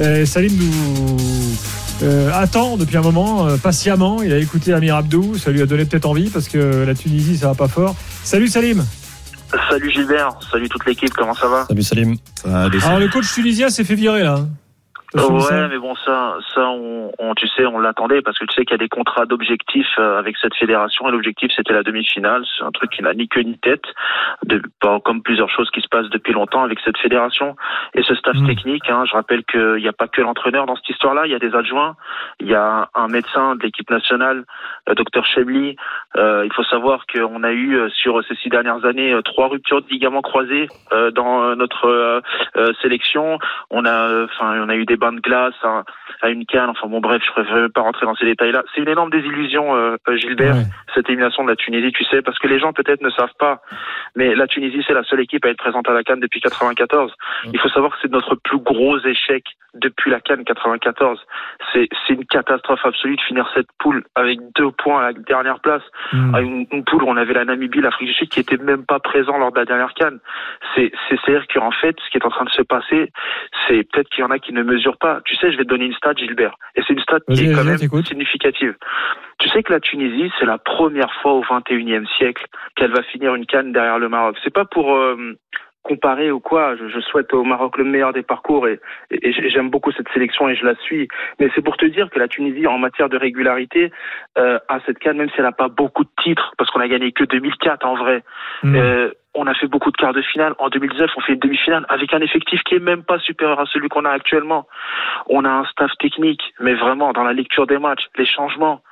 Euh, 0.00 0.24
Salim 0.26 0.56
nous 0.56 1.56
euh, 2.02 2.30
attend 2.34 2.76
depuis 2.76 2.96
un 2.96 3.02
moment, 3.02 3.46
euh, 3.46 3.56
patiemment. 3.58 4.22
Il 4.22 4.32
a 4.32 4.38
écouté 4.38 4.72
Amir 4.72 4.96
Abdou, 4.96 5.36
ça 5.36 5.50
lui 5.50 5.62
a 5.62 5.66
donné 5.66 5.84
peut-être 5.84 6.06
envie 6.06 6.30
parce 6.30 6.48
que 6.48 6.84
la 6.84 6.94
Tunisie, 6.94 7.36
ça 7.36 7.48
va 7.48 7.54
pas 7.54 7.68
fort. 7.68 7.94
Salut 8.24 8.48
Salim. 8.48 8.84
Salut 9.68 9.90
Gilbert, 9.90 10.30
salut 10.50 10.68
toute 10.68 10.86
l'équipe, 10.86 11.12
comment 11.12 11.34
ça 11.34 11.48
va? 11.48 11.66
Salut 11.68 11.82
Salim. 11.82 12.16
Alors 12.44 12.98
le 12.98 13.08
coach 13.08 13.32
tunisien 13.34 13.68
s'est 13.68 13.84
fait 13.84 13.96
virer 13.96 14.22
là. 14.22 14.46
Ouais, 15.14 15.68
mais 15.68 15.78
bon, 15.78 15.94
ça, 15.96 16.36
ça, 16.54 16.68
on, 16.68 17.10
on- 17.18 17.34
tu 17.34 17.48
sais, 17.48 17.66
on 17.66 17.78
l'attendait 17.80 18.22
parce 18.22 18.38
que 18.38 18.44
tu 18.44 18.54
sais 18.54 18.64
qu'il 18.64 18.72
y 18.72 18.74
a 18.74 18.78
des 18.78 18.88
contrats 18.88 19.26
d'objectifs 19.26 19.98
euh, 19.98 20.18
avec 20.18 20.36
cette 20.36 20.54
fédération 20.54 21.08
et 21.08 21.12
l'objectif 21.12 21.50
c'était 21.56 21.72
la 21.72 21.82
demi-finale. 21.82 22.44
C'est 22.56 22.64
un 22.64 22.70
truc 22.70 22.90
qui 22.90 23.02
n'a 23.02 23.12
ni 23.14 23.26
queue 23.28 23.40
ni 23.42 23.58
tête, 23.58 23.84
de, 24.44 24.62
comme 25.04 25.22
plusieurs 25.22 25.50
choses 25.50 25.70
qui 25.70 25.80
se 25.80 25.88
passent 25.88 26.10
depuis 26.10 26.32
longtemps 26.32 26.62
avec 26.62 26.78
cette 26.84 26.96
fédération 26.98 27.56
et 27.94 28.02
ce 28.02 28.14
staff 28.14 28.36
Mm. 28.36 28.46
technique. 28.46 28.88
Hein, 28.88 29.04
je 29.06 29.12
rappelle 29.12 29.42
qu'il 29.44 29.76
n'y 29.82 29.88
a 29.88 29.92
pas 29.92 30.06
que 30.08 30.20
l'entraîneur 30.20 30.66
dans 30.66 30.76
cette 30.76 30.88
histoire-là, 30.90 31.22
il 31.26 31.32
y 31.32 31.34
a 31.34 31.38
des 31.40 31.54
adjoints, 31.56 31.96
il 32.38 32.46
y 32.48 32.54
a 32.54 32.88
un 32.94 33.08
médecin 33.08 33.56
de 33.56 33.62
l'équipe 33.62 33.90
nationale, 33.90 34.44
le 34.86 34.94
docteur 34.94 35.24
Chebli. 35.26 35.76
Euh, 36.16 36.42
il 36.44 36.52
faut 36.52 36.62
savoir 36.64 37.04
qu'on 37.12 37.42
a 37.42 37.50
eu 37.52 37.74
euh, 37.76 37.88
sur 37.90 38.22
ces 38.24 38.34
six 38.36 38.48
dernières 38.48 38.84
années 38.84 39.12
euh, 39.12 39.22
trois 39.22 39.48
ruptures 39.48 39.82
de 39.82 39.88
ligaments 39.88 40.22
croisés 40.22 40.68
euh, 40.92 41.10
dans 41.10 41.42
euh, 41.42 41.54
notre 41.56 41.86
euh, 41.88 42.20
euh, 42.56 42.72
sélection. 42.80 43.38
On 43.70 43.84
a, 43.84 44.08
euh, 44.08 44.26
enfin, 44.26 44.60
on 44.64 44.68
a 44.68 44.76
eu 44.76 44.84
des 44.84 44.96
bains 45.00 45.12
de 45.12 45.20
glace 45.20 45.54
à, 45.64 45.82
à 46.22 46.28
une 46.30 46.46
canne. 46.46 46.70
Enfin 46.70 46.86
bon, 46.86 47.00
bref, 47.00 47.22
je 47.26 47.32
préfère 47.32 47.66
pas 47.74 47.80
rentrer 47.80 48.06
dans 48.06 48.14
ces 48.14 48.26
détails-là. 48.26 48.62
C'est 48.74 48.82
une 48.82 48.88
énorme 48.88 49.10
désillusion, 49.10 49.74
euh, 49.74 49.96
euh, 50.08 50.16
Gilbert, 50.16 50.54
Ouais. 50.54 50.64
cette 50.94 51.08
élimination 51.08 51.42
de 51.44 51.48
la 51.50 51.56
Tunisie, 51.56 51.90
tu 51.92 52.04
sais, 52.04 52.22
parce 52.22 52.38
que 52.38 52.46
les 52.46 52.58
gens 52.60 52.72
peut-être 52.72 53.02
ne 53.02 53.10
savent 53.10 53.34
pas, 53.38 53.62
mais 54.14 54.34
la 54.34 54.46
Tunisie 54.46 54.84
c'est 54.86 54.94
la 54.94 55.02
seule 55.04 55.20
équipe 55.20 55.44
à 55.44 55.48
être 55.48 55.58
présente 55.58 55.88
à 55.88 55.92
la 55.92 56.04
Cannes 56.04 56.20
depuis 56.20 56.40
94. 56.40 57.12
Il 57.52 57.58
faut 57.58 57.68
savoir 57.70 57.92
que 57.92 57.98
c'est 58.02 58.12
notre 58.12 58.36
plus 58.36 58.58
gros 58.58 58.98
échec 59.00 59.44
depuis 59.74 60.10
la 60.10 60.20
Cannes 60.20 60.44
94. 60.44 61.24
C'est 61.72 61.88
c'est 62.06 62.14
une 62.14 62.24
catastrophe 62.26 62.84
absolue 62.84 63.16
de 63.16 63.20
finir 63.22 63.48
cette 63.54 63.68
poule 63.78 64.04
avec 64.14 64.38
deux 64.56 64.70
points 64.72 65.00
à 65.00 65.06
la 65.06 65.12
dernière 65.12 65.60
place 65.60 65.82
Mm. 66.12 66.34
à 66.34 66.40
une, 66.40 66.66
une 66.72 66.84
poule 66.84 67.04
où 67.04 67.08
on 67.08 67.16
avait 67.16 67.34
la 67.34 67.44
Namibie, 67.44 67.80
l'Afrique 67.80 68.08
du 68.08 68.14
Sud 68.14 68.28
qui 68.28 68.40
était 68.40 68.56
même 68.56 68.84
pas 68.84 68.98
présent 68.98 69.38
lors 69.38 69.52
de 69.52 69.58
la 69.58 69.64
dernière 69.64 69.94
canne. 69.94 70.18
C'est 70.74 70.90
c'est 71.08 71.16
à 71.28 71.30
dire 71.38 71.46
qu'en 71.54 71.70
fait, 71.70 71.96
ce 72.04 72.10
qui 72.10 72.18
est 72.18 72.26
en 72.26 72.30
train 72.30 72.44
de 72.44 72.50
se 72.50 72.62
passer, 72.62 73.12
c'est 73.68 73.84
peut-être 73.90 74.08
qu'il 74.08 74.22
y 74.22 74.26
en 74.26 74.30
a 74.30 74.38
qui 74.40 74.52
ne 74.52 74.62
mesurent 74.62 74.89
pas. 74.98 75.20
Tu 75.24 75.36
sais, 75.36 75.52
je 75.52 75.56
vais 75.56 75.64
te 75.64 75.68
donner 75.68 75.86
une 75.86 75.94
stat, 75.94 76.14
Gilbert, 76.16 76.54
et 76.74 76.82
c'est 76.86 76.94
une 76.94 77.00
stat 77.00 77.20
qui 77.32 77.46
est 77.46 77.54
quand 77.54 77.64
même 77.64 77.78
significative. 78.04 78.74
Tu 79.38 79.48
sais 79.48 79.62
que 79.62 79.72
la 79.72 79.80
Tunisie, 79.80 80.30
c'est 80.38 80.46
la 80.46 80.58
première 80.58 81.12
fois 81.22 81.32
au 81.32 81.42
21e 81.42 82.06
siècle 82.16 82.44
qu'elle 82.76 82.92
va 82.92 83.02
finir 83.02 83.34
une 83.34 83.46
canne 83.46 83.72
derrière 83.72 83.98
le 83.98 84.08
Maroc. 84.08 84.36
C'est 84.44 84.52
pas 84.52 84.64
pour 84.64 84.94
euh, 84.94 85.34
comparer 85.82 86.30
ou 86.30 86.40
quoi. 86.40 86.76
Je, 86.76 86.88
je 86.88 87.00
souhaite 87.00 87.32
au 87.34 87.42
Maroc 87.44 87.76
le 87.78 87.84
meilleur 87.84 88.12
des 88.12 88.22
parcours 88.22 88.68
et, 88.68 88.80
et- 89.10 89.28
et 89.28 89.50
j'aime 89.50 89.70
beaucoup 89.70 89.92
cette 89.92 90.08
sélection 90.12 90.48
et 90.48 90.54
je 90.54 90.64
la 90.64 90.74
suis. 90.76 91.08
Mais 91.38 91.50
c'est 91.54 91.62
pour 91.62 91.76
te 91.76 91.86
dire 91.86 92.10
que 92.10 92.18
la 92.18 92.28
Tunisie, 92.28 92.66
en 92.66 92.78
matière 92.78 93.08
de 93.08 93.16
régularité, 93.16 93.90
euh, 94.38 94.58
à 94.68 94.80
cette 94.86 94.98
canne, 94.98 95.16
même 95.16 95.28
si 95.30 95.36
elle 95.38 95.44
n'a 95.44 95.52
pas 95.52 95.68
beaucoup 95.68 96.04
de 96.04 96.10
titres, 96.22 96.52
parce 96.58 96.70
qu'on 96.70 96.80
a 96.80 96.88
gagné 96.88 97.12
que 97.12 97.24
2004 97.24 97.86
en 97.86 97.94
vrai, 97.96 98.22
Mm. 98.62 98.74
euh, 98.76 99.10
on 99.34 99.46
a 99.46 99.54
fait 99.54 99.68
beaucoup 99.68 99.90
de 99.92 99.96
quarts 99.96 100.12
de 100.12 100.22
finale. 100.22 100.54
En 100.58 100.68
2019, 100.70 101.10
on 101.16 101.20
fait 101.20 101.34
une 101.34 101.38
demi-finale 101.38 101.86
avec 101.88 102.12
un 102.12 102.20
effectif 102.20 102.62
qui 102.64 102.74
est 102.74 102.80
même 102.80 103.04
pas 103.04 103.18
supérieur 103.20 103.60
à 103.60 103.66
celui 103.66 103.88
qu'on 103.88 104.04
a 104.04 104.10
actuellement. 104.10 104.66
On 105.28 105.44
a 105.44 105.48
un 105.50 105.64
staff 105.66 105.92
technique, 105.98 106.42
mais 106.58 106.74
vraiment 106.74 107.12
dans 107.12 107.22
la 107.24 107.32
lecture 107.32 107.66
des 107.68 107.78
matchs, 107.78 108.06
les 108.16 108.26
changements, 108.26 108.82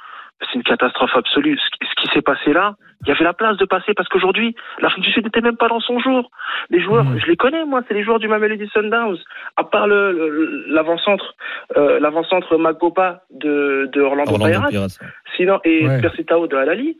c'est 0.41 0.55
une 0.55 0.63
catastrophe 0.63 1.15
absolue. 1.17 1.59
Ce, 1.59 1.71
qui- 1.71 1.89
ce 1.91 1.95
qui 2.03 2.15
s'est 2.15 2.23
passé 2.23 2.53
là, 2.53 2.75
il 3.03 3.09
y 3.09 3.13
avait 3.13 3.25
la 3.25 3.33
place 3.33 3.57
de 3.57 3.65
passer 3.65 3.95
parce 3.95 4.09
qu'aujourd'hui, 4.09 4.55
l'Afrique 4.81 5.05
du 5.05 5.11
Sud 5.13 5.25
n'était 5.25 5.41
même 5.41 5.57
pas 5.57 5.69
dans 5.69 5.81
son 5.81 5.99
jour. 6.01 6.31
Les 6.71 6.81
joueurs, 6.81 7.05
Mhm. 7.05 7.19
je 7.21 7.27
les 7.27 7.37
connais 7.37 7.65
moi, 7.65 7.83
c'est 7.87 7.95
les 7.95 8.03
joueurs 8.05 8.19
du 8.19 8.29
Mamelody 8.29 8.69
Sundowns. 8.69 9.19
À 9.57 9.65
part 9.65 9.87
le- 9.87 10.13
le- 10.13 10.65
l'avant-centre, 10.69 11.35
euh, 11.77 12.01
l'avant-centre 12.01 12.57
Magopa 12.57 13.23
de, 13.31 13.89
de 13.93 14.01
Orlando, 14.01 14.33
Orlando 14.33 14.53
Pirates. 14.69 14.71
Pirates. 14.71 14.99
Sinon, 15.37 15.61
et 15.65 15.87
Ouais. 15.87 16.01
Persitao 16.01 16.47
de 16.49 16.57
Alali, 16.57 16.99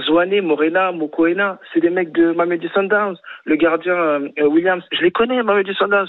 Zouane, 0.00 0.40
Morena, 0.42 0.92
Mokoena, 0.92 1.58
c'est 1.72 1.80
des 1.80 1.90
mecs 1.90 2.12
de 2.12 2.32
Mamelody 2.32 2.68
Sundowns. 2.74 3.16
Le 3.44 3.56
gardien 3.56 3.94
euh, 3.94 4.28
Williams, 4.42 4.84
je 4.92 5.00
les 5.02 5.10
connais, 5.10 5.42
Mamelody 5.42 5.74
Sundowns. 5.74 6.08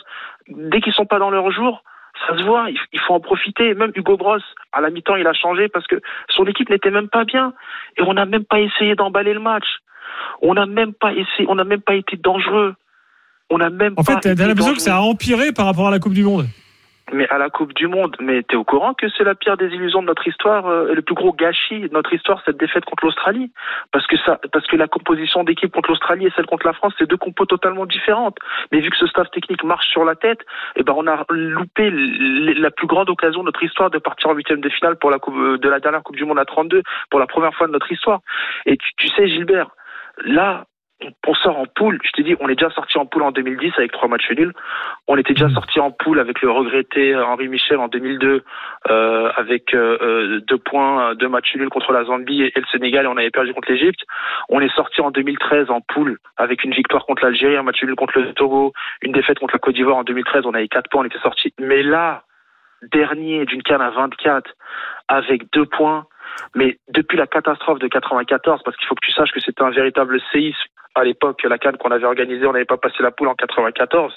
Dès 0.49 0.81
qu'ils 0.81 0.93
sont 0.93 1.05
pas 1.05 1.19
dans 1.19 1.29
leur 1.29 1.51
jour, 1.51 1.83
ça 2.25 2.37
se 2.37 2.43
voit, 2.43 2.69
il, 2.69 2.99
faut 3.01 3.13
en 3.13 3.19
profiter. 3.19 3.73
Même 3.73 3.91
Hugo 3.95 4.17
Bros, 4.17 4.37
à 4.71 4.81
la 4.81 4.89
mi-temps, 4.89 5.15
il 5.15 5.27
a 5.27 5.33
changé 5.33 5.67
parce 5.69 5.85
que 5.87 5.95
son 6.29 6.45
équipe 6.45 6.69
n'était 6.69 6.91
même 6.91 7.09
pas 7.09 7.25
bien. 7.25 7.53
Et 7.97 8.01
on 8.01 8.13
n'a 8.13 8.25
même 8.25 8.45
pas 8.45 8.59
essayé 8.59 8.95
d'emballer 8.95 9.33
le 9.33 9.39
match. 9.39 9.65
On 10.41 10.53
n'a 10.53 10.65
même 10.65 10.93
pas 10.93 11.11
essayé, 11.11 11.47
on 11.47 11.55
n'a 11.55 11.63
même 11.63 11.81
pas 11.81 11.95
été 11.95 12.17
dangereux. 12.17 12.75
On 13.49 13.57
n'a 13.57 13.69
même 13.69 13.93
En 13.97 14.03
pas 14.03 14.19
fait, 14.19 14.35
t'as 14.35 14.47
l'impression 14.47 14.73
que 14.73 14.81
ça 14.81 14.97
a 14.97 14.99
empiré 14.99 15.51
par 15.51 15.65
rapport 15.65 15.87
à 15.87 15.91
la 15.91 15.99
Coupe 15.99 16.13
du 16.13 16.23
Monde. 16.23 16.47
Mais 17.13 17.27
à 17.29 17.37
la 17.37 17.49
Coupe 17.49 17.73
du 17.73 17.87
Monde, 17.87 18.17
mais 18.19 18.43
t'es 18.43 18.57
au 18.57 18.65
courant 18.65 18.93
que 18.93 19.07
c'est 19.09 19.23
la 19.23 19.33
pire 19.33 19.55
des 19.55 19.67
illusions 19.67 20.01
de 20.01 20.07
notre 20.07 20.27
histoire, 20.27 20.67
euh, 20.67 20.93
le 20.93 21.01
plus 21.01 21.15
gros 21.15 21.31
gâchis 21.31 21.81
de 21.81 21.93
notre 21.93 22.13
histoire, 22.13 22.41
cette 22.45 22.57
défaite 22.57 22.83
contre 22.83 23.05
l'Australie, 23.05 23.51
parce 23.93 24.05
que 24.07 24.17
ça, 24.17 24.39
parce 24.51 24.67
que 24.67 24.75
la 24.75 24.87
composition 24.87 25.45
d'équipe 25.45 25.71
contre 25.71 25.89
l'Australie 25.89 26.27
et 26.27 26.31
celle 26.35 26.45
contre 26.45 26.67
la 26.67 26.73
France, 26.73 26.93
c'est 26.97 27.09
deux 27.09 27.17
compos 27.17 27.45
totalement 27.45 27.85
différentes. 27.85 28.37
Mais 28.71 28.81
vu 28.81 28.89
que 28.89 28.97
ce 28.97 29.07
staff 29.07 29.31
technique 29.31 29.63
marche 29.63 29.87
sur 29.87 30.03
la 30.03 30.15
tête, 30.15 30.41
eh 30.75 30.83
ben 30.83 30.93
on 30.97 31.07
a 31.07 31.25
loupé 31.29 31.89
la 31.91 32.71
plus 32.71 32.87
grande 32.87 33.09
occasion 33.09 33.39
de 33.39 33.45
notre 33.45 33.63
histoire 33.63 33.89
de 33.89 33.99
partir 33.99 34.29
en 34.29 34.33
huitième 34.33 34.59
de 34.59 34.69
finale 34.69 34.97
pour 34.97 35.09
la 35.09 35.19
coupe, 35.19 35.37
euh, 35.37 35.57
de 35.57 35.69
la 35.69 35.79
dernière 35.79 36.03
Coupe 36.03 36.17
du 36.17 36.25
Monde 36.25 36.39
à 36.39 36.45
32 36.45 36.83
pour 37.09 37.19
la 37.19 37.27
première 37.27 37.53
fois 37.53 37.67
de 37.67 37.71
notre 37.71 37.91
histoire. 37.91 38.19
Et 38.65 38.75
tu, 38.75 38.89
tu 38.97 39.07
sais, 39.09 39.27
Gilbert, 39.27 39.69
là. 40.25 40.65
On 41.27 41.33
sort 41.35 41.59
en 41.59 41.65
poule. 41.67 41.99
Je 42.03 42.11
t'ai 42.11 42.23
dit, 42.23 42.35
on 42.39 42.49
est 42.49 42.55
déjà 42.55 42.71
sorti 42.71 42.97
en 42.97 43.05
poule 43.05 43.21
en 43.21 43.31
2010 43.31 43.73
avec 43.77 43.91
trois 43.91 44.07
matchs 44.07 44.31
nuls. 44.31 44.53
On 45.07 45.15
était 45.17 45.33
déjà 45.33 45.49
sorti 45.49 45.79
en 45.79 45.91
poule 45.91 46.19
avec 46.19 46.41
le 46.41 46.49
regretté 46.49 47.15
Henri 47.15 47.47
Michel 47.47 47.77
en 47.77 47.87
2002 47.87 48.43
euh, 48.89 49.31
avec 49.35 49.75
euh, 49.75 49.97
euh, 50.01 50.39
deux 50.47 50.57
points, 50.57 51.13
deux 51.15 51.27
matchs 51.27 51.55
nuls 51.55 51.69
contre 51.69 51.91
la 51.91 52.03
Zambie 52.05 52.41
et, 52.41 52.57
et 52.57 52.59
le 52.59 52.65
Sénégal 52.71 53.05
et 53.05 53.07
on 53.07 53.17
avait 53.17 53.29
perdu 53.29 53.53
contre 53.53 53.71
l'Égypte. 53.71 54.01
On 54.49 54.59
est 54.59 54.73
sorti 54.75 55.01
en 55.01 55.11
2013 55.11 55.69
en 55.69 55.81
poule 55.81 56.17
avec 56.35 56.63
une 56.63 56.71
victoire 56.71 57.05
contre 57.05 57.23
l'Algérie, 57.23 57.57
un 57.57 57.63
match 57.63 57.83
nul 57.83 57.95
contre 57.95 58.19
le 58.19 58.33
Togo, 58.33 58.73
une 59.03 59.11
défaite 59.11 59.37
contre 59.37 59.53
la 59.53 59.59
Côte 59.59 59.75
d'Ivoire 59.75 59.97
en 59.97 60.03
2013. 60.03 60.45
On 60.45 60.53
avait 60.53 60.67
quatre 60.67 60.89
points, 60.89 61.01
on 61.01 61.05
était 61.05 61.19
sorti. 61.19 61.53
Mais 61.59 61.83
là, 61.83 62.23
dernier 62.91 63.45
d'une 63.45 63.63
canne 63.63 63.81
à 63.81 63.89
24 63.89 64.49
avec 65.07 65.51
deux 65.53 65.65
points. 65.65 66.05
Mais 66.55 66.77
depuis 66.89 67.17
la 67.17 67.27
catastrophe 67.27 67.79
de 67.79 67.87
94, 67.87 68.61
parce 68.63 68.77
qu'il 68.77 68.87
faut 68.87 68.95
que 68.95 69.05
tu 69.05 69.11
saches 69.11 69.31
que 69.31 69.39
c'était 69.39 69.63
un 69.63 69.71
véritable 69.71 70.19
séisme 70.31 70.57
à 70.95 71.03
l'époque, 71.03 71.43
la 71.43 71.57
canne 71.57 71.77
qu'on 71.77 71.91
avait 71.91 72.05
organisée, 72.05 72.45
on 72.45 72.53
n'avait 72.53 72.65
pas 72.65 72.77
passé 72.77 72.95
la 73.01 73.11
poule 73.11 73.27
en 73.27 73.35
94, 73.35 74.13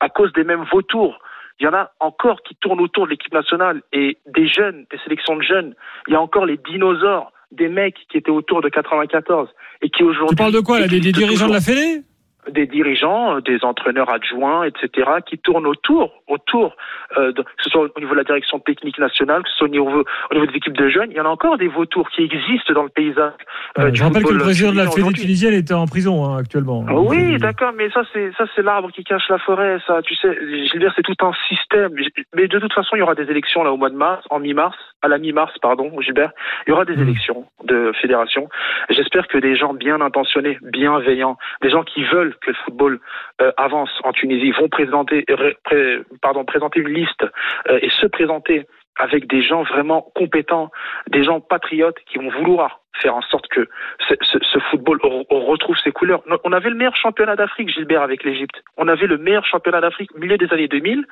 à 0.00 0.08
cause 0.08 0.32
des 0.32 0.44
mêmes 0.44 0.64
vautours. 0.72 1.18
Il 1.58 1.64
y 1.64 1.68
en 1.68 1.74
a 1.74 1.90
encore 2.00 2.42
qui 2.42 2.54
tournent 2.56 2.80
autour 2.80 3.06
de 3.06 3.10
l'équipe 3.10 3.32
nationale 3.32 3.82
et 3.92 4.18
des 4.26 4.46
jeunes, 4.46 4.86
des 4.90 4.98
sélections 4.98 5.36
de 5.36 5.42
jeunes. 5.42 5.74
Il 6.06 6.12
y 6.12 6.16
a 6.16 6.20
encore 6.20 6.44
les 6.44 6.58
dinosaures, 6.58 7.32
des 7.50 7.68
mecs 7.68 7.96
qui 8.10 8.18
étaient 8.18 8.30
autour 8.30 8.60
de 8.60 8.68
94 8.68 9.48
et 9.82 9.88
qui 9.88 10.02
aujourd'hui. 10.02 10.36
Tu 10.36 10.36
parles 10.36 10.52
de 10.52 10.60
quoi 10.60 10.80
là 10.80 10.88
Des, 10.88 11.00
dirigeants 11.00 11.48
de 11.48 11.52
la 11.54 11.60
Fédé? 11.60 12.02
Des 12.50 12.66
dirigeants, 12.66 13.36
euh, 13.36 13.40
des 13.40 13.64
entraîneurs 13.64 14.10
adjoints, 14.10 14.64
etc., 14.64 15.08
qui 15.26 15.38
tournent 15.38 15.66
autour, 15.66 16.12
autour, 16.28 16.76
euh, 17.16 17.32
de, 17.32 17.42
que 17.42 17.48
ce 17.62 17.70
soit 17.70 17.82
au 17.94 18.00
niveau 18.00 18.12
de 18.12 18.18
la 18.18 18.24
direction 18.24 18.58
technique 18.60 18.98
nationale, 18.98 19.42
que 19.42 19.48
ce 19.50 19.56
soit 19.56 19.66
au 19.66 19.70
niveau, 19.70 20.04
au 20.30 20.34
niveau 20.34 20.46
des 20.46 20.56
équipes 20.56 20.76
de 20.76 20.88
jeunes. 20.88 21.10
Il 21.10 21.16
y 21.16 21.20
en 21.20 21.24
a 21.26 21.28
encore 21.28 21.58
des 21.58 21.68
vautours 21.68 22.08
qui 22.10 22.22
existent 22.22 22.72
dans 22.72 22.82
le 22.84 22.88
paysage. 22.88 23.32
euh, 23.78 23.82
Euh, 23.86 23.90
Je 23.92 24.02
rappelle 24.04 24.22
que 24.24 24.32
le 24.32 24.38
président 24.40 24.72
de 24.72 24.76
la 24.76 24.90
Fédé 24.90 25.12
tunisienne 25.12 25.54
était 25.54 25.74
en 25.74 25.86
prison 25.86 26.24
hein, 26.24 26.38
actuellement. 26.38 26.84
Ah 26.88 26.94
Oui, 26.94 27.38
d'accord, 27.38 27.72
mais 27.76 27.90
ça 27.90 28.02
c'est 28.12 28.30
ça 28.38 28.44
c'est 28.54 28.62
l'arbre 28.62 28.90
qui 28.92 29.02
cache 29.04 29.28
la 29.28 29.38
forêt, 29.38 29.78
ça. 29.86 30.00
Tu 30.02 30.14
sais, 30.16 30.36
Gilbert, 30.70 30.92
c'est 30.96 31.02
tout 31.02 31.14
un 31.20 31.32
système. 31.48 31.92
Mais 32.34 32.46
de 32.48 32.58
toute 32.58 32.72
façon, 32.72 32.96
il 32.96 33.00
y 33.00 33.02
aura 33.02 33.14
des 33.14 33.28
élections 33.30 33.62
là 33.64 33.72
au 33.72 33.76
mois 33.76 33.90
de 33.90 33.96
mars, 33.96 34.24
en 34.30 34.38
mi-mars, 34.40 34.76
à 35.02 35.08
la 35.08 35.18
mi-mars, 35.18 35.52
pardon, 35.60 35.90
Gilbert. 36.00 36.30
Il 36.66 36.70
y 36.70 36.72
aura 36.72 36.84
des 36.84 36.96
Mhm. 36.96 37.02
élections 37.08 37.46
de 37.64 37.92
fédération. 38.00 38.48
J'espère 38.90 39.26
que 39.28 39.38
des 39.38 39.56
gens 39.56 39.74
bien 39.74 40.00
intentionnés, 40.00 40.58
bienveillants, 40.62 41.36
des 41.62 41.70
gens 41.70 41.82
qui 41.84 42.04
veulent 42.04 42.35
que 42.40 42.50
le 42.50 42.56
football 42.64 43.00
euh, 43.40 43.52
avance 43.56 43.90
en 44.04 44.12
Tunisie 44.12 44.52
vont 44.52 44.68
présenter, 44.68 45.24
ré- 45.28 45.56
pré- 45.64 46.00
pardon, 46.22 46.44
présenter 46.44 46.80
une 46.80 46.88
liste 46.88 47.24
euh, 47.68 47.78
et 47.82 47.90
se 47.90 48.06
présenter 48.06 48.66
avec 48.98 49.26
des 49.26 49.42
gens 49.42 49.62
vraiment 49.62 50.02
compétents, 50.14 50.70
des 51.08 51.22
gens 51.22 51.40
patriotes 51.40 51.98
qui 52.06 52.18
vont 52.18 52.30
vouloir 52.30 52.80
faire 53.02 53.14
en 53.14 53.22
sorte 53.22 53.46
que 53.48 53.68
ce, 54.08 54.14
ce- 54.20 54.38
ce 54.42 54.58
football 54.70 54.98
on, 55.02 55.24
on 55.30 55.40
retrouve 55.46 55.76
ses 55.82 55.92
couleurs. 55.92 56.22
On 56.44 56.52
avait 56.52 56.70
le 56.70 56.76
meilleur 56.76 56.96
championnat 56.96 57.36
d'Afrique, 57.36 57.68
Gilbert, 57.70 58.02
avec 58.02 58.24
l'Égypte. 58.24 58.62
On 58.76 58.88
avait 58.88 59.06
le 59.06 59.18
meilleur 59.18 59.44
championnat 59.44 59.80
d'Afrique 59.80 60.10
milieu 60.16 60.36
des 60.38 60.52
années 60.52 60.68
2000. 60.68 61.04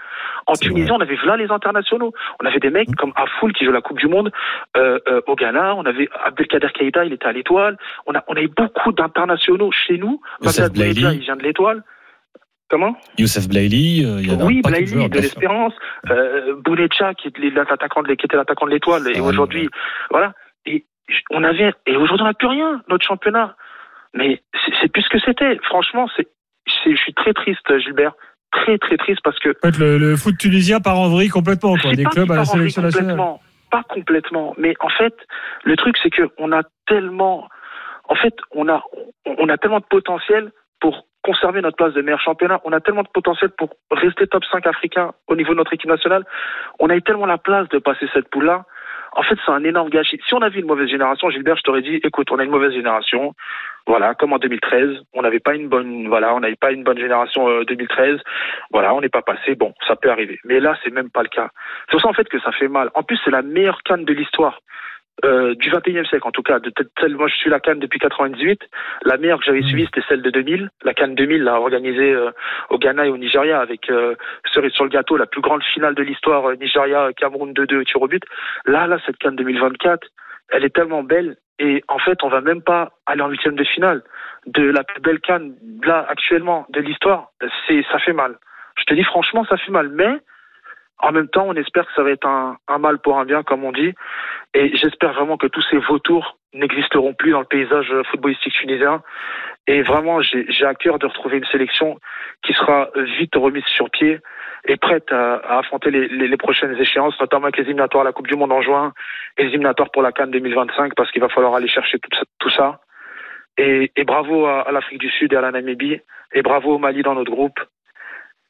En 0.46 0.52
Tunisie, 0.54 0.88
vrai. 0.88 0.96
on 0.98 1.00
avait 1.00 1.16
là 1.24 1.36
les 1.36 1.50
internationaux. 1.50 2.12
On 2.42 2.46
avait 2.46 2.60
des 2.60 2.70
mecs 2.70 2.94
comme 2.96 3.12
Afoul 3.16 3.52
qui 3.52 3.64
joue 3.64 3.72
la 3.72 3.80
Coupe 3.80 3.98
du 3.98 4.08
Monde 4.08 4.30
euh, 4.76 4.98
euh, 5.08 5.20
au 5.26 5.34
Ghana. 5.36 5.74
On 5.76 5.84
avait 5.84 6.08
Abdelkader 6.24 6.68
Keïta, 6.74 7.04
il 7.04 7.12
était 7.12 7.26
à 7.26 7.32
l'Étoile. 7.32 7.76
On 8.06 8.14
a, 8.14 8.24
on 8.28 8.34
a 8.34 8.40
eu 8.40 8.48
beaucoup 8.48 8.92
d'internationaux 8.92 9.70
chez 9.72 9.98
nous. 9.98 10.20
Youssef 10.42 10.72
Blaili. 10.72 11.02
il 11.14 11.20
vient 11.20 11.36
de 11.36 11.42
l'Étoile. 11.42 11.82
Comment? 12.70 12.96
Youssef 13.18 13.46
Blaili, 13.46 14.04
euh, 14.04 14.16
il 14.20 14.32
y 14.32 14.42
Oui, 14.42 14.58
un 14.58 14.62
paquet 14.62 14.84
de 14.86 14.90
Blaili 14.94 15.08
de 15.10 15.18
l'Espérance, 15.18 15.74
euh, 16.10 16.54
Bounecha 16.64 17.12
qui 17.14 17.28
était 17.28 17.50
l'attaquant 17.50 18.02
de 18.02 18.08
l'Étoile, 18.08 19.02
et 19.08 19.18
Ah, 19.18 19.22
aujourd'hui, 19.22 19.68
voilà. 20.10 20.32
On 21.30 21.44
avait, 21.44 21.72
et 21.86 21.96
aujourd'hui 21.96 22.22
on 22.22 22.26
n'a 22.26 22.34
plus 22.34 22.48
rien, 22.48 22.82
notre 22.88 23.06
championnat. 23.06 23.56
Mais 24.14 24.40
c'est 24.80 24.88
plus 24.88 25.02
ce 25.02 25.08
que 25.08 25.18
c'était. 25.18 25.58
Franchement, 25.64 26.08
c'est, 26.16 26.28
je 26.86 26.96
suis 26.96 27.14
très 27.14 27.32
triste, 27.32 27.78
Gilbert, 27.78 28.12
très 28.52 28.78
très 28.78 28.96
triste 28.96 29.20
parce 29.24 29.38
que 29.38 29.50
En 29.50 29.70
fait, 29.70 29.78
le, 29.78 29.98
le 29.98 30.16
foot 30.16 30.36
tunisien 30.38 30.80
part 30.80 30.98
en 30.98 31.08
vrille 31.08 31.28
complètement, 31.28 31.76
quoi. 31.76 31.92
Des 31.92 32.04
clubs 32.04 32.30
à 32.30 32.36
la 32.36 32.44
sélection 32.44 32.82
nationale. 32.82 33.16
complètement, 33.16 33.40
pas 33.70 33.82
complètement, 33.82 34.54
mais 34.56 34.74
en 34.80 34.88
fait, 34.88 35.14
le 35.64 35.76
truc 35.76 35.96
c'est 36.02 36.10
que 36.10 36.30
on 36.38 36.52
a 36.52 36.62
tellement, 36.86 37.48
en 38.08 38.14
fait, 38.14 38.34
on 38.52 38.68
a, 38.68 38.82
on 39.26 39.48
a 39.48 39.58
tellement 39.58 39.80
de 39.80 39.84
potentiel 39.84 40.52
pour 40.80 41.06
conserver 41.24 41.62
notre 41.62 41.76
place 41.76 41.94
de 41.94 42.02
meilleur 42.02 42.20
championnat. 42.20 42.60
On 42.64 42.72
a 42.72 42.80
tellement 42.80 43.02
de 43.02 43.08
potentiel 43.08 43.50
pour 43.56 43.70
rester 43.90 44.26
top 44.26 44.44
5 44.44 44.66
africain 44.66 45.12
au 45.26 45.34
niveau 45.34 45.52
de 45.52 45.58
notre 45.58 45.72
équipe 45.72 45.88
nationale. 45.88 46.24
On 46.78 46.90
a 46.90 46.96
eu 46.96 47.02
tellement 47.02 47.26
la 47.26 47.38
place 47.38 47.68
de 47.70 47.78
passer 47.78 48.06
cette 48.12 48.28
poule-là. 48.28 48.64
En 49.16 49.22
fait, 49.22 49.36
c'est 49.44 49.52
un 49.52 49.62
énorme 49.64 49.90
gâchis. 49.90 50.20
Si 50.26 50.34
on 50.34 50.42
avait 50.42 50.60
une 50.60 50.66
mauvaise 50.66 50.88
génération, 50.88 51.30
Gilbert, 51.30 51.56
je 51.56 51.62
t'aurais 51.62 51.82
dit, 51.82 52.00
écoute, 52.02 52.30
on 52.30 52.38
a 52.38 52.44
une 52.44 52.50
mauvaise 52.50 52.72
génération. 52.72 53.34
Voilà, 53.86 54.14
comme 54.14 54.32
en 54.32 54.38
2013, 54.38 55.02
on 55.12 55.22
n'avait 55.22 55.40
pas 55.40 55.54
une 55.54 55.68
bonne, 55.68 56.08
voilà, 56.08 56.34
on 56.34 56.40
n'avait 56.40 56.56
pas 56.56 56.72
une 56.72 56.82
bonne 56.84 56.98
génération 56.98 57.48
euh, 57.48 57.64
2013. 57.64 58.18
Voilà, 58.72 58.94
on 58.94 59.00
n'est 59.00 59.08
pas 59.08 59.22
passé. 59.22 59.54
Bon, 59.54 59.72
ça 59.86 59.94
peut 59.94 60.10
arriver. 60.10 60.38
Mais 60.44 60.58
là, 60.58 60.76
c'est 60.82 60.92
même 60.92 61.10
pas 61.10 61.22
le 61.22 61.28
cas. 61.28 61.50
C'est 61.86 61.92
pour 61.92 62.00
ça 62.00 62.08
en 62.08 62.14
fait 62.14 62.28
que 62.28 62.40
ça 62.40 62.50
fait 62.52 62.68
mal. 62.68 62.90
En 62.94 63.02
plus, 63.02 63.18
c'est 63.24 63.30
la 63.30 63.42
meilleure 63.42 63.82
canne 63.82 64.04
de 64.04 64.12
l'histoire. 64.12 64.60
Euh, 65.24 65.54
du 65.54 65.70
21e 65.70 66.06
siècle 66.08 66.26
en 66.26 66.32
tout 66.32 66.42
cas 66.42 66.58
de 66.58 66.72
celle 67.00 67.14
moi 67.14 67.28
je 67.28 67.36
suis 67.36 67.48
la 67.48 67.60
canne 67.60 67.78
depuis 67.78 68.00
98 68.00 68.60
la 69.04 69.16
meilleure 69.16 69.38
que 69.38 69.44
j'avais 69.44 69.62
suivie 69.62 69.84
c'était 69.84 70.04
celle 70.08 70.22
de 70.22 70.30
2000 70.30 70.70
la 70.82 70.92
canne 70.92 71.14
2000 71.14 71.44
là 71.44 71.60
organisée 71.60 72.12
euh, 72.12 72.32
au 72.68 72.78
Ghana 72.78 73.06
et 73.06 73.10
au 73.10 73.16
Nigeria 73.16 73.60
avec 73.60 73.88
euh, 73.90 74.16
cerise 74.52 74.72
sur 74.72 74.82
le 74.82 74.90
gâteau 74.90 75.16
la 75.16 75.26
plus 75.26 75.40
grande 75.40 75.62
finale 75.62 75.94
de 75.94 76.02
l'histoire 76.02 76.50
euh, 76.50 76.56
Nigeria 76.56 77.12
Cameroun 77.16 77.52
2-2 77.52 77.84
tir 77.84 78.02
au 78.02 78.08
but. 78.08 78.24
Là 78.66 78.88
là 78.88 78.98
cette 79.06 79.16
canne 79.18 79.36
2024 79.36 80.04
elle 80.48 80.64
est 80.64 80.74
tellement 80.74 81.04
belle 81.04 81.36
et 81.60 81.84
en 81.86 82.00
fait 82.00 82.18
on 82.24 82.28
va 82.28 82.40
même 82.40 82.62
pas 82.62 82.90
aller 83.06 83.22
en 83.22 83.28
huitième 83.28 83.54
de 83.54 83.64
finale 83.64 84.02
de 84.46 84.64
la 84.64 84.82
plus 84.82 85.00
belle 85.00 85.20
canne 85.20 85.54
là 85.84 86.04
actuellement 86.08 86.66
de 86.70 86.80
l'histoire. 86.80 87.30
C'est 87.68 87.84
ça 87.92 88.00
fait 88.00 88.12
mal. 88.12 88.36
Je 88.76 88.82
te 88.82 88.94
dis 88.94 89.04
franchement 89.04 89.44
ça 89.44 89.56
fait 89.58 89.70
mal. 89.70 89.90
Mais 89.90 90.18
en 90.98 91.12
même 91.12 91.28
temps, 91.28 91.46
on 91.46 91.54
espère 91.54 91.86
que 91.86 91.92
ça 91.94 92.02
va 92.02 92.10
être 92.10 92.26
un, 92.26 92.56
mal 92.78 92.98
pour 92.98 93.18
un 93.18 93.24
bien, 93.24 93.42
comme 93.42 93.64
on 93.64 93.72
dit. 93.72 93.92
Et 94.54 94.76
j'espère 94.76 95.12
vraiment 95.12 95.36
que 95.36 95.46
tous 95.46 95.64
ces 95.70 95.78
vautours 95.78 96.38
n'existeront 96.52 97.14
plus 97.14 97.32
dans 97.32 97.40
le 97.40 97.46
paysage 97.46 97.92
footballistique 98.10 98.54
tunisien. 98.54 99.02
Et 99.66 99.82
vraiment, 99.82 100.20
j'ai 100.22 100.64
à 100.64 100.74
cœur 100.74 100.98
de 100.98 101.06
retrouver 101.06 101.38
une 101.38 101.46
sélection 101.46 101.98
qui 102.42 102.52
sera 102.52 102.90
vite 103.18 103.34
remise 103.34 103.64
sur 103.64 103.90
pied 103.90 104.20
et 104.66 104.76
prête 104.76 105.10
à, 105.10 105.58
affronter 105.58 105.90
les, 105.90 106.36
prochaines 106.36 106.76
échéances, 106.78 107.18
notamment 107.20 107.44
avec 107.44 107.56
les 107.56 107.64
éliminatoires 107.64 108.02
à 108.02 108.04
la 108.04 108.12
Coupe 108.12 108.28
du 108.28 108.36
Monde 108.36 108.52
en 108.52 108.62
juin 108.62 108.92
et 109.36 109.42
les 109.42 109.48
éliminatoires 109.48 109.90
pour 109.90 110.02
la 110.02 110.12
Cannes 110.12 110.30
2025, 110.30 110.94
parce 110.94 111.10
qu'il 111.10 111.20
va 111.20 111.28
falloir 111.28 111.54
aller 111.54 111.68
chercher 111.68 111.98
tout 111.98 112.50
ça. 112.50 112.80
Et 113.56 113.90
bravo 114.06 114.46
à, 114.46 114.62
à 114.62 114.72
l'Afrique 114.72 115.00
du 115.00 115.10
Sud 115.10 115.32
et 115.32 115.36
à 115.36 115.40
la 115.40 115.50
Namibie, 115.50 116.00
et 116.32 116.42
bravo 116.42 116.74
au 116.74 116.78
Mali 116.78 117.02
dans 117.02 117.14
notre 117.14 117.30
groupe. 117.30 117.58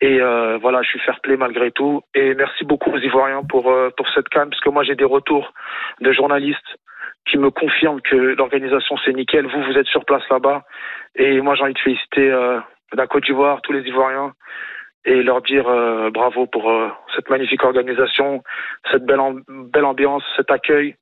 Et 0.05 0.21
euh, 0.21 0.59
voilà, 0.61 0.83
je 0.83 0.89
suis 0.89 1.01
fair 1.01 1.19
play 1.23 1.39
malgré 1.39 1.71
tout. 1.71 2.03
Et 2.15 2.35
merci 2.35 2.63
beaucoup 2.67 2.91
aux 2.91 2.99
Ivoiriens 2.99 3.43
pour, 3.43 3.71
euh, 3.71 3.89
pour 3.97 4.07
cette 4.15 4.29
canne, 4.29 4.51
parce 4.51 4.61
que 4.61 4.69
moi 4.69 4.85
j'ai 4.85 4.97
des 4.97 5.05
retours 5.07 5.55
de 6.03 6.13
journalistes 6.13 6.77
qui 7.27 7.39
me 7.39 7.51
confirment 7.51 8.03
que 8.03 8.15
l'organisation 8.15 8.97
c'est 9.03 9.15
nickel. 9.15 9.47
Vous, 9.47 9.63
vous 9.63 9.79
êtes 9.79 9.87
sur 9.87 10.05
place 10.05 10.23
là-bas. 10.31 10.65
Et 11.17 11.41
moi 11.41 11.55
j'ai 11.55 11.63
envie 11.63 11.73
de 11.73 11.79
féliciter 11.79 12.31
euh, 12.31 12.61
la 12.93 13.07
Côte 13.07 13.25
d'Ivoire, 13.25 13.63
tous 13.63 13.73
les 13.73 13.81
Ivoiriens, 13.89 14.35
et 15.07 15.23
leur 15.23 15.41
dire 15.41 15.69
euh, 15.69 16.11
bravo 16.11 16.47
pour 16.49 16.71
euh, 16.71 16.89
cette 17.17 17.31
magnifique 17.31 17.65
organisation, 17.65 18.43
cette 18.93 19.07
belle, 19.07 19.21
belle 19.73 19.87
ambiance, 19.87 20.23
cet 20.37 20.51
accueil. 20.51 20.97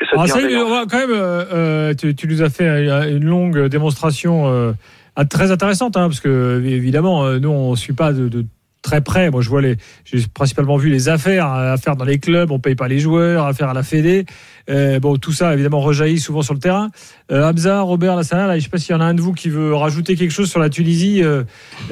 Et 0.00 0.06
cette 0.06 0.14
Alors, 0.14 0.26
ça, 0.26 0.40
va 0.40 0.86
quand 0.90 0.98
même, 0.98 1.10
euh, 1.12 1.94
tu, 1.94 2.16
tu 2.16 2.26
nous 2.26 2.42
as 2.42 2.50
fait 2.50 2.66
une 3.12 3.26
longue 3.26 3.68
démonstration 3.68 4.48
euh, 4.48 4.72
ah, 4.72 4.99
très 5.24 5.50
intéressante, 5.50 5.96
hein, 5.96 6.08
parce 6.08 6.20
que 6.20 6.62
évidemment, 6.64 7.24
euh, 7.24 7.38
nous, 7.38 7.50
on 7.50 7.72
ne 7.72 7.76
suit 7.76 7.92
pas 7.92 8.12
de 8.12 8.44
très 8.82 9.00
près. 9.02 9.30
Moi, 9.30 9.42
je 9.42 9.48
vois 9.48 9.60
les, 9.60 9.76
j'ai 10.04 10.24
principalement 10.32 10.76
vu 10.76 10.88
les 10.88 11.08
affaires 11.08 11.46
à 11.46 11.76
faire 11.76 11.96
dans 11.96 12.04
les 12.04 12.18
clubs. 12.18 12.50
On 12.50 12.58
paye 12.58 12.74
pas 12.74 12.88
les 12.88 12.98
joueurs, 12.98 13.44
affaires 13.46 13.68
à 13.68 13.74
la 13.74 13.82
Fédé. 13.82 14.24
Euh, 14.70 15.00
bon, 15.00 15.16
tout 15.16 15.32
ça 15.32 15.52
évidemment 15.52 15.80
rejaillit 15.80 16.18
souvent 16.20 16.42
sur 16.42 16.54
le 16.54 16.60
terrain. 16.60 16.90
Euh, 17.32 17.48
Hamza, 17.50 17.80
Robert 17.80 18.16
Lassana, 18.16 18.46
là, 18.46 18.58
je 18.58 18.64
sais 18.64 18.68
pas 18.70 18.78
s'il 18.78 18.92
y 18.94 18.96
en 18.96 19.00
a 19.00 19.04
un 19.04 19.14
de 19.14 19.20
vous 19.20 19.32
qui 19.32 19.48
veut 19.48 19.74
rajouter 19.74 20.16
quelque 20.16 20.30
chose 20.30 20.48
sur 20.48 20.60
la 20.60 20.70
Tunisie, 20.70 21.22
euh, 21.22 21.42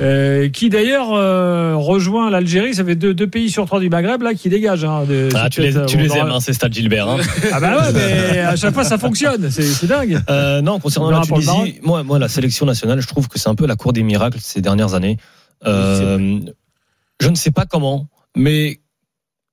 euh, 0.00 0.48
qui 0.48 0.68
d'ailleurs 0.70 1.08
rejoint 1.78 2.30
l'Algérie. 2.30 2.74
Ça 2.74 2.84
fait 2.84 2.94
deux, 2.94 3.14
deux 3.14 3.26
pays 3.26 3.50
sur 3.50 3.66
trois 3.66 3.80
du 3.80 3.88
Maghreb 3.88 4.22
là 4.22 4.34
qui 4.34 4.48
dégagent. 4.48 4.84
Hein, 4.84 5.04
de- 5.08 5.28
Ah, 5.34 5.44
c'est 5.44 5.50
tu 5.50 5.60
les, 5.62 5.86
tu 5.86 5.96
les 5.98 6.16
aimes, 6.16 6.30
hein, 6.30 6.40
ces 6.40 6.52
stades 6.52 6.72
Gilbert. 6.72 7.08
Hein. 7.08 7.18
Ah 7.52 7.60
bah 7.60 7.76
ouais, 7.78 7.92
mais 7.94 8.38
à 8.40 8.56
chaque 8.56 8.74
fois 8.74 8.84
ça 8.84 8.98
fonctionne. 8.98 9.50
C'est 9.50 9.62
c'est 9.62 9.86
dingue. 9.86 10.20
Non, 10.62 10.78
concernant 10.78 11.08
On 11.08 11.10
la 11.10 11.20
Tunisie, 11.20 11.80
moi, 11.82 12.02
moi, 12.02 12.18
la 12.18 12.28
sélection 12.28 12.66
nationale, 12.66 13.00
je 13.00 13.06
trouve 13.08 13.28
que 13.28 13.38
c'est 13.38 13.48
un 13.48 13.54
peu 13.54 13.66
la 13.66 13.76
cour 13.76 13.92
des 13.92 14.02
miracles 14.02 14.38
ces 14.40 14.60
dernières 14.60 14.94
années. 14.94 15.16
Euh, 15.66 16.38
je 17.20 17.28
ne 17.28 17.34
sais 17.34 17.50
pas 17.50 17.66
comment, 17.66 18.08
mais 18.36 18.80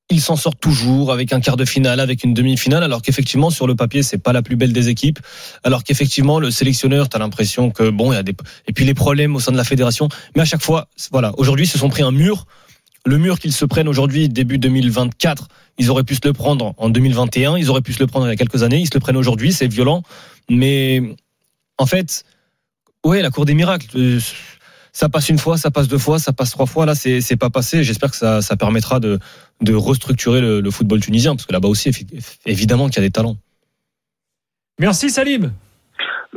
ils 0.10 0.22
s'en 0.22 0.36
sortent 0.36 0.60
toujours 0.60 1.12
avec 1.12 1.34
un 1.34 1.40
quart 1.40 1.58
de 1.58 1.66
finale, 1.66 2.00
avec 2.00 2.24
une 2.24 2.34
demi-finale, 2.34 2.84
alors 2.84 3.02
qu'effectivement 3.02 3.50
sur 3.50 3.66
le 3.66 3.76
papier 3.76 4.04
c'est 4.04 4.20
pas 4.20 4.34
la 4.34 4.44
plus 4.44 4.56
belle 4.56 4.72
des 4.72 4.90
équipes, 4.90 5.20
alors 5.64 5.84
qu'effectivement 5.84 6.40
le 6.40 6.52
sélectionneur, 6.52 7.10
t'as 7.10 7.18
l'impression 7.18 7.72
que 7.72 7.90
bon, 7.90 8.12
il 8.12 8.16
y 8.16 8.20
a 8.20 8.24
des 8.24 8.36
et 8.68 8.74
puis 8.74 8.86
les 8.86 8.94
problèmes 8.94 9.36
au 9.36 9.40
sein 9.40 9.52
de 9.52 9.58
la 9.58 9.64
fédération, 9.64 10.10
mais 10.36 10.44
à 10.44 10.46
chaque 10.46 10.62
fois, 10.62 10.90
voilà, 11.12 11.34
aujourd'hui 11.38 11.66
ils 11.66 11.70
se 11.70 11.80
sont 11.80 11.90
pris 11.90 12.04
un 12.04 12.12
mur. 12.12 12.46
Le 13.08 13.20
mur 13.20 13.40
qu'ils 13.40 13.54
se 13.54 13.66
prennent 13.66 13.88
aujourd'hui, 13.88 14.30
début 14.30 14.58
2024, 14.58 15.48
ils 15.78 15.92
auraient 15.92 16.04
pu 16.04 16.16
se 16.16 16.22
le 16.24 16.34
prendre 16.34 16.74
en 16.78 16.90
2021, 16.90 17.56
ils 17.56 17.70
auraient 17.70 17.82
pu 17.82 17.94
se 17.94 18.00
le 18.00 18.08
prendre 18.08 18.26
il 18.26 18.30
y 18.30 18.34
a 18.34 18.36
quelques 18.36 18.64
années, 18.64 18.80
ils 18.80 18.88
se 18.88 18.96
le 18.96 19.00
prennent 19.00 19.18
aujourd'hui, 19.18 19.54
c'est 19.54 19.68
violent. 19.68 20.02
Mais 20.50 21.04
en 21.78 21.86
fait, 21.86 22.24
ouais, 23.06 23.22
la 23.22 23.30
cour 23.30 23.46
des 23.46 23.54
miracles. 23.54 23.88
Ça 24.96 25.10
passe 25.10 25.28
une 25.28 25.38
fois, 25.38 25.58
ça 25.58 25.72
passe 25.72 25.90
deux 25.90 25.98
fois, 25.98 26.20
ça 26.20 26.32
passe 26.32 26.52
trois 26.52 26.66
fois. 26.66 26.86
Là, 26.86 26.96
c'est 26.96 27.20
c'est 27.20 27.36
pas 27.36 27.50
passé. 27.50 27.84
J'espère 27.84 28.12
que 28.12 28.16
ça, 28.16 28.42
ça 28.42 28.56
permettra 28.56 29.02
de, 29.02 29.20
de 29.60 29.74
restructurer 29.74 30.40
le, 30.40 30.62
le 30.62 30.72
football 30.72 31.02
tunisien, 31.02 31.36
parce 31.36 31.46
que 31.46 31.52
là-bas 31.52 31.68
aussi, 31.68 31.92
évidemment 32.46 32.88
qu'il 32.88 33.04
y 33.04 33.06
a 33.06 33.08
des 33.10 33.12
talents. 33.12 33.36
Merci 34.80 35.10
Salim. 35.10 35.52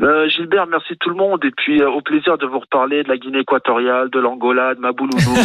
Euh, 0.03 0.29
Gilbert, 0.29 0.67
merci 0.67 0.97
tout 0.99 1.09
le 1.09 1.15
monde. 1.15 1.45
Et 1.45 1.53
puis, 1.57 1.81
euh, 1.81 1.89
au 1.89 2.01
plaisir 2.01 2.37
de 2.37 2.47
vous 2.47 2.59
reparler 2.59 3.05
de 3.05 3.09
la 3.09 3.17
Guinée 3.17 3.41
équatoriale, 3.41 4.11
de 4.11 4.19
l'Angola, 4.19 4.75
de 4.75 4.81
Mabouloulou, 4.81 5.37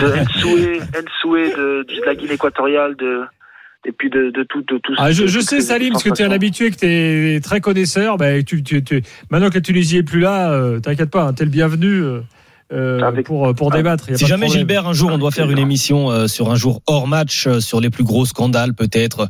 de 0.00 0.24
Nsoué, 0.24 0.80
Nsoué 0.80 1.50
de, 1.50 1.84
de 1.86 2.06
la 2.06 2.14
Guinée 2.14 2.34
équatoriale, 2.34 2.96
de, 2.96 3.24
et 3.84 3.92
puis 3.92 4.10
de, 4.10 4.30
de 4.30 4.42
tout, 4.44 4.62
de 4.62 4.78
tout. 4.78 4.94
Ah, 4.98 5.10
je, 5.12 5.26
je 5.26 5.40
sais, 5.40 5.60
Salim, 5.60 5.92
parce 5.92 6.04
que 6.04 6.10
tu 6.10 6.22
es 6.22 6.24
un 6.24 6.30
habitué, 6.30 6.70
que 6.70 6.76
tu 6.76 6.86
es 6.86 7.40
très 7.40 7.60
connaisseur. 7.60 8.16
Bah, 8.16 8.42
tu, 8.42 8.62
tu, 8.62 8.82
tu- 8.84 9.02
maintenant 9.30 9.48
que 9.50 9.54
la 9.54 9.60
Tunisie 9.60 9.98
est 9.98 10.02
plus 10.02 10.20
là, 10.20 10.50
euh, 10.52 10.78
t'inquiète 10.80 11.10
pas, 11.10 11.32
tu 11.32 11.42
es 11.42 11.44
le 11.46 11.50
bienvenu 11.50 11.88
euh, 12.02 12.20
euh, 12.72 13.22
pour, 13.24 13.54
pour 13.54 13.70
débattre. 13.70 14.08
y 14.10 14.14
a 14.14 14.16
Si 14.16 14.24
pas 14.24 14.28
jamais 14.28 14.46
problème. 14.46 14.60
Gilbert, 14.60 14.86
un 14.88 14.92
jour, 14.92 15.10
on 15.12 15.18
doit 15.18 15.30
faire 15.30 15.50
une 15.50 15.58
émission 15.58 16.10
euh, 16.10 16.26
sur 16.28 16.50
un 16.50 16.54
jour 16.56 16.80
hors 16.86 17.06
match, 17.08 17.46
euh, 17.46 17.60
sur 17.60 17.80
les 17.80 17.90
plus 17.90 18.04
gros 18.04 18.24
scandales, 18.24 18.74
peut-être. 18.74 19.28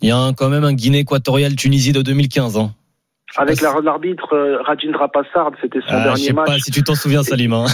Il 0.00 0.08
y 0.08 0.12
a 0.12 0.16
un- 0.16 0.32
quand 0.32 0.48
même 0.48 0.64
un 0.64 0.72
Guinée 0.72 1.00
équatoriale 1.00 1.54
Tunisie 1.54 1.92
de 1.92 2.02
2015. 2.02 2.56
Hein. 2.56 2.72
Avec 3.36 3.60
la- 3.60 3.74
l'arbitre 3.82 4.34
euh, 4.34 4.60
Rajindra 4.62 5.08
Passard, 5.10 5.50
c'était 5.60 5.80
son 5.80 5.86
Ah, 5.88 5.98
je 6.00 6.04
dernier 6.04 6.22
sais 6.28 6.32
match. 6.32 6.46
pas 6.46 6.58
si 6.58 6.70
tu 6.70 6.82
t'en 6.82 6.94
souviens, 6.94 7.22
Salim. 7.22 7.52
Hein. 7.52 7.66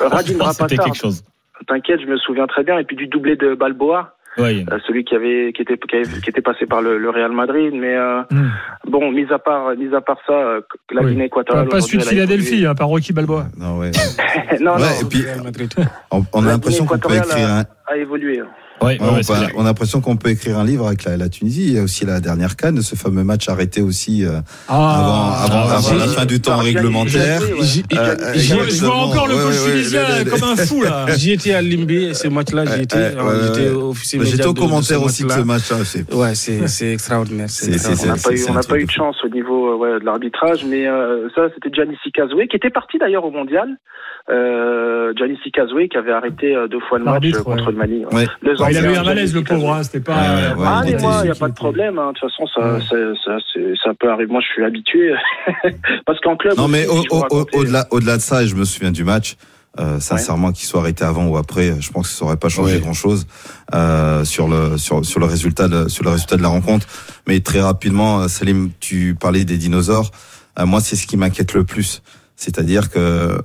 Euh, 0.00 0.08
Rajindra 0.08 0.52
C'était 0.52 0.76
Passard. 0.76 0.84
quelque 0.92 0.98
chose. 1.00 1.24
T'inquiète, 1.66 2.00
je 2.02 2.06
me 2.06 2.16
souviens 2.18 2.46
très 2.46 2.62
bien. 2.64 2.78
Et 2.78 2.84
puis 2.84 2.96
du 2.96 3.06
doublé 3.06 3.36
de 3.36 3.54
Balboa. 3.54 4.13
Oui. 4.38 4.64
Euh, 4.70 4.78
celui 4.86 5.04
qui 5.04 5.14
avait 5.14 5.52
qui 5.54 5.62
était 5.62 5.76
qui, 5.78 5.96
avait- 5.96 6.20
qui 6.20 6.30
était 6.30 6.40
passé 6.40 6.66
par 6.66 6.82
le, 6.82 6.98
le 6.98 7.10
Real 7.10 7.32
Madrid 7.32 7.72
mais 7.74 7.94
euh, 7.94 8.22
Hmm. 8.30 8.48
bon 8.88 9.12
mis 9.12 9.26
à 9.32 9.38
part 9.38 9.76
mis 9.76 9.94
à 9.94 10.00
part 10.00 10.18
ça 10.26 10.32
euh, 10.32 10.60
la 10.90 11.02
Oui. 11.02 11.10
Guinée 11.12 11.28
Pas, 11.28 11.40
équatoriale 11.42 11.68
pas 11.68 11.80
celui 11.80 11.98
de 11.98 12.02
Philadelphie, 12.04 12.66
hein, 12.66 12.74
par 12.74 12.88
Rocky 12.88 13.12
Balboa. 13.12 13.46
Non, 13.58 13.78
ouais. 13.78 13.90
non 14.60 14.72
Ouais, 14.74 14.78
non 14.80 14.86
et 15.02 15.08
puis, 15.08 15.24
on, 16.10 16.24
on 16.32 16.44
a 16.46 16.48
l'impression 16.48 16.84
qu'on 16.86 16.98
peut 16.98 17.14
écrire 17.14 17.48
un, 17.48 17.62
a 17.86 17.96
évolué 17.96 18.40
Ouais, 18.84 19.00
Ouais, 19.00 19.08
on, 19.10 19.14
peut- 19.16 19.52
on 19.56 19.60
a 19.62 19.64
l'impression 19.64 20.00
qu'on 20.00 20.16
peut 20.16 20.30
écrire 20.30 20.58
un 20.58 20.64
livre 20.64 20.86
avec 20.86 21.04
la, 21.04 21.16
la 21.16 21.28
Tunisie. 21.28 21.64
Il 21.68 21.72
y 21.74 21.78
a 21.78 21.82
aussi 21.82 22.04
la 22.04 22.20
dernière 22.20 22.56
canne, 22.56 22.80
ce 22.82 22.94
fameux 22.96 23.24
match 23.24 23.48
arrêté 23.48 23.80
aussi 23.82 24.24
euh, 24.24 24.40
Ah. 24.68 25.44
avant, 25.44 25.56
avant, 25.56 25.68
Ah, 25.70 25.76
avant 25.78 25.94
la 25.98 26.06
fin 26.08 26.24
du 26.26 26.40
temps 26.40 26.58
réglementaire. 26.58 27.40
Euh, 27.42 28.32
je 28.34 28.84
vois 28.84 28.94
encore 28.94 29.26
le 29.28 29.34
coach 29.34 29.54
tunisien 29.72 30.00
comme 30.30 30.48
un 30.48 30.56
fou 30.56 30.82
là. 30.82 31.06
J'y 31.16 31.32
étais 31.32 31.54
à 31.54 31.62
Limbé, 31.62 32.14
ce 32.14 32.28
match-là, 32.28 32.64
j'y 32.66 32.82
étais. 32.82 32.96
Ouais, 32.96 33.04
Alors, 33.06 33.26
ouais, 33.28 33.34
J'étais 33.54 33.68
officier 33.70 34.18
J'étais 34.24 34.46
au 34.46 34.54
commentaire 34.54 35.02
aussi 35.02 35.24
de 35.24 35.30
ce 35.30 35.40
match-là. 35.40 35.76
Ouais, 36.12 36.34
c'est 36.34 36.92
extraordinaire. 36.92 37.48
on 38.48 38.52
n'a 38.54 38.62
pas 38.62 38.78
eu 38.78 38.84
de 38.84 38.90
chance 38.90 39.16
au 39.24 39.28
niveau 39.28 39.84
euh, 39.84 39.98
de 40.00 40.04
l'arbitrage 40.04 40.64
mais 40.64 40.86
euh, 40.86 41.28
ça 41.34 41.42
c'était 41.54 41.74
Gianni 41.74 41.96
Sikazwe 42.02 42.46
qui 42.50 42.56
était 42.56 42.70
parti 42.70 42.98
d'ailleurs 42.98 43.24
au 43.24 43.30
mondial 43.30 43.68
euh, 44.30 45.12
Gianni 45.16 45.36
Sikazwe 45.42 45.88
qui 45.90 45.96
avait 45.96 46.12
arrêté 46.12 46.54
euh, 46.54 46.66
deux 46.68 46.80
fois 46.80 46.98
le 46.98 47.04
match 47.04 47.24
euh, 47.34 47.42
contre 47.42 47.70
le 47.70 47.76
Mali. 47.76 48.04
Le 48.42 48.54
il 48.80 48.86
a 48.86 48.92
eu 48.92 48.96
un 48.96 49.02
malaise, 49.04 49.34
le 49.34 49.42
pauvre, 49.44 49.72
hein, 49.74 49.82
c'était 49.82 50.00
pas. 50.00 50.14
Ah, 50.16 50.82
il 50.86 50.94
mais 50.96 51.00
moi, 51.02 51.20
il 51.20 51.24
n'y 51.24 51.30
a 51.30 51.34
qui 51.34 51.40
pas 51.40 51.48
de 51.48 51.54
problème. 51.54 51.98
hein. 51.98 52.12
De 52.12 52.18
toute 52.18 52.30
façon, 52.30 52.46
ça, 52.54 52.80
ça, 53.24 53.36
c'est- 53.52 53.74
ça 53.82 53.90
peut 53.98 54.10
arriver. 54.10 54.30
Moi, 54.32 54.40
je 54.40 54.52
suis 54.52 54.64
habitué. 54.64 55.12
Parce 56.06 56.20
qu'en 56.20 56.36
club. 56.36 56.56
Non, 56.56 56.68
mais 56.68 56.86
au-delà 56.86 57.86
au-delà 57.90 58.16
de 58.16 58.22
ça, 58.22 58.42
et 58.42 58.46
je 58.48 58.54
me 58.56 58.64
souviens 58.64 58.92
du 58.92 59.04
match, 59.04 59.36
Euh, 59.80 59.98
sincèrement, 59.98 60.52
qu'il 60.52 60.66
soit 60.68 60.78
arrêté 60.82 61.02
avant 61.04 61.26
ou 61.26 61.36
après, 61.36 61.74
je 61.80 61.90
pense 61.90 62.06
que 62.08 62.14
ça 62.14 62.24
aurait 62.24 62.36
pas 62.36 62.48
changé 62.48 62.74
Ouais. 62.74 62.80
grand 62.80 62.92
chose 62.92 63.26
euh, 63.74 64.24
sur 64.24 64.46
le 64.46 64.78
sur 64.78 65.04
sur 65.04 65.18
le 65.18 65.26
résultat 65.26 65.66
de, 65.66 65.88
sur 65.88 66.04
le 66.04 66.10
résultat 66.10 66.36
de 66.36 66.42
la 66.42 66.48
rencontre. 66.56 66.86
Mais 67.26 67.40
très 67.40 67.60
rapidement, 67.60 68.20
euh, 68.20 68.28
Salim, 68.28 68.70
tu 68.78 69.16
parlais 69.18 69.44
des 69.44 69.58
dinosaures. 69.58 70.12
Euh, 70.60 70.64
moi, 70.64 70.80
c'est 70.80 70.94
ce 70.94 71.08
qui 71.08 71.16
m'inquiète 71.16 71.54
le 71.54 71.64
plus. 71.64 72.02
C'est-à-dire 72.36 72.88
que 72.88 73.00
euh, 73.00 73.40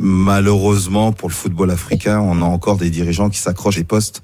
malheureusement 0.00 1.12
pour 1.12 1.28
le 1.28 1.34
football 1.34 1.70
africain, 1.70 2.18
on 2.20 2.42
a 2.42 2.44
encore 2.44 2.76
des 2.76 2.90
dirigeants 2.90 3.30
qui 3.30 3.38
s'accrochent 3.38 3.78
et 3.78 3.84
postent 3.84 4.22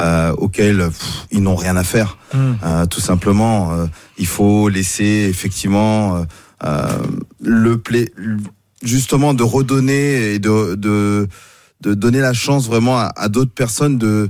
euh, 0.00 0.32
auxquels 0.32 0.78
pff, 0.88 1.26
ils 1.30 1.42
n'ont 1.42 1.56
rien 1.56 1.76
à 1.76 1.84
faire. 1.84 2.18
Euh, 2.34 2.86
tout 2.86 3.00
simplement, 3.00 3.72
euh, 3.72 3.86
il 4.18 4.26
faut 4.26 4.68
laisser 4.68 5.26
effectivement 5.28 6.24
euh, 6.64 6.86
le 7.40 7.78
play, 7.78 8.12
justement 8.82 9.34
de 9.34 9.42
redonner 9.42 10.34
et 10.34 10.38
de, 10.38 10.74
de 10.74 11.28
de 11.80 11.94
donner 11.94 12.20
la 12.20 12.32
chance 12.32 12.66
vraiment 12.66 12.98
à, 12.98 13.12
à 13.16 13.28
d'autres 13.28 13.52
personnes 13.52 13.98
de. 13.98 14.28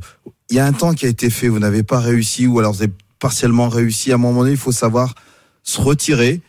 Il 0.50 0.56
y 0.56 0.60
a 0.60 0.66
un 0.66 0.72
temps 0.72 0.94
qui 0.94 1.06
a 1.06 1.08
été 1.08 1.30
fait, 1.30 1.48
vous 1.48 1.58
n'avez 1.58 1.82
pas 1.82 1.98
réussi 1.98 2.46
ou 2.46 2.58
alors 2.58 2.72
vous 2.72 2.82
avez 2.82 2.92
partiellement 3.18 3.68
réussi. 3.68 4.12
À 4.12 4.16
un 4.16 4.18
moment 4.18 4.40
donné, 4.40 4.52
il 4.52 4.58
faut 4.58 4.72
savoir 4.72 5.14
se 5.62 5.80
retirer 5.80 6.40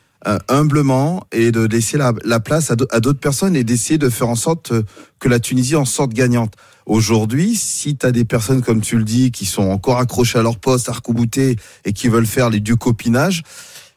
humblement 0.47 1.25
et 1.31 1.51
de 1.51 1.65
laisser 1.65 1.97
la, 1.97 2.13
la 2.25 2.39
place 2.39 2.71
à 2.71 2.75
d'au- 2.75 2.87
à 2.91 2.99
d'autres 2.99 3.19
personnes 3.19 3.55
et 3.55 3.63
d'essayer 3.63 3.97
de 3.97 4.09
faire 4.09 4.27
en 4.29 4.35
sorte 4.35 4.71
euh, 4.73 4.83
que 5.19 5.29
la 5.29 5.39
Tunisie 5.39 5.75
en 5.75 5.85
sorte 5.85 6.11
gagnante. 6.13 6.53
Aujourd'hui, 6.85 7.55
si 7.55 7.95
tu 7.95 8.05
as 8.05 8.11
des 8.11 8.25
personnes, 8.25 8.61
comme 8.61 8.81
tu 8.81 8.97
le 8.97 9.03
dis, 9.03 9.31
qui 9.31 9.45
sont 9.45 9.63
encore 9.69 9.99
accrochées 9.99 10.39
à 10.39 10.41
leur 10.41 10.57
poste, 10.57 10.89
arc-boutés 10.89 11.55
et 11.85 11.93
qui 11.93 12.07
veulent 12.09 12.25
faire 12.25 12.49
les 12.49 12.59
du 12.59 12.75
copinage, 12.75 13.43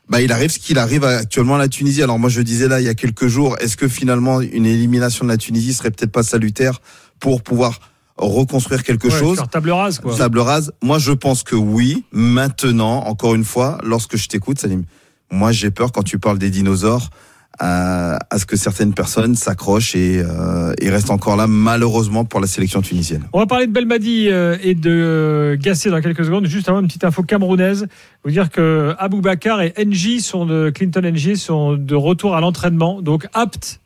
bah, 0.09 0.21
il 0.21 0.31
arrive 0.31 0.51
ce 0.51 0.59
qu'il 0.59 0.79
arrive 0.79 1.05
actuellement 1.05 1.55
à 1.55 1.59
la 1.59 1.69
Tunisie. 1.69 2.03
Alors 2.03 2.19
moi, 2.19 2.29
je 2.29 2.41
disais 2.43 2.69
là, 2.69 2.81
il 2.81 2.85
y 2.85 2.89
a 2.91 2.95
quelques 2.95 3.29
jours, 3.29 3.57
est-ce 3.61 3.77
que 3.77 3.89
finalement 3.89 4.41
une 4.43 4.67
élimination 4.67 5.25
de 5.25 5.31
la 5.31 5.39
Tunisie 5.39 5.73
serait 5.75 5.91
peut-être 5.91 6.13
pas 6.13 6.23
salutaire 6.23 6.81
pour 7.19 7.43
pouvoir 7.43 7.81
reconstruire 8.19 8.83
quelque 8.85 9.09
Ouais, 9.09 9.19
chose 9.19 9.37
faire 9.39 9.49
table 9.49 9.71
rase, 9.71 9.99
quoi. 9.99 10.15
Table 10.15 10.39
rase. 10.41 10.73
Moi, 10.83 10.99
je 10.99 11.13
pense 11.13 11.43
que 11.43 11.57
oui. 11.57 12.05
Maintenant, 12.13 13.05
encore 13.07 13.35
une 13.35 13.45
fois, 13.45 13.79
lorsque 13.83 14.17
je 14.17 14.29
t'écoute, 14.29 14.59
Salim, 14.61 14.85
moi, 15.33 15.51
j'ai 15.51 15.71
peur 15.73 15.91
quand 15.91 16.03
tu 16.05 16.19
parles 16.21 16.39
des 16.39 16.51
dinosaures 16.51 17.11
à, 17.59 18.19
à 18.31 18.39
ce 18.39 18.47
que 18.47 18.57
certaines 18.57 18.95
personnes 18.95 19.35
s'accrochent 19.35 19.95
et, 19.95 20.23
euh, 20.25 20.73
et 20.81 20.89
restent 20.91 21.11
encore 21.11 21.37
là, 21.37 21.47
malheureusement, 21.47 22.25
pour 22.25 22.41
la 22.41 22.47
sélection 22.47 22.81
tunisienne. 22.81 23.25
On 23.33 23.39
va 23.41 23.47
parler 23.47 23.67
de 23.67 23.73
Belmadi 23.73 24.29
euh, 24.31 24.57
et 24.63 24.75
de 24.75 24.91
euh, 24.91 25.57
Gassé 25.61 25.91
dans 25.91 26.01
quelques 26.01 26.25
secondes. 26.25 26.47
Juste 26.47 26.69
avant, 26.69 26.81
une 26.81 26.87
petite 26.87 27.05
info 27.05 27.23
camerounaise. 27.23 27.87
Vous 28.25 28.31
dire 28.31 28.49
que 28.51 28.95
Aboubacar 28.99 29.61
et 29.63 29.75
NJ 29.85 30.21
sont 30.21 30.47
de 30.47 30.71
Clinton 30.75 31.03
NJ 31.05 31.35
sont 31.35 31.75
de 31.77 31.95
retour 31.95 32.35
à 32.37 32.41
l'entraînement, 32.41 33.03
donc 33.03 33.27
aptes 33.35 33.81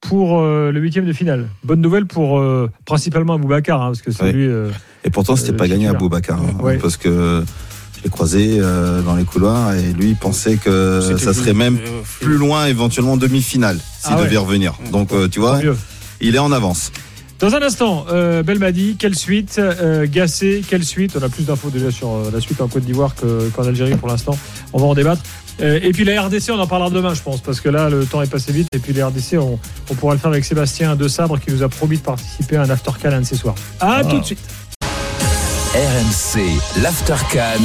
pour 0.00 0.40
euh, 0.40 0.72
le 0.72 0.80
huitième 0.80 1.04
de 1.04 1.12
finale. 1.12 1.46
Bonne 1.64 1.80
nouvelle 1.80 2.06
pour 2.06 2.38
euh, 2.40 2.70
principalement 2.86 3.34
Aboubacar, 3.34 3.80
hein, 3.82 3.86
parce 3.88 4.02
que 4.02 4.10
c'est 4.10 4.24
Oui. 4.24 4.32
lui. 4.32 4.46
euh, 4.48 4.70
Et 5.04 5.10
pourtant, 5.10 5.36
c'était 5.36 5.52
pas 5.56 5.68
gagné 5.68 5.86
à 5.86 5.90
titulaire. 5.90 5.98
Boubacar, 6.00 6.40
hein, 6.40 6.62
Ouais. 6.62 6.78
parce 6.78 6.96
que 6.96 7.44
je 8.02 8.08
l'ai 8.08 8.10
croisé 8.10 8.58
euh, 8.60 9.00
dans 9.02 9.14
les 9.14 9.24
couloirs 9.24 9.74
et 9.74 9.92
lui, 9.92 10.08
il 10.10 10.16
pensait 10.16 10.56
que 10.56 11.16
ça 11.18 11.32
serait 11.32 11.52
même 11.54 11.76
euh, 11.76 12.00
plus 12.20 12.36
loin, 12.36 12.66
éventuellement 12.66 13.16
demi-finale, 13.16 13.76
s'il 14.00 14.12
Ah 14.14 14.18
ouais. 14.18 14.24
devait 14.24 14.38
revenir. 14.38 14.74
Donc, 14.90 15.12
euh, 15.12 15.28
tu 15.28 15.38
vois, 15.40 15.60
il 16.20 16.34
est 16.34 16.38
en 16.40 16.50
avance. 16.52 16.90
Dans 17.38 17.54
un 17.54 17.62
instant, 17.62 18.06
euh, 18.12 18.42
Belmadi, 18.44 18.96
quelle 18.98 19.16
suite 19.16 19.56
euh, 19.58 20.06
Gassé, 20.10 20.62
quelle 20.68 20.84
suite? 20.84 21.16
On 21.20 21.22
a 21.24 21.28
plus 21.28 21.44
d'infos 21.44 21.70
déjà 21.70 21.90
sur 21.90 22.08
euh, 22.10 22.30
la 22.32 22.40
suite 22.40 22.60
en 22.60 22.68
Côte 22.68 22.84
d'Ivoire 22.84 23.14
que- 23.16 23.48
qu'en 23.50 23.64
Algérie 23.64 23.96
pour 23.96 24.06
l'instant. 24.08 24.38
On 24.72 24.78
va 24.78 24.86
en 24.86 24.94
débattre. 24.94 25.22
Euh, 25.60 25.78
et 25.82 25.90
puis 25.90 26.04
la 26.04 26.22
RDC, 26.22 26.50
on 26.50 26.58
en 26.60 26.66
parlera 26.68 26.88
demain, 26.90 27.14
je 27.14 27.20
pense, 27.22 27.40
parce 27.40 27.60
que 27.60 27.68
là, 27.68 27.90
le 27.90 28.04
temps 28.06 28.22
est 28.22 28.30
passé 28.30 28.52
vite. 28.52 28.68
Et 28.74 28.78
puis 28.78 28.92
les 28.92 29.02
RDC, 29.02 29.34
on, 29.38 29.58
on 29.90 29.94
pourra 29.94 30.14
le 30.14 30.20
faire 30.20 30.30
avec 30.30 30.44
Sébastien 30.44 30.94
de 30.96 31.08
Sabre 31.08 31.38
qui 31.40 31.50
nous 31.52 31.62
a 31.64 31.68
promis 31.68 31.98
de 31.98 32.02
participer 32.02 32.56
à 32.56 32.62
un 32.62 32.70
after 32.70 32.90
un 33.08 33.20
de 33.20 33.26
ces 33.26 33.36
soirs. 33.36 33.54
À 33.80 34.02
tout 34.04 34.18
de 34.20 34.24
suite. 34.24 34.38
RMC, 35.74 36.82
l'Aftercan. 36.82 37.62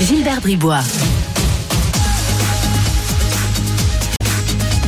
Gilbert 0.00 0.40
Bribois. 0.40 0.78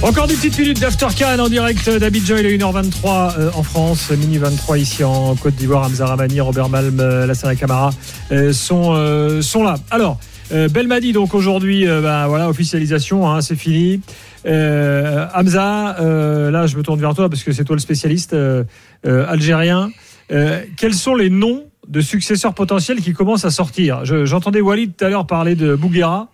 Encore 0.00 0.28
des 0.28 0.34
petites 0.34 0.56
minutes 0.58 0.78
d'Aftercan 0.78 1.40
en 1.40 1.48
direct 1.48 1.90
d'Abidjan. 1.90 2.36
Il 2.36 2.46
est 2.46 2.56
1h23 2.56 3.38
euh, 3.38 3.50
en 3.54 3.64
France, 3.64 4.10
minuit 4.12 4.38
23 4.38 4.78
ici 4.78 5.02
en 5.02 5.34
Côte 5.34 5.56
d'Ivoire. 5.56 5.86
Hamza 5.86 6.06
Ramani, 6.06 6.40
Robert 6.40 6.68
Malm, 6.68 7.00
euh, 7.00 7.26
Lassana 7.26 7.56
Camara 7.56 7.90
euh, 8.30 8.52
sont, 8.52 9.42
sont 9.42 9.64
là. 9.64 9.74
Alors, 9.90 10.20
euh, 10.52 10.68
Belmadi, 10.68 11.12
donc 11.12 11.34
aujourd'hui, 11.34 11.88
euh, 11.88 12.00
bah, 12.00 12.26
voilà, 12.28 12.48
officialisation, 12.48 13.28
hein, 13.28 13.40
c'est 13.40 13.56
fini. 13.56 14.00
Euh, 14.46 15.26
Hamza, 15.34 15.96
euh, 16.00 16.50
là, 16.50 16.66
je 16.66 16.76
me 16.76 16.82
tourne 16.82 17.00
vers 17.00 17.14
toi 17.14 17.28
parce 17.28 17.44
que 17.44 17.52
c'est 17.52 17.64
toi 17.64 17.76
le 17.76 17.80
spécialiste 17.80 18.32
euh, 18.32 18.64
euh, 19.06 19.26
algérien. 19.28 19.90
Euh, 20.32 20.62
quels 20.76 20.94
sont 20.94 21.14
les 21.14 21.30
noms 21.30 21.64
de 21.88 22.00
successeurs 22.00 22.54
potentiels 22.54 23.00
qui 23.00 23.12
commencent 23.12 23.44
à 23.44 23.50
sortir 23.50 24.04
Je- 24.04 24.24
J'entendais 24.24 24.60
Walid 24.60 24.94
tout 24.96 25.04
à 25.04 25.08
l'heure 25.08 25.26
parler 25.26 25.54
de 25.56 25.74
Bouguera. 25.74 26.28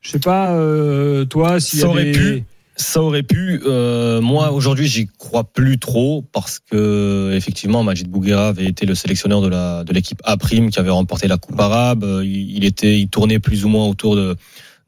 Je 0.00 0.10
sais 0.10 0.18
pas, 0.18 0.50
euh, 0.52 1.24
toi, 1.24 1.60
s'il 1.60 1.78
y 1.78 1.82
a 1.82 1.86
Ça 1.86 1.90
aurait 1.90 2.04
des... 2.04 2.12
pu. 2.12 2.44
Ça 2.74 3.02
aurait 3.02 3.22
pu. 3.22 3.60
Euh, 3.66 4.20
moi, 4.22 4.50
aujourd'hui, 4.50 4.86
j'y 4.88 5.06
crois 5.18 5.44
plus 5.44 5.78
trop 5.78 6.24
parce 6.32 6.58
que 6.58 7.32
effectivement, 7.34 7.84
Majid 7.84 8.08
Bouguera 8.08 8.48
avait 8.48 8.64
été 8.64 8.86
le 8.86 8.94
sélectionneur 8.94 9.42
de 9.42 9.48
la 9.48 9.84
de 9.84 9.92
l'équipe 9.92 10.20
A 10.24 10.36
prime 10.38 10.70
qui 10.70 10.78
avait 10.80 10.90
remporté 10.90 11.28
la 11.28 11.36
Coupe 11.36 11.60
arabe. 11.60 12.02
Euh, 12.02 12.24
Il, 12.24 12.56
il 12.56 12.64
était, 12.64 12.98
il 12.98 13.08
tournait 13.08 13.38
plus 13.38 13.64
ou 13.64 13.68
moins 13.68 13.86
autour 13.86 14.16
de 14.16 14.36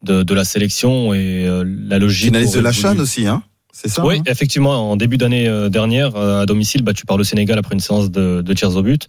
de, 0.02 0.22
de 0.22 0.34
la 0.34 0.44
sélection 0.44 1.12
et 1.14 1.46
euh, 1.46 1.62
la 1.88 1.98
logique. 1.98 2.26
Finaliste 2.26 2.54
de 2.54 2.58
aurait 2.60 2.64
la 2.64 2.70
voulu- 2.72 2.82
Chan 2.82 2.98
aussi, 2.98 3.26
hein 3.26 3.42
C'est 3.76 3.88
ça 3.88 4.06
Oui, 4.06 4.18
hein 4.20 4.22
effectivement, 4.28 4.92
en 4.92 4.96
début 4.96 5.18
d'année 5.18 5.48
euh, 5.48 5.68
dernière, 5.68 6.14
euh, 6.14 6.42
à 6.42 6.46
domicile, 6.46 6.82
battu 6.82 7.06
par 7.06 7.16
le 7.16 7.24
Sénégal 7.24 7.58
après 7.58 7.74
une 7.74 7.80
séance 7.80 8.08
de, 8.08 8.40
de 8.40 8.52
tirs 8.54 8.74
au 8.76 8.82
but. 8.82 9.08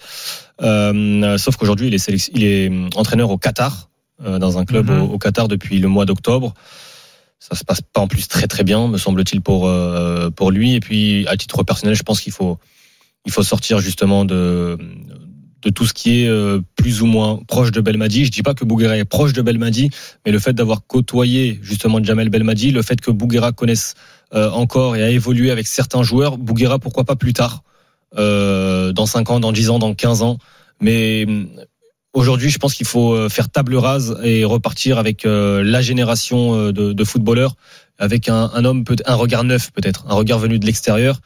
Euh, 0.63 1.37
sauf 1.37 1.55
qu'aujourd'hui, 1.55 1.87
il 1.87 1.93
est, 1.93 1.99
sélec- 1.99 2.31
il 2.33 2.43
est 2.43 2.71
entraîneur 2.95 3.29
au 3.29 3.37
Qatar, 3.37 3.89
euh, 4.25 4.39
dans 4.39 4.57
un 4.57 4.65
club 4.65 4.89
Mhm. 4.89 5.01
au, 5.01 5.05
au 5.13 5.17
Qatar 5.19 5.47
depuis 5.47 5.77
le 5.77 5.87
mois 5.87 6.05
d'octobre. 6.05 6.55
Ça 7.39 7.55
se 7.55 7.63
passe 7.63 7.81
pas 7.81 8.01
en 8.01 8.07
plus 8.07 8.27
très 8.27 8.47
très 8.47 8.63
bien, 8.63 8.87
me 8.87 8.97
semble-t-il 8.97 9.41
pour 9.41 9.67
euh, 9.67 10.31
pour 10.31 10.49
lui. 10.49 10.73
Et 10.73 10.79
puis, 10.79 11.27
à 11.27 11.37
titre 11.37 11.61
personnel, 11.63 11.93
je 11.95 12.01
pense 12.01 12.19
qu'il 12.21 12.33
faut 12.33 12.57
il 13.27 13.31
faut 13.31 13.43
sortir 13.43 13.79
justement 13.79 14.25
de 14.25 14.79
de 15.61 15.69
tout 15.71 15.85
ce 15.85 15.93
qui 15.93 16.21
est 16.23 16.27
euh, 16.27 16.59
plus 16.75 17.01
ou 17.01 17.07
moins 17.07 17.39
proche 17.47 17.71
de 17.71 17.81
Belmadi. 17.81 18.25
Je 18.25 18.31
dis 18.31 18.41
pas 18.43 18.53
que 18.53 18.63
Bouguera 18.65 18.97
est 18.97 19.05
proche 19.05 19.33
de 19.33 19.41
Belmadi, 19.41 19.89
mais 20.25 20.31
le 20.31 20.39
fait 20.39 20.53
d'avoir 20.53 20.85
côtoyé 20.87 21.59
justement 21.61 22.01
Jamel 22.03 22.29
Belmadi, 22.29 22.71
le 22.71 22.81
fait 22.83 22.99
que 23.01 23.11
Bouguera 23.11 23.51
connaisse 23.51 23.95
encore 24.35 24.95
et 24.95 25.03
a 25.03 25.09
évolué 25.09 25.51
avec 25.51 25.67
certains 25.67 26.03
joueurs, 26.03 26.37
Bouguera 26.37 26.79
pourquoi 26.79 27.03
pas 27.05 27.15
plus 27.15 27.33
tard, 27.33 27.63
euh, 28.17 28.91
dans 28.93 29.05
5 29.05 29.29
ans, 29.29 29.39
dans 29.39 29.51
10 29.51 29.69
ans, 29.69 29.79
dans 29.79 29.93
15 29.93 30.21
ans. 30.21 30.37
Mais 30.81 31.25
hum, 31.27 31.47
aujourd'hui, 32.13 32.49
je 32.49 32.57
pense 32.57 32.73
qu'il 32.73 32.85
faut 32.87 33.13
euh, 33.13 33.29
faire 33.29 33.49
table 33.49 33.75
rase 33.75 34.17
et 34.23 34.43
repartir 34.45 34.97
avec 34.97 35.25
euh, 35.25 35.63
la 35.63 35.81
génération 35.81 36.55
euh, 36.55 36.71
de, 36.73 36.93
de 36.93 37.03
footballeurs, 37.03 37.55
avec 37.97 38.27
un, 38.29 38.51
un 38.53 38.65
homme, 38.65 38.83
peut 38.83 38.95
un 39.05 39.15
regard 39.15 39.43
neuf 39.43 39.71
peut-être, 39.71 40.05
un 40.09 40.15
regard 40.15 40.39
venu 40.39 40.59
de 40.59 40.65
l'extérieur. 40.65 41.19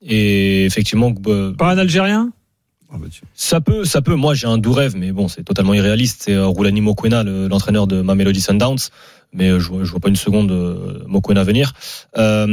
Et 0.00 0.64
effectivement, 0.64 1.12
euh, 1.28 1.52
Pas 1.52 1.70
un 1.72 1.78
Algérien? 1.78 2.32
Ah 2.92 2.96
bah, 3.00 3.06
ça 3.34 3.60
peut, 3.60 3.84
ça 3.84 4.02
peut. 4.02 4.14
Moi, 4.16 4.34
j'ai 4.34 4.46
un 4.46 4.58
doux 4.58 4.72
rêve, 4.72 4.94
mais 4.96 5.12
bon, 5.12 5.26
c'est 5.28 5.44
totalement 5.44 5.72
irréaliste. 5.74 6.22
C'est 6.24 6.34
euh, 6.34 6.46
Roulani 6.46 6.80
Mokwena, 6.80 7.22
le- 7.22 7.48
l'entraîneur 7.48 7.86
de 7.86 8.02
Mamelody 8.02 8.40
Sundowns. 8.40 8.90
Mais 9.34 9.48
euh, 9.48 9.58
je 9.60 9.68
vois, 9.68 9.84
je 9.84 9.90
vois 9.90 10.00
pas 10.00 10.08
une 10.08 10.16
seconde 10.16 10.50
euh, 10.52 10.98
Mokwena 11.06 11.42
venir. 11.42 11.72
Euh, 12.18 12.46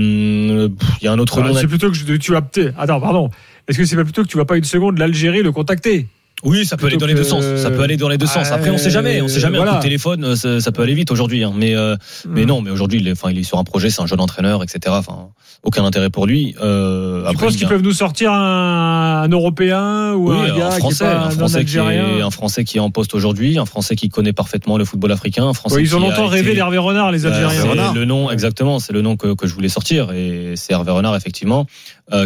Il 1.02 1.04
y 1.04 1.08
a 1.08 1.12
un 1.12 1.20
autre 1.20 1.42
Ah, 1.44 1.48
nom. 1.48 1.54
C'est 1.56 1.68
plutôt 1.68 1.92
que 1.92 2.16
tu 2.18 2.32
vas 2.32 2.42
peut-être- 2.42 2.74
Attends, 2.80 3.02
pardon. 3.02 3.30
Est-ce 3.68 3.78
que 3.78 3.86
c'est 3.86 3.96
pas 3.96 4.04
plutôt 4.04 4.24
que 4.24 4.28
tu 4.30 4.38
vas 4.38 4.46
pas 4.46 4.58
une 4.58 4.64
seconde 4.64 4.98
l'Algérie 4.98 5.44
le 5.44 5.52
contacter? 5.52 6.08
Oui, 6.44 6.66
ça 6.66 6.78
peut 6.78 6.88
aller 6.88 6.98
dans 6.98 7.06
les 7.06 7.14
deux 7.16 7.24
sens. 7.24 7.44
Ça 7.58 7.70
peut 7.72 7.82
aller 7.82 7.98
dans 7.98 8.10
les 8.10 8.18
deux 8.18 8.26
sens. 8.28 8.52
Après, 8.52 8.70
on 8.70 8.78
sait 8.78 8.90
jamais. 8.90 9.22
On 9.22 9.28
sait 9.28 9.40
jamais. 9.40 9.58
Un 9.58 9.62
Voilà. 9.62 9.72
coup 9.74 9.78
de 9.80 9.84
téléphone, 9.84 10.24
euh, 10.24 10.36
ça, 10.36 10.60
ça 10.62 10.72
peut 10.72 10.82
aller 10.84 10.94
vite 10.94 11.12
aujourd'hui. 11.12 11.44
hein. 11.44 11.52
Mais, 11.56 11.76
euh, 11.76 11.96
mais 12.28 12.44
Hmm. 12.44 12.48
non. 12.48 12.62
Mais 12.62 12.72
aujourd'hui, 12.72 13.00
il 13.02 13.08
est, 13.08 13.12
enfin, 13.12 13.30
il 13.32 13.38
est 13.40 13.44
sur 13.44 13.58
un 13.58 13.64
projet. 13.64 13.90
C'est 13.90 14.02
un 14.02 14.06
jeune 14.08 14.22
entraîneur, 14.22 14.64
etc. 14.64 14.80
Enfin, 14.98 15.28
aucun 15.64 15.84
intérêt 15.84 16.10
pour 16.10 16.26
lui. 16.28 16.56
Euh, 16.62 17.30
Tu 17.32 17.38
penses 17.38 17.56
qu'ils 17.58 17.66
a- 17.66 17.70
peuvent 17.70 17.82
nous 17.82 17.92
sortir 17.92 18.32
un, 18.32 19.24
un 19.24 19.28
Européen 19.28 20.14
ou 20.14 20.32
Oui, 20.32 20.38
un 20.50 20.58
gars 20.58 20.68
un 20.68 20.72
français, 20.72 20.98
qui 20.98 21.04
est 21.04 21.08
pas 21.08 21.14
un 21.24 21.28
un 21.28 21.30
français 21.32 21.66
qui 21.66 21.76
est 21.76 21.80
algérien 21.80 22.26
un 22.26 22.32
français 22.32 22.64
qui 22.64 22.78
est 22.78 22.82
en 22.82 22.90
poste 22.92 23.14
aujourd'hui, 23.16 23.58
un 23.60 23.66
français 23.66 23.96
qui 23.98 24.08
connaît 24.10 24.32
parfaitement 24.34 24.78
le 24.78 24.86
football 24.86 25.12
africain, 25.12 25.46
un 25.48 25.54
français 25.54 25.82
Ils 25.82 25.96
ont 25.96 26.00
longtemps 26.00 26.28
rêvé 26.28 26.54
d'Hervé 26.54 26.78
Renard, 26.78 27.12
les 27.12 27.26
Euh, 27.26 27.30
Algériens. 27.34 27.92
c'est 27.94 28.00
le 28.00 28.06
nom, 28.06 28.32
exactement, 28.32 28.80
c'est 28.80 28.94
le 28.94 29.02
nom 29.02 29.18
que, 29.18 29.34
que 29.34 29.48
je 29.48 29.54
voulais 29.54 29.68
sortir. 29.70 30.12
Et 30.14 30.54
c'est 30.56 30.72
Hervé 30.74 30.92
Renard, 30.92 31.16
effectivement, 31.18 31.66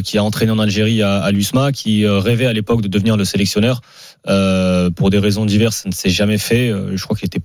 qui 0.04 0.18
a 0.18 0.24
entraîné 0.24 0.52
en 0.52 0.60
Algérie 0.60 1.02
à, 1.02 1.22
à 1.22 1.32
l'USMA, 1.32 1.72
qui 1.72 2.06
euh, 2.06 2.20
rêvait 2.20 2.46
à 2.46 2.54
l'époque 2.54 2.82
de 2.82 2.88
devenir 2.88 3.18
le 3.18 3.26
sélectionneur. 3.26 3.82
Euh, 4.28 4.90
pour 4.90 5.10
des 5.10 5.20
raisons 5.20 5.46
diverses, 5.46 5.78
ça 5.84 5.90
ne 5.90 5.94
s'est 5.94 6.10
jamais 6.10 6.38
fait. 6.38 6.70
Euh, 6.70 6.96
je 6.96 7.04
crois 7.04 7.16
qu'il 7.16 7.26
était 7.26 7.42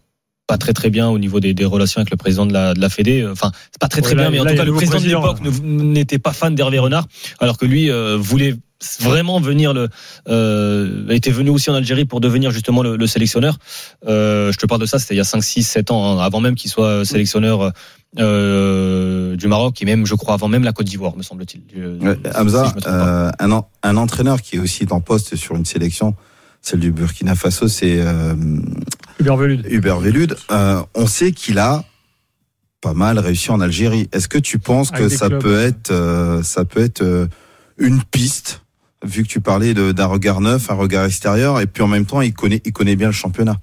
pas 0.46 0.56
très 0.56 0.72
très 0.72 0.88
bien 0.90 1.08
au 1.08 1.18
niveau 1.18 1.40
des, 1.40 1.52
des 1.52 1.64
relations 1.64 1.98
avec 2.00 2.10
le 2.10 2.16
président 2.16 2.46
de 2.46 2.52
la, 2.52 2.72
de 2.74 2.80
la 2.80 2.88
Fédé. 2.88 3.26
Enfin, 3.30 3.50
c'est 3.70 3.80
pas 3.80 3.88
très 3.88 4.00
très 4.00 4.14
Ouais, 4.14 4.22
bien, 4.22 4.30
mais 4.30 4.40
en 4.40 4.44
là, 4.44 4.52
tout 4.52 4.56
cas, 4.58 4.64
le 4.64 4.72
président 4.72 4.98
de 4.98 5.06
l'époque 5.06 5.40
n'était 5.62 6.18
pas 6.18 6.32
fan 6.32 6.54
d'Hervé 6.54 6.78
Renard, 6.78 7.06
alors 7.38 7.58
que 7.58 7.66
lui 7.66 7.90
euh, 7.90 8.16
voulait 8.16 8.54
vraiment 9.00 9.40
venir 9.40 9.74
le 9.74 9.88
euh, 10.28 11.08
était 11.10 11.32
venu 11.32 11.50
aussi 11.50 11.68
en 11.68 11.74
Algérie 11.74 12.04
pour 12.04 12.20
devenir 12.20 12.50
justement 12.50 12.82
le, 12.82 12.96
le 12.96 13.06
sélectionneur. 13.06 13.58
Euh, 14.06 14.52
je 14.52 14.56
te 14.56 14.66
parle 14.66 14.80
de 14.80 14.86
ça, 14.86 14.98
c'était 14.98 15.14
il 15.14 15.18
y 15.18 15.20
a 15.20 15.24
5 15.24 15.42
6 15.42 15.64
7 15.64 15.90
ans 15.90 16.18
hein, 16.18 16.24
avant 16.24 16.40
même 16.40 16.54
qu'il 16.54 16.70
soit 16.70 17.04
sélectionneur 17.04 17.72
euh, 18.18 19.36
du 19.36 19.48
Maroc 19.48 19.80
et 19.82 19.84
même, 19.84 20.06
je 20.06 20.14
crois, 20.14 20.34
avant 20.34 20.48
même 20.48 20.64
la 20.64 20.72
Côte 20.72 20.86
d'Ivoire, 20.86 21.16
me 21.16 21.22
semble-t-il. 21.22 21.62
Ouais, 22.02 22.16
si 22.24 22.36
Hamza, 22.40 22.74
euh, 22.86 23.30
un, 23.38 23.52
en- 23.52 23.68
un 23.82 23.96
entraîneur 23.96 24.40
qui 24.40 24.56
est 24.56 24.58
aussi 24.58 24.86
en 24.90 25.00
poste 25.00 25.36
sur 25.36 25.56
une 25.56 25.64
sélection, 25.66 26.14
celle 26.62 26.80
du 26.80 26.90
Burkina 26.90 27.34
Faso, 27.34 27.68
c'est 27.68 28.00
euh, 28.00 28.34
Hubert 29.20 29.36
Velud. 29.36 29.66
Hubert 29.70 30.00
Velud. 30.00 30.36
Euh, 30.50 30.82
on 30.94 31.06
sait 31.06 31.32
qu'il 31.32 31.58
a 31.58 31.84
pas 32.80 32.94
mal 32.94 33.18
réussi 33.18 33.50
en 33.50 33.60
Algérie. 33.60 34.08
Est-ce 34.12 34.28
que 34.28 34.38
tu 34.38 34.58
penses 34.58 34.90
Avec 34.92 35.04
que 35.04 35.08
ça 35.08 35.28
clubs, 35.28 35.42
peut 35.42 35.58
être, 35.60 35.90
euh, 35.90 36.42
ça 36.42 36.64
peut 36.64 36.80
être 36.80 37.02
euh, 37.02 37.26
une 37.76 38.02
piste, 38.02 38.62
vu 39.04 39.22
que 39.22 39.28
tu 39.28 39.40
parlais 39.40 39.74
d'un 39.74 40.06
regard 40.06 40.40
neuf, 40.40 40.70
un 40.70 40.74
regard 40.74 41.04
extérieur, 41.04 41.60
et 41.60 41.66
puis 41.66 41.82
en 41.82 41.88
même 41.88 42.06
temps, 42.06 42.20
il 42.22 42.32
connaît, 42.34 42.60
il 42.64 42.72
connaît 42.72 42.96
bien 42.96 43.08
le 43.08 43.12
championnat? 43.12 43.58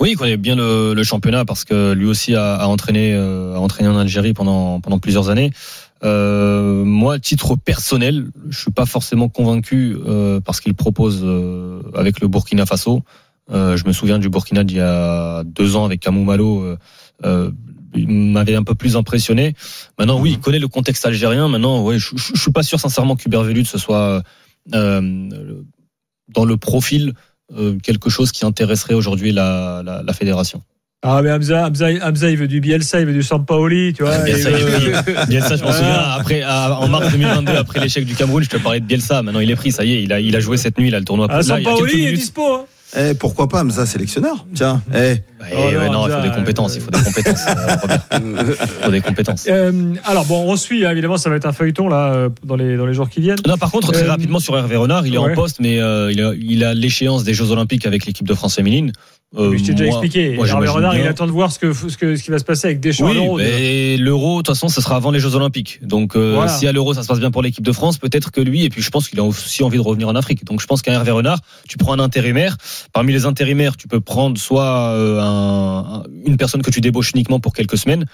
Oui, 0.00 0.10
il 0.12 0.16
connaît 0.16 0.36
bien 0.36 0.56
le, 0.56 1.02
championnat 1.04 1.44
parce 1.44 1.64
que 1.64 1.92
lui 1.92 2.06
aussi 2.06 2.34
a, 2.34 2.66
entraîné, 2.66 3.14
euh, 3.14 3.56
entraîné 3.56 3.88
en 3.88 3.96
Algérie 3.96 4.34
pendant 4.34 4.80
pendant 4.80 4.98
plusieurs 4.98 5.30
années. 5.30 5.52
Euh, 6.04 6.84
moi, 6.84 7.18
titre 7.18 7.56
personnel, 7.56 8.26
je 8.50 8.58
suis 8.58 8.70
pas 8.70 8.84
forcément 8.86 9.28
convaincu 9.28 9.96
euh, 10.06 10.40
parce 10.40 10.60
qu'il 10.60 10.74
propose 10.74 11.22
euh, 11.24 11.80
avec 11.94 12.20
le 12.20 12.28
Burkina 12.28 12.66
Faso. 12.66 13.02
Je 13.50 13.86
me 13.86 13.92
souviens 13.92 14.18
du 14.18 14.28
Burkina 14.30 14.64
d'il 14.64 14.78
y 14.78 14.80
a 14.80 15.44
deux 15.44 15.76
ans 15.76 15.84
avec 15.84 16.00
Kamou 16.00 16.24
Malo. 16.24 16.76
il 17.94 18.08
m'avait 18.08 18.54
un 18.54 18.62
peu 18.62 18.74
plus 18.74 18.96
impressionné. 18.96 19.54
Maintenant, 19.98 20.18
oui, 20.18 20.32
il 20.32 20.40
connaît 20.40 20.58
le 20.58 20.68
contexte 20.68 21.04
algérien. 21.04 21.48
Maintenant, 21.48 21.82
ouais, 21.82 21.98
je, 21.98 22.16
je, 22.16 22.32
je 22.34 22.40
suis 22.40 22.52
pas 22.52 22.62
sûr 22.62 22.80
sincèrement 22.80 23.16
qu'Hubert 23.16 23.42
Velud 23.42 23.66
ce 23.66 23.76
soit 23.76 24.22
dans 24.66 26.44
le 26.46 26.56
profil 26.56 27.12
quelque 27.82 28.10
chose 28.10 28.32
qui 28.32 28.44
intéresserait 28.44 28.94
aujourd'hui 28.94 29.32
la, 29.32 29.82
la, 29.84 30.02
la 30.02 30.12
fédération. 30.12 30.62
Ah, 31.06 31.20
mais 31.22 31.30
Hamza, 31.30 31.66
Hamza, 31.66 31.88
Hamza, 32.02 32.30
il 32.30 32.38
veut 32.38 32.48
du 32.48 32.60
Bielsa, 32.62 32.98
il 33.00 33.06
veut 33.06 33.12
du 33.12 33.22
Sampaoli, 33.22 33.92
tu 33.92 34.02
vois. 34.04 34.16
Bielsa, 34.20 34.50
il 34.50 34.56
veut- 34.56 34.70
je 34.72 35.38
m'en 35.38 35.40
Voilà. 35.56 35.72
souviens, 35.72 36.00
après, 36.18 36.40
à- 36.42 36.78
en 36.80 36.88
mars 36.88 37.10
2022, 37.12 37.52
après 37.56 37.80
l'échec 37.80 38.06
du 38.06 38.14
Cameroun, 38.14 38.42
je 38.42 38.48
te 38.48 38.56
parlais 38.56 38.80
de 38.80 38.86
Bielsa. 38.86 39.22
Maintenant, 39.22 39.40
il 39.40 39.50
est 39.50 39.56
pris, 39.56 39.70
ça 39.70 39.84
y 39.84 39.92
est, 39.92 40.02
il 40.02 40.12
a, 40.14 40.20
il 40.20 40.34
a 40.34 40.40
joué 40.40 40.56
cette 40.56 40.78
nuit, 40.78 40.88
il 40.88 40.94
a 40.94 40.98
le 40.98 41.04
tournoi. 41.04 41.26
Ah, 41.28 41.34
Là, 41.34 41.40
il 41.40 41.64
Sampaoli 41.64 42.06
est 42.06 42.12
dispo. 42.12 42.42
hein. 42.54 42.64
Eh, 42.96 43.14
pourquoi 43.14 43.48
pas 43.48 43.60
Hamza 43.62 43.86
sélectionneur 43.86 44.46
Tiens, 44.54 44.80
eh. 44.94 45.16
Oh 45.52 45.56
ouais, 45.56 45.90
non, 45.90 46.06
il 46.06 46.12
faut 46.12 46.20
des 46.22 46.30
compétences, 46.30 46.76
il 46.76 46.80
faut 46.80 46.90
des 46.90 47.02
compétences. 47.02 47.44
euh, 47.48 47.76
Robert. 47.82 48.00
Il 48.12 48.84
faut 48.84 48.90
des 48.90 49.00
compétences. 49.00 49.46
Euh, 49.48 49.94
alors 50.04 50.24
bon, 50.24 50.44
on 50.46 50.56
suit 50.56 50.86
hein, 50.86 50.90
évidemment, 50.90 51.16
ça 51.16 51.28
va 51.28 51.36
être 51.36 51.46
un 51.46 51.52
feuilleton 51.52 51.88
là 51.88 52.12
euh, 52.14 52.28
dans 52.44 52.56
les 52.56 52.76
dans 52.76 52.86
les 52.86 52.94
jours 52.94 53.08
qui 53.08 53.20
viennent. 53.20 53.38
Non, 53.46 53.56
par 53.58 53.70
contre, 53.70 53.92
très 53.92 54.04
Euh, 54.04 54.10
rapidement 54.10 54.38
sur 54.38 54.56
Hervé 54.56 54.76
Renard, 54.76 55.06
il 55.06 55.14
est 55.14 55.18
ouais. 55.18 55.32
en 55.32 55.34
poste, 55.34 55.58
mais 55.60 55.80
euh, 55.80 56.12
il 56.12 56.64
a 56.64 56.72
l'échéance 56.74 57.24
des 57.24 57.34
Jeux 57.34 57.50
Olympiques 57.50 57.86
avec 57.86 58.06
l'équipe 58.06 58.26
de 58.28 58.34
France 58.34 58.54
féminine. 58.54 58.92
Euh, 59.36 59.50
Mais 59.50 59.58
je 59.58 59.64
t'ai 59.64 59.72
déjà 59.72 59.90
moi- 59.90 59.94
expliqué. 60.04 60.36
moi, 60.36 60.46
Hervé 60.46 60.68
Renard, 60.68 60.96
il 60.96 61.06
attend 61.06 61.26
de 61.26 61.32
voir 61.32 61.50
ce 61.50 61.58
que 61.58 61.72
ce 61.72 61.96
que 61.96 62.14
ce 62.14 62.22
qui 62.22 62.30
va 62.30 62.38
se 62.38 62.44
passer 62.44 62.68
avec 62.68 62.78
Deschamps 62.80 63.06
à 63.06 63.10
Oui, 63.10 63.14
l'Euro. 63.16 63.36
mais 63.38 63.96
l'euro, 63.96 64.32
de 64.34 64.36
toute 64.46 64.54
façon, 64.54 64.68
ce 64.68 64.80
sera 64.80 64.94
avant 64.96 65.10
les 65.10 65.18
Jeux 65.18 65.34
Olympiques. 65.34 65.80
Donc, 65.82 66.14
euh, 66.14 66.34
Voilà. 66.36 66.48
si 66.52 66.66
à 66.68 66.72
l'euro, 66.72 66.94
ça 66.94 67.02
se 67.02 67.08
passe 67.08 67.18
bien 67.18 67.32
pour 67.32 67.42
l'équipe 67.42 67.64
de 67.64 67.72
France, 67.72 67.98
peut-être 67.98 68.30
que 68.30 68.40
lui, 68.40 68.64
et 68.64 68.68
puis 68.68 68.80
je 68.80 68.90
pense 68.90 69.08
qu'il 69.08 69.18
a 69.18 69.24
aussi 69.24 69.62
envie 69.64 69.78
de 69.78 69.82
revenir 69.82 70.08
en 70.08 70.14
Afrique. 70.14 70.44
Donc, 70.44 70.60
je 70.60 70.66
pense 70.66 70.82
qu'un 70.82 70.92
Hervé 70.92 71.10
Renard, 71.10 71.40
tu 71.68 71.78
prends 71.78 71.92
un 71.94 71.98
intérimaire. 71.98 72.56
Parmi 72.92 73.12
les 73.12 73.26
intérimaires, 73.26 73.76
tu 73.76 73.88
peux 73.88 74.00
prendre 74.00 74.38
soit 74.38 74.90
euh, 74.90 75.20
un- 75.20 75.78
un- 75.96 76.02
une 76.26 76.36
personne 76.36 76.62
que 76.62 76.70
tu 76.70 76.80
débauches 76.80 77.10
uniquement 77.14 77.40
pour 77.40 77.52
quelques 77.54 77.76
semaines, 77.76 78.06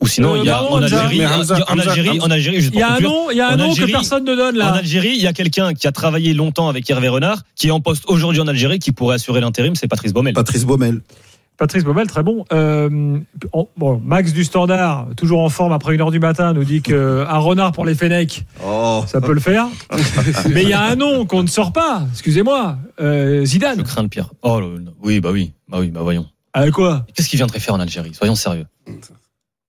ou 0.00 0.06
sinon, 0.06 0.34
Euh, 0.34 0.38
il 0.38 0.44
y 0.46 0.50
a 0.50 0.62
en 0.62 0.76
Algérie, 0.82 1.26
en 1.26 1.78
Algérie, 1.78 2.20
en 2.20 2.30
Algérie, 2.30 2.68
Il 2.72 2.78
y 2.78 2.82
a 2.82 2.94
un 2.94 3.00
nom, 3.00 3.30
il 3.30 3.36
y 3.36 3.40
a 3.40 3.48
un 3.48 3.54
En 3.54 3.68
nom 3.68 3.74
que 3.74 3.84
personne 3.90 4.24
ne 4.24 4.34
donne 4.36 4.54
en 4.56 4.58
là. 4.58 4.72
Algérie, 4.74 5.12
il 5.16 5.22
y 5.22 5.26
a 5.26 5.32
quelqu'un 5.32 5.74
qui 5.74 5.86
a 5.88 5.92
travaillé 5.92 6.34
longtemps 6.34 6.68
avec 6.68 6.88
Hervé 6.88 7.08
Renard, 7.08 7.42
qui 7.56 7.68
est 7.68 7.70
en 7.72 7.80
poste 7.80 8.04
aujourd'hui 8.06 8.40
en 8.40 8.46
Algérie, 8.48 8.78
qui 8.78 8.92
pourrait 8.92 9.16
assurer 9.16 9.40
l'intérim, 9.40 9.74
c'est 9.74 9.88
Patrice 9.88 10.12
Baumel. 10.12 10.34
Patrice 10.34 10.64
Baumel. 10.64 11.00
Patrice 11.56 11.82
Baumel, 11.82 12.06
très 12.06 12.22
bon. 12.22 12.44
Euh, 12.52 13.18
on- 13.52 13.66
bon, 13.76 14.00
Max 14.04 14.32
du 14.32 14.44
Standard, 14.44 15.08
toujours 15.16 15.40
en 15.42 15.48
forme 15.48 15.72
après 15.72 15.92
une 15.96 16.00
heure 16.00 16.12
du 16.12 16.20
matin, 16.20 16.52
nous 16.52 16.62
dit 16.62 16.82
que 16.82 17.26
un 17.28 17.38
renard 17.38 17.72
pour 17.72 17.84
les 17.84 17.96
Fennecs, 17.96 18.44
Oh. 18.64 19.02
ça 19.08 19.20
peut 19.20 19.32
le 19.32 19.40
faire. 19.40 19.66
Mais 20.54 20.62
il 20.62 20.68
y 20.68 20.72
a 20.72 20.84
un 20.84 20.94
nom 20.94 21.26
qu'on 21.26 21.42
ne 21.42 21.48
sort 21.48 21.72
pas. 21.72 22.04
Excusez-moi, 22.12 22.78
euh, 23.00 23.40
Je 23.40 23.44
Zidane. 23.46 23.82
crains 23.82 24.02
le 24.02 24.08
pire. 24.08 24.28
Oh, 24.42 24.60
le- 24.60 24.84
oui, 25.02 25.18
bah 25.18 25.30
oui, 25.32 25.50
bah 25.68 25.78
oui, 25.80 25.88
bah 25.90 26.02
voyons. 26.04 26.26
Ah, 26.54 26.70
quoi? 26.70 27.04
Qu'est-ce 27.12 27.28
qu'il 27.28 27.38
viendrait 27.38 27.58
faire 27.58 27.74
en 27.74 27.80
Algérie? 27.80 28.14
Soyons 28.14 28.36
sérieux. 28.36 28.66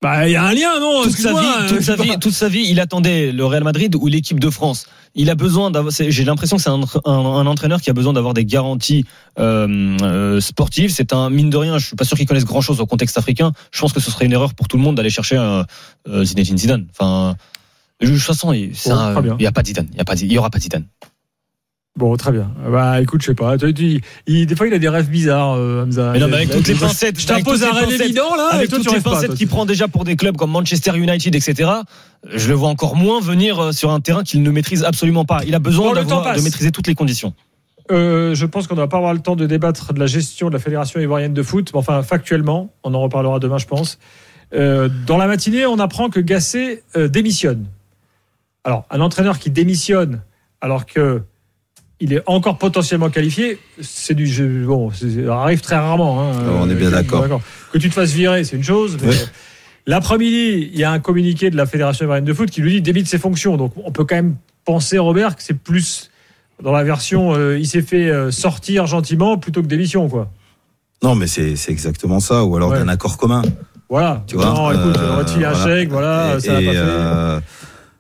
Bah, 0.02 0.30
il 0.30 0.32
y 0.32 0.36
a 0.38 0.46
un 0.46 0.54
lien, 0.54 0.80
non 0.80 1.04
toute 1.04 1.12
sa 1.18 1.34
vie, 1.34 1.68
toute 1.68 1.82
sa 1.82 1.96
vie, 1.98 2.18
toute 2.22 2.34
sa 2.34 2.48
vie, 2.48 2.66
il 2.70 2.80
attendait 2.80 3.34
le 3.34 3.46
Real 3.46 3.66
Madrid 3.66 3.94
ou 3.96 4.08
l'équipe 4.08 4.40
de 4.40 4.50
France. 4.50 4.86
Il 5.14 5.30
a 5.30 5.36
besoin 5.36 5.72
d'avoir. 5.72 5.94
J'ai 5.98 6.24
l'impression 6.24 6.56
que 6.56 6.64
c'est 6.64 6.70
un, 6.70 6.80
un- 7.04 7.12
un 7.12 7.46
entraîneur 7.46 7.82
qui 7.82 7.90
a 7.90 7.94
besoin 7.94 8.14
d'avoir 8.14 8.34
des 8.34 8.46
garanties 8.46 9.04
euh, 9.40 9.98
euh, 10.02 10.40
sportives. 10.40 10.92
C'est 10.92 11.12
un 11.12 11.30
mine 11.30 11.50
de 11.50 11.58
rien. 11.58 11.78
Je 11.80 11.88
suis 11.88 11.96
pas 11.98 12.06
sûr 12.06 12.16
qu'il 12.16 12.28
connaisse 12.28 12.46
grand 12.46 12.62
chose 12.62 12.80
au 12.80 12.86
contexte 12.86 13.18
africain. 13.18 13.52
Je 13.72 13.82
pense 13.82 13.92
que 13.92 14.00
ce 14.00 14.10
serait 14.10 14.26
une 14.26 14.32
erreur 14.32 14.54
pour 14.54 14.70
tout 14.70 14.78
le 14.78 14.84
monde 14.84 14.96
d'aller 14.96 15.10
chercher 15.10 15.36
euh, 15.38 16.24
Zinedine 16.24 16.58
Zidane. 16.58 16.86
Enfin, 16.92 17.36
de 18.00 18.08
toute 18.08 18.20
façon, 18.20 18.54
il 18.54 18.74
c'est 18.78 18.92
Bon, 18.92 18.96
un- 18.96 19.12
très 19.14 19.22
bien. 19.22 19.36
il 19.38 19.44
y 19.44 19.48
a 19.48 19.52
pas 19.52 19.64
de 19.64 19.68
Zidane. 19.68 19.88
Il 19.92 19.98
y 19.98 20.02
a 20.02 20.06
pas, 20.06 20.16
de- 20.16 20.22
il 20.24 20.32
y 20.32 20.38
aura 20.38 20.50
pas 20.50 20.60
de 20.60 20.64
Zidane. 20.64 20.86
Bon, 21.96 22.16
très 22.16 22.32
bien. 22.32 22.50
Bah, 22.72 23.02
écoute, 23.02 23.22
je 23.22 23.28
sais 23.28 23.36
pas. 23.36 23.58
Tu- 23.58 23.74
tu- 23.74 24.02
il- 24.26 24.46
des 24.46 24.56
fois, 24.56 24.68
il 24.68 24.74
a 24.74 24.80
des 24.80 24.88
rêves 24.88 25.10
bizarres, 25.10 25.56
euh, 25.58 25.84
Hamza. 25.84 26.12
Mais 26.14 26.20
non, 26.20 26.28
mais 26.28 26.36
avec 26.38 26.50
toutes 26.52 26.68
les 26.68 26.76
pincettes, 26.76 27.20
Je 27.20 27.28
t'impose 27.28 27.64
un 27.64 27.72
rêve 27.74 27.92
évident, 28.02 28.36
là, 28.38 28.50
Avec 28.54 28.70
toutes 28.70 28.90
les 28.92 29.02
pincettes 29.02 29.34
qu'il 29.34 29.48
prend 29.48 29.66
déjà 29.66 29.88
pour 29.90 30.06
des 30.06 30.16
clubs 30.16 30.38
comme 30.38 30.52
Manchester 30.52 30.96
United, 30.96 31.36
etc. 31.36 31.70
Je 32.34 32.48
le 32.48 32.54
vois 32.54 32.70
encore 32.70 32.96
moins 32.96 33.20
venir 33.20 33.60
euh, 33.60 33.72
sur 33.74 33.92
un 33.92 34.00
terrain 34.00 34.24
qu'il 34.24 34.44
ne 34.44 34.52
maîtrise 34.52 34.84
absolument 34.86 35.26
pas. 35.26 35.42
Il 35.46 35.56
a 35.56 35.60
besoin 35.60 35.94
Bon, 35.94 36.02
de 36.34 36.42
maîtriser 36.42 36.72
toutes 36.72 36.88
les 36.88 36.96
conditions. 36.96 37.34
Euh, 37.92 38.34
je 38.36 38.46
pense 38.46 38.68
qu'on 38.68 38.76
ne 38.76 38.82
va 38.82 38.88
pas 38.88 38.98
avoir 38.98 39.14
le 39.14 39.20
temps 39.20 39.36
de 39.36 39.46
débattre 39.48 39.94
de 39.94 40.00
la 40.00 40.06
gestion 40.06 40.48
de 40.48 40.54
la 40.54 40.60
Fédération 40.60 41.00
ivoirienne 41.02 41.34
de 41.34 41.44
foot. 41.44 41.72
Mais 41.74 41.80
Enfin, 41.80 42.02
factuellement, 42.04 42.72
on 42.84 42.94
en 42.94 43.02
reparlera 43.02 43.40
demain, 43.40 43.58
je 43.58 43.66
pense. 43.66 43.98
Euh, 44.54 44.90
dans 45.06 45.18
la 45.18 45.28
matinée, 45.28 45.66
on 45.66 45.80
apprend 45.80 46.10
que 46.10 46.20
Gasset 46.20 46.84
démissionne. 46.96 47.66
Alors, 48.64 48.86
un 48.92 49.02
entraîneur 49.02 49.38
qui 49.40 49.50
démissionne 49.50 50.22
alors 50.62 50.86
que 50.86 51.24
il 52.00 52.14
est 52.14 52.22
encore 52.28 52.58
potentiellement 52.58 53.10
qualifié, 53.10 53.60
c'est 53.82 54.14
du 54.14 54.26
jeu. 54.28 54.64
Bon, 54.66 54.92
ça 54.92 55.06
arrive 55.42 55.62
très 55.62 55.76
rarement. 55.76 56.22
hein. 56.32 56.34
on 56.62 56.70
est 56.70 56.76
bien 56.76 56.90
d'accord. 56.92 57.26
Que 57.74 57.78
tu 57.78 57.90
te 57.90 57.94
fasses 57.94 58.12
virer, 58.12 58.44
c'est 58.44 58.56
une 58.56 58.64
chose. 58.64 58.98
mais 59.02 59.10
Ouais. 59.10 59.16
L'après-midi, 59.88 60.70
il 60.72 60.80
y 60.80 60.84
a 60.84 60.92
un 60.92 61.00
communiqué 61.00 61.50
de 61.50 61.58
la 61.58 61.66
Fédération 61.66 62.06
ivoirienne 62.06 62.26
de 62.26 62.34
foot 62.34 62.50
qui 62.52 62.62
lui 62.62 62.74
dit 62.74 62.82
débite 62.82 63.08
ses 63.08 63.18
fonctions. 63.18 63.58
Donc, 63.58 63.74
on 63.84 63.92
peut 63.92 64.06
quand 64.06 64.16
même 64.16 64.36
penser, 64.66 64.98
Robert, 65.00 65.36
que 65.36 65.42
c'est 65.44 65.58
plus 65.58 66.12
dans 66.62 66.72
la 66.74 66.84
version 66.84 67.34
euh, 67.34 67.58
il 67.58 67.66
s'est 67.66 67.82
fait 67.82 68.10
euh, 68.10 68.30
sortir 68.32 68.86
gentiment 68.86 69.38
plutôt 69.38 69.62
que 69.62 69.68
démission, 69.68 70.08
quoi. 70.10 70.30
Non, 71.02 71.16
mais 71.16 71.28
c'est 71.28 71.56
exactement 71.70 72.20
ça, 72.20 72.44
ou 72.44 72.56
alors 72.58 72.70
Ouais. 72.72 72.78
d'un 72.80 72.88
accord 72.90 73.18
commun. 73.18 73.42
Voilà. 73.90 74.24
Tu 74.28 74.36
vois, 74.36 74.46
non, 74.46 74.72
écoute, 74.72 74.98
euh, 74.98 75.12
on 75.14 75.16
va 75.16 75.24
te 75.24 75.32
filer 75.32 75.46
un 75.46 75.56
chèque, 75.66 75.90
voilà, 75.90 76.36
Et- 76.36 76.40
ça 76.42 76.62
et, 76.62 76.66
pas 76.66 76.72
fait. 76.74 77.44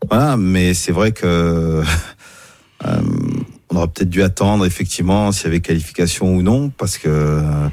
voilà, 0.09 0.37
mais 0.37 0.73
c'est 0.75 0.91
vrai 0.91 1.11
que 1.13 1.81
aurait 3.79 3.87
peut-être 3.87 4.09
dû 4.09 4.23
attendre 4.23 4.65
effectivement 4.65 5.31
s'il 5.31 5.45
y 5.45 5.47
avait 5.47 5.59
qualification 5.61 6.35
ou 6.35 6.41
non, 6.41 6.69
parce 6.69 6.97
que 6.97 7.09
euh, 7.09 7.69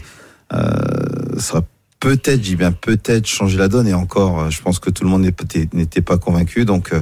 ça 1.39 1.55
aurait 1.57 1.67
peut-être, 2.01 2.43
j'ai 2.43 2.57
bien 2.57 2.73
peut-être 2.73 3.27
changé 3.27 3.59
la 3.59 3.69
donne. 3.69 3.89
Et 3.89 3.95
encore, 3.95 4.41
euh, 4.41 4.51
je 4.51 4.61
pense 4.63 4.79
que 4.79 4.91
tout 4.91 5.05
le 5.05 5.11
monde 5.11 5.23
n'était 5.73 6.03
pas 6.03 6.19
convaincu. 6.19 6.65
Donc, 6.65 6.93
euh, 6.93 7.01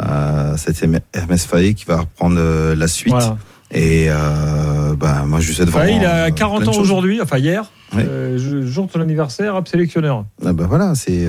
euh, 0.00 0.56
c'était 0.56 0.88
Hermès 1.12 1.44
Faye 1.44 1.74
qui 1.74 1.84
va 1.84 2.00
reprendre 2.00 2.38
la 2.74 2.88
suite. 2.88 3.12
Voilà. 3.12 3.36
Et 3.74 4.06
euh, 4.10 4.94
bah, 4.96 5.24
moi, 5.26 5.40
je 5.40 5.48
lui 5.48 5.54
souhaite 5.54 5.68
Enfin, 5.68 5.84
vraiment. 5.84 5.98
il 6.00 6.04
a 6.04 6.24
euh, 6.26 6.30
40 6.30 6.62
plein 6.62 6.70
de 6.72 6.76
ans 6.76 6.80
aujourd'hui, 6.80 7.20
enfin 7.22 7.38
hier, 7.38 7.70
Oui. 7.94 8.02
euh, 8.06 8.66
jour 8.66 8.86
de 8.86 8.92
son 8.92 9.00
anniversaire, 9.00 9.54
hop, 9.54 9.66
sélectionneur. 9.66 10.26
Ah 10.44 10.52
bah 10.52 10.66
voilà, 10.68 10.94
c'est 10.94 11.26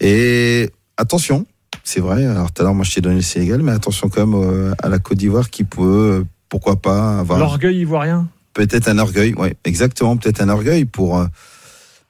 et 0.00 0.70
attention, 0.96 1.46
c'est 1.84 2.00
vrai. 2.00 2.24
Alors 2.26 2.50
tout 2.50 2.62
à 2.62 2.64
l'heure, 2.64 2.74
moi, 2.74 2.84
je 2.84 2.92
t'ai 2.94 3.00
donné 3.00 3.16
le 3.16 3.22
Sénégal, 3.22 3.62
mais 3.62 3.70
attention 3.72 4.08
quand 4.08 4.26
même 4.26 4.34
euh, 4.42 4.72
à 4.82 4.88
la 4.88 4.98
Côte 4.98 5.18
d'Ivoire 5.18 5.50
qui 5.50 5.62
peut, 5.64 5.82
euh, 6.20 6.24
pourquoi 6.48 6.76
pas, 6.76 7.18
avoir 7.20 7.38
L'orgueil 7.38 7.76
ivoirien. 7.78 8.26
peut-être 8.54 8.88
un 8.88 8.98
orgueil. 8.98 9.34
Ouais, 9.34 9.54
exactement, 9.64 10.16
peut-être 10.16 10.40
un 10.40 10.48
orgueil 10.48 10.84
pour 10.86 11.18
euh, 11.18 11.26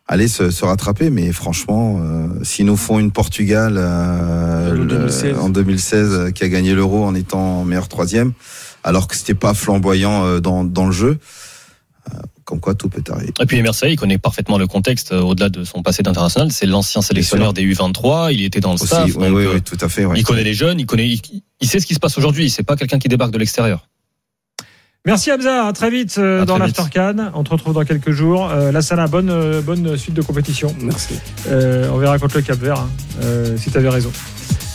aller 0.07 0.29
se, 0.29 0.51
se 0.51 0.65
rattraper. 0.65 1.11
Mais 1.11 1.33
franchement, 1.33 1.99
euh, 2.01 2.29
s'ils 2.43 2.67
nous 2.67 2.77
font 2.77 2.99
une 2.99 3.11
Portugal 3.11 3.75
euh, 3.77 4.73
Le 4.73 4.81
le- 4.81 4.87
2016. 4.87 5.39
en 5.39 5.49
2016 5.49 6.09
euh, 6.13 6.31
qui 6.31 6.45
a 6.45 6.49
gagné 6.49 6.75
l'Euro 6.75 7.05
en 7.05 7.15
étant 7.15 7.65
meilleur 7.65 7.89
troisième, 7.89 8.33
alors 8.85 9.09
que 9.09 9.17
c'était 9.17 9.35
pas 9.35 9.55
flamboyant 9.55 10.25
euh, 10.25 10.41
dans, 10.41 10.63
dans 10.65 10.87
le 10.87 10.93
jeu. 10.93 11.19
Comme 12.45 12.61
quoi 12.61 12.75
tout 12.75 12.91
peut 12.91 13.03
arriver. 13.11 13.33
Et 13.41 13.47
puis 13.47 13.57
Emerson, 13.57 13.87
il 13.89 13.97
connaît 13.97 14.19
parfaitement 14.19 14.59
le 14.59 14.67
contexte 14.67 15.13
euh, 15.13 15.23
au-delà 15.23 15.49
de 15.49 15.65
son 15.65 15.83
passé 15.83 16.03
d'international. 16.03 16.53
C'est 16.53 16.67
l'ancien 16.67 17.01
sélectionneur 17.01 17.55
des 17.55 17.63
U23. 17.63 18.35
Il 18.35 18.45
était 18.45 18.61
dans 18.61 18.71
le 18.71 18.75
Aussi, 18.75 18.87
staff. 18.87 19.17
oui, 19.17 19.27
euh, 19.27 19.55
oui, 19.55 19.63
tout 19.63 19.79
à 19.81 19.89
fait. 19.89 20.05
ouais. 20.05 20.19
Il 20.19 20.25
connaît 20.25 20.45
les 20.45 20.53
jeunes. 20.53 20.79
Il 20.79 20.85
connaît. 20.85 21.09
Il, 21.09 21.21
il 21.61 21.69
sait 21.69 21.81
ce 21.81 21.87
qui 21.87 21.95
se 21.95 21.99
passe 22.01 22.19
aujourd'hui. 22.19 22.51
C'est 22.51 22.63
pas 22.63 22.77
quelqu'un 22.77 22.99
qui 22.99 23.09
débarque 23.09 23.33
de 23.33 23.39
l'extérieur. 23.39 23.89
Merci 25.07 25.31
Hamza, 25.31 25.67
à 25.67 25.73
très 25.75 25.91
vite 25.91 26.17
euh, 26.17 26.43
À 26.43 26.45
dans 26.47 26.57
l'Aftercan. 26.57 27.31
On 27.35 27.45
te 27.45 27.51
retrouve 27.51 27.75
dans 27.75 27.85
quelques 27.85 28.11
jours. 28.11 28.51
Euh, 28.51 28.73
la 28.73 28.81
Sana, 28.81 29.07
bonne, 29.07 29.61
bonne 29.61 29.99
suite 29.99 30.15
de 30.15 30.23
compétition. 30.23 30.75
Merci. 30.81 31.15
Euh, 31.49 31.91
on 31.93 31.99
verra 31.99 32.19
contre 32.19 32.37
le 32.37 32.43
Cap 32.43 32.59
Vert, 32.59 32.79
hein, 32.79 32.91
euh, 33.23 33.55
si 33.59 33.71
tu 33.71 33.77
avais 33.77 33.91
raison. 33.91 34.11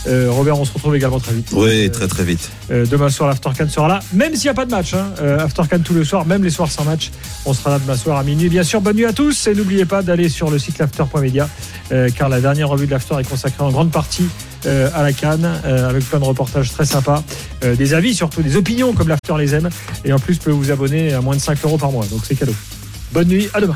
Euh, 0.08 0.28
Robert, 0.30 0.60
on 0.60 0.66
se 0.66 0.74
retrouve 0.74 0.96
également 0.96 1.20
très 1.20 1.34
vite. 1.34 1.50
Oui, 1.54 1.90
très 1.92 2.08
très 2.08 2.24
vite. 2.24 2.50
euh, 2.72 2.86
demain 2.86 3.10
soir, 3.10 3.30
l'Aftercan 3.30 3.68
sera 3.68 3.88
là, 3.88 4.00
même 4.14 4.36
s'il 4.36 4.46
n'y 4.46 4.50
a 4.50 4.54
pas 4.54 4.66
de 4.66 4.72
match. 4.72 4.94
Hein. 4.94 5.12
Euh, 5.22 5.40
Aftercan 5.40 5.80
tous 5.80 5.94
les 5.94 6.06
soirs, 6.06 6.26
même 6.26 6.44
les 6.44 6.50
soirs 6.50 6.72
sans 6.72 6.86
match, 6.86 7.12
on 7.46 7.54
sera 7.54 7.72
là 7.72 7.80
demain 7.80 7.98
soir 7.98 8.18
à 8.18 8.24
minuit. 8.24 8.50
Bien 8.50 8.64
sûr, 8.64 8.82
bonne 8.82 8.96
nuit 8.96 9.06
à 9.06 9.14
tous 9.14 9.48
et 9.48 9.54
n'oubliez 9.54 9.86
pas 9.86 10.02
d'aller 10.02 10.30
sur 10.30 10.50
le 10.50 10.60
site 10.60 10.78
l'after.media 10.80 11.50
car 12.16 12.30
la 12.30 12.40
dernière 12.40 12.70
revue 12.70 12.86
de 12.86 12.92
l'After 12.92 13.16
est 13.20 13.28
consacrée 13.28 13.64
en 13.64 13.72
grande 13.72 13.92
partie 13.92 14.30
euh, 14.66 14.90
à 14.94 15.04
la 15.04 15.14
Cannes 15.14 15.62
euh, 15.66 15.90
avec 15.90 16.04
plein 16.04 16.20
de 16.20 16.26
reportages 16.26 16.72
très 16.72 16.84
sympas, 16.84 17.24
euh, 17.64 17.76
des 17.76 17.94
avis 17.94 18.14
surtout, 18.14 18.42
des 18.42 18.58
opinions 18.58 18.92
comme 18.92 19.08
l'After 19.08 19.36
les 19.38 19.56
aime 19.56 19.70
et 20.04 20.12
en 20.12 20.20
plus, 20.20 20.34
vous 20.34 20.40
pouvez 20.42 20.56
vous 20.56 20.72
abonner 20.72 21.14
à 21.14 21.22
moins 21.22 21.36
de 21.36 21.42
5 21.42 21.58
euros 21.64 21.78
par 21.78 21.92
mois, 21.92 22.06
donc 22.08 22.22
c'est 22.26 22.36
cadeau. 22.36 22.56
Bonne 23.14 23.30
nuit, 23.30 23.48
à 23.54 23.62
demain. 23.62 23.76